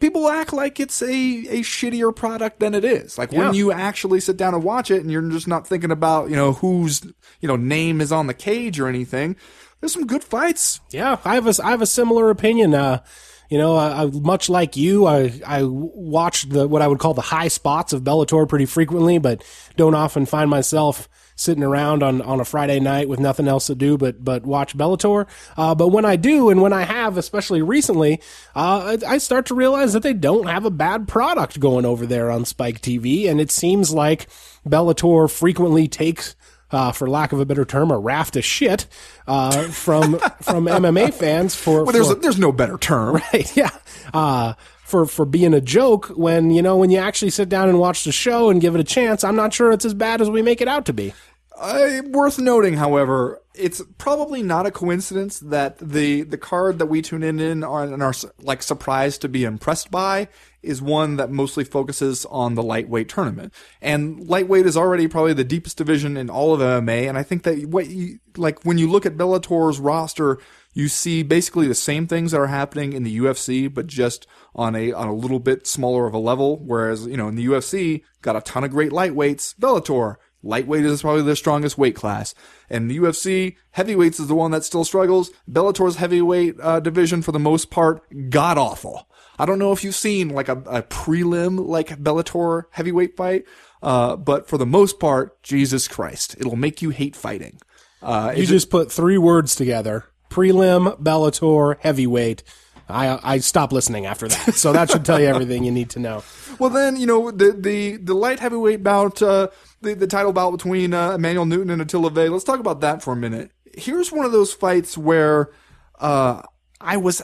People 0.00 0.28
act 0.28 0.52
like 0.52 0.80
it's 0.80 1.00
a, 1.02 1.06
a 1.08 1.60
shittier 1.60 2.14
product 2.14 2.58
than 2.60 2.74
it 2.74 2.84
is. 2.84 3.16
Like 3.16 3.32
Yeah. 3.32 3.46
when 3.46 3.54
you 3.54 3.70
actually 3.70 4.20
sit 4.20 4.36
down 4.36 4.54
and 4.54 4.62
watch 4.64 4.90
it, 4.90 5.00
and 5.02 5.10
you're 5.10 5.22
just 5.30 5.46
not 5.46 5.66
thinking 5.66 5.90
about 5.90 6.30
you 6.30 6.36
know 6.36 6.54
whose 6.54 7.02
you 7.40 7.46
know 7.48 7.56
name 7.56 8.00
is 8.00 8.10
on 8.12 8.26
the 8.26 8.34
cage 8.34 8.80
or 8.80 8.88
anything. 8.88 9.36
There's 9.80 9.92
some 9.92 10.06
good 10.06 10.24
fights. 10.24 10.80
Yeah, 10.90 11.18
I 11.24 11.34
have 11.34 11.46
a 11.46 11.54
I 11.64 11.70
have 11.70 11.82
a 11.82 11.86
similar 11.86 12.30
opinion. 12.30 12.74
Uh, 12.74 13.02
you 13.50 13.58
know, 13.58 13.76
I, 13.76 14.04
I, 14.04 14.06
much 14.06 14.48
like 14.48 14.76
you, 14.76 15.06
I 15.06 15.40
I 15.46 15.62
watch 15.64 16.48
the 16.48 16.66
what 16.66 16.82
I 16.82 16.88
would 16.88 16.98
call 16.98 17.14
the 17.14 17.20
high 17.20 17.48
spots 17.48 17.92
of 17.92 18.02
Bellator 18.02 18.48
pretty 18.48 18.66
frequently, 18.66 19.18
but 19.18 19.44
don't 19.76 19.94
often 19.94 20.24
find 20.26 20.48
myself 20.50 21.08
sitting 21.36 21.62
around 21.62 22.02
on, 22.02 22.20
on 22.22 22.40
a 22.40 22.44
Friday 22.44 22.80
night 22.80 23.08
with 23.08 23.20
nothing 23.20 23.48
else 23.48 23.66
to 23.66 23.74
do 23.74 23.96
but 23.96 24.24
but 24.24 24.44
watch 24.44 24.76
Bellator. 24.76 25.26
Uh, 25.56 25.74
but 25.74 25.88
when 25.88 26.04
I 26.04 26.16
do, 26.16 26.50
and 26.50 26.62
when 26.62 26.72
I 26.72 26.82
have, 26.82 27.16
especially 27.16 27.62
recently, 27.62 28.20
uh, 28.54 28.96
I, 29.06 29.14
I 29.14 29.18
start 29.18 29.46
to 29.46 29.54
realize 29.54 29.92
that 29.92 30.02
they 30.02 30.14
don't 30.14 30.46
have 30.46 30.64
a 30.64 30.70
bad 30.70 31.08
product 31.08 31.60
going 31.60 31.84
over 31.84 32.06
there 32.06 32.30
on 32.30 32.44
Spike 32.44 32.80
TV, 32.80 33.28
and 33.28 33.40
it 33.40 33.50
seems 33.50 33.92
like 33.92 34.28
Bellator 34.66 35.30
frequently 35.30 35.88
takes 35.88 36.36
uh, 36.72 36.90
for 36.90 37.08
lack 37.08 37.32
of 37.32 37.40
a 37.40 37.44
better 37.44 37.64
term, 37.64 37.90
a 37.90 37.98
raft 37.98 38.36
of 38.36 38.44
shit 38.44 38.86
uh, 39.26 39.64
from 39.68 40.18
from 40.40 40.66
MMA 40.66 41.12
fans 41.12 41.54
for, 41.54 41.84
Well, 41.84 41.92
there's 41.92 42.08
for 42.08 42.16
a, 42.16 42.20
there's 42.20 42.38
no 42.38 42.50
better 42.50 42.78
term. 42.78 43.16
right? 43.32 43.56
yeah 43.56 43.70
uh, 44.14 44.54
for 44.92 45.06
for 45.06 45.24
being 45.24 45.54
a 45.54 45.60
joke 45.60 46.08
when 46.08 46.50
you 46.50 46.60
know 46.60 46.76
when 46.76 46.90
you 46.90 46.98
actually 46.98 47.30
sit 47.30 47.48
down 47.48 47.68
and 47.70 47.80
watch 47.80 48.04
the 48.04 48.12
show 48.12 48.50
and 48.50 48.60
give 48.60 48.74
it 48.74 48.80
a 48.80 48.84
chance. 48.84 49.24
I'm 49.24 49.34
not 49.34 49.54
sure 49.54 49.72
it's 49.72 49.86
as 49.86 49.94
bad 49.94 50.20
as 50.20 50.28
we 50.28 50.42
make 50.42 50.60
it 50.60 50.68
out 50.68 50.84
to 50.86 50.92
be. 50.92 51.14
Uh, 51.58 52.02
worth 52.06 52.38
noting, 52.38 52.74
however, 52.74 53.40
it's 53.54 53.82
probably 53.96 54.42
not 54.42 54.66
a 54.66 54.70
coincidence 54.70 55.40
that 55.40 55.78
the 55.78 56.22
the 56.22 56.36
card 56.36 56.78
that 56.78 56.86
we 56.86 57.00
tune 57.00 57.22
in 57.22 57.40
in 57.40 57.64
on 57.64 57.92
and 57.92 58.02
are 58.02 58.12
like 58.40 58.62
surprised 58.62 59.22
to 59.22 59.28
be 59.28 59.44
impressed 59.44 59.90
by 59.90 60.28
is 60.62 60.82
one 60.82 61.16
that 61.16 61.30
mostly 61.30 61.64
focuses 61.64 62.26
on 62.26 62.54
the 62.54 62.62
lightweight 62.62 63.08
tournament. 63.08 63.52
And 63.80 64.28
lightweight 64.28 64.66
is 64.66 64.76
already 64.76 65.08
probably 65.08 65.32
the 65.32 65.44
deepest 65.44 65.78
division 65.78 66.16
in 66.16 66.28
all 66.28 66.52
of 66.52 66.60
MMA. 66.60 67.08
And 67.08 67.16
I 67.16 67.22
think 67.22 67.44
that 67.44 67.66
what 67.66 67.88
you 67.88 68.18
like 68.36 68.62
when 68.64 68.76
you 68.76 68.90
look 68.90 69.06
at 69.06 69.16
Bellator's 69.16 69.80
roster, 69.80 70.38
you 70.72 70.88
see 70.88 71.22
basically 71.22 71.66
the 71.66 71.74
same 71.74 72.06
things 72.06 72.32
that 72.32 72.40
are 72.40 72.46
happening 72.46 72.92
in 72.92 73.02
the 73.02 73.18
UFC, 73.18 73.72
but 73.72 73.86
just 73.86 74.26
on 74.54 74.74
a 74.74 74.92
on 74.92 75.08
a 75.08 75.14
little 75.14 75.40
bit 75.40 75.66
smaller 75.66 76.06
of 76.06 76.14
a 76.14 76.18
level. 76.18 76.58
Whereas 76.64 77.06
you 77.06 77.16
know 77.16 77.28
in 77.28 77.34
the 77.34 77.46
UFC, 77.46 78.02
got 78.22 78.36
a 78.36 78.40
ton 78.40 78.64
of 78.64 78.70
great 78.70 78.92
lightweights. 78.92 79.54
Bellator 79.56 80.16
Lightweight 80.42 80.84
is 80.84 81.02
probably 81.02 81.22
their 81.22 81.36
strongest 81.36 81.78
weight 81.78 81.94
class. 81.94 82.34
And 82.68 82.90
the 82.90 82.98
UFC, 82.98 83.56
heavyweights 83.72 84.18
is 84.18 84.26
the 84.26 84.34
one 84.34 84.50
that 84.50 84.64
still 84.64 84.84
struggles. 84.84 85.30
Bellator's 85.48 85.96
heavyweight 85.96 86.56
uh, 86.60 86.80
division, 86.80 87.22
for 87.22 87.32
the 87.32 87.38
most 87.38 87.70
part, 87.70 88.02
god 88.30 88.58
awful. 88.58 89.08
I 89.38 89.46
don't 89.46 89.58
know 89.58 89.72
if 89.72 89.82
you've 89.84 89.94
seen 89.94 90.28
like 90.28 90.48
a, 90.48 90.58
a 90.66 90.82
prelim 90.82 91.64
like 91.66 92.02
Bellator 92.02 92.64
heavyweight 92.70 93.16
fight, 93.16 93.44
uh, 93.82 94.16
but 94.16 94.48
for 94.48 94.58
the 94.58 94.66
most 94.66 94.98
part, 94.98 95.42
Jesus 95.42 95.88
Christ, 95.88 96.36
it'll 96.38 96.56
make 96.56 96.82
you 96.82 96.90
hate 96.90 97.16
fighting. 97.16 97.58
Uh, 98.02 98.34
You 98.36 98.46
just 98.46 98.68
put 98.70 98.90
three 98.90 99.18
words 99.18 99.54
together: 99.54 100.06
prelim, 100.32 100.98
Bellator, 101.00 101.78
heavyweight. 101.80 102.42
I 102.88 103.18
I 103.22 103.38
stop 103.38 103.72
listening 103.72 104.06
after 104.06 104.28
that. 104.28 104.54
So 104.54 104.72
that 104.72 104.90
should 104.90 105.04
tell 105.04 105.20
you 105.20 105.26
everything 105.26 105.64
you 105.64 105.72
need 105.72 105.90
to 105.90 105.98
know. 105.98 106.22
Well, 106.58 106.68
then 106.68 106.96
you 106.96 107.06
know 107.06 107.30
the 107.30 107.52
the 107.52 107.96
the 107.96 108.14
light 108.14 108.38
heavyweight 108.38 108.82
bout, 108.82 109.22
uh, 109.22 109.48
the 109.80 109.94
the 109.94 110.06
title 110.06 110.32
bout 110.32 110.50
between 110.50 110.92
uh, 110.92 111.12
Emmanuel 111.12 111.46
Newton 111.46 111.70
and 111.70 111.80
Attila 111.80 112.10
Végh. 112.10 112.30
Let's 112.30 112.44
talk 112.44 112.60
about 112.60 112.82
that 112.82 113.02
for 113.02 113.14
a 113.14 113.16
minute. 113.16 113.50
Here's 113.74 114.12
one 114.12 114.26
of 114.26 114.32
those 114.32 114.52
fights 114.52 114.96
where 114.98 115.50
uh, 115.98 116.42
I 116.80 116.98
was 116.98 117.22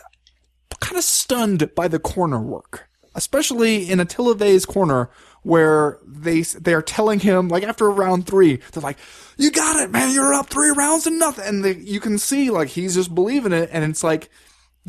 kind 0.81 0.97
of 0.97 1.05
stunned 1.05 1.73
by 1.75 1.89
the 1.89 1.99
corner 1.99 2.41
work, 2.41 2.89
especially 3.15 3.89
in 3.89 4.01
Attila 4.01 4.35
Végh's 4.35 4.65
corner, 4.65 5.11
where 5.43 5.99
they 6.07 6.43
they 6.43 6.75
are 6.75 6.83
telling 6.83 7.21
him 7.21 7.49
like 7.49 7.63
after 7.63 7.91
round 7.91 8.27
three, 8.27 8.57
they're 8.73 8.83
like, 8.83 8.99
"You 9.37 9.51
got 9.51 9.77
it, 9.77 9.91
man. 9.91 10.13
You're 10.13 10.35
up 10.35 10.49
three 10.49 10.71
rounds 10.71 11.07
and 11.07 11.19
nothing." 11.19 11.45
And 11.47 11.65
they, 11.65 11.75
you 11.75 12.01
can 12.01 12.19
see 12.19 12.51
like 12.51 12.69
he's 12.69 12.95
just 12.95 13.15
believing 13.15 13.53
it, 13.53 13.71
and 13.73 13.85
it's 13.85 14.05
like 14.05 14.31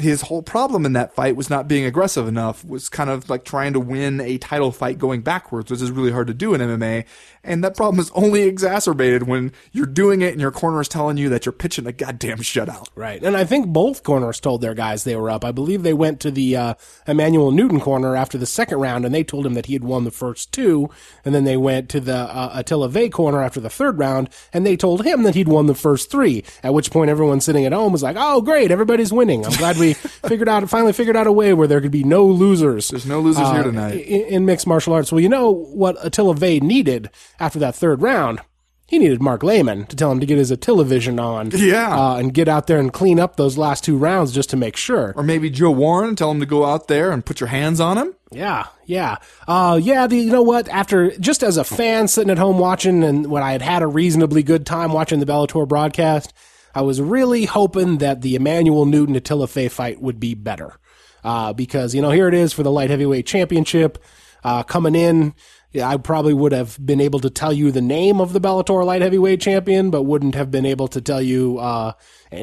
his 0.02 0.22
whole 0.24 0.42
problem 0.42 0.86
in 0.86 0.94
that 0.94 1.14
fight 1.14 1.36
was 1.36 1.50
not 1.50 1.68
being 1.68 1.86
aggressive 1.86 2.28
enough, 2.28 2.66
was 2.66 2.90
kind 2.90 3.10
of 3.10 3.30
like 3.30 3.44
trying 3.44 3.74
to 3.74 3.80
win 3.80 4.22
a 4.22 4.38
title 4.38 4.72
fight 4.72 4.98
going 4.98 5.22
backwards, 5.22 5.72
which 5.72 5.82
is 5.82 5.92
really 5.92 6.12
hard 6.12 6.28
to 6.28 6.34
do 6.34 6.54
in 6.54 6.62
MMA. 6.62 7.06
And 7.44 7.64
that 7.64 7.76
problem 7.76 8.00
is 8.00 8.12
only 8.12 8.44
exacerbated 8.44 9.24
when 9.24 9.54
you're 9.72 9.86
doing 9.86 10.22
it 10.22 10.34
and 10.34 10.42
your 10.42 10.52
corner 10.52 10.82
is 10.82 10.88
telling 10.88 11.18
you 11.18 11.30
that 11.30 11.46
you're 11.46 11.54
pitching 11.54 11.88
a 11.88 11.92
goddamn 11.92 12.40
shutout. 12.40 12.88
Right. 12.96 13.24
And 13.24 13.38
I 13.38 13.46
think 13.46 13.68
both 13.68 14.04
corners 14.04 14.40
told 14.40 14.62
their 14.62 14.74
guys 14.74 15.04
they 15.04 15.16
were 15.16 15.30
up. 15.30 15.46
I 15.46 15.52
believe 15.52 15.84
they 15.84 15.94
went 15.94 16.20
to 16.22 16.32
the 16.32 16.56
uh, 16.56 16.74
Emmanuel 17.08 17.52
Newton 17.52 17.80
corner 17.80 18.16
after 18.16 18.38
the 18.38 18.46
second 18.46 18.80
round 18.80 19.06
and 19.06 19.16
they 19.16 19.24
told 19.24 19.46
him 19.46 19.54
that 19.54 19.68
he 19.68 19.74
had 19.74 19.84
won 19.84 20.04
the 20.04 20.12
first 20.12 20.52
two. 20.52 20.90
And 21.24 21.34
then 21.34 21.46
they 21.46 21.58
went 21.58 21.90
to 21.90 22.00
the 22.00 22.18
uh, 22.18 22.52
Attila 22.54 22.90
Végh 22.90 23.12
corner 23.12 23.42
after 23.42 23.60
the 23.60 23.70
third 23.70 23.98
round 23.98 24.30
and 24.52 24.66
they 24.66 24.76
told 24.76 25.06
him 25.06 25.24
that 25.24 25.36
he'd 25.36 25.48
won 25.48 25.68
the 25.68 25.76
first 25.76 26.12
three. 26.12 26.44
At 26.62 26.74
which 26.74 26.92
point 26.92 27.10
everyone 27.10 27.42
sitting 27.42 27.66
at 27.66 27.74
home 27.74 27.94
was 27.94 28.04
like, 28.04 28.18
oh, 28.20 28.42
great, 28.42 28.72
everybody's 28.72 29.14
winning. 29.14 29.46
I'm 29.46 29.54
glad 29.54 29.78
we 29.78 29.89
figured 29.94 30.50
out, 30.50 30.70
finally 30.70 30.94
figured 30.94 31.16
out 31.16 31.28
a 31.28 31.32
way 31.32 31.54
where 31.54 31.68
there 31.68 31.82
could 31.82 31.92
be 31.92 32.04
no 32.04 32.26
losers. 32.26 32.90
There's 32.90 33.06
no 33.06 33.20
losers 33.20 33.50
here 33.50 33.62
uh, 33.62 33.64
tonight. 33.64 33.94
In, 33.94 34.26
in 34.26 34.46
mixed 34.46 34.68
martial 34.68 34.94
arts. 34.94 35.12
Well, 35.12 35.22
you 35.22 35.30
know 35.30 35.52
what 35.52 35.98
Attila 36.02 36.36
Végh 36.36 36.62
needed 36.62 37.10
after 37.40 37.60
that 37.60 37.76
third 37.76 38.02
round? 38.02 38.42
He 38.90 38.98
needed 38.98 39.22
Mark 39.22 39.44
Lehman 39.44 39.86
to 39.86 39.96
tell 39.96 40.12
him 40.12 40.20
to 40.20 40.26
get 40.26 40.40
his 40.40 40.50
Attila 40.50 40.84
vision 40.84 41.20
on. 41.20 41.52
Yeah. 41.54 41.96
Uh, 41.96 42.16
and 42.16 42.34
get 42.34 42.48
out 42.48 42.66
there 42.66 42.80
and 42.80 42.92
clean 42.92 43.20
up 43.20 43.36
those 43.36 43.56
last 43.56 43.84
two 43.84 43.96
rounds 43.96 44.32
just 44.32 44.50
to 44.50 44.58
make 44.58 44.76
sure. 44.76 45.14
Or 45.16 45.22
maybe 45.22 45.52
Joe 45.52 45.70
Warren, 45.70 46.10
and 46.10 46.18
tell 46.18 46.32
him 46.32 46.40
to 46.40 46.48
go 46.48 46.66
out 46.66 46.88
there 46.88 47.12
and 47.12 47.24
put 47.24 47.40
your 47.40 47.50
hands 47.50 47.80
on 47.80 48.00
him. 48.00 48.16
Yeah, 48.32 48.66
yeah. 48.86 49.18
Uh, 49.48 49.80
yeah, 49.80 50.08
the, 50.08 50.18
you 50.18 50.32
know 50.32 50.42
what? 50.42 50.68
After, 50.70 51.16
just 51.20 51.44
as 51.44 51.58
a 51.58 51.64
fan 51.64 52.08
sitting 52.08 52.32
at 52.32 52.40
home 52.40 52.58
watching 52.58 53.04
and 53.04 53.28
when 53.28 53.44
I 53.44 53.52
had 53.52 53.62
had 53.62 53.84
a 53.84 53.88
reasonably 53.88 54.42
good 54.42 54.66
time 54.66 54.92
watching 54.92 55.20
the 55.20 55.26
Bellator 55.28 55.68
broadcast, 55.68 56.34
I 56.80 56.82
was 56.82 57.02
really 57.02 57.44
hoping 57.44 57.98
that 57.98 58.22
the 58.22 58.36
Emmanuel 58.36 58.86
Newton 58.86 59.14
Attila 59.14 59.48
Végh 59.48 59.70
fight 59.70 60.02
would 60.02 60.18
be 60.18 60.34
better. 60.34 60.80
Uh, 61.26 61.52
because, 61.52 61.94
you 61.94 62.02
know, 62.02 62.12
here 62.12 62.30
it 62.30 62.34
is 62.34 62.54
for 62.54 62.64
the 62.64 62.72
light 62.72 62.90
heavyweight 62.90 63.26
championship, 63.26 64.02
uh, 64.46 64.64
coming 64.64 64.96
in. 64.96 65.34
Yeah, 65.72 65.88
I 65.88 65.98
probably 65.98 66.34
would 66.34 66.52
have 66.52 66.84
been 66.84 67.00
able 67.00 67.20
to 67.20 67.30
tell 67.30 67.54
you 67.54 67.72
the 67.72 67.82
name 67.82 68.20
of 68.20 68.34
the 68.34 68.42
Bellator 68.42 68.84
light 68.84 69.04
heavyweight 69.04 69.40
champion, 69.40 69.92
but 69.92 70.02
wouldn't 70.02 70.34
have 70.34 70.50
been 70.50 70.66
able 70.66 70.88
to 70.88 71.00
tell 71.00 71.22
you 71.22 71.60
uh, 71.60 71.92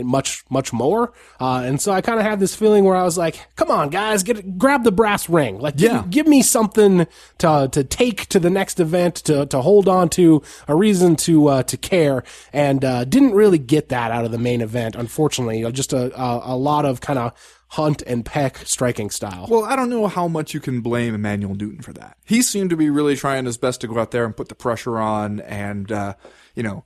much 0.04 0.44
much 0.48 0.72
more. 0.72 1.12
Uh, 1.40 1.62
and 1.64 1.80
so 1.80 1.90
I 1.90 2.02
kind 2.02 2.20
of 2.20 2.24
had 2.24 2.38
this 2.38 2.54
feeling 2.54 2.84
where 2.84 2.94
I 2.94 3.02
was 3.02 3.18
like, 3.18 3.44
"Come 3.56 3.68
on, 3.68 3.88
guys, 3.90 4.22
get 4.22 4.58
grab 4.58 4.84
the 4.84 4.92
brass 4.92 5.28
ring. 5.28 5.58
Like, 5.58 5.76
give- 5.76 5.90
Yeah. 5.90 6.04
give, 6.08 6.28
me 6.28 6.40
something 6.40 7.08
to 7.38 7.68
to 7.72 7.82
take 7.82 8.26
to 8.28 8.38
the 8.38 8.50
next 8.50 8.78
event, 8.78 9.16
to 9.24 9.44
to 9.46 9.60
hold 9.60 9.88
on 9.88 10.08
to, 10.10 10.40
a 10.68 10.76
reason 10.76 11.16
to 11.16 11.48
uh, 11.48 11.62
to 11.64 11.76
care." 11.76 12.22
And 12.52 12.84
uh, 12.84 13.04
didn't 13.04 13.32
really 13.34 13.58
get 13.58 13.88
that 13.88 14.12
out 14.12 14.24
of 14.24 14.30
the 14.30 14.38
main 14.38 14.60
event, 14.60 14.94
unfortunately. 14.94 15.68
Just 15.72 15.92
a 15.92 16.14
a, 16.20 16.54
a 16.54 16.56
lot 16.56 16.84
of 16.84 17.00
kind 17.00 17.18
of 17.18 17.32
hunt 17.68 18.02
and 18.06 18.24
peck 18.24 18.58
striking 18.58 19.10
style. 19.10 19.46
Well, 19.50 19.64
I 19.64 19.76
don't 19.76 19.90
know 19.90 20.06
how 20.06 20.28
much 20.28 20.54
you 20.54 20.60
can 20.60 20.80
blame 20.80 21.14
Emmanuel 21.14 21.54
Newton 21.54 21.82
for 21.82 21.92
that. 21.92 22.16
He 22.24 22.40
seemed 22.40 22.70
to 22.70 22.76
be 22.76 22.88
really 22.90 23.16
trying 23.16 23.44
his 23.44 23.58
best 23.58 23.82
to 23.82 23.88
go 23.88 23.98
out 23.98 24.12
there 24.12 24.24
and 24.24 24.36
put 24.36 24.48
the 24.48 24.54
pressure 24.54 24.98
on 24.98 25.40
and, 25.40 25.92
uh, 25.92 26.14
you 26.54 26.62
know, 26.62 26.84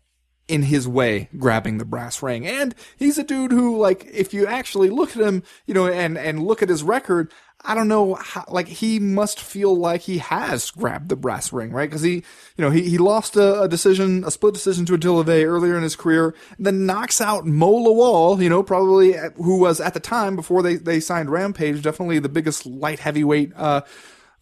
in 0.50 0.64
his 0.64 0.88
way, 0.88 1.28
grabbing 1.38 1.78
the 1.78 1.84
brass 1.84 2.22
ring. 2.22 2.44
And 2.44 2.74
he's 2.96 3.18
a 3.18 3.22
dude 3.22 3.52
who, 3.52 3.78
like, 3.78 4.04
if 4.12 4.34
you 4.34 4.46
actually 4.46 4.90
look 4.90 5.16
at 5.16 5.22
him, 5.22 5.44
you 5.64 5.74
know, 5.74 5.86
and, 5.86 6.18
and 6.18 6.42
look 6.42 6.60
at 6.60 6.68
his 6.68 6.82
record, 6.82 7.32
I 7.62 7.76
don't 7.76 7.86
know 7.86 8.14
how, 8.14 8.44
like, 8.48 8.66
he 8.66 8.98
must 8.98 9.38
feel 9.38 9.76
like 9.76 10.00
he 10.00 10.18
has 10.18 10.72
grabbed 10.72 11.08
the 11.08 11.14
brass 11.14 11.52
ring, 11.52 11.70
right? 11.70 11.88
Cause 11.90 12.02
he, 12.02 12.14
you 12.14 12.22
know, 12.64 12.70
he, 12.70 12.82
he 12.82 12.98
lost 12.98 13.36
a, 13.36 13.62
a 13.62 13.68
decision, 13.68 14.24
a 14.24 14.30
split 14.32 14.54
decision 14.54 14.86
to 14.86 14.94
Attila 14.94 15.24
Végh 15.24 15.44
earlier 15.44 15.76
in 15.76 15.84
his 15.84 15.94
career, 15.94 16.34
then 16.58 16.84
knocks 16.84 17.20
out 17.20 17.46
Mo 17.46 17.70
Lawal, 17.70 18.42
you 18.42 18.48
know, 18.48 18.64
probably, 18.64 19.16
uh, 19.16 19.30
who 19.36 19.60
was 19.60 19.80
at 19.80 19.94
the 19.94 20.00
time 20.00 20.34
before 20.34 20.62
they, 20.62 20.76
they 20.76 20.98
signed 20.98 21.30
Rampage, 21.30 21.82
definitely 21.82 22.18
the 22.18 22.28
biggest 22.28 22.66
light 22.66 22.98
heavyweight, 22.98 23.52
uh, 23.54 23.82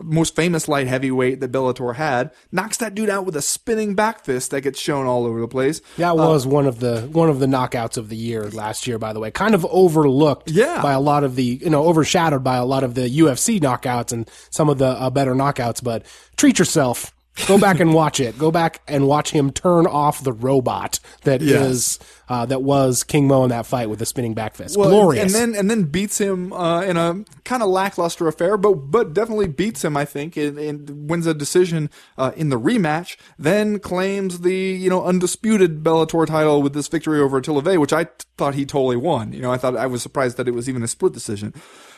most 0.01 0.36
famous 0.36 0.68
light 0.68 0.86
heavyweight 0.86 1.40
that 1.40 1.51
Bellator 1.51 1.96
had, 1.96 2.30
knocks 2.53 2.76
that 2.76 2.94
dude 2.94 3.11
out 3.11 3.26
with 3.26 3.34
a 3.34 3.42
spinning 3.42 3.94
back 3.94 4.24
fist 4.24 4.51
that 4.53 4.61
gets 4.61 4.78
shown 4.78 5.07
all 5.07 5.26
over 5.26 5.40
the 5.40 5.49
place. 5.49 5.80
That 5.96 6.16
was 6.16 6.46
one 6.46 6.66
of 6.66 6.78
the 6.80 7.03
one 7.12 7.28
of 7.28 7.40
the 7.40 7.46
knockouts 7.46 7.96
of 7.96 8.09
the 8.09 8.16
year 8.16 8.44
last 8.51 8.86
year, 8.86 8.99
by 8.99 9.12
the 9.12 9.20
way. 9.20 9.30
Kind 9.30 9.55
of 9.55 9.66
overlooked 9.66 10.51
Yeah. 10.51 10.80
by 10.82 10.92
a 10.92 11.01
lot 11.01 11.24
of 11.24 11.34
the 11.34 11.44
you 11.62 11.70
know 11.70 11.84
overshadowed 11.86 12.44
by 12.44 12.57
a 12.57 12.64
lot 12.64 12.84
of 12.84 12.94
the 12.94 13.09
UFC 13.09 13.61
knockouts 13.61 14.12
and 14.12 14.30
some 14.51 14.68
of 14.68 14.78
the 14.78 14.86
uh, 14.86 15.11
better 15.11 15.34
knockouts. 15.34 15.82
But 15.82 16.05
treat 16.36 16.59
yourself 16.59 17.12
Go 17.47 17.59
back 17.59 17.80
and 17.80 17.95
watch 17.95 18.20
it. 18.20 18.36
Go 18.39 18.51
back 18.51 18.80
and 18.89 19.07
watch 19.07 19.30
him 19.30 19.51
turn 19.53 19.86
off 19.86 20.22
the 20.22 20.32
robot 20.32 20.99
that 21.22 21.41
is 21.43 21.99
Yes. 22.01 22.18
uh, 22.28 22.47
that 22.47 22.62
was 22.62 23.05
King 23.05 23.26
Mo 23.28 23.45
in 23.45 23.51
that 23.51 23.64
fight 23.66 23.89
with 23.89 24.01
the 24.01 24.07
spinning 24.07 24.34
back 24.34 24.55
fist. 24.57 24.76
Well, 24.76 24.91
Glorious. 24.91 25.24
And 25.24 25.34
then 25.55 25.59
and 25.59 25.70
then 25.70 25.84
beats 25.84 26.18
him 26.18 26.53
uh, 26.53 26.82
in 26.82 26.97
a 26.97 27.24
kind 27.45 27.62
of 27.62 27.68
lackluster 27.68 28.26
affair, 28.28 28.57
but 28.57 28.72
but 28.91 29.14
definitely 29.14 29.49
beats 29.49 29.84
him. 29.84 29.97
I 29.97 30.05
think 30.05 30.36
and, 30.36 30.59
and 30.59 31.09
wins 31.09 31.26
a 31.26 31.34
decision 31.34 31.91
uh, 32.16 32.32
in 32.36 32.49
the 32.49 32.59
rematch. 32.59 33.16
Then 33.39 33.78
claims 33.78 34.41
the 34.41 34.55
you 34.55 34.91
know 34.91 35.05
undisputed 35.05 35.82
Bellator 35.84 36.26
title 36.26 36.61
with 36.62 36.72
this 36.74 36.89
victory 36.89 37.20
over 37.20 37.39
Attila 37.39 37.62
Végh, 37.62 37.78
which 37.80 37.93
I 37.93 38.05
t- 38.05 38.11
thought 38.36 38.55
he 38.57 38.66
totally 38.66 38.97
won. 38.97 39.32
You 39.32 39.43
know, 39.43 39.53
I 39.53 39.59
thought 39.59 39.76
I 39.76 39.86
was 39.86 40.03
surprised 40.03 40.36
that 40.39 40.49
it 40.49 40.53
was 40.55 40.68
even 40.68 40.82
a 40.82 40.89
split 40.89 41.12
decision. 41.12 41.55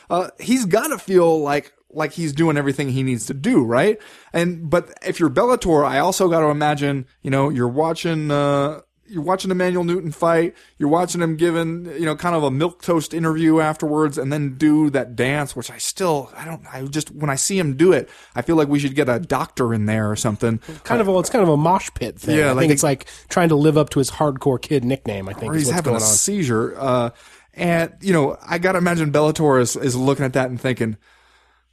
Uh, 0.09 0.29
he's 0.39 0.65
got 0.65 0.87
to 0.89 0.97
feel 0.97 1.41
like 1.41 1.73
like 1.93 2.13
he's 2.13 2.33
doing 2.33 2.57
everything 2.57 2.89
he 2.89 3.03
needs 3.03 3.25
to 3.27 3.33
do, 3.33 3.63
right? 3.63 3.99
And 4.33 4.69
but 4.69 4.93
if 5.05 5.19
you're 5.19 5.29
Bellator, 5.29 5.85
I 5.85 5.99
also 5.99 6.29
got 6.29 6.41
to 6.41 6.47
imagine, 6.47 7.05
you 7.21 7.31
know, 7.31 7.49
you're 7.49 7.67
watching. 7.67 8.31
Uh, 8.31 8.81
you're 9.11 9.21
watching 9.21 9.51
Emmanuel 9.51 9.83
Newton 9.83 10.11
fight. 10.11 10.55
You're 10.77 10.87
watching 10.87 11.21
him 11.21 11.35
giving, 11.35 11.85
you 11.85 12.05
know, 12.05 12.15
kind 12.15 12.33
of 12.33 12.43
a 12.43 12.51
milk 12.51 12.81
toast 12.81 13.13
interview 13.13 13.59
afterwards, 13.59 14.17
and 14.17 14.31
then 14.31 14.55
do 14.55 14.89
that 14.91 15.17
dance, 15.17 15.53
which 15.53 15.69
I 15.69 15.79
still, 15.79 16.31
I 16.33 16.45
don't, 16.45 16.65
I 16.73 16.83
just 16.85 17.11
when 17.11 17.29
I 17.29 17.35
see 17.35 17.59
him 17.59 17.75
do 17.75 17.91
it, 17.91 18.09
I 18.35 18.41
feel 18.41 18.55
like 18.55 18.69
we 18.69 18.79
should 18.79 18.95
get 18.95 19.09
a 19.09 19.19
doctor 19.19 19.73
in 19.73 19.85
there 19.85 20.09
or 20.09 20.15
something. 20.15 20.59
kind 20.85 21.01
of 21.01 21.09
a, 21.09 21.19
it's 21.19 21.29
kind 21.29 21.43
of 21.43 21.49
a 21.49 21.57
mosh 21.57 21.89
pit 21.93 22.19
thing. 22.19 22.37
Yeah, 22.37 22.45
I 22.45 22.51
like 22.53 22.59
think 22.59 22.71
it's 22.71 22.83
like 22.83 23.05
trying 23.27 23.49
to 23.49 23.55
live 23.55 23.77
up 23.77 23.89
to 23.91 23.99
his 23.99 24.09
hardcore 24.11 24.61
kid 24.61 24.85
nickname. 24.85 25.27
I 25.27 25.33
think 25.33 25.51
or 25.51 25.55
he's 25.55 25.65
what's 25.65 25.75
having 25.75 25.95
a 25.95 25.99
going 25.99 26.03
on. 26.03 26.15
seizure. 26.15 26.79
Uh, 26.79 27.09
and 27.53 27.93
you 27.99 28.13
know, 28.13 28.37
I 28.41 28.59
gotta 28.59 28.77
imagine 28.77 29.11
Bellator 29.11 29.59
is, 29.59 29.75
is 29.75 29.93
looking 29.93 30.23
at 30.23 30.33
that 30.33 30.49
and 30.49 30.59
thinking, 30.59 30.95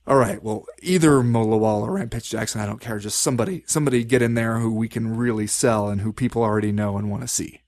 all 0.09 0.17
right, 0.17 0.43
well, 0.43 0.65
either 0.83 1.23
Mo 1.23 1.45
Lawal 1.45 1.83
or 1.83 1.93
Rampage 1.93 2.31
Jackson, 2.31 2.63
I 2.63 2.67
don't 2.67 2.81
care. 2.81 2.99
Just 2.99 3.21
somebody, 3.21 3.63
somebody 3.67 4.05
get 4.05 4.23
in 4.23 4.33
there 4.33 4.59
who 4.59 4.73
we 4.73 4.89
can 4.89 5.15
really 5.15 5.47
sell 5.47 5.91
and 5.91 6.01
who 6.01 6.15
people 6.15 6.43
already 6.43 6.73
know 6.73 6.97
and 6.97 7.11
want 7.11 7.23
to 7.23 7.29
see. 7.29 7.61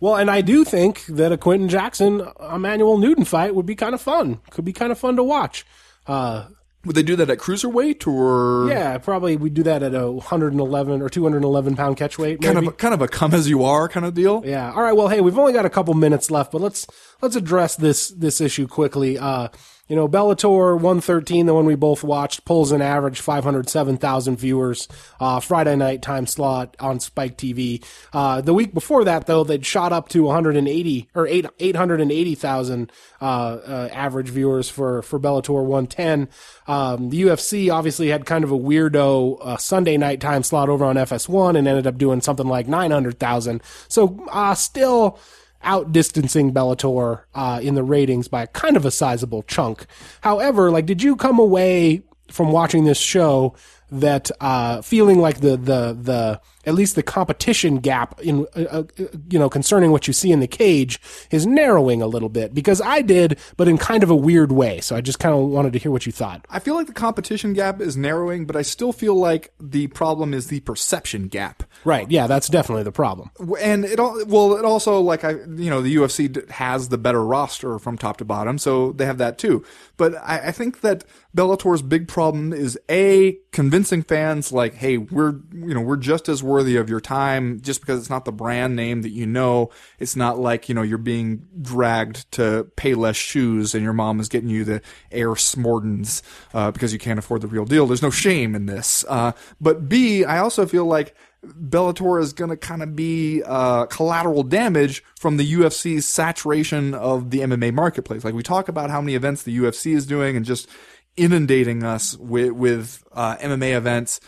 Well, 0.00 0.16
and 0.16 0.30
I 0.30 0.40
do 0.40 0.64
think 0.64 1.06
that 1.06 1.32
a 1.32 1.36
Quentin 1.36 1.68
Jackson 1.68 2.26
Emmanuel 2.52 2.98
Newton 2.98 3.24
fight 3.24 3.54
would 3.54 3.66
be 3.66 3.76
kind 3.76 3.94
of 3.94 4.00
fun. 4.00 4.40
Could 4.50 4.64
be 4.64 4.72
kind 4.72 4.92
of 4.92 4.98
fun 4.98 5.16
to 5.16 5.22
watch. 5.22 5.64
Uh, 6.06 6.48
Would 6.84 6.96
they 6.96 7.02
do 7.02 7.16
that 7.16 7.30
at 7.30 7.38
cruiserweight 7.38 8.06
or 8.06 8.68
yeah, 8.70 8.98
probably 8.98 9.36
We'd 9.36 9.54
do 9.54 9.62
that 9.64 9.82
at 9.82 9.94
a 9.94 10.10
111 10.10 11.02
or 11.02 11.08
211 11.08 11.76
pound 11.76 11.96
catch 11.96 12.18
weight. 12.18 12.40
Maybe. 12.40 12.54
kind 12.54 12.58
of 12.66 12.74
a, 12.74 12.76
kind 12.76 12.94
of 12.94 13.02
a 13.02 13.08
come 13.08 13.34
as 13.34 13.48
you 13.48 13.64
are 13.64 13.88
kind 13.88 14.06
of 14.06 14.14
deal? 14.14 14.42
Yeah. 14.44 14.72
All 14.72 14.82
right. 14.82 14.94
Well, 14.94 15.08
hey, 15.08 15.20
we've 15.20 15.38
only 15.38 15.52
got 15.52 15.66
a 15.66 15.70
couple 15.70 15.94
minutes 15.94 16.30
left, 16.30 16.52
but 16.52 16.60
let's 16.60 16.86
let's 17.20 17.34
address 17.36 17.74
this 17.76 18.08
this 18.08 18.40
issue 18.40 18.68
quickly. 18.68 19.18
Uh, 19.18 19.48
you 19.88 19.96
know, 19.96 20.08
Bellator 20.08 20.74
113, 20.74 21.46
the 21.46 21.54
one 21.54 21.64
we 21.64 21.74
both 21.74 22.04
watched, 22.04 22.44
pulls 22.44 22.72
an 22.72 22.82
average 22.82 23.20
507,000 23.20 24.36
viewers. 24.36 24.86
Uh, 25.18 25.40
Friday 25.40 25.76
night 25.76 26.02
time 26.02 26.26
slot 26.26 26.76
on 26.78 27.00
Spike 27.00 27.38
TV. 27.38 27.82
Uh, 28.12 28.40
the 28.40 28.52
week 28.52 28.74
before 28.74 29.04
that, 29.04 29.26
though, 29.26 29.44
they'd 29.44 29.64
shot 29.64 29.92
up 29.92 30.08
to 30.10 30.24
180 30.24 31.08
or 31.14 31.26
eight 31.26 31.46
880,000 31.58 32.92
uh, 33.20 33.24
uh, 33.24 33.88
average 33.92 34.28
viewers 34.28 34.68
for 34.68 35.02
for 35.02 35.18
Bellator 35.18 35.64
110. 35.64 36.28
Um, 36.66 37.10
the 37.10 37.22
UFC 37.22 37.72
obviously 37.72 38.08
had 38.08 38.26
kind 38.26 38.44
of 38.44 38.52
a 38.52 38.58
weirdo 38.58 39.38
uh, 39.40 39.56
Sunday 39.56 39.96
night 39.96 40.20
time 40.20 40.42
slot 40.42 40.68
over 40.68 40.84
on 40.84 40.96
FS1 40.96 41.56
and 41.56 41.66
ended 41.66 41.86
up 41.86 41.96
doing 41.96 42.20
something 42.20 42.46
like 42.46 42.68
900,000. 42.68 43.62
So 43.88 44.24
uh, 44.30 44.54
still 44.54 45.18
outdistancing 45.64 46.52
Bellator 46.52 47.22
uh, 47.34 47.60
in 47.62 47.74
the 47.74 47.82
ratings 47.82 48.28
by 48.28 48.46
kind 48.46 48.76
of 48.76 48.84
a 48.84 48.90
sizable 48.90 49.42
chunk. 49.42 49.86
However, 50.20 50.70
like, 50.70 50.86
did 50.86 51.02
you 51.02 51.16
come 51.16 51.38
away 51.38 52.02
from 52.30 52.52
watching 52.52 52.84
this 52.84 52.98
show 52.98 53.54
that 53.90 54.30
uh, 54.40 54.82
feeling 54.82 55.18
like 55.18 55.40
the 55.40 55.56
the 55.56 55.96
the 56.00 56.40
at 56.64 56.74
least 56.74 56.96
the 56.96 57.02
competition 57.02 57.78
gap 57.78 58.20
in 58.20 58.46
uh, 58.54 58.60
uh, 58.70 58.82
you 59.30 59.38
know 59.38 59.48
concerning 59.48 59.90
what 59.90 60.06
you 60.06 60.12
see 60.12 60.30
in 60.32 60.40
the 60.40 60.46
cage 60.46 61.00
is 61.30 61.46
narrowing 61.46 62.02
a 62.02 62.06
little 62.06 62.28
bit 62.28 62.52
because 62.52 62.80
I 62.80 63.00
did, 63.02 63.38
but 63.56 63.68
in 63.68 63.78
kind 63.78 64.02
of 64.02 64.10
a 64.10 64.16
weird 64.16 64.52
way. 64.52 64.80
So 64.80 64.94
I 64.94 65.00
just 65.00 65.18
kind 65.18 65.34
of 65.34 65.48
wanted 65.48 65.72
to 65.72 65.78
hear 65.78 65.90
what 65.90 66.04
you 66.04 66.12
thought. 66.12 66.46
I 66.50 66.58
feel 66.58 66.74
like 66.74 66.86
the 66.86 66.92
competition 66.92 67.54
gap 67.54 67.80
is 67.80 67.96
narrowing, 67.96 68.44
but 68.44 68.56
I 68.56 68.62
still 68.62 68.92
feel 68.92 69.14
like 69.14 69.52
the 69.58 69.86
problem 69.88 70.34
is 70.34 70.48
the 70.48 70.60
perception 70.60 71.28
gap. 71.28 71.62
Right? 71.84 72.10
Yeah, 72.10 72.26
that's 72.26 72.48
definitely 72.48 72.82
the 72.82 72.92
problem. 72.92 73.30
and 73.60 73.84
it 73.84 73.98
all 73.98 74.22
well 74.26 74.56
it 74.56 74.64
also 74.64 75.00
like 75.00 75.24
i 75.24 75.30
you 75.30 75.70
know 75.70 75.80
the 75.80 75.96
ufc 75.96 76.50
has 76.50 76.88
the 76.88 76.98
better 76.98 77.24
roster 77.24 77.78
from 77.78 77.96
top 77.96 78.16
to 78.18 78.24
bottom 78.24 78.58
so 78.58 78.92
they 78.92 79.06
have 79.06 79.18
that 79.18 79.38
too 79.38 79.64
but 79.96 80.14
i, 80.16 80.48
I 80.48 80.52
think 80.52 80.80
that 80.80 81.04
bellator's 81.34 81.82
big 81.82 82.08
problem 82.08 82.52
is 82.52 82.78
a 82.90 83.38
convincing 83.52 83.77
fans 83.84 84.52
like 84.52 84.74
hey 84.74 84.98
we're 84.98 85.34
you 85.52 85.74
know 85.74 85.80
we're 85.80 85.96
just 85.96 86.28
as 86.28 86.42
worthy 86.42 86.76
of 86.76 86.88
your 86.88 87.00
time 87.00 87.60
just 87.60 87.80
because 87.80 88.00
it's 88.00 88.10
not 88.10 88.24
the 88.24 88.32
brand 88.32 88.76
name 88.76 89.02
that 89.02 89.10
you 89.10 89.26
know. 89.26 89.70
It's 89.98 90.16
not 90.16 90.38
like 90.38 90.68
you 90.68 90.74
know 90.74 90.82
you're 90.82 90.98
being 90.98 91.46
dragged 91.60 92.30
to 92.32 92.70
Payless 92.76 93.16
shoes 93.16 93.74
and 93.74 93.82
your 93.82 93.92
mom 93.92 94.20
is 94.20 94.28
getting 94.28 94.48
you 94.48 94.64
the 94.64 94.82
air 95.10 95.30
smordens 95.30 96.22
uh, 96.54 96.70
because 96.70 96.92
you 96.92 96.98
can't 96.98 97.18
afford 97.18 97.42
the 97.42 97.48
real 97.48 97.64
deal. 97.64 97.86
There's 97.86 98.02
no 98.02 98.10
shame 98.10 98.54
in 98.54 98.66
this. 98.66 99.04
Uh, 99.08 99.32
but 99.60 99.88
b 99.88 100.24
i 100.24 100.38
also 100.38 100.66
feel 100.66 100.84
like 100.84 101.14
Bellator 101.46 102.20
is 102.20 102.32
going 102.32 102.50
to 102.50 102.56
kind 102.56 102.82
of 102.82 102.96
be 102.96 103.42
uh, 103.44 103.86
collateral 103.86 104.42
damage 104.42 105.04
from 105.18 105.36
the 105.36 105.52
UFC's 105.52 106.04
saturation 106.04 106.94
of 106.94 107.30
the 107.30 107.40
MMA 107.40 107.72
marketplace. 107.72 108.24
Like 108.24 108.34
we 108.34 108.42
talk 108.42 108.68
about 108.68 108.90
how 108.90 109.00
many 109.00 109.14
events 109.14 109.44
the 109.44 109.56
UFC 109.56 109.94
is 109.94 110.04
doing 110.04 110.36
and 110.36 110.44
just 110.44 110.68
inundating 111.16 111.82
us 111.82 112.16
with, 112.16 112.52
with 112.52 113.04
uh, 113.12 113.36
MMA 113.36 113.76
events. 113.76 114.20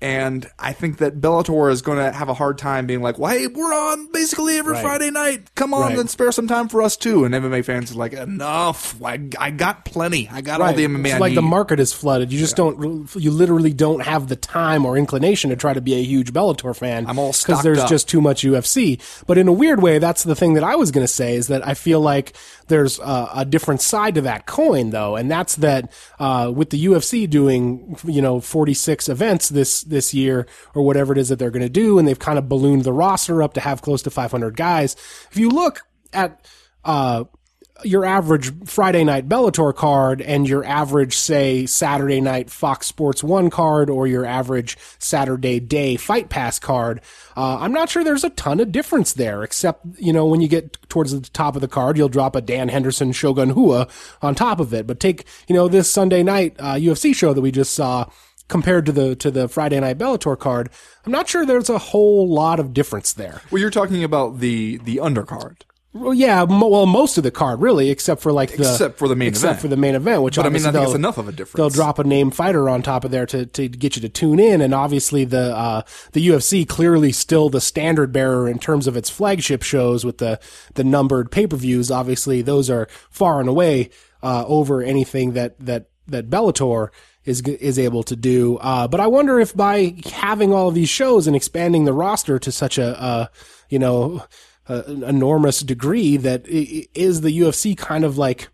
And 0.00 0.48
I 0.60 0.72
think 0.74 0.98
that 0.98 1.20
Bellator 1.20 1.72
is 1.72 1.82
going 1.82 1.98
to 1.98 2.12
have 2.12 2.28
a 2.28 2.34
hard 2.34 2.56
time 2.56 2.86
being 2.86 3.02
like, 3.02 3.18
"Well, 3.18 3.32
hey, 3.32 3.48
we're 3.48 3.72
on 3.74 4.12
basically 4.12 4.56
every 4.56 4.74
Right. 4.74 4.82
Friday 4.82 5.10
night. 5.10 5.52
Come 5.56 5.74
on, 5.74 5.80
Right. 5.90 5.98
and 5.98 6.08
spare 6.08 6.30
some 6.30 6.46
time 6.46 6.68
for 6.68 6.82
us 6.82 6.96
too." 6.96 7.24
And 7.24 7.34
MMA 7.34 7.62
fans 7.64 7.90
are 7.90 7.96
like, 7.96 8.12
"Enough! 8.12 9.02
I, 9.04 9.18
I 9.40 9.50
got 9.50 9.84
plenty. 9.84 10.28
I 10.32 10.40
got 10.40 10.60
all 10.60 10.72
the 10.72 10.84
MMA 10.84 11.10
It's 11.10 11.20
like 11.20 11.34
the 11.34 11.42
market 11.42 11.80
is 11.80 11.92
flooded. 11.92 12.32
You 12.32 12.38
just 12.38 12.54
don't. 12.54 13.08
You 13.16 13.32
literally 13.32 13.72
don't 13.72 14.00
have 14.00 14.28
the 14.28 14.36
time 14.36 14.86
or 14.86 14.96
inclination 14.96 15.50
to 15.50 15.56
try 15.56 15.72
to 15.74 15.80
be 15.80 15.94
a 15.94 16.02
huge 16.04 16.32
Bellator 16.32 16.76
fan. 16.76 17.06
I'm 17.08 17.18
all 17.18 17.32
because 17.32 17.62
there's 17.64 17.80
up. 17.80 17.88
just 17.88 18.08
too 18.08 18.20
much 18.20 18.44
UFC. 18.44 19.00
But 19.26 19.36
in 19.36 19.48
a 19.48 19.52
weird 19.52 19.82
way, 19.82 19.98
that's 19.98 20.22
the 20.22 20.36
thing 20.36 20.54
that 20.54 20.62
I 20.62 20.76
was 20.76 20.92
going 20.92 21.04
to 21.06 21.12
say 21.12 21.34
is 21.34 21.48
that 21.48 21.66
I 21.66 21.74
feel 21.74 22.00
like 22.00 22.34
there's 22.68 23.00
a, 23.00 23.30
a 23.36 23.44
different 23.44 23.80
side 23.80 24.14
to 24.14 24.20
that 24.20 24.46
coin, 24.46 24.90
though, 24.90 25.16
and 25.16 25.28
that's 25.28 25.56
that 25.56 25.90
uh, 26.20 26.52
with 26.54 26.70
the 26.70 26.86
UFC 26.86 27.28
doing 27.28 27.96
you 28.04 28.22
know 28.22 28.40
46 28.40 29.08
events 29.08 29.48
this 29.48 29.87
this 29.88 30.14
year 30.14 30.46
or 30.74 30.82
whatever 30.82 31.12
it 31.12 31.18
is 31.18 31.28
that 31.28 31.38
they're 31.38 31.50
going 31.50 31.62
to 31.62 31.68
do, 31.68 31.98
and 31.98 32.06
they've 32.06 32.18
kind 32.18 32.38
of 32.38 32.48
ballooned 32.48 32.84
the 32.84 32.92
roster 32.92 33.42
up 33.42 33.54
to 33.54 33.60
have 33.60 33.82
close 33.82 34.02
to 34.02 34.10
500 34.10 34.56
guys. 34.56 34.94
If 35.30 35.36
you 35.36 35.50
look 35.50 35.82
at 36.12 36.46
uh, 36.84 37.24
your 37.84 38.04
average 38.04 38.52
Friday 38.68 39.04
night 39.04 39.28
Bellator 39.28 39.74
card 39.74 40.20
and 40.20 40.48
your 40.48 40.64
average, 40.64 41.16
say, 41.16 41.66
Saturday 41.66 42.20
night 42.20 42.50
Fox 42.50 42.86
Sports 42.86 43.22
1 43.22 43.50
card 43.50 43.88
or 43.88 44.06
your 44.06 44.26
average 44.26 44.76
Saturday 44.98 45.60
day 45.60 45.96
Fight 45.96 46.28
Pass 46.28 46.58
card, 46.58 47.00
uh, 47.36 47.58
I'm 47.58 47.72
not 47.72 47.88
sure 47.88 48.02
there's 48.02 48.24
a 48.24 48.30
ton 48.30 48.60
of 48.60 48.72
difference 48.72 49.12
there, 49.12 49.44
except, 49.44 49.86
you 49.98 50.12
know, 50.12 50.26
when 50.26 50.40
you 50.40 50.48
get 50.48 50.76
towards 50.88 51.12
the 51.12 51.20
top 51.20 51.54
of 51.54 51.60
the 51.60 51.68
card, 51.68 51.96
you'll 51.96 52.08
drop 52.08 52.34
a 52.34 52.40
Dan 52.40 52.68
Henderson 52.68 53.12
Shogun 53.12 53.54
Rua 53.54 53.86
on 54.22 54.34
top 54.34 54.58
of 54.60 54.74
it. 54.74 54.86
But 54.86 54.98
take, 54.98 55.24
you 55.46 55.54
know, 55.54 55.68
this 55.68 55.90
Sunday 55.90 56.22
night 56.22 56.56
uh, 56.58 56.74
UFC 56.74 57.14
show 57.14 57.32
that 57.32 57.40
we 57.40 57.52
just 57.52 57.74
saw 57.74 58.06
compared 58.48 58.86
to 58.86 58.92
the 58.92 59.14
to 59.16 59.30
the 59.30 59.48
Friday 59.48 59.78
night 59.80 59.98
Bellator 59.98 60.38
card, 60.38 60.70
I'm 61.06 61.12
not 61.12 61.28
sure 61.28 61.46
there's 61.46 61.70
a 61.70 61.78
whole 61.78 62.28
lot 62.28 62.58
of 62.60 62.72
difference 62.74 63.12
there. 63.12 63.42
well, 63.50 63.60
you're 63.60 63.70
talking 63.70 64.02
about 64.04 64.40
the 64.40 64.78
the 64.78 64.96
undercard. 64.96 65.62
Well, 65.94 66.12
yeah, 66.12 66.44
mo- 66.44 66.68
well, 66.68 66.84
most 66.86 67.16
of 67.16 67.24
the 67.24 67.30
card 67.30 67.62
really, 67.62 67.88
except 67.90 68.20
for 68.20 68.30
like 68.30 68.50
the 68.50 68.70
Except 68.70 68.98
for 68.98 69.08
the 69.08 69.16
main 69.16 69.28
event. 69.28 69.36
except 69.36 69.50
event. 69.52 69.60
for 69.62 69.68
the 69.68 69.76
main 69.78 69.94
event, 69.94 70.22
which 70.22 70.36
But 70.36 70.42
I 70.44 70.50
mean, 70.50 70.56
obviously 70.56 70.68
I 70.68 70.72
think 70.72 70.84
it's 70.84 70.94
enough 70.94 71.18
of 71.18 71.28
a 71.28 71.32
difference. 71.32 71.54
They'll 71.56 71.70
drop 71.70 71.98
a 71.98 72.04
name 72.04 72.30
fighter 72.30 72.68
on 72.68 72.82
top 72.82 73.04
of 73.06 73.10
there 73.10 73.24
to, 73.26 73.46
to 73.46 73.68
get 73.68 73.96
you 73.96 74.02
to 74.02 74.08
tune 74.08 74.38
in, 74.38 74.60
and 74.60 74.74
obviously 74.74 75.24
the 75.24 75.56
uh, 75.56 75.82
the 76.12 76.28
UFC 76.28 76.68
clearly 76.68 77.10
still 77.10 77.48
the 77.48 77.60
standard 77.62 78.12
bearer 78.12 78.48
in 78.48 78.58
terms 78.58 78.86
of 78.86 78.96
its 78.98 79.08
flagship 79.08 79.62
shows 79.62 80.04
with 80.04 80.18
the 80.18 80.38
the 80.74 80.84
numbered 80.84 81.30
pay 81.32 81.46
per 81.46 81.56
views. 81.56 81.90
Obviously, 81.90 82.42
those 82.42 82.68
are 82.68 82.86
far 83.10 83.40
and 83.40 83.48
away 83.48 83.88
uh, 84.22 84.44
over 84.46 84.82
anything 84.82 85.32
that 85.32 85.58
that 85.58 85.88
that 86.06 86.28
Bellator 86.28 86.88
is 87.28 87.42
is 87.42 87.78
able 87.78 88.02
to 88.04 88.16
do. 88.16 88.56
Uh, 88.56 88.88
but 88.88 89.00
I 89.00 89.06
wonder 89.06 89.38
if 89.38 89.54
by 89.54 89.94
having 90.06 90.52
all 90.52 90.68
of 90.68 90.74
these 90.74 90.88
shows 90.88 91.26
and 91.26 91.36
expanding 91.36 91.84
the 91.84 91.92
roster 91.92 92.38
to 92.38 92.50
such 92.50 92.78
a 92.78 93.30
you 93.68 93.78
know 93.78 94.24
uh, 94.68 94.82
an 94.86 95.02
enormous 95.04 95.60
degree 95.60 96.16
that 96.16 96.46
is 96.48 97.20
the 97.20 97.38
UFC 97.38 97.76
kind 97.76 98.04
of 98.04 98.18
like 98.18 98.48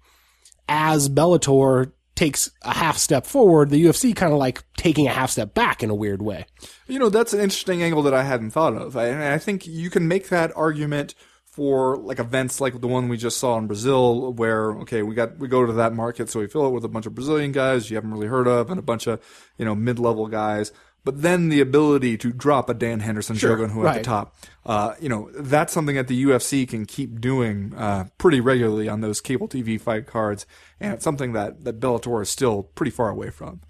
as 0.68 1.08
Bellator 1.08 1.92
takes 2.14 2.50
a 2.62 2.72
half 2.72 2.96
step 2.96 3.26
forward, 3.26 3.70
the 3.70 3.84
UFC 3.84 4.14
kind 4.14 4.32
of 4.32 4.38
like 4.38 4.62
taking 4.76 5.06
a 5.06 5.10
half 5.10 5.30
step 5.30 5.52
back 5.52 5.82
in 5.82 5.90
a 5.90 5.94
weird 5.94 6.22
way. 6.22 6.46
You 6.86 6.98
know, 6.98 7.08
that's 7.08 7.32
an 7.32 7.40
interesting 7.40 7.82
angle 7.82 8.02
that 8.02 8.14
I 8.14 8.22
hadn't 8.22 8.52
thought 8.52 8.74
of. 8.74 8.96
I, 8.96 9.34
I 9.34 9.38
think 9.38 9.66
you 9.66 9.90
can 9.90 10.06
make 10.06 10.28
that 10.28 10.52
argument 10.56 11.14
for 11.54 11.96
like 11.98 12.18
events 12.18 12.60
like 12.60 12.80
the 12.80 12.88
one 12.88 13.08
we 13.08 13.16
just 13.16 13.38
saw 13.38 13.56
in 13.58 13.68
Brazil, 13.68 14.32
where 14.32 14.72
okay, 14.78 15.02
we 15.02 15.14
got 15.14 15.38
we 15.38 15.46
go 15.46 15.64
to 15.64 15.72
that 15.74 15.94
market, 15.94 16.28
so 16.28 16.40
we 16.40 16.48
fill 16.48 16.66
it 16.66 16.70
with 16.70 16.84
a 16.84 16.88
bunch 16.88 17.06
of 17.06 17.14
Brazilian 17.14 17.52
guys 17.52 17.88
you 17.90 17.96
haven't 17.96 18.10
really 18.10 18.26
heard 18.26 18.48
of, 18.48 18.70
and 18.70 18.78
a 18.78 18.82
bunch 18.82 19.06
of 19.06 19.20
you 19.56 19.64
know 19.64 19.74
mid 19.74 20.00
level 20.00 20.26
guys. 20.26 20.72
But 21.04 21.22
then 21.22 21.50
the 21.50 21.60
ability 21.60 22.16
to 22.18 22.32
drop 22.32 22.68
a 22.68 22.74
Dan 22.74 23.00
Henderson, 23.00 23.36
Sure, 23.36 23.50
Shogun, 23.50 23.76
Rua 23.76 23.90
at 23.90 23.98
the 23.98 24.02
top, 24.02 24.34
uh, 24.64 24.94
you 24.98 25.10
know, 25.10 25.30
that's 25.34 25.72
something 25.72 25.96
that 25.96 26.08
the 26.08 26.24
UFC 26.24 26.66
can 26.66 26.86
keep 26.86 27.20
doing 27.20 27.74
uh, 27.76 28.06
pretty 28.16 28.40
regularly 28.40 28.88
on 28.88 29.02
those 29.02 29.20
cable 29.20 29.46
TV 29.46 29.80
fight 29.80 30.06
cards, 30.06 30.46
and 30.80 30.92
it's 30.92 31.04
something 31.04 31.34
that 31.34 31.62
that 31.64 31.78
Bellator 31.78 32.20
is 32.20 32.30
still 32.30 32.64
pretty 32.64 32.90
far 32.90 33.10
away 33.10 33.30
from. 33.30 33.60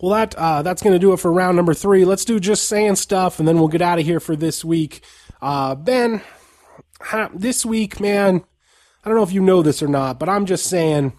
Well, 0.00 0.12
that 0.12 0.34
uh, 0.36 0.62
that's 0.62 0.82
going 0.82 0.94
to 0.94 0.98
do 0.98 1.12
it 1.12 1.18
for 1.18 1.30
round 1.30 1.56
number 1.56 1.74
three. 1.74 2.06
Let's 2.06 2.24
do 2.24 2.40
just 2.40 2.68
saying 2.68 2.96
stuff, 2.96 3.38
and 3.38 3.46
then 3.46 3.58
we'll 3.58 3.68
get 3.68 3.82
out 3.82 3.98
of 3.98 4.06
here 4.06 4.20
for 4.20 4.34
this 4.34 4.64
week. 4.64 5.04
Uh, 5.42 5.74
ben, 5.74 6.22
this 7.34 7.64
week, 7.64 8.00
man, 8.00 8.44
I 9.04 9.08
don't 9.08 9.16
know 9.16 9.24
if 9.24 9.32
you 9.32 9.42
know 9.42 9.62
this 9.62 9.82
or 9.82 9.88
not, 9.88 10.18
but 10.18 10.28
I'm 10.28 10.46
just 10.46 10.66
saying, 10.66 11.12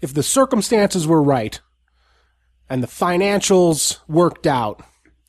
if 0.00 0.14
the 0.14 0.22
circumstances 0.22 1.06
were 1.06 1.22
right 1.22 1.60
and 2.68 2.82
the 2.82 2.88
financials 2.88 3.98
worked 4.08 4.46
out, 4.46 4.82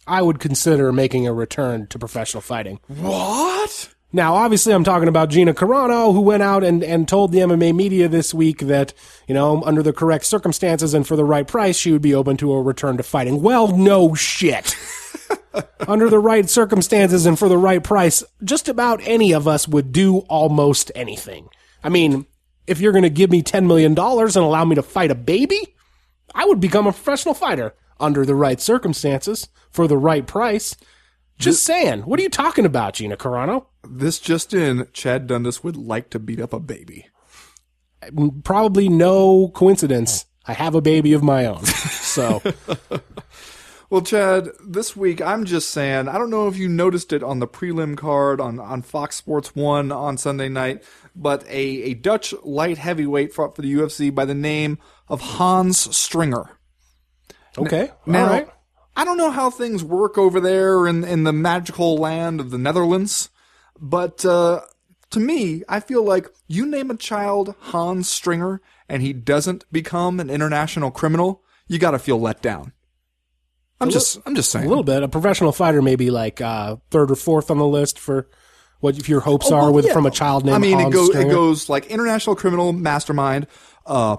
I 0.06 0.22
would 0.22 0.40
consider 0.40 0.92
making 0.92 1.28
a 1.28 1.34
return 1.34 1.88
to 1.88 2.00
professional 2.00 2.42
fighting. 2.42 2.80
What? 2.88 3.94
Now, 4.12 4.34
obviously, 4.36 4.74
I'm 4.74 4.84
talking 4.84 5.08
about 5.08 5.30
Gina 5.30 5.54
Carano, 5.54 6.14
who 6.14 6.22
went 6.22 6.42
out 6.42 6.64
and, 6.64 6.84
and 6.84 7.08
told 7.08 7.32
the 7.32 7.40
MMA 7.40 7.76
media 7.76 8.08
this 8.08 8.34
week 8.34 8.62
that, 8.62 8.92
you 9.28 9.36
know, 9.36 9.62
under 9.64 9.84
the 9.84 9.94
correct 9.94 10.26
circumstances 10.26 10.96
and 10.96 11.08
for 11.08 11.16
the 11.16 11.24
right 11.24 11.48
price, 11.48 11.78
she 11.78 11.92
would 11.92 12.02
be 12.02 12.16
open 12.16 12.36
to 12.38 12.52
a 12.52 12.62
return 12.62 12.98
to 12.98 13.04
fighting. 13.04 13.44
Well, 13.44 13.68
no 13.68 14.16
shit. 14.16 14.76
under 15.88 16.10
the 16.10 16.20
right 16.20 16.50
circumstances 16.50 17.26
and 17.26 17.38
for 17.38 17.50
the 17.50 17.58
right 17.58 17.84
price, 17.84 18.24
just 18.44 18.70
about 18.70 19.02
any 19.04 19.34
of 19.34 19.48
us 19.48 19.68
would 19.68 19.92
do 19.92 20.20
almost 20.30 20.92
anything. 20.96 21.50
I 21.84 21.90
mean, 21.90 22.26
if 22.68 22.80
you're 22.80 22.92
going 22.92 23.04
to 23.04 23.10
give 23.10 23.32
me 23.32 23.42
$10 23.42 23.66
million 23.66 23.98
and 23.98 24.36
allow 24.36 24.66
me 24.66 24.76
to 24.76 24.84
fight 24.84 25.12
a 25.12 25.16
baby, 25.16 25.76
I 26.36 26.46
would 26.46 26.60
become 26.60 26.88
a 26.88 26.92
professional 26.92 27.34
fighter 27.34 27.74
under 28.00 28.26
the 28.26 28.36
right 28.36 28.62
circumstances 28.62 29.50
for 29.72 29.88
the 29.88 29.98
right 29.98 30.26
price. 30.26 30.76
Just 31.38 31.64
saying. 31.64 32.02
What 32.02 32.20
are 32.20 32.24
you 32.24 32.30
talking 32.30 32.66
about, 32.66 32.96
Gina 32.96 33.16
Carano? 33.16 33.68
This 33.90 34.20
just 34.20 34.54
in: 34.54 34.88
Chad 34.92 35.26
Dundas 35.26 35.64
would 35.64 35.78
like 35.78 36.10
to 36.10 36.20
beat 36.20 36.42
up 36.42 36.52
a 36.52 36.60
baby. 36.60 37.08
Mm, 38.04 38.44
probably 38.44 38.90
no 38.90 39.50
coincidence. 39.50 40.26
I 40.46 40.54
have 40.54 40.76
a 40.76 40.82
baby 40.82 41.14
of 41.14 41.24
my 41.24 41.46
own. 41.46 41.64
So, 41.64 42.42
Well, 43.90 44.02
Chad, 44.02 44.50
this 44.64 44.96
week 44.96 45.20
I'm 45.20 45.46
just 45.46 45.70
saying, 45.70 46.08
I 46.10 46.20
don't 46.20 46.30
know 46.30 46.48
if 46.48 46.58
you 46.58 46.70
noticed 46.70 47.12
it 47.12 47.24
on 47.24 47.40
the 47.40 47.48
prelim 47.48 47.98
card 47.98 48.40
on, 48.40 48.60
on 48.60 48.84
Fox 48.84 49.16
Sports 49.16 49.56
1 49.56 49.92
on 49.92 50.16
Sunday 50.16 50.48
night, 50.48 50.84
but 51.16 51.44
a, 51.48 51.84
a 51.84 51.94
Dutch 51.96 52.36
light 52.44 52.78
heavyweight 52.78 53.34
fought 53.34 53.56
for 53.56 53.64
the 53.64 53.74
UFC 53.74 54.14
by 54.14 54.26
the 54.26 54.36
name 54.36 54.78
of 55.08 55.22
Hans 55.22 55.96
Stringer. 55.98 56.52
okay. 57.58 57.90
Now, 58.06 58.26
all 58.26 58.30
right. 58.30 58.48
I 58.96 59.06
don't 59.06 59.18
know 59.18 59.32
how 59.32 59.50
things 59.50 59.84
work 59.84 60.20
over 60.20 60.40
there 60.40 60.86
in, 60.86 61.04
in 61.04 61.24
the 61.24 61.34
magical 61.34 61.98
land 61.98 62.40
of 62.40 62.52
the 62.52 62.60
Netherlands, 62.60 63.30
but 63.80 64.24
uh, 64.24 64.62
to 65.10 65.20
me, 65.20 65.64
I 65.68 65.80
feel 65.80 66.04
like 66.04 66.28
you 66.48 66.68
name 66.68 66.92
a 66.92 66.98
child 66.98 67.56
Hans 67.60 68.08
Stringer 68.08 68.62
and 68.88 69.02
he 69.02 69.14
doesn't 69.14 69.66
become 69.72 70.20
an 70.20 70.30
international 70.30 70.92
criminal, 70.92 71.42
you 71.68 71.80
got 71.80 71.92
to 71.92 72.00
feel 72.00 72.20
let 72.20 72.44
down. 72.44 72.74
I'm 73.82 73.90
just, 73.90 74.20
I'm 74.26 74.36
just 74.36 74.52
saying. 74.52 74.66
A 74.66 74.70
little 74.70 74.84
bit. 74.84 75.04
A 75.04 75.08
professional 75.08 75.52
fighter 75.52 75.82
may 75.82 75.96
be 75.96 76.12
like 76.12 76.42
uh, 76.42 76.78
third 76.92 77.12
or 77.12 77.16
fourth 77.16 77.50
on 77.50 77.58
the 77.58 77.66
list 77.68 77.98
for 77.98 78.28
what 78.82 78.98
if 78.98 79.08
your 79.10 79.22
hopes 79.22 79.52
Oh, 79.52 79.56
are 79.56 79.72
with 79.72 79.86
yeah. 79.86 79.94
from 79.94 80.06
a 80.06 80.12
child 80.12 80.46
named 80.46 80.56
I 80.56 80.60
mean, 80.60 80.80
Hans 80.80 80.94
it 80.94 80.98
goes 80.98 81.08
Stringer. 81.10 81.30
it 81.32 81.34
goes 81.34 81.70
like 81.70 81.86
international 81.88 82.36
criminal 82.36 82.74
mastermind, 82.74 83.48
uh, 83.86 84.18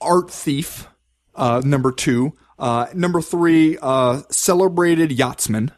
art 0.00 0.30
thief, 0.30 0.88
uh, 1.34 1.62
number 1.64 1.92
two, 1.92 2.32
uh, 2.58 2.86
number 2.94 3.20
three, 3.22 3.78
uh, 3.80 4.22
celebrated 4.30 5.12
yachtsman, 5.12 5.72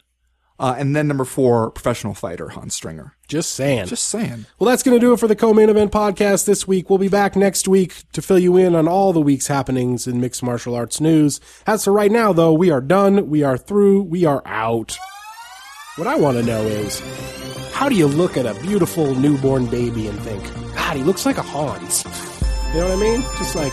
uh, 0.60 0.74
and 0.76 0.94
then 0.94 1.08
number 1.08 1.24
four, 1.24 1.70
professional 1.70 2.12
fighter 2.12 2.50
Hans 2.50 2.74
Stringer. 2.74 3.16
Just 3.26 3.52
saying. 3.52 3.86
Just 3.86 4.08
saying. 4.08 4.44
Well, 4.58 4.68
that's 4.68 4.82
going 4.82 4.94
to 4.94 5.00
do 5.00 5.14
it 5.14 5.18
for 5.18 5.26
the 5.26 5.34
co-main 5.34 5.70
event 5.70 5.90
podcast 5.90 6.44
this 6.44 6.68
week. 6.68 6.90
We'll 6.90 6.98
be 6.98 7.08
back 7.08 7.34
next 7.34 7.66
week 7.66 8.04
to 8.12 8.20
fill 8.20 8.38
you 8.38 8.58
in 8.58 8.74
on 8.74 8.86
all 8.86 9.14
the 9.14 9.22
week's 9.22 9.46
happenings 9.46 10.06
in 10.06 10.20
mixed 10.20 10.42
martial 10.42 10.74
arts 10.74 11.00
news. 11.00 11.40
As 11.66 11.84
for 11.84 11.92
right 11.94 12.12
now, 12.12 12.34
though, 12.34 12.52
we 12.52 12.70
are 12.70 12.82
done. 12.82 13.30
We 13.30 13.42
are 13.42 13.56
through. 13.56 14.02
We 14.02 14.26
are 14.26 14.42
out. 14.44 14.98
What 15.96 16.06
I 16.06 16.16
want 16.16 16.36
to 16.36 16.42
know 16.42 16.60
is, 16.60 17.00
how 17.72 17.88
do 17.88 17.94
you 17.94 18.06
look 18.06 18.36
at 18.36 18.44
a 18.44 18.52
beautiful 18.60 19.14
newborn 19.14 19.64
baby 19.64 20.08
and 20.08 20.18
think, 20.20 20.44
God, 20.74 20.96
he 20.96 21.02
looks 21.02 21.24
like 21.24 21.38
a 21.38 21.42
Hans? 21.42 22.04
You 22.74 22.80
know 22.80 22.88
what 22.88 22.98
I 22.98 23.00
mean? 23.00 23.22
Just 23.38 23.56
like, 23.56 23.72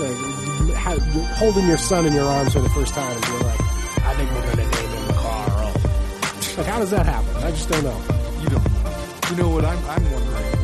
like 0.00 0.98
holding 1.34 1.66
your 1.66 1.76
son 1.76 2.06
in 2.06 2.14
your 2.14 2.24
arms 2.24 2.54
for 2.54 2.60
the 2.60 2.70
first 2.70 2.94
time 2.94 3.14
and 3.14 3.26
being 3.26 3.42
like, 3.42 3.60
I 4.04 4.14
think 4.14 4.30
we're 4.30 4.42
going 4.42 4.55
Like, 6.56 6.66
how 6.66 6.78
does 6.78 6.90
that 6.90 7.04
happen? 7.04 7.36
I 7.44 7.50
just 7.50 7.68
don't 7.68 7.84
know. 7.84 8.00
You 8.40 8.48
don't. 8.48 9.30
You 9.30 9.36
know 9.36 9.48
what 9.50 9.64
I'm, 9.66 9.78
I'm 9.90 10.10
wondering 10.10 10.55